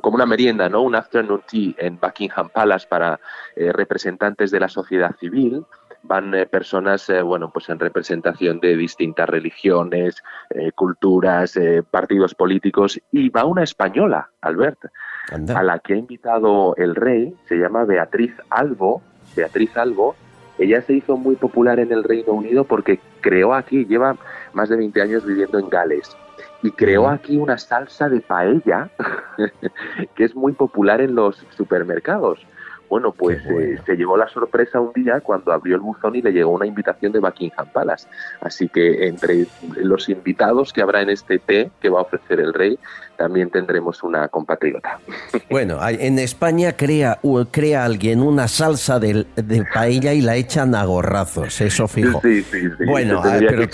como 0.00 0.16
una 0.16 0.26
merienda, 0.26 0.68
¿no? 0.68 0.82
Un 0.82 0.96
afternoon 0.96 1.42
tea 1.48 1.74
en 1.78 2.00
Buckingham 2.00 2.48
Palace 2.48 2.88
para 2.88 3.20
representantes 3.54 4.50
de 4.50 4.58
la 4.58 4.68
sociedad 4.68 5.14
civil 5.20 5.64
van 6.04 6.34
eh, 6.34 6.46
personas, 6.46 7.08
eh, 7.08 7.22
bueno, 7.22 7.50
pues 7.52 7.68
en 7.68 7.78
representación 7.78 8.60
de 8.60 8.76
distintas 8.76 9.28
religiones, 9.28 10.22
eh, 10.50 10.70
culturas, 10.72 11.58
partidos 11.90 12.34
políticos, 12.34 13.00
y 13.10 13.30
va 13.30 13.44
una 13.44 13.62
española, 13.62 14.30
Albert, 14.40 14.78
a 15.54 15.62
la 15.62 15.78
que 15.78 15.94
ha 15.94 15.96
invitado 15.96 16.74
el 16.76 16.94
rey, 16.94 17.34
se 17.46 17.56
llama 17.56 17.84
Beatriz 17.84 18.34
Albo, 18.50 19.02
Beatriz 19.34 19.76
Albo, 19.76 20.14
ella 20.58 20.82
se 20.82 20.92
hizo 20.92 21.16
muy 21.16 21.36
popular 21.36 21.80
en 21.80 21.90
el 21.90 22.04
Reino 22.04 22.32
Unido 22.32 22.64
porque 22.64 23.00
creó 23.20 23.54
aquí, 23.54 23.86
lleva 23.86 24.16
más 24.52 24.68
de 24.68 24.76
20 24.76 25.02
años 25.02 25.26
viviendo 25.26 25.58
en 25.58 25.68
Gales, 25.68 26.16
y 26.62 26.70
creó 26.70 27.08
aquí 27.08 27.36
una 27.36 27.58
salsa 27.58 28.08
de 28.08 28.20
paella 28.20 28.90
que 30.14 30.24
es 30.24 30.34
muy 30.34 30.52
popular 30.52 31.00
en 31.00 31.14
los 31.14 31.44
supermercados. 31.50 32.46
Bueno, 32.94 33.10
pues 33.10 33.44
eh, 33.46 33.76
se 33.84 33.96
llevó 33.96 34.16
la 34.16 34.28
sorpresa 34.28 34.78
un 34.78 34.92
día 34.92 35.20
cuando 35.20 35.50
abrió 35.50 35.74
el 35.74 35.80
buzón 35.80 36.14
y 36.14 36.22
le 36.22 36.30
llegó 36.30 36.52
una 36.52 36.64
invitación 36.64 37.10
de 37.10 37.18
Buckingham 37.18 37.66
Palace. 37.72 38.06
Así 38.40 38.68
que 38.68 39.08
entre 39.08 39.48
los 39.78 40.08
invitados 40.08 40.72
que 40.72 40.80
habrá 40.80 41.02
en 41.02 41.10
este 41.10 41.40
té 41.40 41.72
que 41.80 41.88
va 41.88 41.98
a 41.98 42.02
ofrecer 42.02 42.38
el 42.38 42.54
rey, 42.54 42.78
también 43.16 43.50
tendremos 43.50 44.02
una 44.02 44.28
compatriota. 44.28 44.98
Bueno, 45.50 45.78
en 45.86 46.18
España 46.18 46.72
crea, 46.76 47.20
crea 47.50 47.84
alguien 47.84 48.20
una 48.22 48.48
salsa 48.48 48.98
de, 48.98 49.24
paella 49.72 50.12
y 50.12 50.20
la 50.20 50.36
echan 50.36 50.74
a 50.74 50.84
gorrazos, 50.84 51.60
eso 51.60 51.86
fijo. 51.86 52.20
Sí, 52.22 52.42
sí, 52.42 52.62
sí. 52.76 52.84
Bueno, 52.84 53.20
pero, 53.22 53.68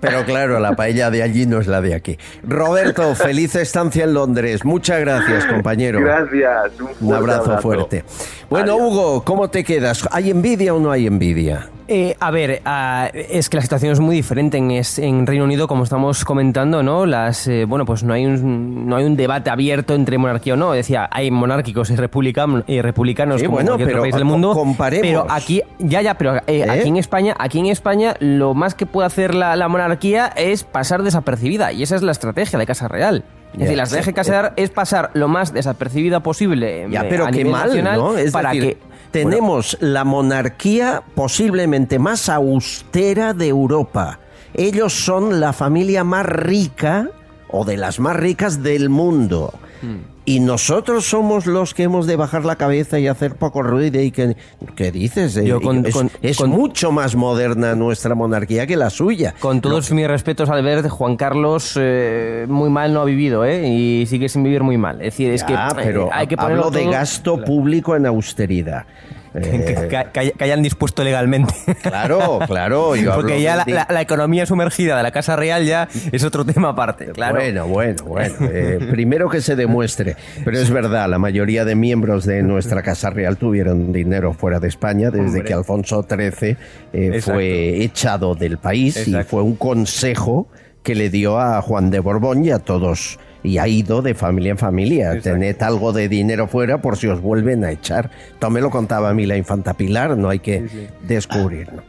pero, 0.00 0.24
claro, 0.24 0.60
la 0.60 0.74
paella 0.74 1.10
de 1.10 1.22
allí 1.22 1.46
no 1.46 1.60
es 1.60 1.68
la 1.68 1.80
de 1.80 1.94
aquí. 1.94 2.18
Roberto, 2.42 3.14
feliz 3.14 3.54
estancia 3.54 4.04
en 4.04 4.14
Londres. 4.14 4.64
Muchas 4.64 5.00
gracias, 5.00 5.46
compañero. 5.46 6.00
Gracias. 6.00 6.72
Un, 7.00 7.14
abrazo, 7.14 7.58
fuerte. 7.58 8.04
Bueno, 8.50 8.76
Hugo, 8.76 9.24
¿cómo 9.24 9.48
te 9.48 9.64
quedas? 9.64 10.06
¿Hay 10.10 10.30
envidia 10.30 10.74
o 10.74 10.80
no 10.80 10.90
hay 10.90 11.06
envidia? 11.06 11.70
Eh, 11.88 12.16
a 12.20 12.30
ver, 12.30 12.62
ah, 12.64 13.10
es 13.12 13.48
que 13.48 13.56
la 13.56 13.62
situación 13.62 13.92
es 13.92 14.00
muy 14.00 14.16
diferente 14.16 14.58
en, 14.58 14.70
en 14.70 15.26
Reino 15.26 15.44
Unido, 15.44 15.66
como 15.66 15.84
estamos 15.84 16.24
comentando, 16.24 16.82
¿no? 16.82 17.06
Las, 17.06 17.46
eh, 17.48 17.64
bueno, 17.64 17.84
pues 17.84 18.02
no 18.02 18.14
hay, 18.14 18.24
un, 18.26 18.86
no 18.86 18.96
hay 18.96 19.04
un 19.04 19.16
debate 19.16 19.50
abierto 19.50 19.94
entre 19.94 20.18
monarquía 20.18 20.54
o 20.54 20.56
no. 20.56 20.72
Decía, 20.72 21.08
hay 21.10 21.30
monárquicos 21.30 21.90
y, 21.90 21.96
republicanos, 21.96 22.64
y 22.66 22.80
republicanos 22.80 23.42
como 23.42 23.56
bueno, 23.56 23.76
pero, 23.76 24.02
país 24.02 24.14
del 24.14 24.24
mundo. 24.24 24.52
Comparemos. 24.52 25.02
Pero 25.02 25.26
aquí, 25.28 25.62
ya, 25.78 26.02
ya, 26.02 26.14
pero 26.14 26.36
eh, 26.46 26.66
aquí 26.68 26.88
en 26.88 26.96
España, 26.96 27.34
aquí 27.38 27.58
en 27.58 27.66
España, 27.66 28.14
lo 28.20 28.54
más 28.54 28.74
que 28.74 28.86
puede 28.86 29.06
hacer 29.06 29.34
la, 29.34 29.68
monarquía 29.68 30.26
es 30.28 30.64
pasar 30.64 31.02
desapercibida. 31.02 31.72
Y 31.72 31.82
esa 31.82 31.96
es 31.96 32.02
la 32.02 32.12
estrategia 32.12 32.58
de 32.58 32.66
Casa 32.66 32.88
Real. 32.88 33.24
Es 33.52 33.58
decir, 33.58 33.76
la 33.76 33.82
estrategia 33.82 34.10
de 34.10 34.14
Casa 34.14 34.30
Real 34.32 34.52
es 34.56 34.70
pasar 34.70 35.10
lo 35.14 35.28
más 35.28 35.52
desapercibida 35.52 36.20
posible 36.20 36.86
ya, 36.90 37.06
pero 37.08 37.26
a 37.26 37.30
qué 37.30 37.44
mal, 37.44 37.68
nacional 37.68 37.98
¿no? 37.98 38.14
para 38.32 38.52
que 38.52 38.78
tenemos 39.10 39.76
la 39.80 40.04
monarquía 40.04 41.02
posiblemente 41.14 41.98
más 41.98 42.28
austera 42.28 43.34
de 43.34 43.48
Europa. 43.48 44.18
Ellos 44.54 44.92
son 44.92 45.40
la 45.40 45.52
familia 45.52 46.02
más 46.02 46.26
rica 46.26 47.10
o 47.52 47.64
de 47.64 47.76
las 47.76 48.00
más 48.00 48.16
ricas 48.16 48.62
del 48.62 48.88
mundo. 48.88 49.52
Hmm. 49.82 49.96
y 50.24 50.38
nosotros 50.38 51.04
somos 51.06 51.46
los 51.46 51.74
que 51.74 51.82
hemos 51.82 52.06
de 52.06 52.14
bajar 52.14 52.44
la 52.44 52.54
cabeza 52.54 53.00
y 53.00 53.08
hacer 53.08 53.34
poco 53.34 53.64
ruido 53.64 54.00
y 54.00 54.12
que 54.12 54.36
¿qué 54.76 54.92
dices? 54.92 55.34
Yo 55.34 55.60
con- 55.60 55.84
es 55.84 55.92
con- 55.92 56.10
es 56.22 56.36
con- 56.36 56.50
mucho 56.50 56.92
más 56.92 57.16
moderna 57.16 57.74
nuestra 57.74 58.14
monarquía 58.14 58.64
que 58.68 58.76
la 58.76 58.88
suya. 58.90 59.34
Con 59.40 59.60
todos 59.60 59.90
mis 59.90 60.06
respetos 60.06 60.48
al 60.48 60.62
ver, 60.62 60.88
Juan 60.88 61.16
Carlos 61.16 61.76
eh, 61.76 62.46
muy 62.48 62.70
mal 62.70 62.92
no 62.94 63.00
ha 63.00 63.04
vivido, 63.04 63.44
¿eh? 63.44 63.66
Y 63.66 64.06
sigue 64.06 64.28
sin 64.28 64.44
vivir 64.44 64.62
muy 64.62 64.78
mal. 64.78 65.00
Es 65.00 65.06
decir, 65.14 65.32
es 65.32 65.42
que 65.42 65.54
eh, 65.54 65.58
pero 65.74 66.08
hay 66.12 66.28
que 66.28 66.36
ponerlo 66.36 66.66
hablo 66.66 66.78
de 66.78 66.84
gasto 66.88 67.42
público 67.42 67.96
en 67.96 68.06
austeridad. 68.06 68.84
que, 69.40 69.40
Eh, 69.40 69.88
que- 69.88 70.06
que- 70.12 70.32
que 70.32 70.44
hayan 70.44 70.62
dispuesto 70.62 71.02
legalmente. 71.04 71.54
Claro, 71.82 72.38
claro. 72.46 72.94
yo 72.96 73.14
Porque 73.14 73.40
ya 73.42 73.56
la, 73.56 73.64
de- 73.64 73.72
la- 73.72 73.86
la 73.90 74.00
economía 74.00 74.46
sumergida 74.46 74.96
de 74.96 75.02
la 75.02 75.10
Casa 75.10 75.36
Real 75.36 75.64
ya 75.64 75.88
es 76.10 76.22
otro 76.24 76.44
tema 76.44 76.70
aparte, 76.70 77.06
claro. 77.12 77.34
Bueno, 77.36 77.66
bueno, 77.66 78.04
bueno. 78.04 78.34
eh, 78.40 78.78
primero 78.90 79.28
que 79.28 79.40
se 79.40 79.56
demuestre. 79.56 80.16
Pero 80.44 80.58
es 80.58 80.70
verdad, 80.70 81.08
la 81.08 81.18
mayoría 81.18 81.64
de 81.64 81.74
miembros 81.74 82.24
de 82.24 82.42
nuestra 82.42 82.82
Casa 82.82 83.10
Real 83.10 83.36
tuvieron 83.36 83.92
dinero 83.92 84.32
fuera 84.32 84.60
de 84.60 84.68
España 84.68 85.10
desde 85.10 85.26
Hombre. 85.26 85.44
que 85.44 85.54
Alfonso 85.54 86.06
XIII 86.08 86.50
eh, 86.50 86.56
Exacto. 86.92 87.32
fue 87.34 87.82
echado 87.82 88.34
del 88.34 88.58
país 88.58 89.06
y 89.08 89.14
fue 89.24 89.42
un 89.42 89.56
consejo 89.56 90.48
que 90.82 90.94
le 90.94 91.10
dio 91.10 91.38
a 91.38 91.60
Juan 91.62 91.90
de 91.90 92.00
Borbón 92.00 92.44
y 92.44 92.50
a 92.50 92.58
todos. 92.58 93.18
Y 93.44 93.58
ha 93.58 93.66
ido 93.66 94.02
de 94.02 94.14
familia 94.14 94.52
en 94.52 94.58
familia. 94.58 95.20
Tened 95.20 95.60
algo 95.62 95.92
de 95.92 96.08
dinero 96.08 96.46
fuera 96.46 96.80
por 96.80 96.96
si 96.96 97.08
os 97.08 97.20
vuelven 97.20 97.64
a 97.64 97.72
echar. 97.72 98.10
Me 98.50 98.60
lo 98.60 98.70
contaba 98.70 99.10
a 99.10 99.14
mí 99.14 99.26
la 99.26 99.36
infanta 99.36 99.74
Pilar, 99.74 100.16
no 100.16 100.28
hay 100.28 100.38
que 100.38 100.88
descubrirlo. 101.02 101.82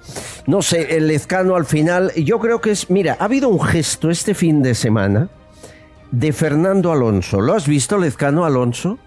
No 0.47 0.61
sé, 0.61 0.95
el 0.97 1.07
Lezcano 1.07 1.55
al 1.55 1.65
final, 1.65 2.11
yo 2.15 2.39
creo 2.39 2.59
que 2.61 2.71
es. 2.71 2.89
Mira, 2.89 3.17
ha 3.19 3.25
habido 3.25 3.49
un 3.49 3.61
gesto 3.61 4.09
este 4.09 4.33
fin 4.33 4.63
de 4.63 4.73
semana 4.75 5.29
de 6.11 6.33
Fernando 6.33 6.91
Alonso. 6.91 7.41
¿Lo 7.41 7.53
has 7.53 7.67
visto, 7.67 7.97
Lezcano 7.97 8.45
Alonso? 8.45 8.97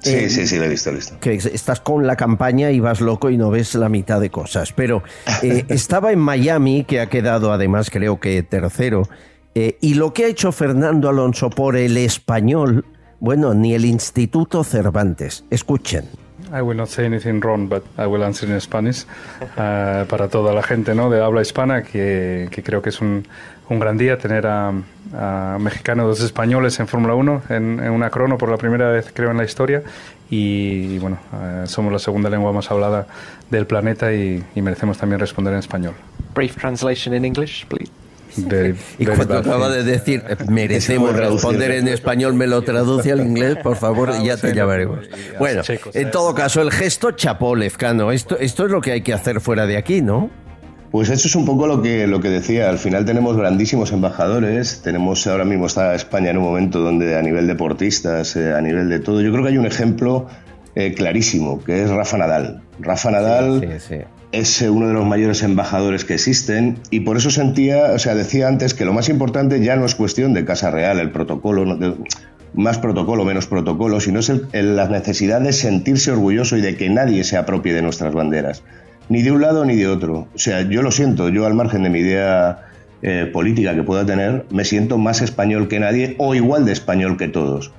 Sí, 0.00 0.14
Eh, 0.14 0.28
sí, 0.30 0.46
sí, 0.46 0.58
lo 0.58 0.64
he 0.64 0.68
visto, 0.68 0.90
lo 0.90 0.96
he 0.96 1.00
visto. 1.00 1.16
que 1.18 1.34
estás 1.34 1.80
con 1.80 2.06
la 2.06 2.16
campaña 2.16 2.70
y 2.70 2.78
vas 2.80 3.00
loco 3.00 3.30
y 3.30 3.38
no 3.38 3.50
ves 3.50 3.74
la 3.74 3.88
mitad 3.88 4.20
de 4.20 4.28
cosas. 4.30 4.72
Pero 4.72 5.02
eh, 5.42 5.64
estaba 5.68 6.12
en 6.12 6.18
Miami, 6.18 6.84
que 6.84 7.00
ha 7.00 7.08
quedado 7.08 7.52
además 7.52 7.88
creo 7.90 8.20
que 8.20 8.42
tercero, 8.42 9.08
eh, 9.54 9.78
y 9.80 9.94
lo 9.94 10.12
que 10.12 10.24
ha 10.24 10.28
hecho 10.28 10.52
Fernando 10.52 11.08
Alonso 11.08 11.50
por 11.50 11.76
el 11.76 11.96
español, 11.96 12.84
bueno, 13.20 13.54
ni 13.54 13.74
el 13.74 13.84
Instituto 13.84 14.64
Cervantes. 14.64 15.44
Escuchen. 15.50 16.04
I 16.52 16.60
will 16.60 16.76
not 16.76 16.88
say 16.88 17.06
anything 17.06 17.40
wrong, 17.40 17.68
but 17.68 17.82
I 17.98 18.06
will 18.06 18.22
answer 18.22 18.48
in 18.48 18.60
Spanish. 18.60 19.04
Uh, 19.56 20.04
para 20.06 20.28
toda 20.28 20.52
la 20.52 20.62
gente 20.62 20.94
¿no? 20.96 21.10
de 21.10 21.22
habla 21.22 21.40
hispana, 21.40 21.82
que, 21.84 22.48
que 22.50 22.62
creo 22.62 22.82
que 22.82 22.88
es 22.88 23.00
un, 23.00 23.24
un 23.68 23.78
gran 23.78 23.96
día 23.96 24.18
tener 24.18 24.46
a, 24.46 24.72
a 25.12 25.58
mexicanos, 25.60 26.06
dos 26.06 26.20
españoles 26.22 26.80
en 26.80 26.88
Fórmula 26.88 27.14
1, 27.14 27.42
en, 27.50 27.80
en 27.80 27.92
una 27.92 28.10
crono 28.10 28.36
por 28.36 28.48
la 28.50 28.56
primera 28.56 28.90
vez, 28.90 29.12
creo, 29.14 29.30
en 29.30 29.36
la 29.36 29.44
historia. 29.44 29.82
Y, 30.28 30.98
bueno, 30.98 31.18
eh, 31.34 31.64
somos 31.66 31.92
la 31.92 32.00
segunda 32.00 32.28
lengua 32.30 32.52
más 32.52 32.70
hablada 32.70 33.06
del 33.50 33.66
planeta 33.66 34.12
y, 34.12 34.42
y 34.56 34.62
merecemos 34.62 34.98
también 34.98 35.20
responder 35.20 35.52
en 35.52 35.60
español. 35.60 35.94
Brief 36.34 36.56
translation 36.56 37.14
in 37.14 37.24
English, 37.24 37.64
please. 37.66 37.92
Very- 38.36 38.74
Y 38.98 39.04
very 39.04 39.16
cuando 39.16 39.38
acaba 39.38 39.68
thing. 39.68 39.76
de 39.76 39.82
decir 39.84 40.22
merecemos 40.48 41.14
responder 41.14 41.70
en 41.72 41.88
español, 41.88 42.34
me 42.34 42.46
lo 42.46 42.62
traduce 42.62 43.12
al 43.12 43.20
inglés, 43.20 43.56
por 43.62 43.76
favor, 43.76 44.10
y 44.20 44.26
ya 44.26 44.36
te 44.36 44.50
sí, 44.50 44.54
llamaremos. 44.56 45.00
no, 45.08 45.38
Bueno, 45.38 45.62
en 45.94 46.10
todo 46.10 46.34
caso, 46.34 46.60
el 46.60 46.70
gesto 46.70 47.12
chapó, 47.12 47.54
Lezcano. 47.56 48.12
Esto, 48.12 48.38
esto 48.38 48.64
es 48.66 48.70
lo 48.70 48.80
que 48.80 48.92
hay 48.92 49.02
que 49.02 49.12
hacer 49.12 49.40
fuera 49.40 49.66
de 49.66 49.76
aquí, 49.76 50.02
¿no? 50.02 50.30
Pues 50.90 51.08
eso 51.10 51.26
es 51.26 51.34
un 51.34 51.44
poco 51.44 51.66
lo 51.66 51.82
que, 51.82 52.06
lo 52.06 52.20
que 52.20 52.28
decía. 52.30 52.70
Al 52.70 52.78
final 52.78 53.04
tenemos 53.04 53.36
grandísimos 53.36 53.90
embajadores. 53.90 54.80
Tenemos 54.82 55.26
ahora 55.26 55.44
mismo 55.44 55.66
está 55.66 55.92
España 55.96 56.30
en 56.30 56.38
un 56.38 56.44
momento 56.44 56.78
donde 56.80 57.16
a 57.18 57.22
nivel 57.22 57.48
deportistas, 57.48 58.36
eh, 58.36 58.52
a 58.52 58.60
nivel 58.60 58.88
de 58.88 59.00
todo, 59.00 59.20
yo 59.20 59.32
creo 59.32 59.42
que 59.42 59.50
hay 59.50 59.58
un 59.58 59.66
ejemplo 59.66 60.28
eh, 60.76 60.94
clarísimo, 60.94 61.62
que 61.64 61.82
es 61.82 61.90
Rafa 61.90 62.16
Nadal. 62.18 62.62
Rafa 62.78 63.10
Nadal 63.10 63.80
es 64.34 64.60
uno 64.62 64.88
de 64.88 64.94
los 64.94 65.06
mayores 65.06 65.42
embajadores 65.42 66.04
que 66.04 66.14
existen 66.14 66.78
y 66.90 67.00
por 67.00 67.16
eso 67.16 67.30
sentía, 67.30 67.92
o 67.92 67.98
sea, 67.98 68.14
decía 68.14 68.48
antes 68.48 68.74
que 68.74 68.84
lo 68.84 68.92
más 68.92 69.08
importante 69.08 69.62
ya 69.62 69.76
no 69.76 69.86
es 69.86 69.94
cuestión 69.94 70.34
de 70.34 70.44
Casa 70.44 70.70
Real, 70.70 70.98
el 70.98 71.10
protocolo, 71.10 71.78
más 72.54 72.78
protocolo, 72.78 73.24
menos 73.24 73.46
protocolo, 73.46 74.00
sino 74.00 74.18
es 74.20 74.32
la 74.52 74.88
necesidad 74.88 75.40
de 75.40 75.52
sentirse 75.52 76.10
orgulloso 76.10 76.56
y 76.56 76.60
de 76.60 76.76
que 76.76 76.88
nadie 76.90 77.22
se 77.24 77.36
apropie 77.36 77.72
de 77.72 77.82
nuestras 77.82 78.12
banderas, 78.12 78.62
ni 79.08 79.22
de 79.22 79.30
un 79.30 79.40
lado 79.40 79.64
ni 79.64 79.76
de 79.76 79.86
otro. 79.86 80.28
O 80.34 80.38
sea, 80.38 80.62
yo 80.62 80.82
lo 80.82 80.90
siento, 80.90 81.28
yo 81.28 81.46
al 81.46 81.54
margen 81.54 81.84
de 81.84 81.90
mi 81.90 82.00
idea 82.00 82.66
eh, 83.02 83.30
política 83.32 83.74
que 83.74 83.82
pueda 83.82 84.04
tener, 84.04 84.46
me 84.50 84.64
siento 84.64 84.98
más 84.98 85.22
español 85.22 85.68
que 85.68 85.78
nadie 85.78 86.16
o 86.18 86.34
igual 86.34 86.64
de 86.64 86.72
español 86.72 87.16
que 87.16 87.28
todos. 87.28 87.72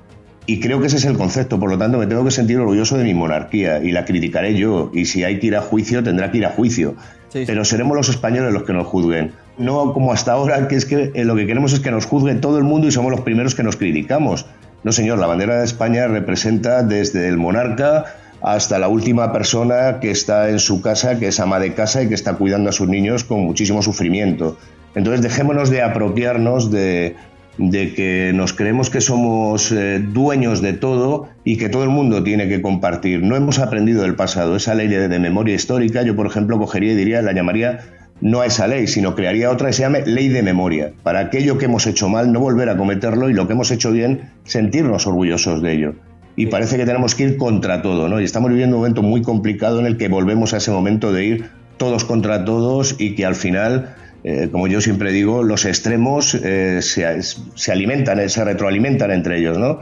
Y 0.47 0.59
creo 0.59 0.79
que 0.79 0.87
ese 0.87 0.97
es 0.97 1.05
el 1.05 1.17
concepto, 1.17 1.59
por 1.59 1.69
lo 1.69 1.77
tanto 1.77 1.97
me 1.97 2.05
tengo 2.05 2.23
que 2.23 2.31
sentir 2.31 2.59
orgulloso 2.59 2.97
de 2.97 3.03
mi 3.03 3.13
monarquía 3.15 3.79
y 3.83 3.91
la 3.91 4.05
criticaré 4.05 4.55
yo. 4.55 4.91
Y 4.93 5.05
si 5.05 5.23
hay 5.23 5.39
que 5.39 5.47
ir 5.47 5.55
a 5.55 5.61
juicio, 5.61 6.03
tendrá 6.03 6.31
que 6.31 6.37
ir 6.37 6.45
a 6.45 6.51
juicio. 6.51 6.95
Pero 7.33 7.65
seremos 7.65 7.97
los 7.97 8.09
españoles 8.09 8.53
los 8.53 8.63
que 8.63 8.71
nos 8.71 8.87
juzguen. 8.87 9.33
No 9.57 9.93
como 9.93 10.13
hasta 10.13 10.33
ahora, 10.33 10.67
que 10.67 10.75
es 10.75 10.85
que 10.85 11.11
eh, 11.13 11.25
lo 11.25 11.35
que 11.35 11.47
queremos 11.47 11.73
es 11.73 11.79
que 11.81 11.91
nos 11.91 12.05
juzgue 12.05 12.35
todo 12.35 12.57
el 12.57 12.63
mundo 12.63 12.87
y 12.87 12.91
somos 12.91 13.11
los 13.11 13.21
primeros 13.21 13.55
que 13.55 13.63
nos 13.63 13.75
criticamos. 13.75 14.45
No, 14.83 14.91
señor, 14.91 15.17
la 15.17 15.27
bandera 15.27 15.57
de 15.57 15.65
España 15.65 16.07
representa 16.07 16.83
desde 16.83 17.27
el 17.27 17.37
monarca 17.37 18.05
hasta 18.41 18.77
la 18.77 18.87
última 18.87 19.33
persona 19.33 19.99
que 19.99 20.11
está 20.11 20.49
en 20.49 20.59
su 20.59 20.81
casa, 20.81 21.17
que 21.17 21.29
es 21.29 21.39
ama 21.39 21.59
de 21.59 21.73
casa 21.73 22.03
y 22.03 22.07
que 22.07 22.13
está 22.13 22.35
cuidando 22.35 22.69
a 22.69 22.73
sus 22.73 22.87
niños 22.87 23.23
con 23.23 23.39
muchísimo 23.39 23.81
sufrimiento. 23.81 24.57
Entonces 24.93 25.21
dejémonos 25.21 25.69
de 25.69 25.81
apropiarnos 25.81 26.71
de, 26.71 27.15
de 27.57 27.93
que 27.93 28.31
nos 28.33 28.53
creemos 28.53 28.89
que 28.89 29.01
somos 29.01 29.71
eh, 29.71 29.99
dueños 29.99 30.61
de 30.61 30.73
todo 30.73 31.29
y 31.43 31.57
que 31.57 31.69
todo 31.69 31.83
el 31.83 31.89
mundo 31.89 32.23
tiene 32.23 32.47
que 32.47 32.61
compartir. 32.61 33.23
No 33.23 33.35
hemos 33.35 33.59
aprendido 33.59 34.01
del 34.03 34.15
pasado. 34.15 34.55
Esa 34.55 34.75
ley 34.75 34.87
de, 34.87 35.07
de 35.07 35.19
memoria 35.19 35.55
histórica, 35.55 36.03
yo 36.03 36.15
por 36.15 36.27
ejemplo 36.27 36.57
cogería 36.57 36.93
y 36.93 36.95
diría, 36.95 37.21
la 37.21 37.33
llamaría 37.33 37.79
no 38.21 38.41
a 38.41 38.45
esa 38.45 38.67
ley, 38.67 38.87
sino 38.87 39.15
crearía 39.15 39.51
otra 39.51 39.67
que 39.67 39.73
se 39.73 39.81
llame 39.81 40.05
ley 40.05 40.29
de 40.29 40.41
memoria. 40.41 40.93
Para 41.03 41.19
aquello 41.19 41.57
que 41.57 41.65
hemos 41.65 41.85
hecho 41.85 42.09
mal, 42.09 42.31
no 42.31 42.39
volver 42.39 42.69
a 42.69 42.77
cometerlo 42.77 43.29
y 43.29 43.33
lo 43.33 43.47
que 43.47 43.53
hemos 43.53 43.71
hecho 43.71 43.91
bien, 43.91 44.31
sentirnos 44.45 45.05
orgullosos 45.07 45.61
de 45.61 45.73
ello. 45.73 45.95
Y 46.37 46.47
parece 46.47 46.77
que 46.77 46.85
tenemos 46.85 47.15
que 47.15 47.23
ir 47.23 47.37
contra 47.37 47.81
todo, 47.81 48.09
¿no? 48.09 48.19
Y 48.19 48.23
estamos 48.23 48.49
viviendo 48.49 48.75
un 48.75 48.81
momento 48.81 49.01
muy 49.01 49.21
complicado 49.21 49.79
en 49.79 49.85
el 49.85 49.97
que 49.97 50.09
volvemos 50.09 50.53
a 50.53 50.57
ese 50.57 50.71
momento 50.71 51.11
de 51.11 51.25
ir 51.25 51.49
todos 51.77 52.05
contra 52.05 52.45
todos 52.45 52.95
y 52.99 53.15
que 53.15 53.25
al 53.25 53.35
final 53.35 53.95
eh, 54.25 54.49
como 54.51 54.67
yo 54.67 54.81
siempre 54.81 55.11
digo, 55.11 55.43
los 55.43 55.63
extremos 55.65 56.35
eh, 56.35 56.79
se, 56.81 57.21
se, 57.21 57.71
alimentan, 57.71 58.19
eh, 58.19 58.27
se 58.27 58.43
retroalimentan 58.43 59.11
entre 59.11 59.39
ellos, 59.39 59.57
¿no? 59.57 59.79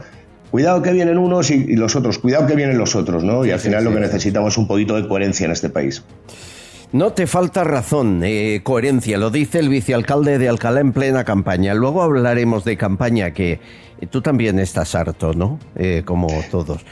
Cuidado 0.50 0.82
que 0.82 0.92
vienen 0.92 1.18
unos 1.18 1.50
y, 1.50 1.54
y, 1.54 1.76
los 1.76 1.96
otros, 1.96 2.18
cuidado 2.18 2.46
que 2.46 2.54
vienen 2.54 2.78
los 2.78 2.94
otros, 2.94 3.24
¿no? 3.24 3.44
Y 3.44 3.50
al 3.50 3.58
final 3.58 3.80
sí, 3.80 3.88
lo 3.88 3.94
que 3.94 4.00
necesitamos 4.00 4.54
es 4.54 4.58
un 4.58 4.68
poquito 4.68 4.94
de 4.94 5.08
coherencia 5.08 5.46
en 5.46 5.52
este 5.52 5.70
país. 5.70 6.04
No 6.94 7.12
te 7.12 7.26
falta 7.26 7.64
razón, 7.64 8.20
eh, 8.22 8.60
coherencia, 8.62 9.18
lo 9.18 9.30
dice 9.30 9.58
el 9.58 9.68
vicealcalde 9.68 10.38
de 10.38 10.48
Alcalá 10.48 10.78
en 10.78 10.92
plena 10.92 11.24
campaña. 11.24 11.74
Luego 11.74 12.02
hablaremos 12.02 12.62
de 12.62 12.76
campaña, 12.76 13.32
que 13.32 13.58
tú 14.10 14.22
también 14.22 14.60
estás 14.60 14.94
harto, 14.94 15.32
¿no? 15.32 15.58
Eh, 15.74 16.02
como 16.04 16.28
todos. 16.52 16.86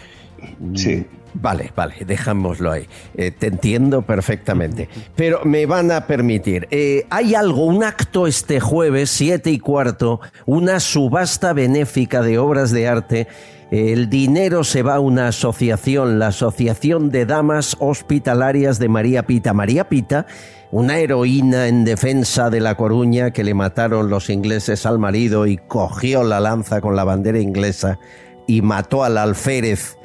Sí. 0.74 1.06
Vale, 1.34 1.72
vale, 1.74 1.94
dejámoslo 2.06 2.70
ahí. 2.70 2.86
Eh, 3.14 3.30
te 3.30 3.46
entiendo 3.46 4.02
perfectamente. 4.02 4.88
Pero 5.16 5.40
me 5.44 5.66
van 5.66 5.90
a 5.90 6.06
permitir. 6.06 6.68
Eh, 6.70 7.06
hay 7.10 7.34
algo, 7.34 7.64
un 7.64 7.84
acto 7.84 8.26
este 8.26 8.60
jueves, 8.60 9.10
siete 9.10 9.50
y 9.50 9.58
cuarto, 9.58 10.20
una 10.46 10.80
subasta 10.80 11.52
benéfica 11.52 12.22
de 12.22 12.38
obras 12.38 12.70
de 12.70 12.88
arte. 12.88 13.28
El 13.70 14.10
dinero 14.10 14.64
se 14.64 14.82
va 14.82 14.96
a 14.96 15.00
una 15.00 15.28
asociación, 15.28 16.18
la 16.18 16.26
Asociación 16.26 17.08
de 17.08 17.24
Damas 17.24 17.74
Hospitalarias 17.78 18.78
de 18.78 18.90
María 18.90 19.22
Pita. 19.26 19.54
María 19.54 19.88
Pita, 19.88 20.26
una 20.70 20.98
heroína 20.98 21.68
en 21.68 21.86
defensa 21.86 22.50
de 22.50 22.60
La 22.60 22.74
Coruña 22.76 23.30
que 23.30 23.44
le 23.44 23.54
mataron 23.54 24.10
los 24.10 24.28
ingleses 24.28 24.84
al 24.84 24.98
marido 24.98 25.46
y 25.46 25.56
cogió 25.56 26.22
la 26.22 26.38
lanza 26.38 26.82
con 26.82 26.96
la 26.96 27.04
bandera 27.04 27.38
inglesa 27.38 27.98
y 28.46 28.60
mató 28.60 29.04
al 29.04 29.16
alférez 29.16 29.96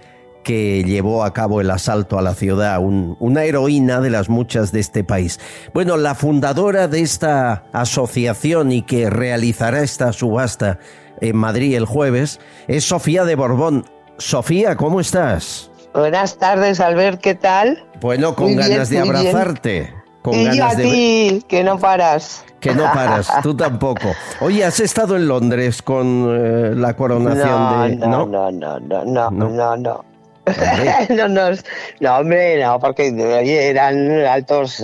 que 0.47 0.81
llevó 0.85 1.25
a 1.25 1.33
cabo 1.33 1.59
el 1.59 1.69
asalto 1.69 2.17
a 2.17 2.21
la 2.21 2.33
ciudad, 2.33 2.79
un, 2.79 3.17
una 3.19 3.43
heroína 3.43 3.99
de 3.99 4.09
las 4.09 4.29
muchas 4.29 4.71
de 4.71 4.79
este 4.79 5.03
país. 5.03 5.41
Bueno, 5.73 5.97
la 5.97 6.15
fundadora 6.15 6.87
de 6.87 7.01
esta 7.01 7.65
asociación 7.73 8.71
y 8.71 8.81
que 8.83 9.09
realizará 9.09 9.81
esta 9.81 10.13
subasta 10.13 10.79
en 11.19 11.35
Madrid 11.35 11.75
el 11.75 11.83
jueves 11.83 12.39
es 12.69 12.85
Sofía 12.85 13.25
de 13.25 13.35
Borbón. 13.35 13.83
Sofía, 14.19 14.77
¿cómo 14.77 15.01
estás? 15.01 15.69
Buenas 15.93 16.37
tardes, 16.37 16.79
Albert, 16.79 17.19
¿qué 17.19 17.35
tal? 17.35 17.83
Bueno, 17.99 18.33
con 18.33 18.45
Muy 18.45 18.55
ganas 18.55 18.89
bien, 18.89 19.03
de 19.03 19.11
bien. 19.11 19.15
abrazarte. 19.33 19.93
Con 20.21 20.33
y 20.35 20.45
yo 20.45 20.49
ganas 20.51 20.73
a 20.73 20.77
de 20.77 20.83
ti, 20.83 21.43
que 21.49 21.63
no 21.63 21.77
paras. 21.77 22.45
que 22.61 22.73
no 22.73 22.83
paras, 22.85 23.29
tú 23.43 23.53
tampoco. 23.57 24.13
Oye, 24.39 24.63
¿has 24.63 24.79
estado 24.79 25.17
en 25.17 25.27
Londres 25.27 25.81
con 25.81 26.25
eh, 26.29 26.71
la 26.73 26.95
coronación 26.95 27.49
no, 27.49 27.81
de 27.83 27.95
no, 27.97 28.25
no, 28.25 28.51
no, 28.51 28.79
no, 28.79 29.03
no, 29.03 29.05
No. 29.05 29.31
no, 29.31 29.49
no. 29.49 29.77
no, 29.77 30.05
nos- 31.27 31.63
no, 31.99 32.17
hombre, 32.17 32.61
no, 32.63 32.79
porque 32.79 33.09
oye, 33.11 33.69
eran 33.69 34.11
altos 34.25 34.83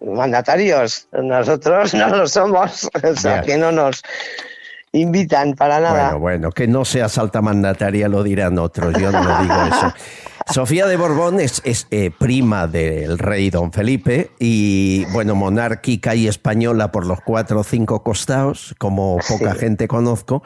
mandatarios. 0.00 1.08
Nosotros 1.12 1.94
no 1.94 2.08
lo 2.08 2.28
somos. 2.28 2.88
O 3.04 3.16
sea, 3.16 3.42
que 3.42 3.56
no 3.56 3.70
nos. 3.72 4.02
invitan 4.92 5.54
para 5.54 5.80
nada. 5.80 6.04
Bueno, 6.04 6.18
bueno, 6.20 6.50
que 6.52 6.66
no 6.68 6.84
sea 6.84 7.08
mandataria 7.42 8.08
lo 8.08 8.22
dirán 8.22 8.58
otros, 8.58 8.94
yo 9.00 9.10
no 9.10 9.42
digo 9.42 9.54
eso. 9.66 9.92
Sofía 10.52 10.86
de 10.86 10.96
Borbón 10.96 11.40
es, 11.40 11.62
eh, 11.90 12.10
prima 12.16 12.66
del 12.66 13.18
rey 13.18 13.48
don 13.50 13.72
Felipe 13.72 14.30
y, 14.38 15.04
bueno, 15.06 15.34
monárquica 15.34 16.14
y 16.14 16.28
española 16.28 16.92
por 16.92 17.06
los 17.06 17.20
cuatro 17.22 17.60
o 17.60 17.64
cinco 17.64 18.02
costados, 18.02 18.74
como 18.78 19.16
poca 19.26 19.54
gente 19.54 19.88
conozco. 19.88 20.42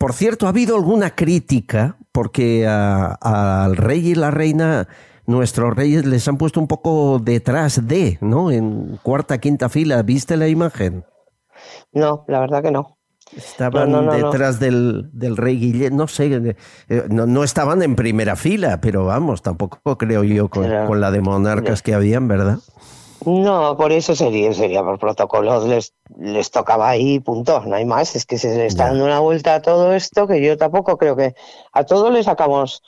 Por 0.00 0.14
cierto, 0.14 0.46
¿ha 0.46 0.48
habido 0.48 0.76
alguna 0.76 1.14
crítica? 1.14 1.98
Porque 2.10 2.66
al 2.66 3.76
rey 3.76 4.12
y 4.12 4.14
la 4.14 4.30
reina, 4.30 4.88
nuestros 5.26 5.76
reyes 5.76 6.06
les 6.06 6.26
han 6.26 6.38
puesto 6.38 6.58
un 6.58 6.68
poco 6.68 7.18
detrás 7.18 7.86
de, 7.86 8.16
¿no? 8.22 8.50
En 8.50 8.98
cuarta, 9.02 9.36
quinta 9.36 9.68
fila. 9.68 10.02
¿Viste 10.02 10.38
la 10.38 10.48
imagen? 10.48 11.04
No, 11.92 12.24
la 12.28 12.40
verdad 12.40 12.62
que 12.62 12.70
no. 12.70 12.96
Estaban 13.36 14.08
detrás 14.08 14.58
del, 14.58 15.10
del, 15.12 15.36
rey 15.36 15.58
Guillermo, 15.58 15.98
no 15.98 16.08
sé, 16.08 16.56
eh, 16.88 17.04
no, 17.10 17.44
estaban 17.44 17.82
en 17.82 17.94
primera 17.94 18.36
fila, 18.36 18.80
pero 18.80 19.04
vamos, 19.04 19.42
tampoco 19.42 19.98
creo 19.98 20.24
yo 20.24 20.48
con, 20.48 20.98
la 20.98 21.10
de 21.10 21.20
monarcas 21.20 21.82
que 21.82 21.92
habían, 21.92 22.26
¿verdad? 22.26 22.58
No, 23.26 23.76
por 23.76 23.92
eso 23.92 24.14
sería, 24.16 24.52
sería 24.54 24.82
por 24.82 24.98
protocolo, 24.98 25.66
les, 25.66 25.94
les 26.18 26.50
tocaba 26.50 26.88
ahí, 26.88 27.20
punto, 27.20 27.60
no 27.66 27.76
hay 27.76 27.84
más, 27.84 28.16
es 28.16 28.24
que 28.24 28.38
se 28.38 28.56
le 28.56 28.66
está 28.66 28.86
dando 28.86 29.04
una 29.04 29.20
vuelta 29.20 29.56
a 29.56 29.62
todo 29.62 29.92
esto 29.92 30.26
que 30.26 30.42
yo 30.42 30.56
tampoco 30.56 30.96
creo 30.96 31.16
que 31.16 31.34
a 31.72 31.84
todos 31.84 32.10
les 32.12 32.24
sacamos, 32.24 32.82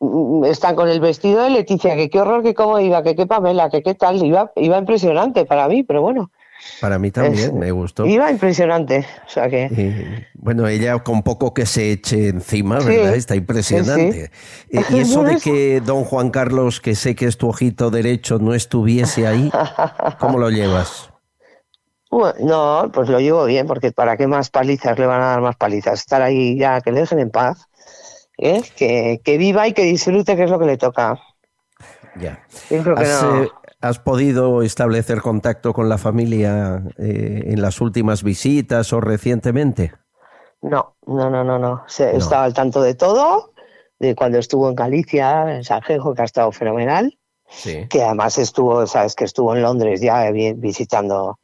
mm, 0.00 0.44
están 0.46 0.74
con 0.74 0.88
el 0.88 1.00
vestido 1.00 1.42
de 1.42 1.50
Leticia, 1.50 1.94
que 1.94 2.10
qué 2.10 2.20
horror, 2.20 2.42
que 2.42 2.54
cómo 2.54 2.80
iba, 2.80 3.04
que 3.04 3.14
qué 3.14 3.26
Pamela, 3.26 3.70
que 3.70 3.82
qué 3.82 3.94
tal, 3.94 4.24
iba, 4.24 4.50
iba 4.56 4.78
impresionante 4.78 5.44
para 5.44 5.68
mí, 5.68 5.84
pero 5.84 6.02
bueno. 6.02 6.30
Para 6.80 6.98
mí 6.98 7.10
también, 7.10 7.58
me 7.58 7.70
gustó. 7.70 8.06
Iba 8.06 8.30
impresionante. 8.30 9.06
O 9.26 9.30
sea 9.30 9.48
que... 9.48 10.26
bueno, 10.34 10.66
ella 10.66 10.98
con 11.00 11.22
poco 11.22 11.54
que 11.54 11.66
se 11.66 11.92
eche 11.92 12.28
encima, 12.28 12.78
¿verdad? 12.78 13.14
Está 13.14 13.36
impresionante. 13.36 14.30
y 14.70 14.98
eso 14.98 15.22
de 15.22 15.38
que 15.38 15.80
don 15.80 16.04
Juan 16.04 16.30
Carlos, 16.30 16.80
que 16.80 16.94
sé 16.94 17.14
que 17.14 17.26
es 17.26 17.36
tu 17.36 17.48
ojito 17.48 17.90
derecho, 17.90 18.38
no 18.38 18.54
estuviese 18.54 19.26
ahí, 19.26 19.50
¿cómo 20.18 20.38
lo 20.38 20.50
llevas? 20.50 21.12
no, 22.40 22.90
pues 22.92 23.08
lo 23.08 23.20
llevo 23.20 23.44
bien, 23.46 23.66
porque 23.66 23.90
¿para 23.90 24.16
qué 24.16 24.26
más 24.26 24.50
palizas 24.50 24.98
le 24.98 25.06
van 25.06 25.22
a 25.22 25.26
dar 25.26 25.40
más 25.40 25.56
palizas? 25.56 26.00
Estar 26.00 26.20
ahí 26.20 26.58
ya, 26.58 26.80
que 26.80 26.92
le 26.92 27.00
dejen 27.00 27.18
en 27.20 27.30
paz, 27.30 27.68
¿eh? 28.36 28.62
que, 28.76 29.20
que 29.24 29.38
viva 29.38 29.66
y 29.66 29.72
que 29.72 29.84
disfrute, 29.84 30.36
que 30.36 30.44
es 30.44 30.50
lo 30.50 30.58
que 30.58 30.66
le 30.66 30.76
toca. 30.76 31.18
Ya. 32.16 32.44
Yo 32.70 32.82
creo 32.82 32.96
que 32.96 33.04
no. 33.04 33.61
¿Has 33.82 33.98
podido 33.98 34.62
establecer 34.62 35.20
contacto 35.20 35.72
con 35.72 35.88
la 35.88 35.98
familia 35.98 36.84
eh, 36.98 37.42
en 37.46 37.60
las 37.60 37.80
últimas 37.80 38.22
visitas 38.22 38.92
o 38.92 39.00
recientemente? 39.00 39.92
No, 40.62 40.94
no, 41.04 41.28
no, 41.28 41.42
no, 41.42 41.58
no. 41.58 41.84
Estaba 41.88 42.44
al 42.44 42.54
tanto 42.54 42.80
de 42.80 42.94
todo, 42.94 43.52
de 43.98 44.14
cuando 44.14 44.38
estuvo 44.38 44.68
en 44.68 44.76
Galicia, 44.76 45.56
en 45.56 45.64
Sanjejo, 45.64 46.14
que 46.14 46.22
ha 46.22 46.26
estado 46.26 46.52
fenomenal. 46.52 47.18
Sí. 47.48 47.88
Que 47.88 48.04
además 48.04 48.38
estuvo, 48.38 48.86
sabes, 48.86 49.16
que 49.16 49.24
estuvo 49.24 49.54
en 49.54 49.62
Londres 49.62 50.00
ya 50.00 50.30
visitando 50.30 51.40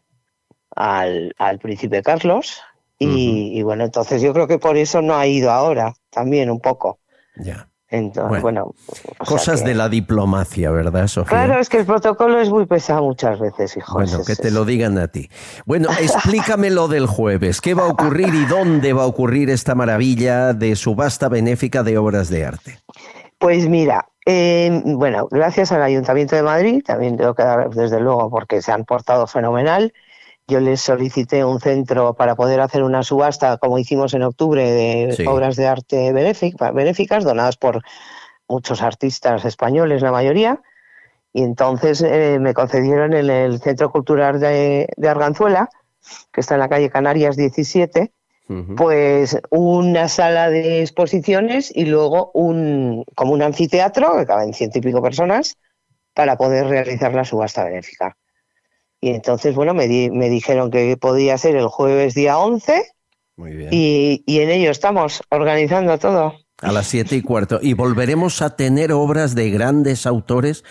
al, 0.76 1.34
príncipe 1.60 2.04
Carlos. 2.04 2.62
Y, 3.00 3.58
y, 3.58 3.62
bueno, 3.64 3.84
entonces 3.84 4.22
yo 4.22 4.32
creo 4.32 4.46
que 4.46 4.58
por 4.58 4.76
eso 4.76 5.02
no 5.02 5.16
ha 5.16 5.26
ido 5.26 5.50
ahora, 5.50 5.94
también 6.10 6.50
un 6.50 6.60
poco. 6.60 7.00
Ya. 7.36 7.67
Entonces, 7.90 8.42
bueno, 8.42 8.74
cosas 9.26 9.64
de 9.64 9.74
la 9.74 9.88
diplomacia, 9.88 10.70
¿verdad, 10.70 11.06
Sofía? 11.06 11.46
Claro, 11.46 11.60
es 11.60 11.70
que 11.70 11.78
el 11.78 11.86
protocolo 11.86 12.38
es 12.38 12.50
muy 12.50 12.66
pesado 12.66 13.02
muchas 13.02 13.40
veces, 13.40 13.78
hijo. 13.78 13.94
Bueno, 13.94 14.24
que 14.26 14.36
te 14.36 14.50
lo 14.50 14.66
digan 14.66 14.98
a 14.98 15.08
ti. 15.08 15.30
Bueno, 15.64 15.88
explícame 15.98 16.68
lo 16.68 16.88
del 16.88 17.06
jueves. 17.06 17.62
¿Qué 17.62 17.72
va 17.72 17.84
a 17.84 17.88
ocurrir 17.88 18.34
y 18.34 18.44
dónde 18.44 18.92
va 18.92 19.04
a 19.04 19.06
ocurrir 19.06 19.48
esta 19.48 19.74
maravilla 19.74 20.52
de 20.52 20.76
subasta 20.76 21.30
benéfica 21.30 21.82
de 21.82 21.96
obras 21.96 22.28
de 22.28 22.44
arte? 22.44 22.78
Pues 23.38 23.68
mira, 23.68 24.06
eh, 24.26 24.82
bueno, 24.84 25.26
gracias 25.30 25.72
al 25.72 25.82
Ayuntamiento 25.82 26.36
de 26.36 26.42
Madrid, 26.42 26.82
también 26.84 27.16
tengo 27.16 27.34
que 27.34 27.44
dar 27.44 27.70
desde 27.70 28.00
luego 28.00 28.28
porque 28.28 28.60
se 28.60 28.70
han 28.70 28.84
portado 28.84 29.26
fenomenal 29.26 29.94
yo 30.48 30.60
les 30.60 30.80
solicité 30.80 31.44
un 31.44 31.60
centro 31.60 32.14
para 32.14 32.34
poder 32.34 32.60
hacer 32.60 32.82
una 32.82 33.02
subasta, 33.02 33.58
como 33.58 33.78
hicimos 33.78 34.14
en 34.14 34.22
octubre, 34.22 34.62
de 34.62 35.26
obras 35.28 35.56
de 35.56 35.66
arte 35.66 36.12
benéficas, 36.12 37.24
donadas 37.24 37.58
por 37.58 37.82
muchos 38.48 38.82
artistas 38.82 39.44
españoles, 39.44 40.00
la 40.00 40.10
mayoría. 40.10 40.60
Y 41.34 41.42
entonces 41.42 42.00
eh, 42.00 42.38
me 42.40 42.54
concedieron 42.54 43.12
en 43.12 43.28
el 43.28 43.60
Centro 43.60 43.92
Cultural 43.92 44.40
de, 44.40 44.88
Arganzuela, 45.06 45.68
que 46.32 46.40
está 46.40 46.54
en 46.54 46.60
la 46.60 46.70
calle 46.70 46.88
Canarias 46.88 47.36
17, 47.36 48.10
pues 48.78 49.38
una 49.50 50.08
sala 50.08 50.48
de 50.48 50.80
exposiciones 50.80 51.70
y 51.74 51.84
luego 51.84 52.30
un, 52.32 53.04
como 53.14 53.34
un 53.34 53.42
anfiteatro, 53.42 54.16
que 54.16 54.24
caben 54.24 54.54
ciento 54.54 54.78
y 54.78 54.80
pico 54.80 55.02
personas, 55.02 55.58
para 56.14 56.38
poder 56.38 56.66
realizar 56.66 57.12
la 57.12 57.26
subasta 57.26 57.64
benéfica. 57.64 58.16
Y 59.00 59.10
entonces, 59.10 59.54
bueno, 59.54 59.74
me, 59.74 59.86
me 60.10 60.28
dijeron 60.28 60.70
que 60.70 60.96
podía 60.96 61.38
ser 61.38 61.56
el 61.56 61.68
jueves 61.68 62.14
día 62.14 62.38
11. 62.38 62.84
Muy 63.36 63.52
bien. 63.54 63.68
Y, 63.70 64.22
en 64.26 64.50
ello 64.50 64.70
estamos 64.70 65.22
organizando 65.30 65.96
todo. 65.98 66.34
A 66.60 66.72
las 66.72 66.88
siete 66.88 67.14
y 67.14 67.22
cuarto. 67.22 67.60
Y 67.62 67.74
volveremos 67.74 68.42
a 68.42 68.56
tener 68.56 68.90
obras 68.90 69.36
de 69.36 69.48
grandes 69.50 70.06
autores 70.06 70.64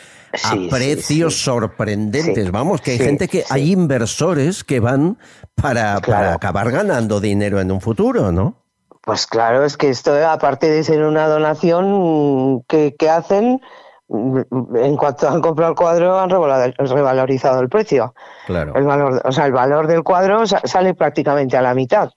a 0.43 0.55
precios 0.69 1.35
sorprendentes. 1.41 2.51
Vamos, 2.51 2.81
que 2.81 2.91
hay 2.91 2.97
gente 2.97 3.29
que, 3.29 3.45
hay 3.49 3.71
inversores 3.71 4.65
que 4.65 4.81
van 4.81 5.17
para, 5.55 6.01
para 6.01 6.33
acabar 6.33 6.71
ganando 6.71 7.21
dinero 7.21 7.61
en 7.61 7.71
un 7.71 7.79
futuro, 7.79 8.33
¿no? 8.33 8.65
Pues 9.01 9.25
claro, 9.25 9.63
es 9.63 9.77
que 9.77 9.87
esto, 9.87 10.13
aparte 10.27 10.69
de 10.69 10.83
ser 10.83 11.03
una 11.03 11.29
donación 11.29 12.63
que, 12.67 12.93
que 12.99 13.09
hacen, 13.09 13.61
en 14.09 14.95
cuanto 14.95 15.27
han 15.27 15.41
comprado 15.41 15.71
el 15.71 15.77
cuadro 15.77 16.19
han 16.19 16.29
revalorizado 16.29 17.59
el 17.61 17.69
precio. 17.69 18.13
Claro. 18.45 18.73
El 18.75 18.85
valor, 18.85 19.21
o 19.23 19.31
sea, 19.31 19.45
el 19.45 19.51
valor 19.51 19.87
del 19.87 20.03
cuadro 20.03 20.45
sale 20.47 20.93
prácticamente 20.93 21.57
a 21.57 21.61
la 21.61 21.73
mitad. 21.73 22.11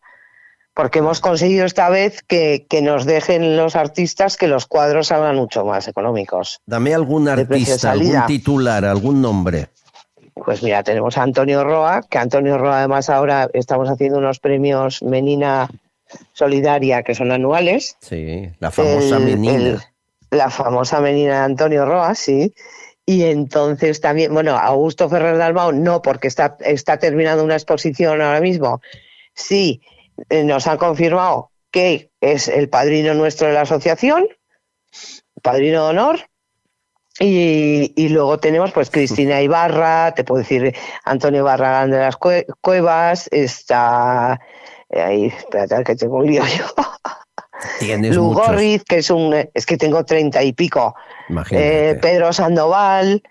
Porque 0.73 1.01
hemos 1.01 1.21
conseguido 1.21 1.67
esta 1.67 1.91
vez 1.91 2.23
que, 2.23 2.65
nos 2.83 3.05
dejen 3.05 3.57
los 3.57 3.75
artistas 3.75 4.37
que 4.37 4.47
los 4.47 4.67
cuadros 4.67 5.09
salgan 5.09 5.37
mucho 5.37 5.65
más 5.65 5.89
económicos. 5.89 6.61
Dame 6.65 6.95
algún 6.95 7.29
artista, 7.29 7.91
algún 7.91 8.25
titular, 8.27 8.85
algún 8.85 9.21
nombre. 9.21 9.69
Pues 10.33 10.63
mira, 10.63 10.83
tenemos 10.85 11.19
a 11.19 11.23
Antonio 11.23 11.65
Roa, 11.65 12.03
que 12.09 12.19
Antonio 12.19 12.57
Roa 12.57 12.79
además 12.79 13.11
ahora 13.11 13.51
estamos 13.53 13.91
haciendo 13.91 14.19
unos 14.19 14.39
premios 14.39 15.03
Menina 15.03 15.69
Solidaria 16.33 17.03
que 17.03 17.15
son 17.17 17.33
anuales. 17.33 17.97
Sí, 18.01 18.49
la 18.61 18.71
famosa 18.71 19.19
Menina 19.19 19.83
la 20.31 20.51
famosa 20.51 21.01
menina 21.01 21.39
de 21.39 21.45
Antonio 21.45 21.85
Roa, 21.85 22.15
sí. 22.15 22.55
Y 23.07 23.25
entonces 23.25 24.01
también, 24.01 24.33
bueno, 24.33 24.57
Augusto 24.57 25.09
Ferrer 25.09 25.37
Dalmau 25.37 25.73
no, 25.73 26.01
porque 26.03 26.29
está, 26.29 26.57
está 26.61 26.99
terminando 26.99 27.43
una 27.43 27.55
exposición 27.55 28.21
ahora 28.21 28.41
mismo. 28.41 28.81
Sí, 29.35 29.83
eh, 30.29 30.45
nos 30.45 30.67
han 30.67 30.79
confirmado 30.79 31.51
que 31.71 32.11
es 32.21 32.49
el 32.49 32.69
padrino 32.69 33.15
nuestro 33.15 33.49
de 33.49 33.55
la 33.55 33.63
asociación, 33.63 34.29
padrino 35.43 35.85
de 35.85 35.91
honor. 35.91 36.21
Y, 37.19 38.09
luego 38.09 38.39
tenemos 38.39 38.73
pues 38.73 38.91
Cristina 38.91 39.43
Ibarra, 39.43 40.15
te 40.15 40.25
puedo 40.25 40.41
decir 40.41 40.75
Antonio 41.05 41.45
Barragán 41.45 41.91
de 41.91 41.99
las 41.99 42.17
Cuevas, 42.17 43.29
está... 43.31 44.41
Eh, 44.89 45.01
ahí, 45.01 45.27
espérate 45.27 45.85
que 45.85 45.97
tengo 45.97 46.17
un 46.17 46.27
lío 46.27 46.43
yo. 46.47 46.65
Tienes 47.79 48.15
Lugorriz, 48.17 48.85
que 48.85 48.99
es 48.99 49.11
un. 49.11 49.35
Es 49.55 49.67
que 49.67 49.77
tengo 49.77 50.05
treinta 50.05 50.43
y 50.43 50.53
pico. 50.53 50.95
Eh, 51.51 51.99
Pedro 52.01 52.33
Sandoval, 52.33 53.23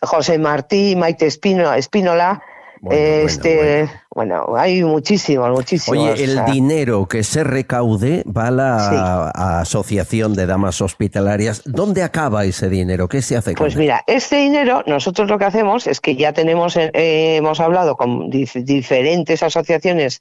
José 0.00 0.38
Martí, 0.38 0.96
Maite 0.96 1.26
Espínola. 1.26 2.42
este, 2.90 3.88
bueno, 4.14 4.54
hay 4.56 4.84
muchísimos, 4.84 5.50
muchísimos. 5.50 5.98
Oye, 5.98 6.22
el 6.22 6.44
dinero 6.44 7.06
que 7.06 7.22
se 7.22 7.42
recaude 7.42 8.24
va 8.24 8.48
a 8.48 8.50
la 8.50 9.30
Asociación 9.60 10.34
de 10.34 10.46
Damas 10.46 10.80
Hospitalarias. 10.82 11.62
¿Dónde 11.64 12.02
acaba 12.02 12.44
ese 12.44 12.68
dinero? 12.68 13.08
¿Qué 13.08 13.22
se 13.22 13.36
hace 13.36 13.54
con 13.54 13.64
Pues 13.64 13.76
mira, 13.76 14.04
este 14.06 14.36
dinero, 14.36 14.82
nosotros 14.86 15.30
lo 15.30 15.38
que 15.38 15.46
hacemos 15.46 15.86
es 15.86 16.00
que 16.00 16.14
ya 16.16 16.32
tenemos, 16.32 16.76
eh, 16.76 16.90
hemos 17.36 17.58
hablado 17.60 17.96
con 17.96 18.28
diferentes 18.28 19.42
asociaciones 19.42 20.20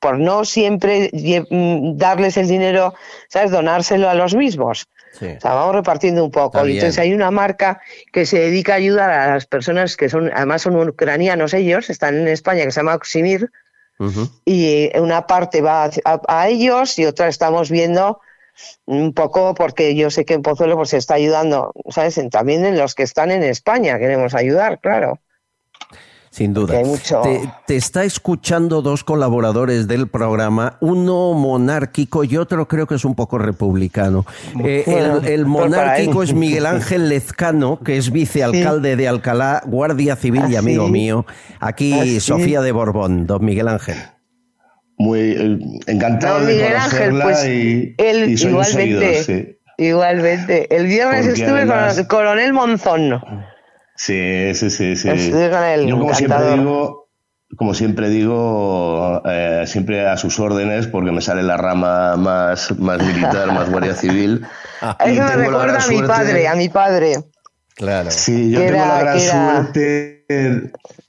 por 0.00 0.18
no 0.18 0.44
siempre 0.44 1.10
mm, 1.50 1.96
darles 1.96 2.36
el 2.36 2.48
dinero, 2.48 2.94
¿sabes? 3.28 3.50
Donárselo 3.50 4.08
a 4.08 4.14
los 4.14 4.34
mismos. 4.34 4.88
O 5.14 5.40
sea, 5.40 5.54
vamos 5.54 5.74
repartiendo 5.74 6.24
un 6.24 6.30
poco. 6.30 6.66
Y 6.66 6.74
entonces 6.74 6.98
hay 6.98 7.14
una 7.14 7.30
marca 7.30 7.80
que 8.12 8.26
se 8.26 8.38
dedica 8.38 8.74
a 8.74 8.76
ayudar 8.76 9.10
a 9.10 9.34
las 9.34 9.46
personas 9.46 9.96
que 9.96 10.08
son, 10.08 10.30
además 10.34 10.62
son 10.62 10.76
ucranianos 10.76 11.54
ellos, 11.54 11.88
están 11.88 12.16
en 12.16 12.28
España, 12.28 12.64
que 12.64 12.70
se 12.70 12.80
llama 12.80 12.94
Oximir, 12.94 13.50
y 14.44 14.90
una 14.98 15.26
parte 15.26 15.62
va 15.62 15.90
a, 16.04 16.48
ellos 16.48 16.98
y 16.98 17.06
otra 17.06 17.28
estamos 17.28 17.70
viendo 17.70 18.20
un 18.84 19.14
poco 19.14 19.54
porque 19.54 19.94
yo 19.94 20.10
sé 20.10 20.26
que 20.26 20.34
en 20.34 20.42
Pozuelo 20.42 20.76
pues 20.76 20.90
se 20.90 20.98
está 20.98 21.14
ayudando, 21.14 21.72
¿sabes? 21.88 22.20
También 22.30 22.64
en 22.66 22.76
los 22.76 22.94
que 22.94 23.02
están 23.02 23.30
en 23.30 23.42
España 23.42 23.98
queremos 23.98 24.34
ayudar, 24.34 24.80
claro. 24.80 25.20
Sin 26.36 26.52
duda. 26.52 26.78
Te, 27.64 27.76
está 27.76 28.04
escuchando 28.04 28.82
dos 28.82 29.04
colaboradores 29.04 29.88
del 29.88 30.06
programa, 30.06 30.76
uno 30.80 31.32
monárquico 31.32 32.24
y 32.24 32.36
otro 32.36 32.68
creo 32.68 32.86
que 32.86 32.96
es 32.96 33.06
un 33.06 33.14
poco 33.14 33.38
republicano. 33.38 34.26
Eh, 34.62 34.84
el, 35.24 35.46
monárquico 35.46 36.22
es 36.22 36.34
Miguel 36.34 36.66
Ángel 36.66 37.08
Lezcano, 37.08 37.80
que 37.82 37.96
es 37.96 38.12
vicealcalde 38.12 38.96
de 38.96 39.08
Alcalá, 39.08 39.62
guardia 39.64 40.14
civil 40.14 40.42
y 40.50 40.56
¿Ah, 40.56 40.58
amigo 40.58 40.88
mío. 40.88 41.24
Aquí 41.58 42.18
¿Ah, 42.18 42.20
Sofía 42.20 42.60
de 42.60 42.70
Borbón, 42.70 43.26
don 43.26 43.42
Miguel 43.42 43.68
Ángel. 43.68 43.96
Muy 44.98 45.20
eh, 45.20 45.58
encantado 45.86 46.44
de 46.44 46.62
conocerla 46.66 47.24
pues, 47.24 47.46
y, 47.46 47.94
igualmente, 48.46 49.58
igualmente. 49.78 50.76
El 50.76 50.84
viernes 50.84 51.28
estuve 51.28 51.66
con 51.66 51.78
el 51.78 52.06
coronel 52.06 52.52
Monzón. 52.52 53.22
Sí, 53.96 54.54
sí, 54.54 54.70
sí, 54.70 54.96
sí. 54.96 55.08
Yo 55.86 55.98
como 55.98 56.14
siempre 56.14 56.56
digo, 56.56 57.06
como 57.56 57.74
siempre 57.74 58.08
digo, 58.08 59.22
eh, 59.24 59.64
siempre 59.66 60.06
a 60.06 60.16
sus 60.16 60.38
órdenes, 60.40 60.86
porque 60.86 61.12
me 61.12 61.20
sale 61.20 61.42
la 61.42 61.56
rama 61.56 62.16
más, 62.16 62.76
más 62.78 63.02
militar, 63.02 63.52
más 63.52 63.70
guardia 63.70 63.94
civil. 63.94 64.44
Eso 65.04 65.22
me 65.22 65.36
recuerda 65.36 65.78
a 65.82 65.88
mi 65.88 66.02
padre, 66.02 66.48
a 66.48 66.54
mi 66.54 66.68
padre. 66.68 67.16
Claro. 67.74 68.10
Sí, 68.10 68.50
yo 68.50 68.60
tengo 68.60 68.78
la 68.78 69.00
gran 69.00 69.20
suerte 69.20 70.24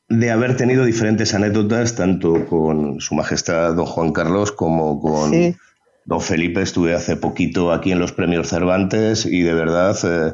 de 0.09 0.31
haber 0.31 0.55
tenido 0.55 0.85
diferentes 0.85 1.33
anécdotas, 1.33 1.95
tanto 1.95 2.45
con 2.45 3.01
Su 3.01 3.15
Majestad 3.15 3.73
Don 3.73 3.85
Juan 3.85 4.13
Carlos 4.13 4.51
como 4.51 4.99
con 5.01 5.31
Don 6.05 6.21
Felipe. 6.21 6.61
Estuve 6.61 6.93
hace 6.93 7.17
poquito 7.17 7.71
aquí 7.73 7.91
en 7.91 7.99
los 7.99 8.11
Premios 8.11 8.47
Cervantes 8.47 9.25
y 9.25 9.41
de 9.41 9.53
verdad. 9.53 9.97
Eh, 10.03 10.33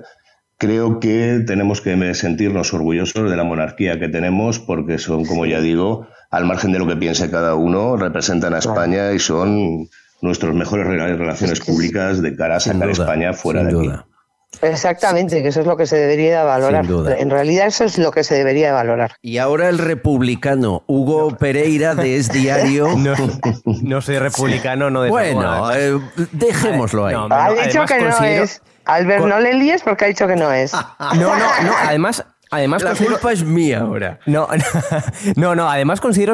creo 0.57 0.99
que 0.99 1.43
tenemos 1.45 1.81
que 1.81 2.13
sentirnos 2.13 2.73
orgullosos 2.73 3.29
de 3.29 3.37
la 3.37 3.43
monarquía 3.43 3.99
que 3.99 4.09
tenemos 4.09 4.59
porque 4.59 4.97
son, 4.97 5.25
como 5.25 5.45
ya 5.45 5.59
digo, 5.59 6.07
al 6.31 6.45
margen 6.45 6.71
de 6.71 6.79
lo 6.79 6.87
que 6.87 6.95
piense 6.95 7.29
cada 7.29 7.55
uno, 7.55 7.97
representan 7.97 8.53
a 8.53 8.59
España 8.59 9.11
y 9.11 9.19
son 9.19 9.87
nuestras 10.21 10.55
mejores 10.55 10.87
relaciones 10.87 11.59
públicas 11.59 12.21
de 12.21 12.35
cara 12.35 12.55
a 12.55 12.59
sacar 12.59 12.89
España 12.89 13.33
fuera 13.33 13.63
de 13.63 13.77
aquí. 13.77 13.91
Exactamente, 14.61 15.41
que 15.41 15.49
eso 15.49 15.61
es 15.61 15.65
lo 15.67 15.75
que 15.75 15.85
se 15.85 15.97
debería 15.97 16.39
de 16.39 16.45
valorar. 16.45 16.85
En 17.17 17.29
realidad 17.29 17.67
eso 17.67 17.83
es 17.83 17.97
lo 17.97 18.11
que 18.11 18.23
se 18.23 18.35
debería 18.35 18.67
de 18.67 18.73
valorar. 18.73 19.15
Y 19.21 19.37
ahora 19.37 19.67
el 19.67 19.77
republicano 19.77 20.83
Hugo 20.87 21.37
Pereira 21.37 21.95
de 21.95 22.17
Es 22.17 22.29
Diario. 22.29 22.87
No, 23.83 24.01
soy 24.01 24.19
republicano, 24.19 24.89
no 24.89 25.01
de 25.01 25.09
Bueno, 25.09 25.71
eh, 25.73 25.99
dejémoslo 26.31 27.05
ahí. 27.05 27.15
ha 27.29 27.49
dicho 27.65 27.85
que 27.85 27.99
no 27.99 28.23
es. 28.23 28.61
Albert, 28.85 29.25
no 29.25 29.39
le 29.39 29.53
líes 29.53 29.81
porque 29.83 30.05
ha 30.05 30.07
dicho 30.07 30.27
que 30.27 30.35
no 30.35 30.51
es. 30.51 30.73
No, 30.99 31.35
no, 31.35 31.61
no. 31.63 31.73
Además, 31.87 32.25
Además, 32.53 32.83
la 32.83 32.93
culpa 32.93 33.31
es 33.31 33.43
mía 33.43 33.79
ahora. 33.79 34.19
No, 34.27 34.47
no, 35.35 35.55
no, 35.55 35.67
Además, 35.67 35.99
considero, 35.99 36.33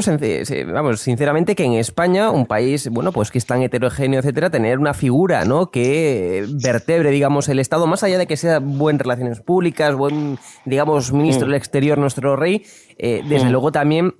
vamos, 0.73 0.99
sinceramente, 0.99 1.55
que 1.55 1.63
en 1.63 1.73
España, 1.73 2.29
un 2.29 2.45
país, 2.45 2.89
bueno, 2.89 3.13
pues 3.13 3.31
que 3.31 3.37
es 3.37 3.45
tan 3.45 3.61
heterogéneo, 3.61 4.19
etcétera, 4.19 4.49
tener 4.49 4.79
una 4.79 4.93
figura, 4.93 5.45
¿no? 5.45 5.71
Que 5.71 6.45
vertebre, 6.61 7.11
digamos, 7.11 7.47
el 7.47 7.59
Estado, 7.59 7.87
más 7.87 8.03
allá 8.03 8.17
de 8.17 8.27
que 8.27 8.35
sea 8.35 8.59
buen 8.59 8.99
relaciones 8.99 9.39
públicas, 9.39 9.95
buen, 9.95 10.37
digamos, 10.65 11.13
ministro 11.13 11.47
mm. 11.47 11.51
del 11.51 11.57
Exterior, 11.57 11.97
nuestro 11.97 12.35
rey, 12.35 12.65
eh, 12.97 13.21
desde 13.25 13.45
mm. 13.47 13.51
luego 13.51 13.71
también 13.71 14.15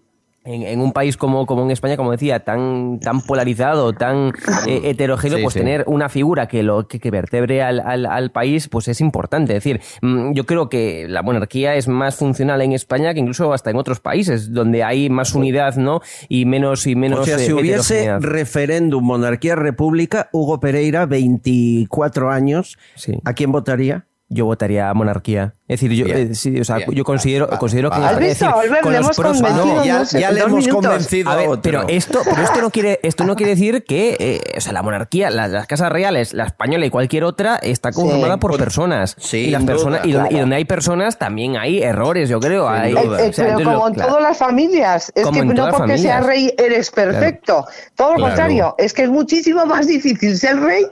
en, 0.46 0.80
un 0.80 0.94
país 0.94 1.18
como, 1.18 1.46
como 1.46 1.64
en 1.64 1.72
España, 1.72 1.98
como 1.98 2.12
decía, 2.12 2.40
tan, 2.40 3.00
tan 3.00 3.22
polarizado, 3.22 3.94
tan 3.94 4.34
eh, 4.68 4.82
heterogéneo, 4.86 5.40
pues 5.42 5.54
tener 5.54 5.84
una 5.88 6.10
figura 6.10 6.48
que 6.48 6.64
lo 6.64 6.88
que, 6.88 7.12
vertebre 7.12 7.62
al, 7.62 7.80
al, 8.06 8.32
país, 8.32 8.68
pues 8.68 8.88
es 8.88 9.02
importante. 9.02 9.56
Es 9.56 9.64
decir, 9.64 9.82
mm, 10.02 10.34
yo 10.34 10.46
creo 10.46 10.70
que 10.70 11.08
la 11.08 11.22
monarquía 11.22 11.76
es 11.76 11.88
más 11.88 12.16
funcional 12.16 12.62
en 12.62 12.74
España 12.74 13.14
que 13.14 13.20
incluso 13.20 13.54
hasta 13.54 13.70
en 13.70 13.78
otros 13.78 14.00
países, 14.00 14.54
donde 14.54 14.84
hay 14.84 15.10
más 15.10 15.36
unidad, 15.36 15.76
¿no? 15.76 16.02
Y 16.28 16.46
menos 16.46 16.88
y 16.88 16.96
menos. 16.96 17.20
O 17.20 17.26
sea, 17.26 17.38
si 17.38 17.52
hubiese 17.52 18.18
referéndum, 18.20 19.04
monarquía, 19.04 19.56
república, 19.56 20.30
Hugo 20.32 20.60
Pereira, 20.60 21.06
24 21.06 22.32
años, 22.32 22.78
¿a 23.26 23.34
quién 23.34 23.52
votaría? 23.52 24.06
Yo 24.30 24.46
votaría 24.46 24.94
monarquía. 24.94 25.56
Es 25.70 25.80
decir, 25.80 25.92
yo, 25.92 26.06
eh, 26.08 26.34
sí, 26.34 26.60
o 26.60 26.64
sea, 26.64 26.80
yo 26.88 27.04
considero, 27.04 27.48
considero 27.60 27.92
que... 27.92 27.98
¿Has 27.98 28.18
visto, 28.18 28.52
con 28.82 28.92
le 28.92 28.98
hemos 28.98 29.16
convencido 29.16 29.84
ya, 29.84 30.32
le 30.32 30.40
hemos 30.42 30.68
convencido 30.68 31.30
a 31.30 31.36
ver, 31.36 31.50
pero 31.62 31.88
esto, 31.88 32.22
pero 32.24 32.42
esto 32.42 32.62
no 32.62 32.72
quiere, 32.72 33.00
esto 33.04 33.24
no 33.24 33.36
quiere 33.36 33.52
decir 33.52 33.84
que, 33.84 34.18
eh, 34.20 34.58
o 34.58 34.62
sea, 34.62 34.74
la 34.74 34.82
monarquía, 34.82 35.30
las 35.30 35.68
casas 35.68 35.92
reales, 35.92 36.34
la 36.34 36.46
española 36.46 36.88
y 36.88 36.90
cualquier 36.90 37.24
otra 37.24 37.58
está 37.58 37.92
conformada 37.92 38.38
por 38.38 38.58
personas. 38.58 39.16
Sí, 39.20 39.38
y 39.38 39.50
las 39.52 39.64
personas 39.64 40.02
y, 40.06 40.12
donde, 40.12 40.56
hay 40.56 40.66
personas 40.66 41.20
también 41.20 41.58
hay 41.58 41.84
errores, 41.84 42.30
yo 42.30 42.40
creo. 42.40 42.68
Hay, 42.68 42.94
eh, 42.94 43.32
pero 43.36 43.64
como 43.64 43.88
en 43.90 43.94
todas 43.94 44.24
las 44.24 44.38
familias, 44.38 45.12
es 45.14 45.28
que 45.28 45.46
no 45.46 45.70
porque 45.70 46.00
seas 46.00 46.26
rey 46.26 46.52
eres 46.58 46.90
perfecto. 46.90 47.68
Todo 47.96 48.16
lo 48.16 48.26
contrario, 48.26 48.74
es 48.80 48.94
que 48.94 49.04
es 49.04 49.10
muchísimo 49.10 49.68
más 49.68 49.86
difícil 49.88 50.36
ser 50.36 50.60
rey 50.60 50.86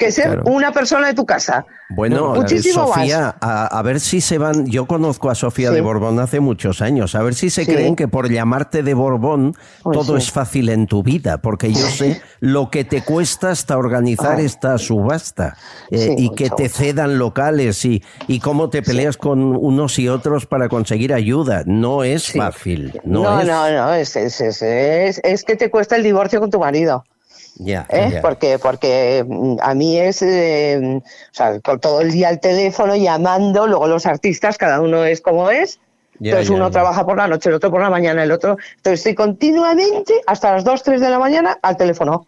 que 0.00 0.10
ser 0.10 0.40
una 0.46 0.72
persona 0.72 1.08
de 1.08 1.14
tu 1.14 1.26
casa. 1.26 1.66
Bueno, 1.90 2.34
Muchísimo 2.34 2.86
Sofía, 2.86 3.36
a, 3.38 3.82
ver 3.82 4.00
si 4.00 4.22
se 4.22 4.38
van. 4.38 4.64
Yo 4.64 4.86
conozco 4.86 5.28
a 5.28 5.34
Sofía 5.34 5.70
de 5.70 5.82
Borbón 5.82 6.18
hace 6.20 6.40
muchos 6.40 6.80
años. 6.80 7.14
A 7.14 7.22
ver 7.22 7.34
si 7.34 7.50
se 7.50 7.66
creen 7.66 7.96
que 7.96 8.08
por 8.08 8.30
llamarte 8.30 8.82
de 8.82 8.94
Borbón 8.94 9.54
pues 9.82 9.98
todo 9.98 10.16
es 10.16 10.32
fácil 10.32 10.70
en 10.70 10.86
tu 10.86 11.02
vida, 11.02 11.38
porque 11.38 11.70
yo 11.70 11.86
sé 11.86 12.22
lo 12.40 12.70
que 12.70 12.84
te 12.84 13.02
cuesta 13.02 13.50
hasta 13.50 13.76
organizar 13.76 14.38
ah. 14.38 14.42
esta 14.42 14.78
subasta 14.78 15.58
eh, 15.90 16.14
y 16.16 16.34
que 16.34 16.48
te 16.48 16.70
cedan 16.70 17.18
locales 17.18 17.84
y, 17.84 18.02
y 18.26 18.40
cómo 18.40 18.70
te 18.70 18.80
peleas 18.80 19.18
con 19.18 19.54
unos 19.54 19.98
y 19.98 20.08
otros 20.08 20.46
para 20.46 20.70
conseguir 20.70 21.12
ayuda. 21.12 21.64
No 21.66 22.04
es 22.04 22.32
fácil. 22.32 22.98
No, 23.04 23.24
no, 23.24 23.40
es... 23.40 23.46
no, 23.46 23.70
no, 23.70 23.92
es, 23.92 24.16
es, 24.16 24.40
es 25.22 25.44
que 25.44 25.56
te 25.56 25.70
cuesta 25.70 25.96
el 25.96 26.02
divorcio 26.02 26.40
con 26.40 26.50
tu 26.50 26.58
marido. 26.58 27.04
¿Eh? 27.66 28.18
Porque, 28.22 28.58
porque 28.58 29.24
mm, 29.26 29.56
a 29.60 29.74
mí 29.74 29.98
es, 29.98 30.22
eh, 30.22 31.00
o 31.00 31.34
sea, 31.34 31.58
todo 31.60 32.00
el 32.00 32.10
día 32.10 32.28
al 32.28 32.40
teléfono 32.40 32.96
llamando, 32.96 33.66
luego 33.66 33.86
los 33.86 34.06
artistas, 34.06 34.56
cada 34.58 34.80
uno 34.80 35.04
es 35.04 35.20
como 35.20 35.50
es. 35.50 35.78
entonces 36.20 36.50
uno 36.50 36.70
trabaja 36.70 37.04
por 37.04 37.16
la 37.16 37.28
noche, 37.28 37.48
el 37.48 37.56
otro 37.56 37.70
por 37.70 37.80
la 37.80 37.90
mañana, 37.90 38.22
el 38.22 38.32
otro. 38.32 38.56
Entonces 38.76 39.00
estoy 39.00 39.14
continuamente 39.14 40.14
hasta 40.26 40.52
las 40.52 40.64
2, 40.64 40.82
3 40.82 41.00
de 41.00 41.10
la 41.10 41.18
mañana 41.18 41.58
al 41.62 41.76
teléfono. 41.76 42.26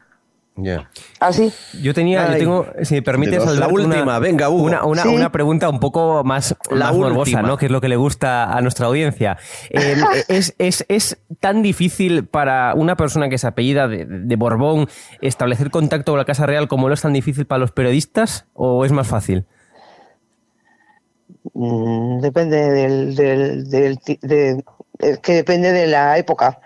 Así. 1.18 1.50
Yo 1.82 1.94
tenía, 1.94 2.32
yo 2.32 2.38
tengo, 2.38 2.66
si 2.82 2.96
me 2.96 3.02
permites, 3.02 3.44
la 3.58 3.68
última, 3.68 4.18
venga, 4.18 4.48
Una, 4.50 4.84
una, 4.84 5.32
pregunta 5.32 5.68
un 5.70 5.80
poco 5.80 6.22
más, 6.24 6.54
la 6.70 6.92
morbosa, 6.92 7.42
¿no? 7.42 7.56
Que 7.56 7.66
es 7.66 7.72
lo 7.72 7.80
que 7.80 7.88
le 7.88 7.96
gusta 7.96 8.52
a 8.52 8.60
nuestra 8.60 8.86
audiencia. 8.86 9.38
Em, 9.70 9.98
¿es, 10.28 10.54
es, 10.58 10.84
es, 10.88 11.18
tan 11.40 11.62
difícil 11.62 12.26
para 12.26 12.74
una 12.74 12.96
persona 12.96 13.28
que 13.28 13.36
es 13.36 13.44
apellida 13.44 13.88
de, 13.88 14.04
de, 14.04 14.36
Borbón 14.36 14.88
establecer 15.20 15.70
contacto 15.70 16.12
con 16.12 16.18
la 16.18 16.24
Casa 16.24 16.46
Real 16.46 16.68
como 16.68 16.88
lo 16.88 16.94
es 16.94 17.00
tan 17.00 17.12
difícil 17.12 17.46
para 17.46 17.58
los 17.58 17.72
periodistas 17.72 18.46
o 18.52 18.84
es 18.84 18.92
más 18.92 19.08
fácil? 19.08 19.46
Mm, 21.54 22.20
depende 22.20 22.70
del, 22.70 23.16
del, 23.16 23.64
del 24.20 24.64
que 25.22 25.32
depende 25.32 25.72
de 25.72 25.86
la 25.86 26.18
época. 26.18 26.60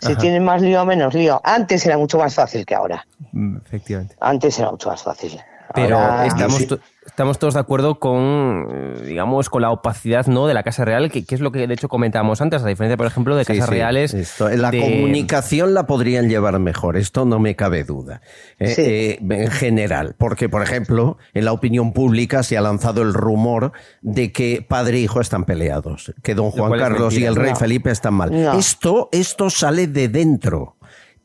Si 0.00 0.16
tienen 0.16 0.44
más 0.44 0.62
lío 0.62 0.82
o 0.82 0.86
menos 0.86 1.14
lío. 1.14 1.40
Antes 1.44 1.84
era 1.86 1.98
mucho 1.98 2.18
más 2.18 2.34
fácil 2.34 2.64
que 2.64 2.74
ahora. 2.74 3.06
Mm, 3.32 3.58
efectivamente. 3.58 4.16
Antes 4.20 4.58
era 4.58 4.70
mucho 4.70 4.88
más 4.88 5.02
fácil. 5.02 5.38
Pero 5.74 6.22
estamos, 6.22 6.66
estamos 7.20 7.38
todos 7.38 7.52
de 7.52 7.60
acuerdo 7.60 7.98
con, 7.98 8.66
eh, 8.70 9.02
digamos, 9.04 9.50
con 9.50 9.60
la 9.60 9.70
opacidad 9.70 10.26
¿no? 10.26 10.46
de 10.46 10.54
la 10.54 10.62
Casa 10.62 10.86
Real, 10.86 11.10
que, 11.10 11.22
es 11.28 11.40
lo 11.40 11.52
que 11.52 11.66
de 11.66 11.74
hecho 11.74 11.86
comentábamos 11.86 12.40
antes, 12.40 12.62
a 12.62 12.66
diferencia, 12.66 12.96
por 12.96 13.06
ejemplo, 13.06 13.36
de 13.36 13.44
Casas 13.44 13.68
Reales. 13.68 14.38
la 14.38 14.70
comunicación 14.70 15.74
la 15.74 15.86
podrían 15.86 16.30
llevar 16.30 16.58
mejor, 16.60 16.96
esto 16.96 17.26
no 17.26 17.38
me 17.38 17.56
cabe 17.56 17.84
duda. 17.84 18.22
Eh, 18.58 18.74
eh, 18.78 19.18
en 19.20 19.50
general, 19.50 20.14
porque, 20.16 20.48
por 20.48 20.62
ejemplo, 20.62 21.18
en 21.34 21.44
la 21.44 21.52
opinión 21.52 21.92
pública 21.92 22.42
se 22.42 22.56
ha 22.56 22.62
lanzado 22.62 23.02
el 23.02 23.12
rumor 23.12 23.72
de 24.00 24.32
que 24.32 24.64
padre 24.66 24.96
e 24.96 25.00
hijo 25.00 25.20
están 25.20 25.44
peleados, 25.44 26.14
que 26.22 26.34
don 26.34 26.50
Juan 26.50 26.72
Carlos 26.78 27.18
y 27.18 27.26
el 27.26 27.36
rey 27.36 27.52
Felipe 27.54 27.90
están 27.90 28.14
mal. 28.14 28.32
Esto, 28.56 29.10
esto 29.12 29.50
sale 29.50 29.88
de 29.88 30.08
dentro 30.08 30.78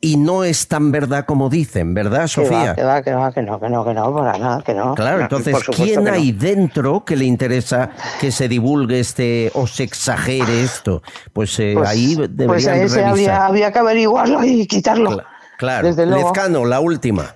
y 0.06 0.18
no 0.18 0.44
es 0.44 0.68
tan 0.68 0.92
verdad 0.92 1.26
como 1.26 1.50
dicen, 1.50 1.96
¿verdad, 1.96 2.28
Sofía? 2.28 2.76
Que 2.76 2.84
va, 2.84 3.02
que 3.02 3.12
va, 3.12 3.34
que 3.34 3.42
no, 3.42 3.60
que 3.60 3.70
no, 3.70 3.84
que 3.84 3.92
no, 3.92 4.14
para 4.14 4.38
nada, 4.38 4.62
que 4.62 4.76
no. 4.76 4.94
Claro, 4.94 5.22
entonces, 5.22 5.56
¿quién 5.76 6.08
hay 6.08 6.32
dentro 6.32 7.04
que 7.04 7.16
le 7.16 7.26
interesa 7.26 7.90
que 8.22 8.32
se 8.32 8.48
divulgue 8.48 9.00
este 9.00 9.50
o 9.56 9.66
se 9.66 9.82
exagere 9.82 10.62
esto? 10.62 11.02
Pues, 11.34 11.60
eh, 11.60 11.74
pues 11.76 11.90
ahí 11.90 12.14
deberían 12.16 12.48
Pues 12.48 12.68
ese 12.68 13.04
había, 13.04 13.48
había, 13.48 13.72
que 13.72 13.80
averiguarlo 13.80 14.44
y 14.44 14.68
quitarlo. 14.68 15.24
Claro, 15.58 15.90
Lezcano, 15.90 16.66
la 16.66 16.80
última. 16.82 17.34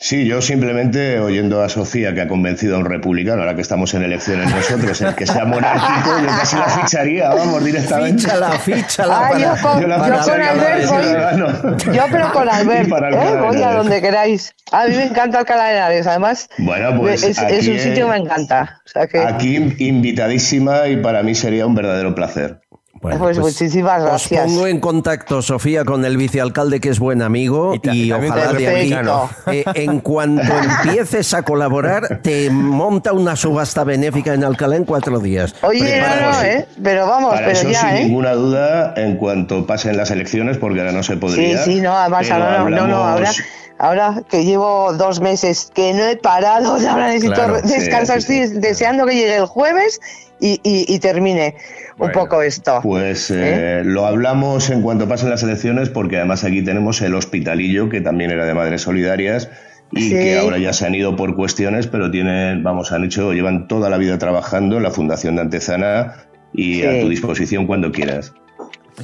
Sí, 0.00 0.26
yo 0.26 0.40
simplemente 0.40 1.18
oyendo 1.18 1.60
a 1.60 1.68
Sofía 1.68 2.14
que 2.14 2.20
ha 2.20 2.28
convencido 2.28 2.76
a 2.76 2.78
un 2.78 2.84
republicano, 2.84 3.42
ahora 3.42 3.56
que 3.56 3.62
estamos 3.62 3.92
en 3.94 4.04
elecciones 4.04 4.48
nosotros, 4.54 5.00
el 5.00 5.14
que 5.16 5.26
sea 5.26 5.44
monárquico, 5.44 6.20
yo 6.20 6.26
casi 6.28 6.56
la 6.56 6.68
ficharía, 6.68 7.28
vamos, 7.30 7.64
directamente. 7.64 8.22
Fíchala, 8.22 8.50
fíchala. 8.52 9.28
Ah, 9.28 9.38
yo 9.38 9.54
con, 9.60 9.92
Albert 10.40 10.86
voy, 10.86 11.94
yo 11.96 12.02
pero 12.12 12.32
con 12.32 12.48
Albert, 12.48 12.88
¿eh? 12.88 13.36
voy 13.40 13.60
a 13.60 13.72
donde 13.72 14.00
queráis. 14.00 14.54
A 14.70 14.86
mí 14.86 14.94
me 14.94 15.04
encanta 15.04 15.40
Alcalá 15.40 15.64
de 15.64 15.76
Henares, 15.76 16.06
además 16.06 16.48
bueno, 16.58 16.96
pues 16.96 17.24
es, 17.24 17.38
es, 17.38 17.66
un 17.66 17.78
sitio 17.78 18.06
que 18.06 18.12
me 18.12 18.18
encanta. 18.18 18.80
Aquí 19.26 19.56
invitadísima 19.78 20.86
y 20.86 20.98
para 20.98 21.24
mí 21.24 21.34
sería 21.34 21.66
un 21.66 21.74
verdadero 21.74 22.14
placer. 22.14 22.60
Pues, 23.00 23.16
pues, 23.18 23.38
muchísimas 23.38 24.02
gracias. 24.02 24.46
Os 24.46 24.52
pongo 24.52 24.66
en 24.66 24.80
contacto, 24.80 25.42
Sofía, 25.42 25.84
con 25.84 26.04
el 26.04 26.16
vicealcalde 26.16 26.80
que 26.80 26.88
es 26.90 26.98
buen 26.98 27.22
amigo 27.22 27.74
y, 27.82 28.10
ojalá 28.12 28.52
de 28.52 28.68
aquí, 28.68 28.94
eh, 29.52 29.64
en 29.74 30.00
cuanto 30.00 30.52
empieces 30.84 31.32
a 31.34 31.42
colaborar, 31.42 32.20
te 32.22 32.50
monta 32.50 33.12
una 33.12 33.36
subasta 33.36 33.84
benéfica 33.84 34.34
en 34.34 34.44
Alcalá 34.44 34.76
en 34.76 34.84
cuatro 34.84 35.18
días. 35.20 35.54
Oye, 35.62 36.00
no, 36.00 36.42
¿eh? 36.42 36.66
Pero 36.82 37.06
vamos, 37.06 37.34
Para 37.34 37.46
pero 37.46 37.58
eso, 37.58 37.68
ya, 37.70 37.80
sin 37.80 37.88
¿eh? 37.90 38.04
ninguna 38.04 38.32
duda, 38.32 38.94
en 38.96 39.16
cuanto 39.16 39.66
pasen 39.66 39.96
las 39.96 40.10
elecciones, 40.10 40.58
porque 40.58 40.80
ahora 40.80 40.92
no 40.92 41.02
se 41.02 41.16
podría. 41.16 41.64
Sí, 41.64 41.74
sí, 41.74 41.80
no, 41.80 41.96
además 41.96 42.30
ahora 42.30 42.58
no, 42.58 42.70
no, 42.70 42.86
no, 42.88 42.96
ahora, 42.96 43.28
hablamos- 43.30 43.42
ahora 43.78 44.22
que 44.28 44.44
llevo 44.44 44.92
dos 44.94 45.20
meses 45.20 45.70
que 45.72 45.92
no 45.94 46.04
he 46.04 46.16
parado, 46.16 46.72
ahora 46.90 47.06
necesito 47.08 47.34
Claro, 47.34 47.60
sí, 47.62 47.68
descansar, 47.68 48.22
sí, 48.22 48.38
estoy 48.40 48.60
deseando 48.60 49.06
que 49.06 49.14
llegue 49.14 49.36
el 49.36 49.46
jueves 49.46 50.00
y, 50.40 50.60
y- 50.62 50.84
y 50.92 50.98
termine 50.98 51.56
un 51.98 52.12
poco 52.12 52.42
esto. 52.42 52.80
Pues 52.82 53.30
eh, 53.30 53.82
lo 53.84 54.06
hablamos 54.06 54.70
en 54.70 54.82
cuanto 54.82 55.08
pasen 55.08 55.30
las 55.30 55.42
elecciones, 55.42 55.88
porque 55.88 56.16
además 56.16 56.44
aquí 56.44 56.62
tenemos 56.62 57.00
el 57.02 57.14
hospitalillo, 57.14 57.88
que 57.88 58.00
también 58.00 58.30
era 58.30 58.44
de 58.44 58.54
Madres 58.54 58.82
Solidarias, 58.82 59.48
y 59.90 60.02
Sí. 60.02 60.10
que 60.10 60.38
ahora 60.38 60.58
ya 60.58 60.72
se 60.72 60.86
han 60.86 60.94
ido 60.94 61.16
por 61.16 61.34
cuestiones, 61.34 61.86
pero 61.86 62.10
tienen, 62.10 62.62
vamos, 62.62 62.92
han 62.92 63.04
hecho, 63.04 63.32
llevan 63.32 63.68
toda 63.68 63.88
la 63.90 63.96
vida 63.98 64.18
trabajando 64.18 64.76
en 64.76 64.82
la 64.82 64.90
Fundación 64.90 65.36
de 65.36 65.42
Antezana 65.42 66.14
y 66.52 66.80
Sí. 66.80 66.86
a 66.86 67.00
tu 67.00 67.08
disposición 67.08 67.66
cuando 67.66 67.90
quieras. 67.90 68.32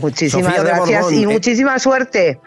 Muchísimas 0.00 0.56
Sofía 0.56 0.62
gracias 0.74 1.02
Borbón, 1.02 1.18
y 1.18 1.22
eh, 1.22 1.26
muchísima 1.26 1.78
suerte. 1.78 2.40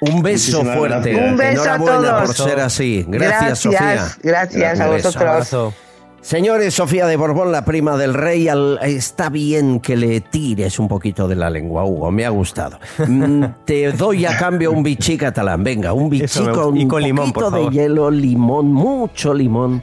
Un 0.00 0.22
beso 0.22 0.58
Muchísimas 0.58 0.76
fuerte. 0.78 1.12
gracias. 1.12 1.30
Un 1.30 1.36
beso 1.36 1.70
a 1.70 1.78
todos. 1.78 2.22
por 2.26 2.34
ser 2.34 2.60
así. 2.60 3.04
Gracias, 3.08 3.30
Gracias, 3.40 3.58
Sofía. 3.60 4.06
gracias 4.22 4.80
a 4.80 4.88
Un 4.90 4.94
beso. 4.96 5.74
Señores, 6.28 6.72
Sofía 6.72 7.06
de 7.06 7.16
Borbón, 7.16 7.52
la 7.52 7.66
prima 7.66 7.98
del 7.98 8.14
rey, 8.14 8.48
al- 8.48 8.78
está 8.82 9.28
bien 9.28 9.78
que 9.78 9.94
le 9.94 10.22
tires 10.22 10.78
un 10.78 10.88
poquito 10.88 11.28
de 11.28 11.36
la 11.36 11.50
lengua, 11.50 11.84
Hugo, 11.84 12.10
me 12.10 12.24
ha 12.24 12.30
gustado. 12.30 12.78
Mm, 13.06 13.44
Te 13.66 13.92
doy 13.92 14.24
a 14.24 14.34
cambio 14.38 14.72
un 14.72 14.82
bichí 14.82 15.18
catalán, 15.18 15.62
venga, 15.62 15.92
un 15.92 16.08
bichí 16.08 16.42
con, 16.46 16.78
un 16.78 17.02
limón, 17.02 17.30
por 17.30 17.50
poquito 17.50 17.68
de 17.70 17.76
hielo, 17.76 18.10
limón, 18.10 18.72
mucho 18.72 19.34
limón. 19.34 19.82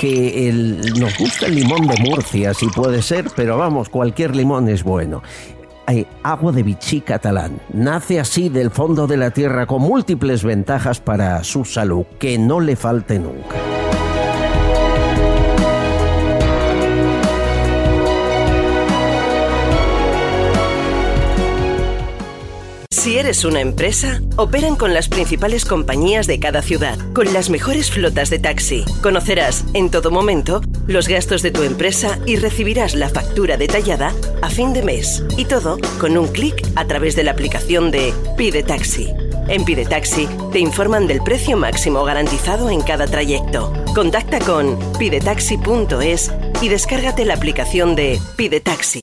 Que 0.00 0.48
el- 0.48 0.80
nos 0.98 1.16
gusta 1.16 1.46
el 1.46 1.54
limón 1.54 1.86
de 1.86 1.96
Murcia, 2.02 2.52
si 2.52 2.66
puede 2.66 3.00
ser, 3.00 3.26
pero 3.36 3.56
vamos, 3.56 3.88
cualquier 3.88 4.34
limón 4.34 4.68
es 4.68 4.82
bueno. 4.82 5.22
Hay 5.86 6.04
agua 6.24 6.50
de 6.50 6.64
bichí 6.64 7.00
catalán. 7.00 7.60
Nace 7.72 8.18
así 8.18 8.48
del 8.48 8.72
fondo 8.72 9.06
de 9.06 9.16
la 9.16 9.30
tierra 9.30 9.66
con 9.66 9.82
múltiples 9.82 10.42
ventajas 10.42 10.98
para 10.98 11.44
su 11.44 11.64
salud, 11.64 12.04
que 12.18 12.38
no 12.38 12.58
le 12.58 12.74
falte 12.74 13.20
nunca. 13.20 13.54
Si 23.00 23.16
eres 23.16 23.46
una 23.46 23.62
empresa, 23.62 24.20
operan 24.36 24.76
con 24.76 24.92
las 24.92 25.08
principales 25.08 25.64
compañías 25.64 26.26
de 26.26 26.38
cada 26.38 26.60
ciudad, 26.60 26.98
con 27.14 27.32
las 27.32 27.48
mejores 27.48 27.90
flotas 27.90 28.28
de 28.28 28.38
taxi. 28.38 28.84
Conocerás 29.02 29.64
en 29.72 29.90
todo 29.90 30.10
momento 30.10 30.60
los 30.86 31.08
gastos 31.08 31.40
de 31.40 31.50
tu 31.50 31.62
empresa 31.62 32.18
y 32.26 32.36
recibirás 32.36 32.94
la 32.94 33.08
factura 33.08 33.56
detallada 33.56 34.12
a 34.42 34.50
fin 34.50 34.74
de 34.74 34.82
mes. 34.82 35.24
Y 35.38 35.46
todo 35.46 35.78
con 35.98 36.18
un 36.18 36.28
clic 36.28 36.62
a 36.76 36.84
través 36.84 37.16
de 37.16 37.24
la 37.24 37.30
aplicación 37.30 37.90
de 37.90 38.12
Pide 38.36 38.62
Taxi. 38.62 39.08
En 39.48 39.64
Pide 39.64 39.86
Taxi 39.86 40.28
te 40.52 40.58
informan 40.58 41.06
del 41.06 41.22
precio 41.22 41.56
máximo 41.56 42.04
garantizado 42.04 42.68
en 42.68 42.82
cada 42.82 43.06
trayecto. 43.06 43.72
Contacta 43.94 44.40
con 44.40 44.78
pidetaxi.es 44.98 46.32
y 46.60 46.68
descárgate 46.68 47.24
la 47.24 47.32
aplicación 47.32 47.96
de 47.96 48.20
Pide 48.36 48.60
Taxi. 48.60 49.00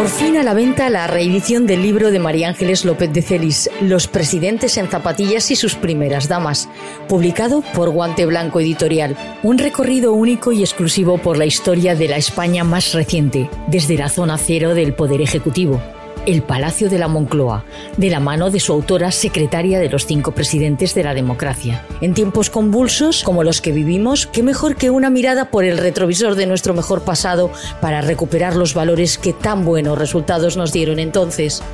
Por 0.00 0.08
fin 0.08 0.38
a 0.38 0.42
la 0.42 0.54
venta 0.54 0.88
la 0.88 1.06
reedición 1.08 1.66
del 1.66 1.82
libro 1.82 2.10
de 2.10 2.18
María 2.18 2.48
Ángeles 2.48 2.86
López 2.86 3.12
de 3.12 3.20
Celis, 3.20 3.68
Los 3.82 4.08
presidentes 4.08 4.78
en 4.78 4.88
zapatillas 4.88 5.50
y 5.50 5.56
sus 5.56 5.74
primeras 5.74 6.26
damas, 6.26 6.70
publicado 7.06 7.60
por 7.74 7.90
Guante 7.90 8.24
Blanco 8.24 8.60
Editorial. 8.60 9.14
Un 9.42 9.58
recorrido 9.58 10.14
único 10.14 10.52
y 10.52 10.62
exclusivo 10.62 11.18
por 11.18 11.36
la 11.36 11.44
historia 11.44 11.94
de 11.96 12.08
la 12.08 12.16
España 12.16 12.64
más 12.64 12.94
reciente, 12.94 13.50
desde 13.66 13.98
la 13.98 14.08
zona 14.08 14.38
cero 14.38 14.74
del 14.74 14.94
Poder 14.94 15.20
Ejecutivo. 15.20 15.82
El 16.30 16.42
Palacio 16.42 16.88
de 16.88 16.96
la 16.96 17.08
Moncloa, 17.08 17.64
de 17.96 18.08
la 18.08 18.20
mano 18.20 18.50
de 18.50 18.60
su 18.60 18.72
autora 18.72 19.10
secretaria 19.10 19.80
de 19.80 19.88
los 19.88 20.06
cinco 20.06 20.30
presidentes 20.30 20.94
de 20.94 21.02
la 21.02 21.12
democracia. 21.12 21.84
En 22.00 22.14
tiempos 22.14 22.50
convulsos 22.50 23.24
como 23.24 23.42
los 23.42 23.60
que 23.60 23.72
vivimos, 23.72 24.28
qué 24.28 24.44
mejor 24.44 24.76
que 24.76 24.90
una 24.90 25.10
mirada 25.10 25.50
por 25.50 25.64
el 25.64 25.76
retrovisor 25.76 26.36
de 26.36 26.46
nuestro 26.46 26.72
mejor 26.72 27.02
pasado 27.02 27.50
para 27.80 28.00
recuperar 28.00 28.54
los 28.54 28.74
valores 28.74 29.18
que 29.18 29.32
tan 29.32 29.64
buenos 29.64 29.98
resultados 29.98 30.56
nos 30.56 30.72
dieron 30.72 31.00
entonces. 31.00 31.64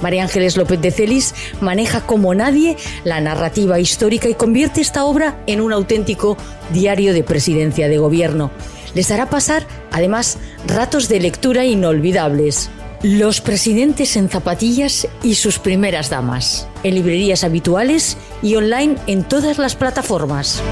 María 0.00 0.24
Ángeles 0.24 0.56
López 0.56 0.80
de 0.80 0.90
Celis 0.90 1.32
maneja 1.60 2.00
como 2.00 2.34
nadie 2.34 2.76
la 3.04 3.20
narrativa 3.20 3.78
histórica 3.78 4.28
y 4.28 4.34
convierte 4.34 4.80
esta 4.80 5.04
obra 5.04 5.40
en 5.46 5.60
un 5.60 5.72
auténtico 5.72 6.36
diario 6.72 7.14
de 7.14 7.22
presidencia 7.22 7.88
de 7.88 7.98
gobierno. 7.98 8.50
Les 8.94 9.12
hará 9.12 9.30
pasar, 9.30 9.64
además, 9.92 10.38
ratos 10.66 11.08
de 11.08 11.20
lectura 11.20 11.64
inolvidables. 11.64 12.68
Los 13.02 13.40
presidentes 13.40 14.16
en 14.16 14.28
zapatillas 14.28 15.08
y 15.24 15.34
sus 15.34 15.58
primeras 15.58 16.08
damas. 16.08 16.68
En 16.84 16.94
librerías 16.94 17.42
habituales 17.42 18.16
y 18.42 18.54
online 18.54 18.94
en 19.08 19.24
todas 19.24 19.58
las 19.58 19.74
plataformas. 19.74 20.62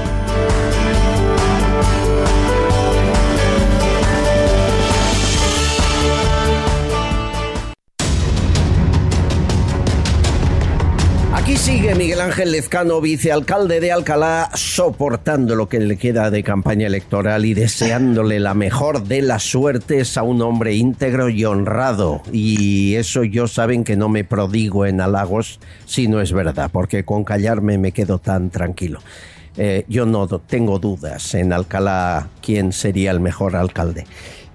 Sigue 11.61 11.93
Miguel 11.93 12.21
Ángel 12.21 12.51
Lezcano, 12.51 12.99
vicealcalde 13.01 13.79
de 13.79 13.91
Alcalá, 13.91 14.49
soportando 14.55 15.53
lo 15.55 15.69
que 15.69 15.79
le 15.79 15.95
queda 15.95 16.31
de 16.31 16.41
campaña 16.41 16.87
electoral 16.87 17.45
y 17.45 17.53
deseándole 17.53 18.39
la 18.39 18.55
mejor 18.55 19.03
de 19.03 19.21
las 19.21 19.43
suertes 19.43 20.17
a 20.17 20.23
un 20.23 20.41
hombre 20.41 20.73
íntegro 20.73 21.29
y 21.29 21.45
honrado. 21.45 22.23
Y 22.31 22.95
eso 22.95 23.23
yo 23.23 23.47
saben 23.47 23.83
que 23.83 23.95
no 23.95 24.09
me 24.09 24.23
prodigo 24.23 24.87
en 24.87 25.01
halagos 25.01 25.59
si 25.85 26.07
no 26.07 26.19
es 26.19 26.33
verdad, 26.33 26.71
porque 26.73 27.05
con 27.05 27.23
callarme 27.23 27.77
me 27.77 27.91
quedo 27.91 28.17
tan 28.17 28.49
tranquilo. 28.49 28.99
Eh, 29.55 29.85
yo 29.87 30.07
no 30.07 30.27
tengo 30.39 30.79
dudas 30.79 31.35
en 31.35 31.53
Alcalá 31.53 32.29
quién 32.41 32.73
sería 32.73 33.11
el 33.11 33.19
mejor 33.19 33.55
alcalde. 33.55 34.07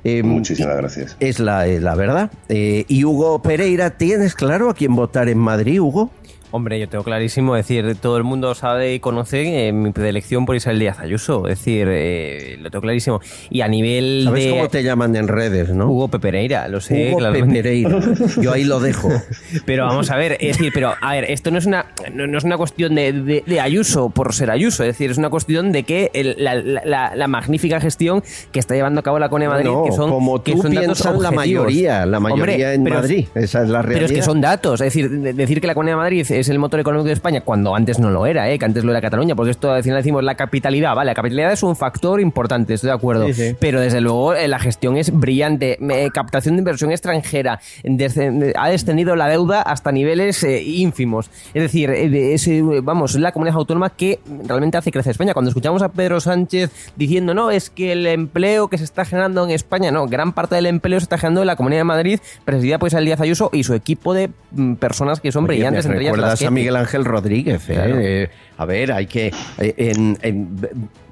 Eh, 0.03 0.25
Muchísimas 0.25 0.77
gracias. 0.77 1.17
Es 1.21 1.39
la, 1.39 1.67
la 1.67 1.95
verdad. 1.95 2.33
Eh, 2.49 2.85
y 2.89 3.05
Hugo 3.05 3.43
Pereira, 3.43 3.91
¿tienes 3.91 4.35
claro 4.35 4.71
a 4.71 4.75
quién 4.75 4.97
votar 4.97 5.29
en 5.29 5.39
Madrid, 5.39 5.81
Hugo? 5.81 6.11
Hombre, 6.53 6.79
yo 6.79 6.89
tengo 6.89 7.03
clarísimo, 7.05 7.57
es 7.57 7.67
decir, 7.67 7.97
todo 8.01 8.17
el 8.17 8.23
mundo 8.25 8.55
sabe 8.55 8.95
y 8.95 9.01
conoce 9.01 9.69
eh, 9.69 9.73
mi 9.73 9.91
predilección 9.91 10.47
por 10.47 10.55
Isabel 10.57 10.79
Díaz 10.79 11.01
Ayuso, 11.01 11.49
es 11.49 11.59
decir, 11.59 11.89
eh, 11.91 12.57
lo 12.61 12.71
tengo 12.71 12.83
clarísimo. 12.83 13.21
Y 13.51 13.61
a 13.63 13.69
nivel 13.69 14.23
¿Sabes 14.25 14.45
de... 14.45 14.51
cómo 14.51 14.69
te 14.69 14.83
llaman 14.83 15.15
en 15.17 15.29
redes, 15.29 15.71
no? 15.71 15.91
Hugo 15.91 16.09
Pepereira, 16.09 16.69
lo 16.69 16.81
sé, 16.81 17.13
Hugo. 17.13 17.31
Pepereira. 17.33 17.99
Yo 18.41 18.53
ahí 18.53 18.65
lo 18.65 18.81
dejo. 18.81 19.11
Pero 19.67 19.87
vamos 19.87 20.11
a 20.11 20.17
ver, 20.17 20.37
es 20.41 20.57
decir, 20.57 20.71
pero 20.73 20.95
a 21.01 21.13
ver, 21.13 21.25
esto 21.31 21.51
no 21.51 21.59
es 21.59 21.67
una, 21.67 21.87
no, 22.13 22.27
no 22.27 22.39
es 22.39 22.45
una 22.45 22.57
cuestión 22.57 22.95
de, 22.95 23.13
de- 23.13 23.43
de 23.45 23.61
Ayuso 23.61 24.11
por 24.11 24.33
ser 24.33 24.51
Ayuso, 24.51 24.83
es 24.85 24.89
decir, 24.91 25.11
es 25.11 25.19
una 25.19 25.31
cuestión 25.31 25.73
de 25.73 25.83
que 25.83 26.11
el- 26.15 26.37
la, 26.39 26.55
la- 26.55 26.83
la- 26.85 27.17
la 27.17 27.29
magnífica 27.29 27.81
gestión 27.81 28.23
que 28.53 28.61
está 28.61 28.75
llevando 28.75 29.01
a 29.01 29.03
cabo 29.03 29.19
la 29.19 29.29
de 29.29 29.49
Madrid, 29.49 29.67
No, 29.71 29.85
que 29.85 29.93
son, 29.93 30.11
como 30.11 30.43
que 30.43 30.53
tú 30.53 30.63
son 30.63 30.75
datos 30.75 31.21
la 31.21 31.31
mayoría, 31.33 32.07
la 32.07 32.21
mayoría 32.21 32.45
Hombre, 32.55 32.75
en 32.75 32.85
pero- 32.85 32.97
Madrid, 32.97 33.27
esa 33.35 33.63
es 33.63 33.69
la 33.69 33.83
realidad. 33.83 34.07
Pero 34.07 34.07
es 34.07 34.13
que 34.13 34.23
son 34.23 34.41
datos, 34.41 34.81
es 34.81 34.87
decir, 34.87 35.11
de- 35.11 35.33
decir 35.33 35.61
que 35.61 35.67
la 35.67 35.75
de 35.75 35.97
Madrid 35.97 36.25
es 36.39 36.49
el 36.49 36.59
motor 36.59 36.81
económico 36.81 37.07
de 37.09 37.13
España 37.15 37.41
cuando 37.41 37.75
antes 37.75 37.99
no 37.99 38.11
lo 38.11 38.27
era, 38.27 38.51
¿eh? 38.51 38.59
que 38.59 38.65
antes 38.65 38.85
lo 38.85 38.91
era 38.93 39.01
Cataluña, 39.01 39.35
porque 39.35 39.51
esto 39.51 39.71
al 39.73 39.83
final 39.83 39.99
decimos 39.99 40.23
la 40.25 40.35
capitalidad, 40.35 40.95
vale, 40.95 41.11
la 41.11 41.15
capitalidad 41.15 41.53
es 41.53 41.63
un 41.63 41.77
factor 41.77 42.21
importante, 42.21 42.75
estoy 42.75 42.89
de 42.89 42.95
acuerdo, 42.95 43.27
Sí, 43.29 43.35
sí. 43.35 43.57
pero 43.59 43.81
desde 43.81 44.01
luego 44.01 44.35
eh, 44.35 44.49
la 44.49 44.59
gestión 44.59 44.97
es 44.97 45.11
brillante, 45.17 45.79
eh, 45.81 46.11
captación 46.13 46.57
de 46.57 46.61
inversión 46.61 46.91
extranjera, 46.93 47.61
desce- 47.85 48.53
ha 48.57 48.69
descendido 48.69 49.17
la 49.17 49.29
deuda 49.29 49.63
hasta 49.63 49.93
niveles 49.93 50.43
eh, 50.45 50.63
ínfimos, 50.63 51.31
es 51.55 51.63
decir, 51.63 51.91
eh, 51.91 52.09
de- 52.09 52.35
es, 52.35 52.47
eh, 52.49 52.63
vamos, 52.83 53.15
es 53.15 53.21
la 53.21 53.33
comunidad 53.33 53.57
autónoma 53.59 53.91
que 53.91 54.21
realmente 54.47 54.77
hace 54.79 54.91
crecer 54.93 55.13
España. 55.13 55.33
Cuando 55.33 55.49
escuchamos 55.51 55.83
a 55.83 55.89
Pedro 55.91 56.21
Sánchez 56.21 56.71
diciendo, 56.97 57.35
no, 57.35 57.51
es 57.51 57.71
que 57.71 57.93
el 57.93 58.07
empleo 58.07 58.69
que 58.69 58.79
se 58.79 58.85
está 58.85 59.05
generando 59.05 59.45
en 59.45 59.51
España, 59.51 59.91
no, 59.91 60.07
gran 60.07 60.33
parte 60.33 60.55
del 60.55 60.67
empleo 60.67 60.99
se 61.01 61.05
está 61.05 61.19
generando 61.19 61.43
en 61.43 61.47
la 61.47 61.57
Comunidad 61.57 61.81
de 61.81 61.85
Madrid, 61.85 62.21
presidida 62.45 62.79
por 62.79 62.89
Isabel 62.89 63.07
Díaz 63.07 63.21
Ayuso 63.21 63.51
y 63.53 63.65
su 63.65 63.75
equipo 63.75 64.15
de 64.15 64.31
mm, 64.53 64.75
personas 64.75 65.21
que 65.21 65.33
son 65.33 65.45
Oye, 65.45 65.55
brillantes, 65.55 65.87
entre 65.87 66.01
ellas 66.01 66.17
a 66.33 66.51
Miguel 66.51 66.77
Ángel 66.77 67.05
Rodríguez. 67.05 67.69
¿eh? 67.69 67.75
Claro. 67.75 67.97
Eh, 68.01 68.29
a 68.59 68.65
ver, 68.65 68.93
hay 68.93 69.07
que... 69.07 69.33
eh, 69.59 69.75
en- 69.77 70.19
en- 70.23 70.49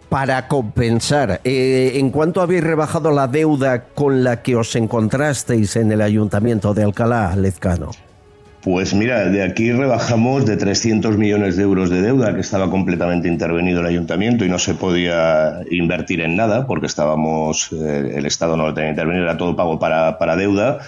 para 0.09 0.47
compensar, 0.47 1.41
eh, 1.43 1.93
¿en 1.97 2.11
cuánto 2.11 2.41
habéis 2.41 2.63
rebajado 2.63 3.11
la 3.11 3.27
deuda 3.27 3.85
con 3.95 4.23
la 4.23 4.43
que 4.43 4.55
os 4.55 4.77
encontrasteis 4.77 5.75
en 5.75 5.91
el 5.91 6.01
Ayuntamiento 6.03 6.73
de 6.73 6.85
Alcalá, 6.85 7.35
Lezcano? 7.35 7.91
Pues 8.63 8.95
mira, 8.95 9.25
de 9.27 9.43
aquí 9.43 9.73
rebajamos 9.73 10.47
de 10.47 10.57
300 10.57 11.19
millones 11.19 11.57
de 11.57 11.65
euros 11.65 11.91
de 11.91 12.01
deuda, 12.01 12.33
que 12.33 12.41
estaba 12.43 12.71
completamente 12.71 13.27
intervenido 13.29 13.81
el 13.81 13.87
ayuntamiento 13.87 14.45
y 14.45 14.49
no 14.49 14.59
se 14.61 14.75
podía 14.75 15.59
invertir 15.71 16.21
en 16.21 16.37
nada 16.37 16.67
porque 16.67 16.87
estábamos, 16.87 17.71
eh, 17.73 18.13
el 18.17 18.25
Estado 18.25 18.57
no 18.57 18.67
lo 18.69 18.73
tenía 18.73 18.91
intervenido, 18.91 19.25
era 19.25 19.37
todo 19.37 19.57
pago 19.57 19.79
para, 19.81 20.17
para 20.17 20.37
deuda. 20.37 20.79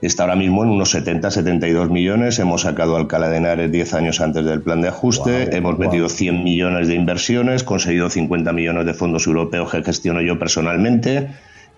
Está 0.00 0.24
ahora 0.24 0.36
mismo 0.36 0.62
en 0.62 0.70
unos 0.70 0.90
70, 0.90 1.30
72 1.30 1.90
millones. 1.90 2.38
Hemos 2.38 2.62
sacado 2.62 2.96
Alcalá 2.96 3.28
de 3.28 3.38
Henares 3.38 3.72
10 3.72 3.94
años 3.94 4.20
antes 4.20 4.44
del 4.44 4.62
plan 4.62 4.80
de 4.80 4.88
ajuste. 4.88 5.56
hemos 5.56 5.78
metido 5.78 6.08
100 6.08 6.44
millones 6.44 6.88
de 6.88 6.94
inversiones, 6.94 7.64
conseguido 7.64 8.10
50 8.10 8.52
millones 8.52 8.86
de 8.86 8.94
fondos 8.94 9.26
europeos 9.26 9.70
que 9.70 9.82
gestiono 9.82 10.20
yo 10.20 10.38
personalmente. 10.38 11.28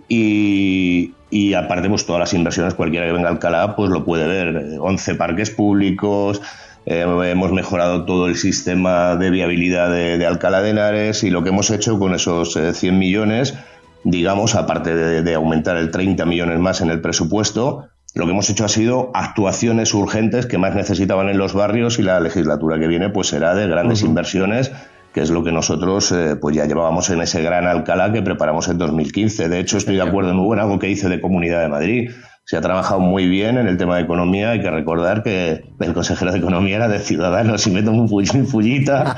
Y, 0.08 1.12
y 1.30 1.54
aparte, 1.54 1.88
pues 1.88 2.06
todas 2.06 2.20
las 2.20 2.32
inversiones, 2.32 2.74
cualquiera 2.74 3.06
que 3.06 3.12
venga 3.12 3.28
a 3.28 3.32
Alcalá, 3.32 3.76
pues 3.76 3.90
lo 3.90 4.04
puede 4.04 4.26
ver. 4.26 4.78
11 4.80 5.14
parques 5.14 5.50
públicos, 5.50 6.40
eh, 6.86 7.02
hemos 7.02 7.52
mejorado 7.52 8.06
todo 8.06 8.28
el 8.28 8.36
sistema 8.36 9.16
de 9.16 9.28
viabilidad 9.28 9.90
de, 9.90 10.24
Alcalá 10.24 10.62
de 10.62 10.70
Henares 10.70 11.22
y 11.22 11.30
lo 11.30 11.42
que 11.42 11.50
hemos 11.50 11.70
hecho 11.70 11.98
con 11.98 12.14
esos 12.14 12.54
100 12.54 12.94
eh, 12.94 12.96
millones, 12.96 13.54
digamos, 14.04 14.54
aparte 14.54 14.94
de, 14.94 15.22
de 15.22 15.34
aumentar 15.34 15.76
el 15.76 15.90
30 15.90 16.24
millones 16.24 16.58
más 16.58 16.80
en 16.80 16.88
el 16.88 17.02
presupuesto, 17.02 17.90
lo 18.14 18.24
que 18.24 18.32
hemos 18.32 18.50
hecho 18.50 18.64
ha 18.64 18.68
sido 18.68 19.10
actuaciones 19.14 19.94
urgentes 19.94 20.46
que 20.46 20.58
más 20.58 20.74
necesitaban 20.74 21.28
en 21.28 21.38
los 21.38 21.54
barrios 21.54 21.98
y 21.98 22.02
la 22.02 22.20
legislatura 22.20 22.78
que 22.78 22.88
viene 22.88 23.10
pues 23.10 23.28
será 23.28 23.54
de 23.54 23.68
grandes 23.68 24.02
inversiones 24.02 24.72
que 25.12 25.20
es 25.20 25.30
lo 25.30 25.42
que 25.42 25.52
nosotros 25.52 26.12
eh, 26.12 26.36
pues 26.36 26.56
ya 26.56 26.66
llevábamos 26.66 27.10
en 27.10 27.20
ese 27.20 27.42
gran 27.42 27.66
Alcalá 27.66 28.12
que 28.12 28.22
preparamos 28.22 28.68
en 28.68 28.78
2015. 28.78 29.48
De 29.48 29.58
hecho, 29.58 29.78
estoy 29.78 29.96
de 29.96 30.02
acuerdo 30.02 30.30
en 30.30 30.38
en 30.38 30.58
algo 30.60 30.78
que 30.78 30.88
hice 30.88 31.08
de 31.08 31.20
Comunidad 31.20 31.62
de 31.62 31.68
Madrid. 31.68 32.10
Se 32.44 32.56
ha 32.56 32.60
trabajado 32.60 33.00
muy 33.00 33.28
bien 33.28 33.58
en 33.58 33.68
el 33.68 33.76
tema 33.76 33.96
de 33.96 34.02
economía. 34.02 34.50
Hay 34.50 34.62
que 34.62 34.70
recordar 34.70 35.22
que 35.22 35.64
el 35.80 35.92
consejero 35.92 36.32
de 36.32 36.38
Economía 36.38 36.76
era 36.76 36.88
de 36.88 36.98
Ciudadanos 36.98 37.66
y 37.66 37.70
meto 37.70 37.90
un 37.90 38.08
fullita, 38.08 39.16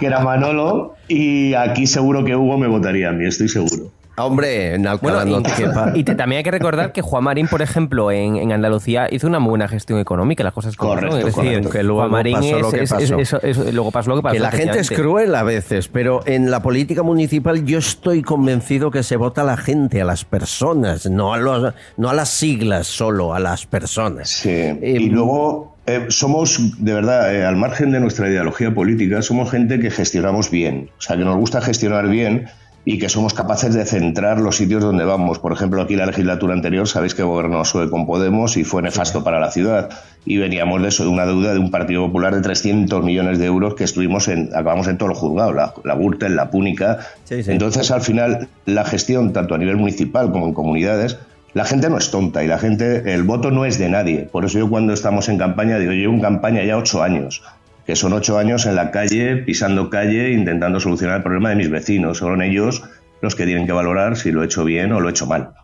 que 0.00 0.06
era 0.06 0.20
Manolo. 0.20 0.94
Y 1.06 1.54
aquí 1.54 1.86
seguro 1.86 2.24
que 2.24 2.34
Hugo 2.34 2.58
me 2.58 2.66
votaría 2.66 3.10
a 3.10 3.12
mí, 3.12 3.24
estoy 3.26 3.48
seguro. 3.48 3.92
Hombre, 4.16 4.74
en 4.74 4.86
Alcalá 4.86 5.24
no 5.24 5.42
te 5.42 5.52
quepa. 5.52 5.92
Y 5.94 6.04
también 6.04 6.38
hay 6.38 6.44
que 6.44 6.50
recordar 6.50 6.92
que 6.92 7.00
Juan 7.00 7.24
Marín, 7.24 7.48
por 7.48 7.62
ejemplo, 7.62 8.10
en, 8.10 8.52
Andalucía 8.52 9.08
hizo 9.10 9.26
una 9.26 9.38
muy 9.38 9.50
buena 9.50 9.68
gestión 9.68 9.98
económica, 9.98 10.44
las 10.44 10.52
cosas 10.52 10.76
como 10.76 10.94
correcto, 10.94 11.16
Es 11.18 11.36
decir, 11.36 11.68
que 11.70 11.82
luego 11.82 12.06
Marín 12.08 12.34
pasó 12.34 12.58
lo 12.58 12.70
que 12.70 12.86
pasó. 12.86 13.40
luego 13.72 13.90
pasó 13.90 14.10
lo 14.10 14.16
que 14.16 14.22
pasó. 14.22 14.34
Que 14.34 14.40
la 14.40 14.50
gente 14.50 14.80
es 14.80 14.90
cruel 14.90 15.34
a 15.34 15.42
veces, 15.42 15.88
pero 15.88 16.20
en 16.26 16.50
la 16.50 16.62
política 16.62 17.02
municipal 17.02 17.64
yo 17.64 17.78
estoy 17.78 18.22
convencido 18.22 18.90
que 18.90 19.02
se 19.02 19.16
vota 19.16 19.42
a 19.42 19.44
la 19.44 19.56
gente, 19.56 20.02
a 20.02 20.04
las 20.04 20.24
personas, 20.24 21.06
no 21.06 21.32
a, 21.32 21.38
los, 21.38 21.74
no 21.96 22.10
a 22.10 22.14
las 22.14 22.28
siglas 22.28 22.86
solo, 22.86 23.34
a 23.34 23.40
las 23.40 23.66
personas. 23.66 24.28
Sí, 24.28 24.50
eh, 24.50 24.78
y 24.82 25.08
luego 25.08 25.76
eh, 25.86 26.06
somos, 26.08 26.84
de 26.84 26.92
verdad, 26.92 27.34
eh, 27.34 27.44
al 27.44 27.56
margen 27.56 27.90
de 27.90 28.00
nuestra 28.00 28.28
ideología 28.28 28.72
política, 28.74 29.22
somos 29.22 29.50
gente 29.50 29.80
que 29.80 29.90
gestionamos 29.90 30.50
bien. 30.50 30.90
O 30.98 31.00
sea, 31.00 31.16
que 31.16 31.24
nos 31.24 31.36
gusta 31.36 31.60
gestionar 31.60 32.08
bien 32.08 32.46
y 32.84 32.98
que 32.98 33.08
somos 33.08 33.32
capaces 33.32 33.74
de 33.74 33.84
centrar 33.84 34.40
los 34.40 34.56
sitios 34.56 34.82
donde 34.82 35.04
vamos. 35.04 35.38
Por 35.38 35.52
ejemplo, 35.52 35.80
aquí 35.80 35.94
la 35.94 36.06
legislatura 36.06 36.54
anterior, 36.54 36.88
sabéis 36.88 37.14
que 37.14 37.22
gobernó 37.22 37.64
SUE 37.64 37.88
con 37.88 38.06
Podemos 38.06 38.56
y 38.56 38.64
fue 38.64 38.82
nefasto 38.82 39.22
para 39.22 39.38
la 39.38 39.52
ciudad. 39.52 39.90
Y 40.24 40.38
veníamos 40.38 40.82
de 40.82 40.88
eso, 40.88 41.04
de 41.04 41.10
una 41.10 41.24
deuda 41.24 41.52
de 41.52 41.60
un 41.60 41.70
Partido 41.70 42.04
Popular 42.06 42.34
de 42.34 42.40
300 42.40 43.04
millones 43.04 43.38
de 43.38 43.46
euros 43.46 43.74
que 43.74 43.84
estuvimos 43.84 44.26
en, 44.28 44.50
acabamos 44.52 44.88
en 44.88 44.98
todos 44.98 45.10
los 45.10 45.18
juzgados, 45.18 45.54
la, 45.54 45.74
la 45.84 45.94
Gürtel, 45.94 46.34
la 46.34 46.50
Púnica. 46.50 46.98
Entonces, 47.30 47.90
al 47.92 48.02
final, 48.02 48.48
la 48.66 48.84
gestión, 48.84 49.32
tanto 49.32 49.54
a 49.54 49.58
nivel 49.58 49.76
municipal 49.76 50.32
como 50.32 50.46
en 50.48 50.54
comunidades, 50.54 51.18
la 51.54 51.64
gente 51.64 51.88
no 51.88 51.98
es 51.98 52.10
tonta 52.10 52.42
y 52.42 52.48
la 52.48 52.58
gente, 52.58 53.14
el 53.14 53.22
voto 53.22 53.50
no 53.50 53.64
es 53.64 53.78
de 53.78 53.90
nadie. 53.90 54.22
Por 54.22 54.44
eso 54.44 54.58
yo 54.58 54.68
cuando 54.68 54.92
estamos 54.92 55.28
en 55.28 55.38
campaña, 55.38 55.78
digo, 55.78 55.92
yo 55.92 55.98
llevo 55.98 56.14
en 56.14 56.20
campaña 56.20 56.64
ya 56.64 56.78
ocho 56.78 57.02
años 57.02 57.42
que 57.86 57.96
son 57.96 58.12
ocho 58.12 58.38
años 58.38 58.66
en 58.66 58.76
la 58.76 58.90
calle, 58.90 59.36
pisando 59.36 59.90
calle, 59.90 60.32
intentando 60.32 60.80
solucionar 60.80 61.18
el 61.18 61.22
problema 61.22 61.50
de 61.50 61.56
mis 61.56 61.70
vecinos. 61.70 62.18
Son 62.18 62.42
ellos 62.42 62.82
los 63.20 63.34
que 63.34 63.46
tienen 63.46 63.66
que 63.66 63.72
valorar 63.72 64.16
si 64.16 64.32
lo 64.32 64.42
he 64.42 64.46
hecho 64.46 64.64
bien 64.64 64.92
o 64.92 65.00
lo 65.00 65.08
he 65.08 65.12
hecho 65.12 65.26
mal. 65.26 65.54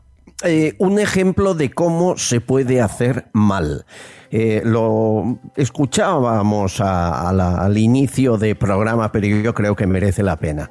Eh, 0.44 0.74
un 0.78 1.00
ejemplo 1.00 1.54
de 1.54 1.70
cómo 1.70 2.16
se 2.16 2.40
puede 2.40 2.80
hacer 2.80 3.26
mal. 3.32 3.84
Eh, 4.30 4.62
lo 4.64 5.40
escuchábamos 5.56 6.80
al 6.80 7.76
inicio 7.76 8.36
del 8.36 8.56
programa, 8.56 9.10
pero 9.10 9.26
yo 9.26 9.52
creo 9.52 9.74
que 9.74 9.86
merece 9.88 10.22
la 10.22 10.36
pena. 10.36 10.70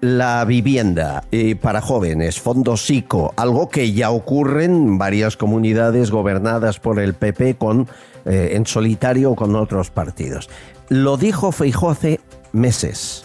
La 0.00 0.44
vivienda 0.44 1.22
eh, 1.30 1.54
para 1.54 1.80
jóvenes, 1.80 2.40
fondo 2.40 2.76
SICO, 2.76 3.32
algo 3.36 3.68
que 3.68 3.92
ya 3.92 4.10
ocurre 4.10 4.64
en 4.64 4.98
varias 4.98 5.36
comunidades 5.36 6.10
gobernadas 6.10 6.80
por 6.80 6.98
el 6.98 7.14
PP 7.14 7.54
con, 7.54 7.86
en 8.26 8.66
solitario 8.66 9.34
con 9.34 9.54
otros 9.54 9.90
partidos. 9.90 10.48
Lo 10.88 11.16
dijo 11.16 11.52
Feijó 11.52 11.90
hace 11.90 12.20
meses. 12.52 13.24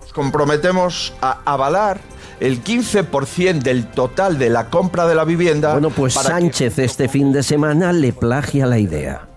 Nos 0.00 0.12
comprometemos 0.12 1.12
a 1.20 1.40
avalar 1.44 2.00
el 2.40 2.62
15% 2.62 3.62
del 3.62 3.86
total 3.86 4.38
de 4.38 4.50
la 4.50 4.70
compra 4.70 5.06
de 5.06 5.14
la 5.14 5.24
vivienda. 5.24 5.72
Bueno, 5.72 5.90
pues 5.90 6.14
Sánchez 6.14 6.78
este 6.78 7.08
fin 7.08 7.32
de 7.32 7.42
semana 7.42 7.92
le 7.92 8.12
plagia 8.12 8.66
la 8.66 8.78
idea. 8.78 9.28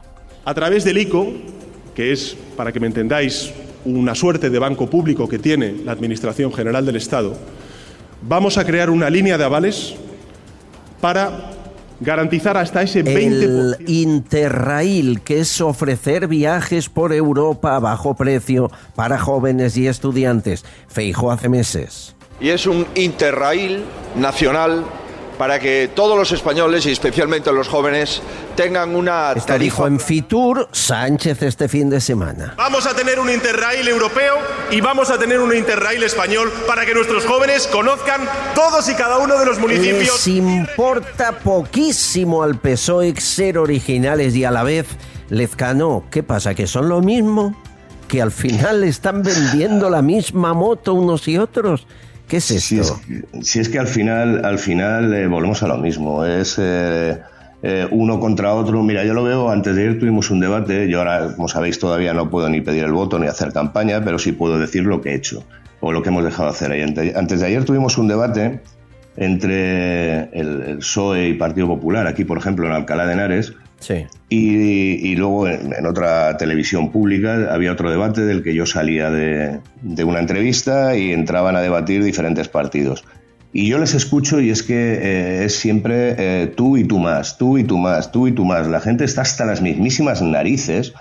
A 0.45 0.53
través 0.53 0.83
del 0.83 0.97
ICO, 0.97 1.27
que 1.95 2.11
es, 2.11 2.35
para 2.55 2.71
que 2.71 2.79
me 2.79 2.88
entendáis, 2.88 3.51
una 3.85 4.13
suerte 4.13 4.49
de 4.49 4.59
banco 4.59 4.89
público 4.89 5.27
que 5.27 5.39
tiene 5.39 5.75
la 5.83 5.91
Administración 5.91 6.53
General 6.53 6.85
del 6.85 6.95
Estado, 6.95 7.35
vamos 8.21 8.57
a 8.57 8.65
crear 8.65 8.89
una 8.89 9.09
línea 9.09 9.38
de 9.38 9.43
avales 9.43 9.95
para 10.99 11.51
garantizar 12.02 12.57
hasta 12.57 12.82
ese 12.82 13.06
20%. 13.06 13.14
El 13.14 13.76
Interrail, 13.88 15.22
que 15.22 15.40
es 15.40 15.61
ofrecer 15.61 16.28
viajes 16.28 16.90
por 16.90 17.14
Europa 17.14 17.76
a 17.76 17.80
bajo 17.80 18.15
precio 18.15 18.69
para 18.95 19.18
jóvenes 19.18 19.78
y 19.78 19.88
estudiantes. 19.88 20.65
Feijo 20.88 21.32
hace 21.32 21.48
meses. 21.48 22.15
Y 22.41 22.49
es 22.49 22.65
un 22.65 22.88
Interrail 22.95 23.84
nacional 24.15 24.84
para 25.41 25.57
que 25.57 25.89
todos 25.95 26.15
los 26.15 26.31
españoles 26.31 26.85
y 26.85 26.91
especialmente 26.91 27.51
los 27.51 27.68
jóvenes 27.68 28.22
tengan 28.55 28.95
una 28.95 29.31
Esto 29.31 29.57
dijo 29.57 29.88
en 29.88 29.99
Fitur 29.99 30.69
Sánchez 30.72 31.41
este 31.41 31.68
fin 31.68 31.89
de 31.89 31.99
semana. 31.99 32.53
Vamos 32.57 32.85
a 32.85 32.93
tener 32.93 33.19
un 33.19 33.27
Interrail 33.27 33.88
europeo 33.88 34.35
y 34.69 34.81
vamos 34.81 35.09
a 35.09 35.18
tener 35.18 35.39
un 35.39 35.55
Interrail 35.55 36.03
español 36.03 36.53
para 36.68 36.85
que 36.85 36.93
nuestros 36.93 37.26
jóvenes 37.26 37.65
conozcan 37.65 38.22
todos 38.53 38.88
y 38.88 38.93
cada 38.93 39.18
uno 39.18 39.39
de 39.39 39.47
los 39.47 39.57
municipios. 39.57 40.27
Les 40.27 40.27
importa 40.27 41.31
poquísimo 41.39 42.43
al 42.43 42.59
PSOE 42.59 43.19
ser 43.19 43.57
originales 43.57 44.35
y 44.35 44.43
a 44.43 44.51
la 44.51 44.61
vez 44.61 44.85
Lezcano. 45.30 46.03
¿Qué 46.11 46.22
pasa? 46.22 46.53
¿Que 46.53 46.68
son 46.68 46.88
lo 46.88 47.01
mismo? 47.01 47.59
¿Que 48.07 48.22
al 48.22 48.31
final 48.31 48.84
están 48.84 49.23
vendiendo 49.23 49.89
la 49.89 50.03
misma 50.03 50.53
moto 50.53 50.93
unos 50.93 51.27
y 51.27 51.39
otros? 51.39 51.88
¿Qué 52.32 52.38
es 52.38 52.49
esto? 52.49 52.98
Si 53.41 53.60
es, 53.60 53.68
que 53.68 53.78
al 53.78 53.88
final, 53.88 54.45
al 54.45 54.58
final 54.58 55.14
eh, 55.14 55.28
volvemos 55.28 55.64
a 55.64 55.68
lo 55.68 55.76
mismo. 55.76 56.24
Es 56.24 56.56
eh, 56.58 57.20
eh, 57.62 57.86
uno 57.91 58.22
contra 58.22 58.53
otro. 58.53 58.82
Mira, 58.84 59.03
yo 59.03 59.14
lo 59.14 59.26
veo, 59.26 59.49
antes 59.49 59.76
de 59.76 59.82
ayer 59.82 59.99
tuvimos 59.99 60.32
un 60.32 60.40
debate. 60.40 60.90
Yo 60.90 60.99
ahora, 60.99 61.36
como 61.36 61.49
sabéis, 61.49 61.78
todavía 61.78 62.14
no 62.14 62.30
puedo 62.30 62.48
ni 62.48 62.62
pedir 62.62 62.86
el 62.86 62.94
voto 62.94 63.20
ni 63.20 63.28
hacer 63.28 63.52
campaña, 63.52 64.02
pero 64.02 64.18
sí 64.18 64.32
puedo 64.32 64.58
decir 64.58 64.84
lo 64.86 65.02
que 65.02 65.10
he 65.10 65.16
hecho 65.16 65.44
o 65.82 65.91
lo 65.91 66.02
que 66.02 66.08
hemos 66.08 66.24
dejado 66.24 66.45
de 66.45 66.56
hacer. 66.56 67.18
Antes 67.18 67.41
de 67.41 67.45
ayer 67.45 67.66
tuvimos 67.66 67.98
un 67.98 68.08
debate 68.08 68.62
entre 69.18 70.30
el, 70.32 70.62
el 70.62 70.78
PSOE 70.78 71.28
y 71.28 71.34
Partido 71.34 71.68
Popular, 71.68 72.08
aquí, 72.08 72.24
por 72.24 72.38
ejemplo, 72.38 72.66
en 72.66 72.72
Alcalá 72.72 73.08
de 73.08 73.14
Henares, 73.14 73.52
Sí. 73.82 74.06
Y, 74.30 75.16
luego 75.16 75.48
en, 75.48 75.86
otra 75.86 76.38
televisión 76.38 76.91
pública 76.91 77.52
había 77.52 77.72
otro 77.72 77.90
debate 77.90 78.22
del 78.22 78.44
que 78.44 78.53
yo 78.53 78.66
salía 78.66 79.10
de, 79.10 79.60
una 80.06 80.20
entrevista 80.20 80.95
y 80.95 81.12
entraban 81.12 81.56
a 81.56 81.62
debatir 81.62 82.03
diferentes 82.03 82.48
partidos. 82.48 83.03
Y 83.53 83.68
yo 83.68 83.80
les 83.80 83.94
escucho 83.95 84.40
y 84.40 84.49
es 84.49 84.64
que 84.64 84.94
eh, 84.94 85.45
es 85.45 85.56
siempre 85.56 86.16
eh, 86.18 86.48
tú 86.48 86.78
y 86.78 86.86
tú 86.86 86.99
más, 86.99 87.38
tú 87.38 87.58
y 87.58 87.66
tú 87.66 87.78
más, 87.78 88.12
tú 88.12 88.28
y 88.28 88.32
tú 88.32 88.45
más. 88.45 88.68
La 88.68 88.80
gente 88.80 89.03
está 89.03 89.24
hasta 89.24 89.45
las 89.45 89.62
mismísimas 89.62 90.22
narices 90.22 90.94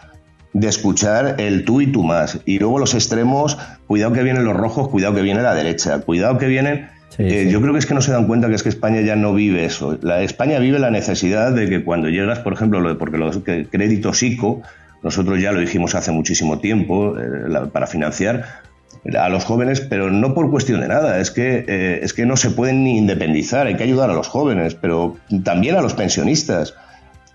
de 0.52 0.66
escuchar 0.66 1.36
el 1.38 1.64
tú 1.64 1.80
y 1.80 1.86
tú 1.86 2.02
más. 2.02 2.40
Y 2.46 2.58
luego 2.58 2.78
los 2.78 2.94
extremos, 2.94 3.58
cuidado 3.86 4.14
que 4.14 4.22
vienen 4.22 4.44
los 4.44 4.56
rojos, 4.56 4.88
cuidado 4.88 5.14
que 5.14 5.22
viene 5.22 5.42
la 5.42 5.54
derecha, 5.54 6.00
cuidado 6.00 6.38
que 6.38 6.46
vienen 6.46 6.88
eh, 7.18 7.48
yo 7.50 7.60
creo 7.60 7.72
que 7.72 7.78
es 7.78 7.86
que 7.86 7.94
no 7.94 8.02
se 8.02 8.12
dan 8.12 8.26
cuenta 8.26 8.48
que 8.48 8.54
es 8.54 8.62
que 8.62 8.68
España 8.68 9.00
ya 9.00 9.16
no 9.16 9.34
vive 9.34 9.64
eso. 9.64 9.98
La, 10.02 10.22
España 10.22 10.58
vive 10.58 10.78
la 10.78 10.90
necesidad 10.90 11.52
de 11.52 11.68
que 11.68 11.84
cuando 11.84 12.08
llegas, 12.08 12.38
por 12.40 12.52
ejemplo, 12.52 12.80
lo 12.80 12.96
porque 12.98 13.18
los 13.18 13.38
créditos 13.38 14.22
ICO, 14.22 14.62
nosotros 15.02 15.40
ya 15.40 15.52
lo 15.52 15.60
dijimos 15.60 15.94
hace 15.94 16.12
muchísimo 16.12 16.58
tiempo, 16.58 17.18
eh, 17.18 17.66
para 17.72 17.86
financiar 17.86 18.62
a 19.18 19.28
los 19.28 19.44
jóvenes, 19.44 19.80
pero 19.80 20.10
no 20.10 20.34
por 20.34 20.50
cuestión 20.50 20.80
de 20.80 20.88
nada, 20.88 21.20
es 21.20 21.30
que, 21.30 21.64
eh, 21.66 22.00
es 22.02 22.12
que 22.12 22.26
no 22.26 22.36
se 22.36 22.50
pueden 22.50 22.84
ni 22.84 22.98
independizar, 22.98 23.66
hay 23.66 23.76
que 23.76 23.84
ayudar 23.84 24.10
a 24.10 24.14
los 24.14 24.28
jóvenes, 24.28 24.74
pero 24.74 25.16
también 25.42 25.76
a 25.76 25.80
los 25.80 25.94
pensionistas. 25.94 26.74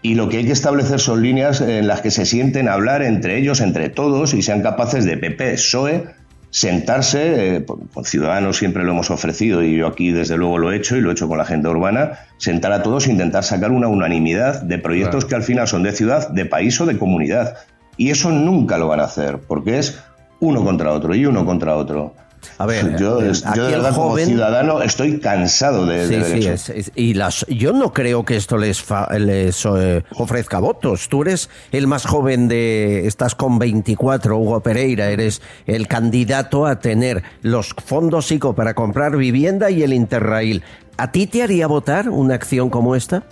Y 0.01 0.13
lo 0.13 0.29
que 0.29 0.37
hay 0.37 0.45
que 0.45 0.51
establecer 0.51 0.99
son 0.99 1.23
líneas 1.23 1.61
en 1.61 1.87
las 1.87 2.01
que 2.01 2.11
se 2.11 2.25
sienten 2.25 2.69
hablar 2.69 3.01
entre 3.01 3.39
ellos, 3.39 3.61
entre 3.61 3.89
todos, 3.89 4.35
y 4.35 4.43
sean 4.43 4.61
capaces 4.61 5.05
de 5.05 5.17
PP, 5.17 5.53
PSOE, 5.53 6.03
sentarse, 6.49 7.57
eh, 7.57 7.65
con 7.65 8.05
Ciudadanos 8.05 8.57
siempre 8.57 8.83
lo 8.83 8.91
hemos 8.91 9.11
ofrecido 9.11 9.63
y 9.63 9.77
yo 9.77 9.87
aquí 9.87 10.11
desde 10.11 10.37
luego 10.37 10.57
lo 10.57 10.71
he 10.71 10.77
hecho 10.77 10.95
y 10.95 11.01
lo 11.01 11.09
he 11.09 11.13
hecho 11.13 11.27
con 11.27 11.37
la 11.37 11.43
agenda 11.43 11.69
urbana, 11.69 12.19
sentar 12.37 12.71
a 12.71 12.83
todos 12.83 13.07
e 13.07 13.11
intentar 13.11 13.43
sacar 13.43 13.71
una 13.71 13.87
unanimidad 13.87 14.61
de 14.61 14.77
proyectos 14.77 15.25
que 15.25 15.35
al 15.35 15.43
final 15.43 15.67
son 15.67 15.83
de 15.83 15.91
ciudad, 15.91 16.29
de 16.29 16.45
país 16.45 16.79
o 16.79 16.85
de 16.85 16.97
comunidad. 16.97 17.55
Y 17.97 18.09
eso 18.09 18.31
nunca 18.31 18.77
lo 18.77 18.87
van 18.87 18.99
a 18.99 19.05
hacer, 19.05 19.39
porque 19.39 19.79
es 19.79 19.99
uno 20.39 20.63
contra 20.63 20.91
otro 20.91 21.15
y 21.15 21.25
uno 21.25 21.45
contra 21.45 21.75
otro. 21.75 22.13
A 22.57 22.65
ver, 22.65 22.95
yo, 22.99 23.21
eh, 23.21 23.31
yo 23.33 23.49
aquí 23.49 23.59
de 23.59 23.65
el 23.67 23.71
verdad 23.73 23.93
como 23.95 24.09
joven- 24.11 24.27
ciudadano 24.27 24.81
estoy 24.81 25.19
cansado 25.19 25.85
de, 25.85 26.07
de 26.07 26.07
Sí, 26.07 26.15
ver 26.15 26.25
sí, 26.43 26.47
eso. 26.47 26.51
es- 26.73 26.87
es- 26.87 26.91
y 26.95 27.13
las, 27.13 27.45
yo 27.49 27.73
no 27.73 27.93
creo 27.93 28.23
que 28.25 28.35
esto 28.35 28.57
les, 28.57 28.81
fa- 28.81 29.07
les 29.17 29.65
eh, 29.65 30.03
ofrezca 30.15 30.59
votos. 30.59 31.09
Tú 31.09 31.21
eres 31.23 31.49
el 31.71 31.87
más 31.87 32.05
joven 32.05 32.47
de, 32.47 33.07
estás 33.07 33.35
con 33.35 33.59
24, 33.59 34.37
Hugo 34.37 34.59
Pereira, 34.61 35.09
eres 35.09 35.41
el 35.65 35.87
candidato 35.87 36.65
a 36.65 36.79
tener 36.79 37.23
los 37.41 37.69
fondos 37.85 38.31
ICO 38.31 38.53
para 38.55 38.73
comprar 38.73 39.17
vivienda 39.17 39.69
y 39.71 39.83
el 39.83 39.93
Interrail. 39.93 40.63
¿A 40.97 41.11
ti 41.11 41.27
te 41.27 41.43
haría 41.43 41.67
votar 41.67 42.09
una 42.09 42.35
acción 42.35 42.69
como 42.69 42.95
esta? 42.95 43.23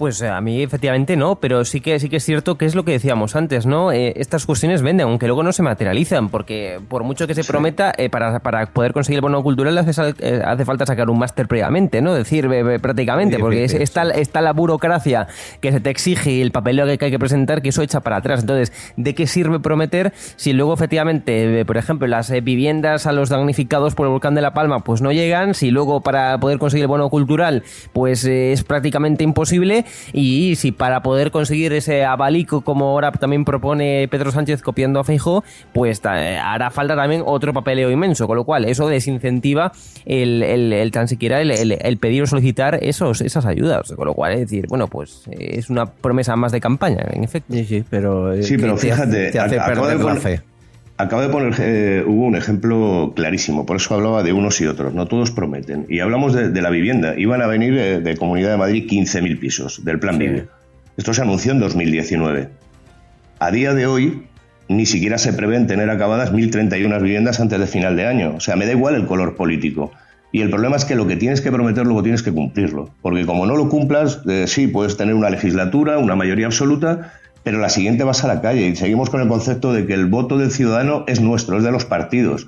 Pues 0.00 0.22
eh, 0.22 0.28
a 0.30 0.40
mí 0.40 0.62
efectivamente 0.62 1.14
no, 1.14 1.36
pero 1.36 1.62
sí 1.66 1.82
que 1.82 2.00
sí 2.00 2.08
que 2.08 2.16
es 2.16 2.24
cierto 2.24 2.56
que 2.56 2.64
es 2.64 2.74
lo 2.74 2.86
que 2.86 2.92
decíamos 2.92 3.36
antes, 3.36 3.66
¿no? 3.66 3.92
Eh, 3.92 4.14
estas 4.16 4.46
cuestiones 4.46 4.80
venden, 4.80 5.06
aunque 5.06 5.26
luego 5.26 5.42
no 5.42 5.52
se 5.52 5.62
materializan, 5.62 6.30
porque 6.30 6.80
por 6.88 7.04
mucho 7.04 7.26
que 7.26 7.34
se 7.34 7.44
prometa, 7.44 7.92
eh, 7.98 8.08
para, 8.08 8.38
para 8.38 8.64
poder 8.64 8.94
conseguir 8.94 9.18
el 9.18 9.20
bono 9.20 9.42
cultural 9.42 9.76
hace, 9.76 10.14
eh, 10.20 10.40
hace 10.42 10.64
falta 10.64 10.86
sacar 10.86 11.10
un 11.10 11.18
máster 11.18 11.46
previamente, 11.48 12.00
¿no? 12.00 12.14
Decir, 12.14 12.48
prácticamente, 12.80 13.38
porque 13.38 13.64
es- 13.64 13.74
está, 13.74 14.04
está 14.08 14.40
la 14.40 14.54
burocracia 14.54 15.28
que 15.60 15.70
se 15.70 15.80
te 15.80 15.90
exige 15.90 16.30
y 16.32 16.40
el 16.40 16.50
papeleo 16.50 16.86
que 16.96 17.04
hay 17.04 17.10
que 17.10 17.18
presentar, 17.18 17.60
que 17.60 17.68
eso 17.68 17.82
echa 17.82 18.00
para 18.00 18.16
atrás. 18.16 18.40
Entonces, 18.40 18.72
¿de 18.96 19.14
qué 19.14 19.26
sirve 19.26 19.60
prometer 19.60 20.14
si 20.36 20.54
luego 20.54 20.72
efectivamente, 20.72 21.62
por 21.66 21.76
ejemplo, 21.76 22.06
las 22.06 22.30
viviendas 22.42 23.06
a 23.06 23.12
los 23.12 23.28
damnificados 23.28 23.94
por 23.94 24.06
el 24.06 24.12
volcán 24.12 24.34
de 24.34 24.40
La 24.40 24.54
Palma, 24.54 24.80
pues 24.80 25.02
no 25.02 25.12
llegan, 25.12 25.52
si 25.52 25.70
luego 25.70 26.00
para 26.00 26.40
poder 26.40 26.58
conseguir 26.58 26.84
el 26.84 26.88
bono 26.88 27.10
cultural, 27.10 27.64
pues 27.92 28.24
es 28.24 28.64
prácticamente 28.64 29.24
imposible, 29.24 29.84
y 30.12 30.54
si 30.56 30.72
para 30.72 31.02
poder 31.02 31.30
conseguir 31.30 31.72
ese 31.72 32.04
abalico, 32.04 32.60
como 32.62 32.86
ahora 32.90 33.12
también 33.12 33.44
propone 33.44 34.08
Pedro 34.10 34.30
Sánchez 34.32 34.62
copiando 34.62 35.00
a 35.00 35.04
Feijóo, 35.04 35.44
pues 35.72 36.00
eh, 36.04 36.38
hará 36.42 36.70
falta 36.70 36.96
también 36.96 37.22
otro 37.24 37.52
papeleo 37.52 37.90
inmenso, 37.90 38.26
con 38.26 38.36
lo 38.36 38.44
cual 38.44 38.64
eso 38.64 38.88
desincentiva 38.88 39.72
el, 40.06 40.42
el- 40.42 40.72
el 40.72 40.90
tan 40.90 41.08
siquiera 41.08 41.40
el, 41.40 41.50
el- 41.50 41.78
el 41.80 41.96
pedir 41.98 42.22
o 42.22 42.26
solicitar 42.26 42.78
esos, 42.82 43.20
esas 43.20 43.46
ayudas, 43.46 43.92
con 43.92 44.06
lo 44.06 44.14
cual 44.14 44.32
es 44.32 44.40
decir, 44.40 44.66
bueno, 44.68 44.86
pues 44.88 45.22
eh, 45.30 45.56
es 45.58 45.70
una 45.70 45.86
promesa 45.86 46.36
más 46.36 46.52
de 46.52 46.60
campaña, 46.60 47.04
en 47.12 47.24
efecto. 47.24 47.52
Sí, 47.54 47.64
sí, 47.64 47.84
pero, 47.88 48.40
Sí, 48.42 48.56
pero 48.58 48.76
fíjate, 48.76 49.32
ac- 49.32 49.58
acabo 49.60 49.86
de 49.86 49.96
poner- 49.96 50.42
Acabo 51.00 51.22
de 51.22 51.28
poner, 51.30 51.54
eh, 51.60 52.04
hubo 52.06 52.26
un 52.26 52.36
ejemplo 52.36 53.14
clarísimo, 53.16 53.64
por 53.64 53.76
eso 53.76 53.94
hablaba 53.94 54.22
de 54.22 54.34
unos 54.34 54.60
y 54.60 54.66
otros, 54.66 54.92
no 54.92 55.06
todos 55.06 55.30
prometen. 55.30 55.86
Y 55.88 56.00
hablamos 56.00 56.34
de, 56.34 56.50
de 56.50 56.60
la 56.60 56.68
vivienda, 56.68 57.14
iban 57.16 57.40
a 57.40 57.46
venir 57.46 57.74
eh, 57.78 58.00
de 58.00 58.18
Comunidad 58.18 58.50
de 58.50 58.56
Madrid 58.58 58.86
15.000 58.86 59.38
pisos 59.38 59.82
del 59.82 59.98
Plan 59.98 60.18
Vive. 60.18 60.48
Esto 60.98 61.14
se 61.14 61.22
anunció 61.22 61.52
en 61.52 61.60
2019. 61.60 62.50
A 63.38 63.50
día 63.50 63.72
de 63.72 63.86
hoy, 63.86 64.24
ni 64.68 64.84
siquiera 64.84 65.16
se 65.16 65.32
prevén 65.32 65.66
tener 65.66 65.88
acabadas 65.88 66.34
1.031 66.34 67.00
viviendas 67.00 67.40
antes 67.40 67.58
de 67.58 67.66
final 67.66 67.96
de 67.96 68.06
año. 68.06 68.34
O 68.36 68.40
sea, 68.40 68.56
me 68.56 68.66
da 68.66 68.72
igual 68.72 68.94
el 68.94 69.06
color 69.06 69.36
político. 69.36 69.92
Y 70.32 70.42
el 70.42 70.50
problema 70.50 70.76
es 70.76 70.84
que 70.84 70.96
lo 70.96 71.06
que 71.06 71.16
tienes 71.16 71.40
que 71.40 71.50
prometer 71.50 71.86
luego 71.86 72.02
tienes 72.02 72.22
que 72.22 72.30
cumplirlo. 72.30 72.90
Porque 73.00 73.24
como 73.24 73.46
no 73.46 73.56
lo 73.56 73.70
cumplas, 73.70 74.20
eh, 74.28 74.44
sí, 74.46 74.66
puedes 74.66 74.98
tener 74.98 75.14
una 75.14 75.30
legislatura, 75.30 75.96
una 75.96 76.14
mayoría 76.14 76.44
absoluta, 76.44 77.14
pero 77.42 77.58
la 77.58 77.68
siguiente 77.68 78.04
vas 78.04 78.24
a 78.24 78.28
la 78.28 78.40
calle. 78.40 78.66
Y 78.66 78.76
seguimos 78.76 79.10
con 79.10 79.20
el 79.20 79.28
concepto 79.28 79.72
de 79.72 79.86
que 79.86 79.94
el 79.94 80.06
voto 80.06 80.38
del 80.38 80.50
ciudadano 80.50 81.04
es 81.06 81.20
nuestro, 81.20 81.58
es 81.58 81.64
de 81.64 81.72
los 81.72 81.84
partidos. 81.84 82.46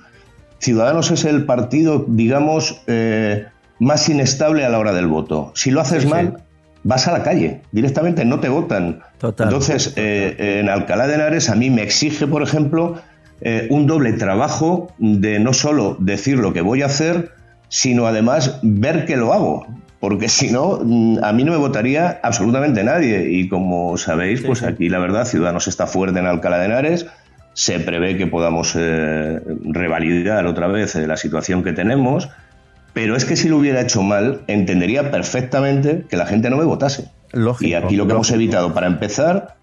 Ciudadanos 0.59 1.11
es 1.11 1.25
el 1.25 1.45
partido, 1.45 2.05
digamos, 2.07 2.83
eh, 2.87 3.47
más 3.79 4.09
inestable 4.09 4.65
a 4.65 4.69
la 4.69 4.79
hora 4.79 4.93
del 4.93 5.09
voto. 5.09 5.53
Si 5.55 5.71
lo 5.71 5.81
haces 5.81 6.07
mal, 6.07 6.37
vas 6.85 7.09
a 7.09 7.13
la 7.13 7.23
calle, 7.23 7.63
directamente 7.73 8.25
no 8.25 8.41
te 8.41 8.49
votan. 8.49 9.01
Entonces, 9.23 9.93
eh, 9.97 10.61
en 10.61 10.69
Alcalá 10.69 11.07
de 11.07 11.15
Henares 11.15 11.49
a 11.49 11.55
mí 11.55 11.71
me 11.71 11.83
exige, 11.83 12.27
por 12.27 12.43
ejemplo, 12.43 13.01
eh, 13.41 13.67
un 13.71 13.89
doble 13.89 14.13
trabajo 14.13 14.93
de 14.99 15.41
no 15.41 15.53
solo 15.53 15.97
decir 15.99 16.39
lo 16.39 16.53
que 16.53 16.61
voy 16.61 16.83
a 16.83 16.87
hacer, 16.87 17.33
sino 17.69 18.07
además 18.07 18.61
ver 18.63 19.05
que 19.05 19.17
lo 19.17 19.33
hago. 19.33 19.67
Porque 20.03 20.29
si 20.29 20.51
no, 20.51 20.81
mm, 20.83 21.19
a 21.23 21.33
mí 21.33 21.45
no 21.45 21.53
me 21.53 21.59
votaría 21.59 22.19
absolutamente 22.25 22.83
nadie. 22.83 23.31
Y 23.31 23.49
como 23.49 23.97
sabéis, 23.97 24.41
pues 24.43 24.65
aquí 24.65 24.89
la 24.89 24.99
verdad, 24.99 25.25
Ciudadanos 25.25 25.69
está 25.69 25.87
fuerte 25.87 26.19
en 26.19 26.27
Alcalá 26.27 26.59
de 26.59 26.65
Henares. 26.67 27.07
Se 27.55 27.79
prevé 27.79 28.17
que 28.17 28.27
podamos 28.27 28.73
eh, 28.77 29.39
revalidar 29.65 30.47
otra 30.47 30.67
vez 30.67 30.97
eh, 30.97 31.07
la 31.07 31.17
situación 31.17 31.63
que 31.63 31.73
tenemos. 31.73 32.29
Pero 32.95 33.15
es 33.15 33.25
que 33.25 33.37
si 33.37 33.49
lo 33.49 33.59
hubiera 33.59 33.81
hecho 33.81 34.03
mal, 34.03 34.41
entendería 34.49 35.11
perfectamente 35.13 36.05
que 36.11 36.17
la 36.17 36.27
gente 36.27 36.51
no 36.51 36.57
me 36.57 36.65
votase. 36.65 37.11
y 37.69 37.75
aquí 37.75 37.95
lo 37.97 38.07
que 38.07 38.13
hemos 38.15 38.31
evitado, 38.33 38.75
para 38.75 38.87
empezar, 38.89 39.55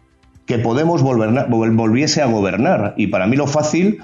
que 0.45 0.57
Podemos 0.57 1.03
volverna- 1.03 1.47
vol- 1.47 1.75
volviese 1.75 2.21
a 2.21 2.27
gobernar. 2.27 2.93
Y 2.97 3.07
para 3.07 3.27
mí 3.27 3.35
lo 3.35 3.45
fácil 3.45 3.99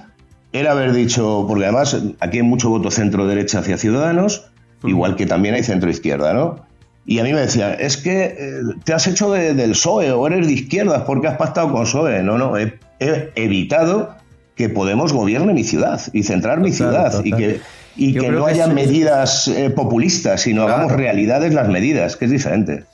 era 0.53 0.74
haber 0.74 0.91
dicho, 0.91 1.45
porque 1.48 1.64
además 1.64 1.98
aquí 2.20 2.38
hay 2.38 2.44
mucho 2.44 2.70
voto 2.70 2.91
centro-derecha 2.91 3.60
hacia 3.60 3.78
Ciudadanos, 3.78 4.52
igual 4.88 5.16
que 5.16 5.26
también 5.26 5.56
hay 5.56 5.64
centro-izquierda, 5.64 6.34
¿no? 6.34 6.66
Y 7.07 7.20
a 7.20 7.24
mí 7.24 7.34
me 7.34 7.41
decían, 7.41 7.76
es 7.80 7.98
que 7.98 8.24
eh, 8.38 8.62
te 8.84 8.94
has 8.94 9.06
hecho 9.07 9.32
de- 9.32 9.53
del 9.53 9.72
PSOE 9.72 10.12
o 10.12 10.26
eres 10.28 10.48
de 10.48 10.53
izquierdas 10.53 11.03
porque 11.06 11.28
has 11.28 11.38
pactado 11.38 11.72
con 11.72 11.84
PSOE. 11.84 12.24
No, 12.24 12.38
no, 12.38 12.57
he, 12.57 12.80
he 12.99 13.32
evitado 13.36 14.16
que 14.56 14.70
Podemos 14.70 15.12
gobierne 15.14 15.53
mi 15.53 15.64
ciudad 15.66 16.02
y 16.14 16.24
centrar 16.24 16.60
mi 16.62 16.72
Total, 16.72 17.12
ciudad 17.12 17.26
y 17.26 17.30
total. 17.32 17.40
que, 17.45 17.62
y 17.98 18.14
que 18.14 18.30
no 18.32 18.45
que 18.45 18.52
haya 18.53 18.66
es- 18.68 18.74
medidas 18.74 19.48
eh, 19.49 19.70
populistas, 19.70 20.41
sino 20.41 20.64
hagamos 20.64 20.94
realidades 20.94 21.53
las 21.53 21.68
medidas, 21.68 22.16
que 22.16 22.26
es 22.26 22.32
diferente. 22.32 22.86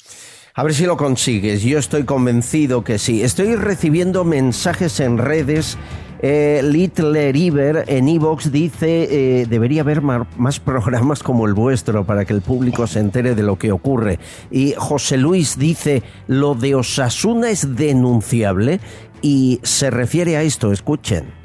A 0.55 0.63
ver 0.63 0.73
si 0.73 0.85
lo 0.85 0.97
consigues. 0.97 1.61
Yo 1.63 1.77
estoy 1.79 2.03
convencido 2.03 2.83
que 2.83 2.97
sí. 2.99 3.23
Estoy 3.23 3.55
recibiendo 3.55 4.25
mensajes 4.25 4.99
en 4.99 5.17
redes. 5.19 5.77
Eh, 6.21 6.61
Little 6.63 7.31
River 7.31 7.83
en 7.87 8.07
Evox 8.07 8.51
dice 8.51 9.41
eh, 9.41 9.45
debería 9.47 9.81
haber 9.81 10.01
más 10.01 10.59
programas 10.59 11.23
como 11.23 11.47
el 11.47 11.53
vuestro 11.53 12.05
para 12.05 12.25
que 12.25 12.33
el 12.33 12.41
público 12.41 12.85
se 12.85 12.99
entere 12.99 13.33
de 13.33 13.43
lo 13.43 13.57
que 13.57 13.71
ocurre. 13.71 14.19
Y 14.51 14.73
José 14.77 15.17
Luis 15.17 15.57
dice 15.57 16.03
lo 16.27 16.53
de 16.53 16.75
Osasuna 16.75 17.49
es 17.49 17.75
denunciable 17.75 18.79
y 19.21 19.59
se 19.63 19.89
refiere 19.89 20.37
a 20.37 20.43
esto. 20.43 20.71
Escuchen. 20.71 21.41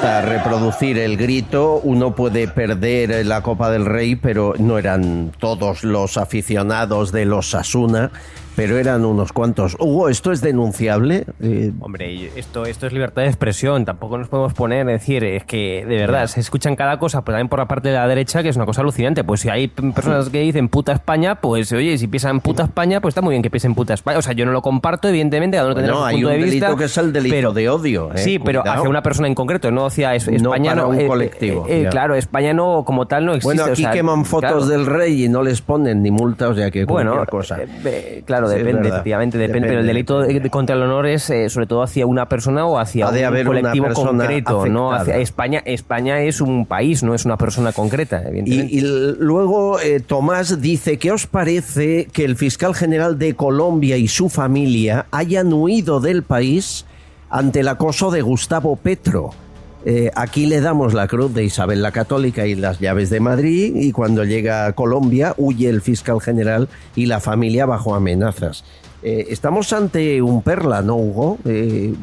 Falta 0.00 0.22
reproducir 0.22 0.98
el 0.98 1.18
grito, 1.18 1.78
uno 1.84 2.14
puede 2.14 2.48
perder 2.48 3.26
la 3.26 3.42
Copa 3.42 3.70
del 3.70 3.84
Rey, 3.84 4.16
pero 4.16 4.54
no 4.58 4.78
eran 4.78 5.30
todos 5.38 5.84
los 5.84 6.16
aficionados 6.16 7.12
de 7.12 7.26
los 7.26 7.54
Asuna, 7.54 8.10
pero 8.60 8.76
eran 8.76 9.06
unos 9.06 9.32
cuantos. 9.32 9.74
Hugo, 9.80 10.10
¿esto 10.10 10.32
es 10.32 10.42
denunciable? 10.42 11.24
Eh, 11.40 11.72
Hombre, 11.80 12.30
esto, 12.36 12.66
esto 12.66 12.86
es 12.86 12.92
libertad 12.92 13.22
de 13.22 13.28
expresión, 13.28 13.86
tampoco 13.86 14.18
nos 14.18 14.28
podemos 14.28 14.52
poner, 14.52 14.80
es 14.90 15.00
decir, 15.00 15.24
es 15.24 15.44
que 15.44 15.82
de 15.88 15.96
verdad 15.96 16.26
se 16.26 16.40
escuchan 16.40 16.76
cada 16.76 16.98
cosa, 16.98 17.22
pero 17.24 17.36
también 17.36 17.48
por 17.48 17.58
la 17.58 17.66
parte 17.66 17.88
de 17.88 17.94
la 17.94 18.06
derecha, 18.06 18.42
que 18.42 18.50
es 18.50 18.56
una 18.56 18.66
cosa 18.66 18.82
alucinante. 18.82 19.24
Pues 19.24 19.40
si 19.40 19.48
hay 19.48 19.68
personas 19.68 20.28
que 20.28 20.40
dicen 20.40 20.68
puta 20.68 20.92
España, 20.92 21.36
pues 21.40 21.72
oye, 21.72 21.96
si 21.96 22.06
piensan 22.06 22.40
puta 22.42 22.64
España, 22.64 23.00
pues 23.00 23.12
está 23.12 23.22
muy 23.22 23.30
bien 23.32 23.42
que 23.42 23.48
piensen 23.48 23.74
puta 23.74 23.94
España. 23.94 24.18
O 24.18 24.22
sea, 24.22 24.34
yo 24.34 24.44
no 24.44 24.52
lo 24.52 24.60
comparto, 24.60 25.08
evidentemente, 25.08 25.56
cada 25.56 25.68
uno 25.68 25.76
tendrá 25.76 25.94
su 25.94 26.04
hay 26.04 26.14
punto 26.16 26.28
un 26.28 26.32
de 26.34 26.38
vista. 26.42 26.66
delito 26.66 26.76
que 26.76 26.84
es 26.84 26.98
el 26.98 27.12
delito 27.14 27.52
de 27.54 27.68
odio, 27.70 28.10
¿eh? 28.12 28.18
Sí, 28.18 28.38
pero 28.38 28.60
hacia 28.66 28.90
una 28.90 29.02
persona 29.02 29.26
en 29.26 29.34
concreto, 29.34 29.70
no 29.70 29.86
hacia 29.86 30.14
es- 30.14 30.28
No 30.28 30.52
España. 30.52 30.72
para 30.72 30.86
un 30.86 31.00
eh, 31.00 31.06
colectivo, 31.06 31.66
claro, 31.90 32.14
España 32.14 32.52
no, 32.52 32.84
como 32.84 33.06
tal, 33.06 33.24
no 33.24 33.32
existe. 33.32 33.46
bueno, 33.46 33.64
o 33.64 33.72
aquí 33.72 33.82
sea, 33.82 33.90
queman 33.92 34.26
fotos 34.26 34.50
claro. 34.50 34.66
del 34.66 34.84
rey 34.84 35.24
y 35.24 35.28
no 35.30 35.42
les 35.42 35.62
ponen 35.62 36.02
ni 36.02 36.10
multa, 36.10 36.48
o 36.50 36.54
sea 36.54 36.70
que 36.70 36.84
Bueno, 36.84 37.12
cualquier 37.12 37.30
cosa. 37.30 37.58
claro, 38.26 38.49
depende, 38.54 38.88
efectivamente, 38.88 39.38
depende, 39.38 39.60
Depende, 39.60 39.68
pero 39.68 39.80
el 39.80 39.86
delito 39.86 40.20
de- 40.20 40.40
de 40.40 40.50
contra 40.50 40.76
el 40.76 40.82
honor 40.82 41.06
es 41.06 41.28
eh, 41.30 41.48
sobre 41.48 41.66
todo 41.66 41.82
hacia 41.82 42.06
una 42.06 42.28
persona 42.28 42.66
o 42.66 42.78
hacia 42.78 43.06
Ha 43.06 43.10
un 43.10 43.44
colectivo 43.44 43.88
concreto, 43.92 44.66
no 44.66 44.92
hacia 44.92 45.16
España. 45.18 45.62
España 45.64 46.20
es 46.20 46.40
un 46.40 46.66
país, 46.66 47.02
no 47.02 47.14
es 47.14 47.24
una 47.24 47.36
persona 47.36 47.72
concreta, 47.72 48.22
evidentemente. 48.26 48.74
Y, 48.74 48.80
luego 48.80 49.80
eh, 49.80 50.00
Tomás 50.00 50.60
dice, 50.60 50.98
¿qué 50.98 51.12
os 51.12 51.26
parece 51.26 52.08
que 52.12 52.24
el 52.24 52.36
fiscal 52.36 52.74
general 52.74 53.18
de 53.18 53.34
Colombia 53.34 53.96
y 53.96 54.08
su 54.08 54.28
familia 54.28 55.06
hayan 55.10 55.52
huido 55.52 56.00
del 56.00 56.22
país 56.22 56.86
ante 57.28 57.60
el 57.60 57.68
acoso 57.68 58.10
de 58.10 58.22
Gustavo 58.22 58.76
Petro? 58.76 59.30
Eh, 59.84 60.10
aquí 60.14 60.46
le 60.46 60.60
damos 60.60 60.92
la 60.92 61.06
cruz 61.06 61.32
de 61.32 61.44
Isabel 61.44 61.80
la 61.80 61.90
Católica 61.90 62.46
y 62.46 62.54
las 62.54 62.80
llaves 62.80 63.08
de 63.08 63.20
Madrid 63.20 63.74
y 63.76 63.92
cuando 63.92 64.24
llega 64.24 64.66
a 64.66 64.72
Colombia 64.74 65.34
huye 65.38 65.68
el 65.70 65.80
fiscal 65.80 66.20
general 66.20 66.68
y 66.94 67.06
la 67.06 67.20
familia 67.20 67.64
bajo 67.64 67.94
amenazas. 67.94 68.64
Eh, 69.02 69.26
estamos 69.30 69.72
ante 69.72 70.20
un 70.20 70.42
perla, 70.42 70.82
¿no, 70.82 70.96
Hugo? 70.96 71.38
Eh, 71.46 71.94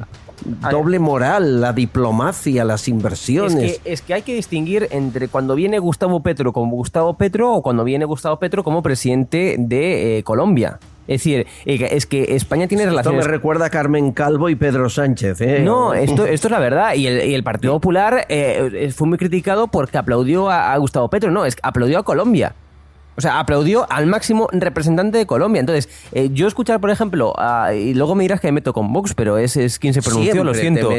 doble 0.71 0.97
moral, 0.97 1.61
la 1.61 1.73
diplomacia, 1.73 2.65
las 2.65 2.81
Es 2.81 2.87
inversiones. 2.87 3.79
que, 3.79 3.91
es 3.93 4.01
que 4.01 4.13
hay 4.15 4.21
que 4.23 4.33
distinguir 4.33 4.87
entre 4.89 5.27
cuando 5.27 5.53
viene 5.53 5.77
Gustavo 5.77 6.21
Petro 6.21 6.53
como 6.53 6.71
Gustavo 6.75 7.13
Petro 7.15 7.53
o 7.53 7.61
cuando 7.61 7.83
viene 7.83 8.05
Gustavo 8.05 8.39
Petro 8.39 8.63
como 8.63 8.81
presidente 8.81 9.55
de 9.59 10.23
Colombia. 10.25 10.79
Es 11.07 11.23
decir, 11.23 11.47
eh, 11.65 11.89
es 11.91 12.05
que 12.05 12.35
España 12.35 12.67
tiene 12.67 12.83
Esto 12.83 12.93
me 12.95 13.01
relaciones... 13.01 13.27
recuerda 13.27 13.65
a 13.65 13.69
Carmen 13.69 14.11
Calvo 14.11 14.49
y 14.49 14.55
Pedro 14.55 14.89
Sánchez. 14.89 15.39
¿eh? 15.41 15.59
No, 15.61 15.93
esto, 15.93 16.25
esto 16.25 16.47
es 16.47 16.51
la 16.51 16.59
verdad. 16.59 16.93
Y 16.95 17.07
el, 17.07 17.29
y 17.29 17.33
el 17.33 17.43
Partido 17.43 17.73
Popular 17.73 18.25
eh, 18.29 18.91
fue 18.95 19.07
muy 19.07 19.17
criticado 19.17 19.67
porque 19.67 19.97
aplaudió 19.97 20.49
a, 20.49 20.73
a 20.73 20.77
Gustavo 20.77 21.09
Petro. 21.09 21.31
No, 21.31 21.45
es 21.45 21.55
que 21.55 21.61
aplaudió 21.63 21.99
a 21.99 22.03
Colombia. 22.03 22.53
O 23.17 23.21
sea, 23.21 23.39
aplaudió 23.39 23.91
al 23.91 24.05
máximo 24.05 24.47
representante 24.51 25.17
de 25.17 25.25
Colombia. 25.25 25.59
Entonces, 25.59 25.89
eh, 26.11 26.29
yo 26.31 26.47
escuchar, 26.47 26.79
por 26.79 26.91
ejemplo, 26.91 27.33
y 27.73 27.95
luego 27.95 28.13
me 28.13 28.23
dirás 28.23 28.39
que 28.39 28.47
me 28.49 28.51
meto 28.53 28.73
con 28.73 28.93
Vox, 28.93 29.15
pero 29.15 29.39
es, 29.39 29.57
es 29.57 29.79
quien 29.79 29.95
se 29.95 30.03
pronunció, 30.03 30.43
lo 30.43 30.53
siento. 30.53 30.91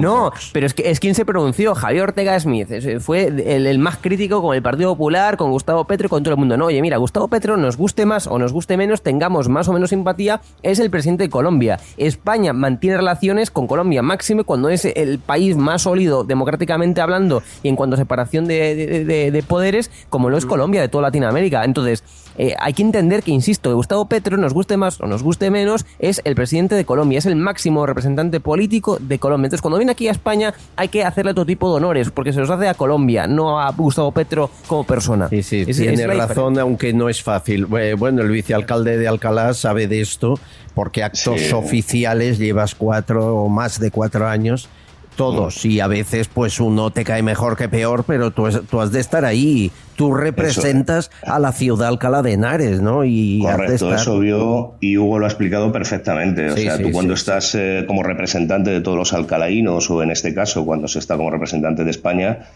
no, 0.00 0.32
pero 0.54 0.66
es 0.66 0.72
que 0.72 0.90
es 0.90 1.00
quien 1.00 1.14
se 1.14 1.26
pronunció, 1.26 1.74
Javier 1.74 2.04
Ortega 2.04 2.40
Smith. 2.40 2.68
Fue 3.00 3.26
el, 3.26 3.78
más 3.78 3.98
crítico 3.98 4.40
con 4.40 4.56
el 4.56 4.62
Partido 4.62 4.92
Popular, 4.92 5.36
con 5.36 5.50
Gustavo 5.50 5.84
Petro 5.84 6.06
y 6.06 6.08
con 6.08 6.22
todo 6.22 6.32
el 6.32 6.38
mundo. 6.38 6.56
No, 6.56 6.66
oye, 6.66 6.80
mira, 6.80 6.96
Gustavo 6.96 7.28
Petro, 7.28 7.58
nos 7.58 7.76
guste 7.76 8.06
más 8.06 8.26
o 8.26 8.38
nos 8.38 8.54
guste 8.54 8.78
menos, 8.78 9.02
tengamos 9.02 9.50
más 9.50 9.68
o 9.68 9.74
menos 9.74 9.90
simpatía, 9.90 10.40
es 10.62 10.78
el 10.78 10.88
presidente 10.88 11.24
de 11.24 11.30
Colombia. 11.30 11.78
España 11.98 12.54
mantiene 12.54 12.96
relaciones 12.96 13.50
con 13.50 13.66
Colombia 13.66 14.00
máximo 14.00 14.44
cuando 14.44 14.70
es 14.70 14.86
el 14.86 15.18
país 15.18 15.58
más 15.58 15.82
sólido 15.82 16.24
democráticamente 16.24 17.02
hablando 17.02 17.42
y 17.62 17.68
en 17.68 17.76
cuanto 17.76 17.96
a 17.96 17.98
separación 17.98 18.46
de 18.46 19.44
poderes, 19.46 19.90
como 20.08 20.30
lo 20.30 20.38
es 20.38 20.46
Colombia, 20.46 20.80
de 20.80 20.88
toda 20.88 21.02
Latinoamérica. 21.02 21.65
Entonces, 21.66 22.02
eh, 22.38 22.54
hay 22.58 22.72
que 22.72 22.82
entender 22.82 23.22
que, 23.22 23.30
insisto, 23.30 23.74
Gustavo 23.74 24.06
Petro, 24.06 24.36
nos 24.36 24.52
guste 24.52 24.76
más 24.76 25.00
o 25.00 25.06
nos 25.06 25.22
guste 25.22 25.50
menos, 25.50 25.86
es 25.98 26.20
el 26.24 26.34
presidente 26.34 26.74
de 26.74 26.84
Colombia, 26.84 27.18
es 27.18 27.26
el 27.26 27.36
máximo 27.36 27.86
representante 27.86 28.40
político 28.40 28.98
de 29.00 29.18
Colombia. 29.18 29.46
Entonces, 29.46 29.62
cuando 29.62 29.78
viene 29.78 29.92
aquí 29.92 30.08
a 30.08 30.12
España, 30.12 30.54
hay 30.76 30.88
que 30.88 31.04
hacerle 31.04 31.32
otro 31.32 31.46
tipo 31.46 31.70
de 31.70 31.76
honores, 31.76 32.10
porque 32.10 32.32
se 32.32 32.40
los 32.40 32.50
hace 32.50 32.68
a 32.68 32.74
Colombia, 32.74 33.26
no 33.26 33.60
a 33.60 33.70
Gustavo 33.72 34.12
Petro 34.12 34.50
como 34.66 34.84
persona. 34.84 35.28
Sí, 35.28 35.42
sí, 35.42 35.64
tiene 35.64 36.06
razón, 36.06 36.58
aunque 36.58 36.92
no 36.92 37.08
es 37.08 37.22
fácil. 37.22 37.66
Bueno, 37.66 38.22
el 38.22 38.30
vicealcalde 38.30 38.98
de 38.98 39.08
Alcalá 39.08 39.54
sabe 39.54 39.86
de 39.86 40.00
esto, 40.00 40.38
porque 40.74 41.02
actos 41.02 41.52
oficiales 41.52 42.38
llevas 42.38 42.74
cuatro 42.74 43.36
o 43.36 43.48
más 43.48 43.80
de 43.80 43.90
cuatro 43.90 44.26
años 44.26 44.68
todos 45.16 45.64
y 45.64 45.80
a 45.80 45.86
veces 45.86 46.28
pues 46.28 46.60
uno 46.60 46.90
te 46.90 47.04
cae 47.04 47.22
mejor 47.22 47.56
que 47.56 47.68
peor, 47.68 48.04
pero 48.06 48.30
tú, 48.30 48.48
tú 48.70 48.80
has 48.80 48.92
de 48.92 49.00
estar 49.00 49.24
ahí. 49.24 49.72
Tú 49.96 50.12
representas 50.12 51.10
a 51.22 51.38
la 51.38 51.52
ciudad 51.52 51.88
Alcalá 51.88 52.20
de 52.20 52.34
Henares, 52.34 52.82
¿no? 52.82 53.04
Y 53.04 53.40
Correcto, 53.40 53.94
eso 53.94 54.18
vio 54.18 54.74
y 54.78 54.98
Hugo 54.98 55.18
lo 55.18 55.24
ha 55.24 55.28
explicado 55.28 55.72
perfectamente. 55.72 56.50
O 56.50 56.56
sea, 56.56 56.78
tú 56.78 56.92
cuando 56.92 57.14
estás 57.14 57.54
eh, 57.54 57.84
como 57.86 58.02
representante 58.02 58.70
de 58.70 58.82
todos 58.82 58.98
los 58.98 59.14
alcalaínos 59.14 59.90
o 59.90 60.02
en 60.02 60.10
este 60.10 60.34
caso 60.34 60.66
cuando 60.66 60.86
se 60.86 60.98
está 60.98 61.16
como 61.16 61.30
representante 61.30 61.82
de 61.82 61.90
España, 61.90 62.46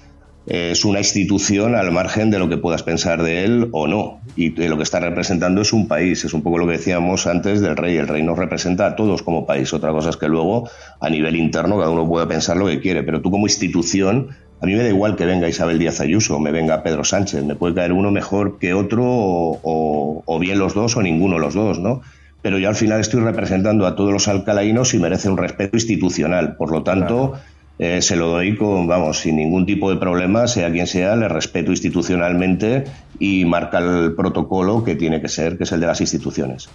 es 0.47 0.85
una 0.85 0.99
institución 0.99 1.75
al 1.75 1.93
margen 1.93 2.31
de 2.31 2.39
lo 2.39 2.49
que 2.49 2.57
puedas 2.57 2.83
pensar 2.83 3.23
de 3.23 3.45
él 3.45 3.69
o 3.73 3.87
no. 3.87 4.21
Y 4.37 4.51
lo 4.51 4.77
que 4.77 4.83
está 4.83 4.99
representando 4.99 5.61
es 5.61 5.73
un 5.73 5.87
país. 5.87 6.25
Es 6.25 6.33
un 6.33 6.43
poco 6.43 6.59
lo 6.59 6.67
que 6.67 6.73
decíamos 6.73 7.27
antes 7.27 7.61
del 7.61 7.77
rey. 7.77 7.97
El 7.97 8.09
rey 8.09 8.23
nos 8.23 8.39
representa 8.39 8.87
a 8.87 8.97
todos 8.97 9.23
como 9.23 9.47
país. 9.47 9.73
Otra 9.73 9.93
cosa 9.93 10.11
es 10.11 10.17
que 10.17 10.29
luego, 10.29 10.69
a 10.99 11.11
nivel 11.11 11.37
interno, 11.37 11.79
cada 11.79 11.91
uno 11.91 12.09
puede 12.09 12.27
pensar 12.27 12.57
lo 12.57 12.67
que 12.67 12.81
quiere. 12.81 13.03
Pero 13.03 13.21
tú 13.21 13.31
como 13.31 13.47
institución, 13.47 14.31
a 14.61 14.67
mí 14.67 14.75
me 14.75 14.83
da 14.83 14.89
igual 14.89 15.15
que 15.15 15.27
venga 15.27 15.49
Isabel 15.49 15.79
Díaz 15.79 16.01
Ayuso 16.01 16.39
me 16.41 16.53
venga 16.53 16.83
Pedro 16.83 17.05
Sánchez. 17.05 17.45
Me 17.45 17.55
puede 17.55 17.75
caer 17.75 17.93
uno 17.93 18.11
mejor 18.11 18.59
que 18.59 18.73
otro 18.73 19.03
o, 19.05 20.39
bien 20.41 20.59
los 20.59 20.75
dos 20.75 20.97
o 20.97 21.03
ninguno 21.03 21.39
los 21.39 21.55
dos, 21.55 21.79
¿no? 21.79 22.01
Pero 22.43 22.59
yo 22.59 22.71
al 22.71 22.77
final 22.77 23.01
estoy 23.01 23.21
representando 23.21 23.87
a 23.87 23.95
todos 23.95 24.13
los 24.13 24.27
alcalainos 24.27 24.95
y 24.95 24.99
merece 24.99 25.29
un 25.29 25.37
respeto 25.37 25.77
institucional. 25.77 26.57
Por 26.57 26.73
lo 26.73 26.83
tanto... 26.83 27.35
Eh, 27.83 28.03
se 28.03 28.15
lo 28.15 28.29
doy 28.29 28.59
con, 28.59 28.87
vamos, 28.87 29.21
sin 29.21 29.37
ningún 29.37 29.65
tipo 29.65 29.89
de 29.91 29.97
problema, 29.97 30.47
sea 30.47 30.71
quien 30.71 30.87
sea, 30.87 31.17
le 31.17 31.29
respeto 31.29 31.71
institucionalmente 31.71 32.85
y 33.19 33.47
marca 33.47 33.79
el 33.79 34.13
protocolo 34.15 34.85
que 34.85 34.97
tiene 34.97 35.23
que 35.23 35.29
ser, 35.29 35.57
que 35.57 35.65
es 35.65 35.73
el 35.73 35.81
de 35.81 35.87
las 35.87 36.03
instituciones. 36.03 36.69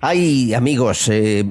Ay, 0.00 0.52
amigos, 0.52 1.08
eh, 1.12 1.44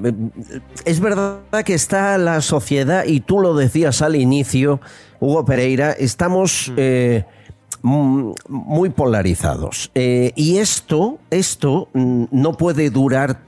es 0.84 1.00
verdad 1.00 1.40
que 1.66 1.74
está 1.74 2.18
la 2.18 2.42
sociedad, 2.42 3.06
y 3.06 3.22
tú 3.22 3.40
lo 3.40 3.56
decías 3.56 4.02
al 4.02 4.18
inicio, 4.18 4.82
Hugo 5.22 5.46
Pereira, 5.46 5.94
estamos... 5.94 6.74
Eh, 6.76 7.24
Mm, 7.24 7.45
muy 7.86 8.90
polarizados. 8.90 9.92
Eh, 9.94 10.32
y 10.36 10.58
esto, 10.58 11.20
esto 11.30 11.90
mm, 11.94 12.26
no 12.32 12.54
puede 12.54 12.90
durar 12.90 13.42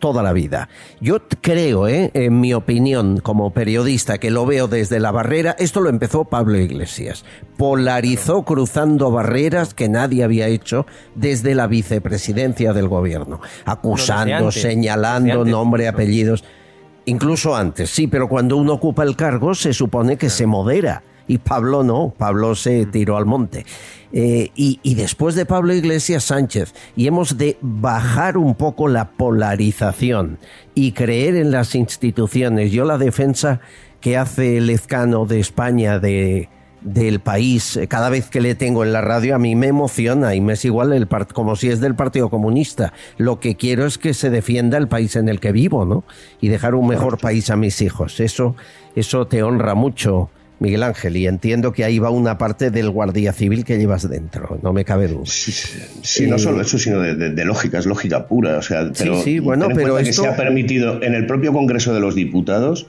toda 0.00 0.22
la 0.22 0.32
vida. 0.32 0.68
Yo 1.00 1.18
creo, 1.40 1.86
eh, 1.86 2.10
en 2.12 2.40
mi 2.40 2.52
opinión, 2.54 3.18
como 3.18 3.52
periodista, 3.52 4.18
que 4.18 4.32
lo 4.32 4.46
veo 4.46 4.66
desde 4.66 4.98
la 4.98 5.12
barrera, 5.12 5.54
esto 5.58 5.80
lo 5.80 5.90
empezó 5.90 6.24
Pablo 6.24 6.58
Iglesias. 6.58 7.24
Polarizó 7.56 8.42
cruzando 8.42 9.12
barreras 9.12 9.74
que 9.74 9.88
nadie 9.88 10.24
había 10.24 10.48
hecho 10.48 10.86
desde 11.14 11.54
la 11.54 11.68
vicepresidencia 11.68 12.72
del 12.72 12.88
gobierno, 12.88 13.40
acusando, 13.64 14.50
señalando 14.50 15.44
nombre, 15.44 15.86
apellidos. 15.86 16.42
Incluso 17.06 17.54
antes, 17.54 17.90
sí, 17.90 18.08
pero 18.08 18.28
cuando 18.28 18.56
uno 18.56 18.72
ocupa 18.72 19.04
el 19.04 19.14
cargo 19.14 19.54
se 19.54 19.72
supone 19.72 20.16
que 20.16 20.30
se 20.30 20.46
modera 20.46 21.02
y 21.26 21.38
Pablo 21.38 21.82
no, 21.82 22.12
Pablo 22.16 22.54
se 22.54 22.86
tiró 22.86 23.16
al 23.16 23.26
monte. 23.26 23.64
Eh, 24.16 24.50
y, 24.54 24.94
después 24.94 25.34
de 25.34 25.44
Pablo 25.44 25.74
Iglesias 25.74 26.22
Sánchez, 26.22 26.72
y 26.94 27.08
hemos 27.08 27.36
de 27.36 27.58
bajar 27.60 28.36
un 28.36 28.54
poco 28.54 28.86
la 28.86 29.10
polarización 29.10 30.38
y 30.72 30.92
creer 30.92 31.34
en 31.34 31.50
las 31.50 31.74
instituciones. 31.74 32.70
Yo 32.70 32.84
la 32.84 32.96
defensa 32.96 33.60
que 34.00 34.16
hace 34.16 34.58
el 34.58 34.70
Ezcano 34.70 35.26
de 35.26 35.40
España 35.40 35.98
de, 35.98 36.48
del 36.84 37.18
país, 37.18 37.76
eh, 37.76 37.88
cada 37.88 38.08
vez 38.08 38.28
que 38.28 38.40
le 38.40 38.54
tengo 38.54 38.84
en 38.84 38.92
la 38.92 39.00
radio, 39.00 39.34
a 39.34 39.38
mí 39.38 39.56
me 39.56 39.66
emociona 39.66 40.36
y 40.36 40.40
me 40.40 40.52
es 40.52 40.64
igual 40.64 40.92
el 40.92 41.08
como 41.08 41.56
si 41.56 41.70
es 41.70 41.80
del 41.80 41.96
Partido 41.96 42.30
Comunista. 42.30 42.92
Lo 43.16 43.40
que 43.40 43.56
quiero 43.56 43.84
es 43.84 43.98
que 43.98 44.14
se 44.14 44.30
defienda 44.30 44.78
el 44.78 44.86
país 44.86 45.16
en 45.16 45.28
el 45.28 45.40
que 45.40 45.50
vivo, 45.50 45.84
¿no? 45.84 46.04
Y 46.40 46.48
dejar 46.48 46.76
un 46.76 46.86
mejor 46.86 47.18
país 47.18 47.50
a 47.50 47.56
mis 47.56 47.82
hijos. 47.82 48.20
Eso, 48.20 48.54
eso 48.94 49.26
te 49.26 49.42
honra 49.42 49.74
mucho. 49.74 50.30
Miguel 50.60 50.82
Ángel, 50.82 51.16
y 51.16 51.26
entiendo 51.26 51.72
que 51.72 51.84
ahí 51.84 51.98
va 51.98 52.10
una 52.10 52.38
parte 52.38 52.70
del 52.70 52.90
guardia 52.90 53.32
civil 53.32 53.64
que 53.64 53.76
llevas 53.76 54.08
dentro, 54.08 54.58
no 54.62 54.72
me 54.72 54.84
cabe 54.84 55.08
duda. 55.08 55.26
Sí, 55.26 56.26
no 56.26 56.38
solo 56.38 56.60
eso, 56.60 56.78
sino 56.78 57.00
de, 57.00 57.44
lógica, 57.44 57.78
es 57.78 57.86
lógica 57.86 58.26
pura. 58.26 58.58
O 58.58 58.62
sea, 58.62 58.90
pero 58.96 59.20
sí, 59.22 59.40
bueno, 59.40 59.68
pero 59.74 59.98
esto... 59.98 60.22
que 60.22 60.28
se 60.28 60.32
ha 60.32 60.36
permitido 60.36 61.02
en 61.02 61.14
el 61.14 61.26
propio 61.26 61.52
Congreso 61.52 61.92
de 61.92 62.00
los 62.00 62.14
Diputados, 62.14 62.86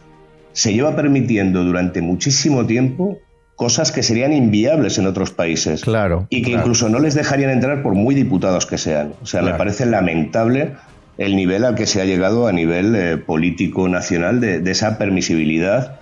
se 0.53 0.73
lleva 0.73 0.95
permitiendo 0.95 1.63
durante 1.63 2.01
muchísimo 2.01 2.65
tiempo 2.65 3.19
cosas 3.55 3.91
que 3.91 4.03
serían 4.03 4.33
inviables 4.33 4.97
en 4.97 5.07
otros 5.07 5.31
países. 5.31 5.81
Claro. 5.81 6.27
Y 6.29 6.43
que 6.43 6.51
incluso 6.51 6.89
no 6.89 6.99
les 6.99 7.15
dejarían 7.15 7.49
entrar 7.49 7.81
por 7.81 7.95
muy 7.95 8.13
diputados 8.13 8.65
que 8.65 8.77
sean. 8.77 9.13
O 9.21 9.25
sea, 9.25 9.41
me 9.41 9.53
parece 9.53 9.85
lamentable 9.85 10.73
el 11.17 11.35
nivel 11.35 11.63
al 11.63 11.75
que 11.75 11.87
se 11.87 12.01
ha 12.01 12.05
llegado 12.05 12.47
a 12.47 12.51
nivel 12.51 12.95
eh, 12.95 13.17
político 13.17 13.87
nacional 13.87 14.39
de, 14.41 14.59
de 14.59 14.71
esa 14.71 14.97
permisibilidad 14.97 15.99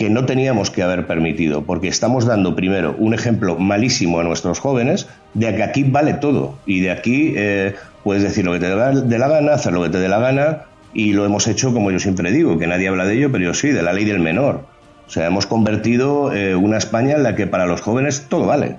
que 0.00 0.08
no 0.08 0.24
teníamos 0.24 0.70
que 0.70 0.82
haber 0.82 1.06
permitido, 1.06 1.60
porque 1.64 1.88
estamos 1.88 2.24
dando 2.24 2.56
primero 2.56 2.96
un 2.96 3.12
ejemplo 3.12 3.58
malísimo 3.58 4.18
a 4.18 4.24
nuestros 4.24 4.58
jóvenes 4.58 5.06
de 5.34 5.54
que 5.54 5.62
aquí 5.62 5.82
vale 5.82 6.14
todo 6.14 6.54
y 6.64 6.80
de 6.80 6.90
aquí 6.90 7.34
eh, 7.36 7.74
puedes 8.02 8.22
decir 8.22 8.46
lo 8.46 8.54
que 8.54 8.60
te 8.60 8.68
dé 8.68 9.18
la 9.18 9.28
gana, 9.28 9.52
hacer 9.52 9.74
lo 9.74 9.82
que 9.82 9.90
te 9.90 9.98
dé 9.98 10.08
la 10.08 10.18
gana 10.18 10.62
y 10.94 11.12
lo 11.12 11.26
hemos 11.26 11.46
hecho 11.48 11.74
como 11.74 11.90
yo 11.90 11.98
siempre 11.98 12.32
digo, 12.32 12.58
que 12.58 12.66
nadie 12.66 12.88
habla 12.88 13.04
de 13.04 13.18
ello, 13.18 13.30
pero 13.30 13.44
yo 13.44 13.52
sí, 13.52 13.68
de 13.68 13.82
la 13.82 13.92
ley 13.92 14.06
del 14.06 14.20
menor. 14.20 14.64
O 15.06 15.10
sea, 15.10 15.26
hemos 15.26 15.44
convertido 15.44 16.32
eh, 16.32 16.56
una 16.56 16.78
España 16.78 17.16
en 17.16 17.22
la 17.22 17.36
que 17.36 17.46
para 17.46 17.66
los 17.66 17.82
jóvenes 17.82 18.24
todo 18.30 18.46
vale. 18.46 18.76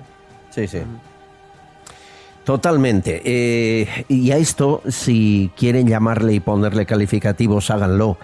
Sí, 0.50 0.66
sí. 0.66 0.78
Totalmente. 2.42 3.22
Eh, 3.24 3.86
y 4.08 4.32
a 4.32 4.38
esto, 4.38 4.82
si 4.88 5.52
quieren 5.56 5.86
llamarle 5.86 6.34
y 6.34 6.40
ponerle 6.40 6.84
calificativos, 6.84 7.70
háganlo 7.70 8.18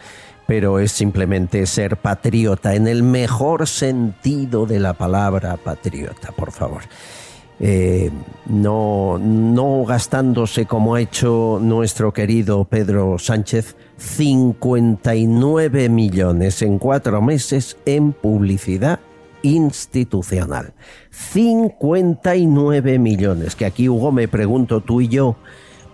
pero 0.49 0.79
es 0.79 0.93
simplemente 0.93 1.67
ser 1.67 1.99
patriota, 1.99 2.75
en 2.75 2.89
el 2.89 3.03
mejor 3.03 3.69
sentido 3.69 4.65
de 4.65 4.81
la 4.81 4.95
palabra 4.95 5.59
patriota, 5.59 6.33
por 6.33 6.53
favor. 6.53 6.85
Eh, 7.61 8.11
no, 8.47 9.19
no 9.19 9.85
gastándose 9.85 10.65
como 10.65 10.95
ha 10.95 11.03
hecho 11.03 11.59
nuestro 11.61 12.15
querido 12.15 12.65
Pedro 12.65 13.19
Sánchez 13.19 13.77
59 13.99 15.91
millones 15.91 16.63
en 16.63 16.79
cuatro 16.79 17.21
meses 17.21 17.77
en 17.85 18.15
publicidad 18.15 19.01
institucional. 19.43 20.73
59 21.11 22.99
millones, 22.99 23.55
que 23.55 23.67
aquí 23.67 23.91
Hugo 23.91 24.13
me 24.13 24.29
pregunto 24.29 24.81
tú 24.81 25.03
y 25.03 25.09
yo, 25.09 25.37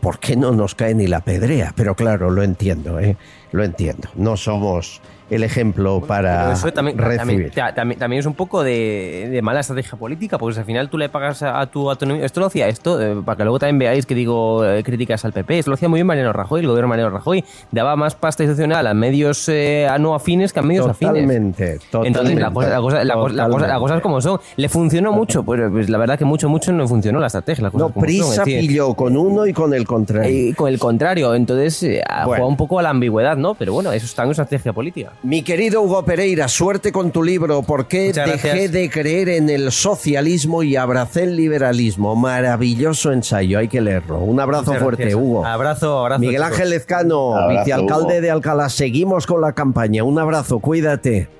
¿por 0.05 0.19
qué 0.19 0.37
no 0.37 0.53
nos 0.53 0.75
cae 0.75 0.95
ni 0.95 1.07
la 1.07 1.21
pedrea? 1.21 1.73
Pero 1.75 1.95
claro, 1.95 2.29
lo 2.29 2.43
entiendo, 2.43 3.01
¿eh? 3.01 3.17
lo 3.53 3.65
entiendo. 3.65 4.11
No 4.15 4.37
somos 4.37 5.01
el 5.35 5.43
ejemplo 5.43 6.01
para 6.01 6.53
eso 6.53 6.73
también, 6.73 6.99
recibir. 6.99 7.53
También, 7.75 8.13
es 8.13 8.27
un 8.27 8.35
poco 8.35 8.63
de, 8.63 9.41
mala 9.43 9.61
estrategia 9.61 9.99
política, 9.99 10.39
porque 10.39 10.59
al 10.59 10.65
final 10.65 10.89
tú 10.89 10.99
le 10.99 11.09
pagas 11.09 11.43
a 11.43 11.67
tu 11.67 11.91
autonomía. 11.91 12.25
Esto 12.25 12.41
lo 12.41 12.47
hacía 12.47 12.69
esto, 12.69 13.01
eh, 13.01 13.23
para 13.25 13.37
que 13.37 13.43
luego 13.45 13.59
también 13.59 13.79
veáis 13.79 14.07
que 14.07 14.15
digo 14.15 14.65
eh, 14.65 14.83
críticas 14.83 15.25
al 15.25 15.33
PP. 15.33 15.59
Esto 15.59 15.71
lo 15.71 15.75
hacía 15.75 15.89
muy 15.89 15.99
bien 15.99 16.07
Mariano 16.07 16.33
Rajoy, 16.33 16.61
el 16.61 16.67
gobierno 16.67 16.87
de 16.87 16.91
Mariano 16.91 17.11
Rajoy. 17.11 17.45
Daba 17.71 17.97
más 17.97 18.15
pasta 18.15 18.43
institucional 18.43 18.87
a 18.87 18.95
medios 18.95 19.49
eh, 19.49 19.89
no 20.01 20.15
afines 20.15 20.53
que 20.53 20.61
a 20.61 20.63
medios 20.63 20.87
afines. 20.87 21.15
Totalmente. 21.15 21.79
Entonces, 22.05 22.37
la 22.37 22.51
cosa, 22.51 23.05
la, 23.05 23.79
cosa, 23.79 23.97
es 23.97 24.03
como 24.03 24.21
son. 24.21 24.41
¿Le 24.57 24.69
funcionó 24.69 25.13
mucho? 25.13 25.43
Pues, 25.43 25.61
pues, 25.71 25.89
la 25.89 25.99
verdad 25.99 26.19
que 26.19 26.25
mucho, 26.25 26.49
mucho 26.49 26.73
no 26.73 26.87
funcionó 26.89 27.21
la 27.21 27.27
estrategia. 27.27 27.71
no, 27.73 27.91
prisa 27.91 28.45
pilló 28.45 28.95
con 28.95 29.17
uno 29.17 29.47
y 29.47 29.53
con 29.53 29.75
el 29.75 29.87
contrario. 29.87 30.55
con 30.57 30.69
el 30.69 30.79
contrario. 30.79 31.35
Entonces, 31.35 32.03
juega 32.25 32.47
un 32.47 32.57
poco 32.57 32.79
a 32.79 32.83
la 32.83 32.91
ambigüedad, 32.91 33.37
¿no? 33.37 33.55
Pero 33.55 33.73
bueno, 33.73 33.93
eso 33.93 34.07
está 34.07 34.25
en 34.25 34.31
estrategia 34.31 34.73
política. 34.73 35.13
Mi 35.25 35.43
querido 35.43 35.81
Hugo 35.81 36.05
Pereira, 36.05 36.49
suerte 36.49 36.93
con 36.93 37.11
tu 37.11 37.23
libro. 37.23 37.63
¿Por 37.63 37.89
qué 37.89 38.13
dejé 38.13 38.69
de 38.69 38.91
creer 38.91 39.31
en 39.31 39.49
el 39.49 39.73
socialismo 39.73 40.63
y 40.63 40.77
abracé 40.77 41.23
el 41.23 41.35
liberalismo? 41.35 42.15
Maravilloso 42.15 43.11
ensayo, 43.11 43.59
hay 43.59 43.69
que 43.69 43.81
leerlo. 43.81 44.19
Un 44.19 44.39
abrazo 44.39 44.75
fuerte, 44.75 45.15
Hugo. 45.15 45.47
Abrazo, 45.47 46.01
abrazo. 46.01 46.21
Miguel 46.21 46.43
Ángel 46.43 46.69
Lezcano, 46.69 47.49
vicealcalde 47.49 48.21
de 48.21 48.31
Alcalá. 48.31 48.69
Seguimos 48.69 49.27
con 49.27 49.41
la 49.41 49.55
campaña. 49.55 50.05
Un 50.05 50.19
abrazo, 50.19 50.59
cuídate. 50.59 51.31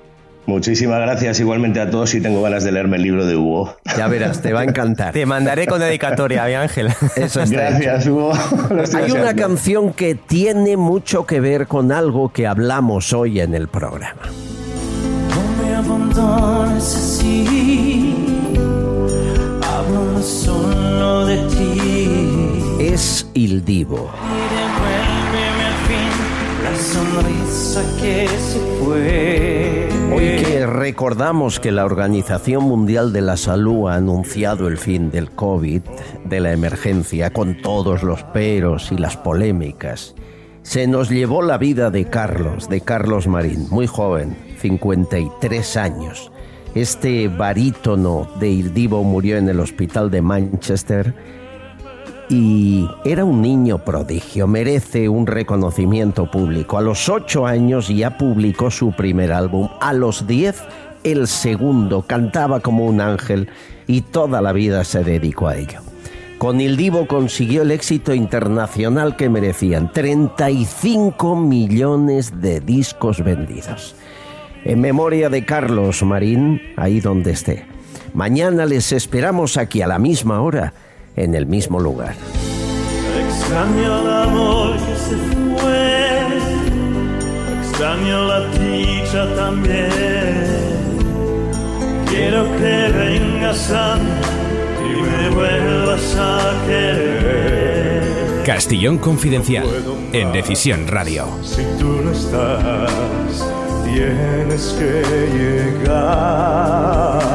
Muchísimas 0.47 0.99
gracias 0.99 1.39
igualmente 1.39 1.79
a 1.81 1.89
todos 1.89 2.13
y 2.13 2.21
tengo 2.21 2.41
ganas 2.41 2.63
de 2.63 2.71
leerme 2.71 2.97
el 2.97 3.03
libro 3.03 3.25
de 3.25 3.35
Hugo. 3.35 3.75
Ya 3.97 4.07
verás, 4.07 4.41
te 4.41 4.53
va 4.53 4.61
a 4.61 4.63
encantar. 4.63 5.11
te 5.13 5.25
mandaré 5.25 5.65
con 5.65 5.79
dedicatoria, 5.79 6.45
mi 6.45 6.53
Ángel. 6.53 6.89
Eso 7.15 7.41
está 7.41 7.69
Gracias, 7.69 8.07
Hugo. 8.07 8.31
Hay 8.93 9.11
una 9.11 9.35
canción 9.35 9.93
que 9.93 10.15
tiene 10.15 10.77
mucho 10.77 11.25
que 11.25 11.39
ver 11.39 11.67
con 11.67 11.91
algo 11.91 12.29
que 12.29 12.45
hablamos 12.45 13.11
hoy 13.13 13.39
en 13.39 13.55
el 13.55 13.67
programa. 13.67 14.21
No 15.29 15.63
me 15.63 15.75
abandones 15.75 16.95
así, 16.95 18.15
hablo 19.63 20.21
solo 20.21 21.25
de 21.25 21.37
ti. 21.37 22.83
Es 22.83 23.27
Il 23.33 23.65
Divo. 23.65 24.11
Devuélveme 24.51 25.63
al 25.65 25.73
fin 25.87 26.11
la 26.63 26.75
sonrisa 26.77 27.81
que 27.99 28.27
se 28.27 28.59
fue. 28.79 29.54
Hoy 30.15 30.41
que 30.41 30.65
recordamos 30.65 31.59
que 31.59 31.73
la 31.73 31.83
Organización 31.83 32.63
Mundial 32.63 33.11
de 33.11 33.19
la 33.19 33.35
Salud 33.35 33.89
ha 33.89 33.95
anunciado 33.95 34.69
el 34.69 34.77
fin 34.77 35.11
del 35.11 35.29
COVID, 35.29 35.81
de 36.23 36.39
la 36.39 36.53
emergencia, 36.53 37.33
con 37.33 37.61
todos 37.61 38.01
los 38.01 38.23
peros 38.23 38.93
y 38.93 38.97
las 38.97 39.17
polémicas, 39.17 40.15
se 40.61 40.87
nos 40.87 41.09
llevó 41.09 41.41
la 41.41 41.57
vida 41.57 41.91
de 41.91 42.05
Carlos, 42.05 42.69
de 42.69 42.79
Carlos 42.79 43.27
Marín, 43.27 43.67
muy 43.69 43.87
joven, 43.87 44.37
53 44.61 45.75
años. 45.75 46.31
Este 46.75 47.27
barítono 47.27 48.29
de 48.39 48.49
Il 48.51 48.73
Divo 48.73 49.03
murió 49.03 49.35
en 49.35 49.49
el 49.49 49.59
hospital 49.59 50.09
de 50.11 50.21
Manchester 50.21 51.13
y 52.29 52.89
era 53.03 53.23
un 53.23 53.41
niño 53.41 53.79
prodigio, 53.79 54.47
merece 54.47 55.09
un 55.09 55.27
reconocimiento 55.27 56.29
público. 56.29 56.77
A 56.77 56.81
los 56.81 57.09
ocho 57.09 57.45
años 57.45 57.87
ya 57.87 58.17
publicó 58.17 58.71
su 58.71 58.91
primer 58.91 59.31
álbum, 59.31 59.69
a 59.79 59.93
los 59.93 60.27
diez 60.27 60.63
el 61.03 61.27
segundo, 61.27 62.01
cantaba 62.01 62.61
como 62.61 62.85
un 62.85 62.99
ángel 62.99 63.47
y 63.85 64.01
toda 64.01 64.41
la 64.41 64.53
vida 64.53 64.83
se 64.83 65.03
dedicó 65.03 65.47
a 65.47 65.57
ello. 65.57 65.81
Con 66.39 66.59
Il 66.59 66.75
Divo 66.75 67.07
consiguió 67.07 67.61
el 67.61 67.71
éxito 67.71 68.13
internacional 68.13 69.15
que 69.15 69.29
merecían, 69.29 69.91
35 69.91 71.35
millones 71.35 72.41
de 72.41 72.59
discos 72.59 73.23
vendidos. 73.23 73.95
En 74.63 74.81
memoria 74.81 75.29
de 75.29 75.45
Carlos 75.45 76.03
Marín, 76.03 76.59
ahí 76.75 76.99
donde 76.99 77.31
esté. 77.31 77.65
Mañana 78.13 78.65
les 78.65 78.91
esperamos 78.91 79.57
aquí 79.57 79.81
a 79.81 79.87
la 79.87 79.99
misma 79.99 80.41
hora 80.41 80.73
en 81.15 81.35
el 81.35 81.45
mismo 81.45 81.79
lugar. 81.79 82.15
Extraño 83.27 84.01
el 84.01 84.13
amor 84.13 84.75
que 84.77 84.95
se 84.95 85.15
fue, 85.61 86.39
extraño 87.61 88.25
la 88.25 88.39
dicha 88.49 89.35
también. 89.35 90.65
Quiero 92.07 92.43
que 92.57 92.91
vengas 92.97 93.71
a 93.71 93.95
mí 93.97 94.09
y 94.89 95.01
me 95.01 95.29
vuelvas 95.35 96.15
a 96.17 96.53
querer. 96.67 98.43
Castillón 98.45 98.97
Confidencial, 98.99 99.65
en 100.13 100.31
Decisión 100.31 100.87
Radio. 100.87 101.25
Si 101.41 101.63
tú 101.79 102.01
no 102.03 102.11
estás, 102.11 102.91
tienes 103.83 104.75
que 104.77 105.01
llegar. 105.83 107.25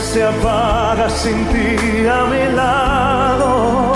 Se 0.00 0.24
apaga 0.24 1.08
sin 1.10 1.46
ti 1.52 2.06
a 2.06 2.24
mi 2.24 2.56
lado. 2.56 3.89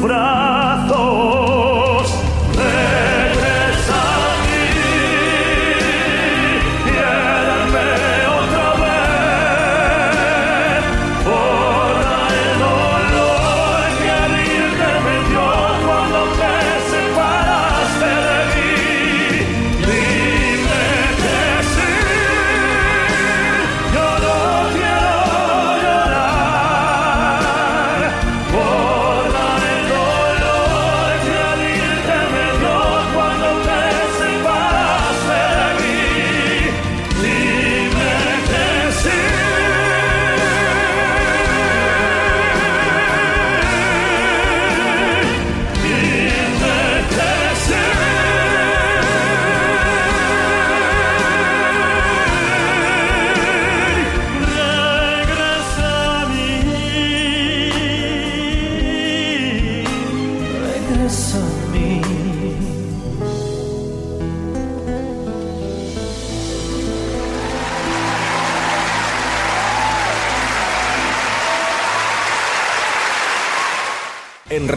frase. 0.00 0.29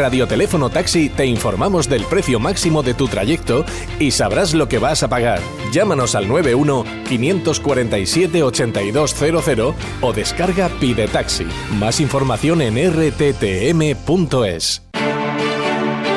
Radioteléfono 0.04 0.70
Taxi 0.70 1.08
te 1.08 1.26
informamos 1.26 1.88
del 1.88 2.04
precio 2.04 2.38
máximo 2.38 2.84
de 2.84 2.94
tu 2.94 3.08
trayecto 3.08 3.64
y 4.00 4.12
sabrás 4.12 4.54
lo 4.54 4.68
que 4.68 4.78
vas 4.78 5.02
a 5.02 5.08
pagar. 5.08 5.40
Llámanos 5.72 6.14
al 6.16 6.28
91 6.28 6.84
547 7.08 8.44
8200 8.44 9.74
o 10.02 10.12
descarga 10.12 10.68
Pide 10.82 11.08
Taxi. 11.08 11.48
Más 11.80 12.02
información 12.02 12.62
en 12.62 12.76
rttm.es. 12.92 14.82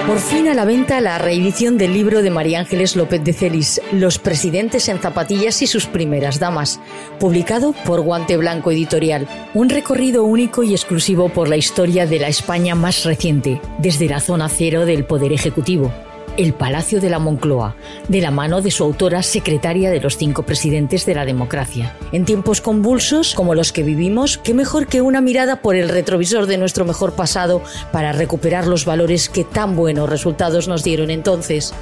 Por 0.07 0.21
fin 0.21 0.47
a 0.47 0.55
la 0.55 0.65
venta 0.65 1.01
la 1.01 1.19
reedición 1.19 1.79
del 1.79 1.93
libro 1.93 2.23
de 2.23 2.31
María 2.31 2.61
Ángeles 2.61 2.95
López 2.95 3.25
de 3.25 3.33
Celis, 3.33 3.81
Los 3.91 4.21
presidentes 4.21 4.89
en 4.89 5.01
zapatillas 5.01 5.63
y 5.63 5.67
sus 5.67 5.87
primeras 5.87 6.39
damas, 6.39 6.79
publicado 7.19 7.73
por 7.73 8.03
Guante 8.03 8.37
Blanco 8.37 8.71
Editorial. 8.71 9.27
Un 9.53 9.69
recorrido 9.69 10.23
único 10.23 10.63
y 10.63 10.75
exclusivo 10.75 11.29
por 11.29 11.49
la 11.49 11.57
historia 11.57 12.07
de 12.07 12.21
la 12.21 12.29
España 12.29 12.77
más 12.77 13.03
reciente, 13.03 13.61
desde 13.79 14.09
la 14.09 14.21
zona 14.21 14.49
cero 14.49 14.87
del 14.87 15.05
Poder 15.05 15.33
Ejecutivo 15.33 15.93
el 16.37 16.53
Palacio 16.53 17.01
de 17.01 17.11
la 17.11 17.19
Moncloa, 17.19 17.77
de 18.09 18.21
la 18.21 18.31
mano 18.31 18.61
de 18.63 18.71
su 18.71 18.85
autora 18.85 19.23
secretaria 19.23 19.91
de 19.91 20.01
los 20.01 20.17
cinco 20.17 20.45
presidentes 20.45 21.07
de 21.07 21.15
la 21.15 21.25
democracia. 21.25 21.95
En 22.13 22.25
tiempos 22.25 22.61
convulsos 22.61 23.35
como 23.35 23.55
los 23.55 23.73
que 23.73 23.83
vivimos, 23.83 24.39
qué 24.39 24.55
mejor 24.55 24.87
que 24.87 25.01
una 25.01 25.21
mirada 25.21 25.63
por 25.63 25.77
el 25.77 25.89
retrovisor 25.89 26.47
de 26.47 26.59
nuestro 26.59 26.85
mejor 26.85 27.15
pasado 27.15 27.63
para 27.93 28.13
recuperar 28.13 28.67
los 28.67 28.85
valores 28.85 29.29
que 29.29 29.45
tan 29.45 29.77
buenos 29.77 30.09
resultados 30.09 30.69
nos 30.69 30.85
dieron 30.85 31.11
entonces. 31.11 31.75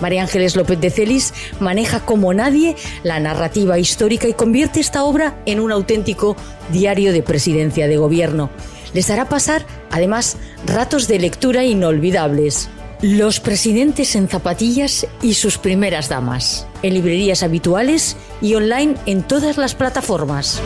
María 0.00 0.22
Ángeles 0.22 0.56
López 0.56 0.80
de 0.80 0.90
Celis 0.90 1.32
maneja 1.60 2.00
como 2.00 2.34
nadie 2.34 2.76
la 3.02 3.18
narrativa 3.18 3.78
histórica 3.78 4.28
y 4.28 4.34
convierte 4.34 4.80
esta 4.80 5.04
obra 5.04 5.36
en 5.46 5.60
un 5.60 5.72
auténtico 5.72 6.36
diario 6.70 7.12
de 7.12 7.22
presidencia 7.22 7.88
de 7.88 7.96
gobierno. 7.96 8.50
Les 8.92 9.10
hará 9.10 9.28
pasar, 9.28 9.64
además, 9.90 10.36
ratos 10.66 11.08
de 11.08 11.18
lectura 11.18 11.64
inolvidables. 11.64 12.68
Los 13.02 13.40
presidentes 13.40 14.16
en 14.16 14.26
zapatillas 14.26 15.06
y 15.20 15.34
sus 15.34 15.58
primeras 15.58 16.08
damas. 16.08 16.66
En 16.82 16.94
librerías 16.94 17.42
habituales 17.42 18.16
y 18.40 18.54
online 18.54 18.94
en 19.04 19.22
todas 19.22 19.58
las 19.58 19.74
plataformas. 19.74 20.62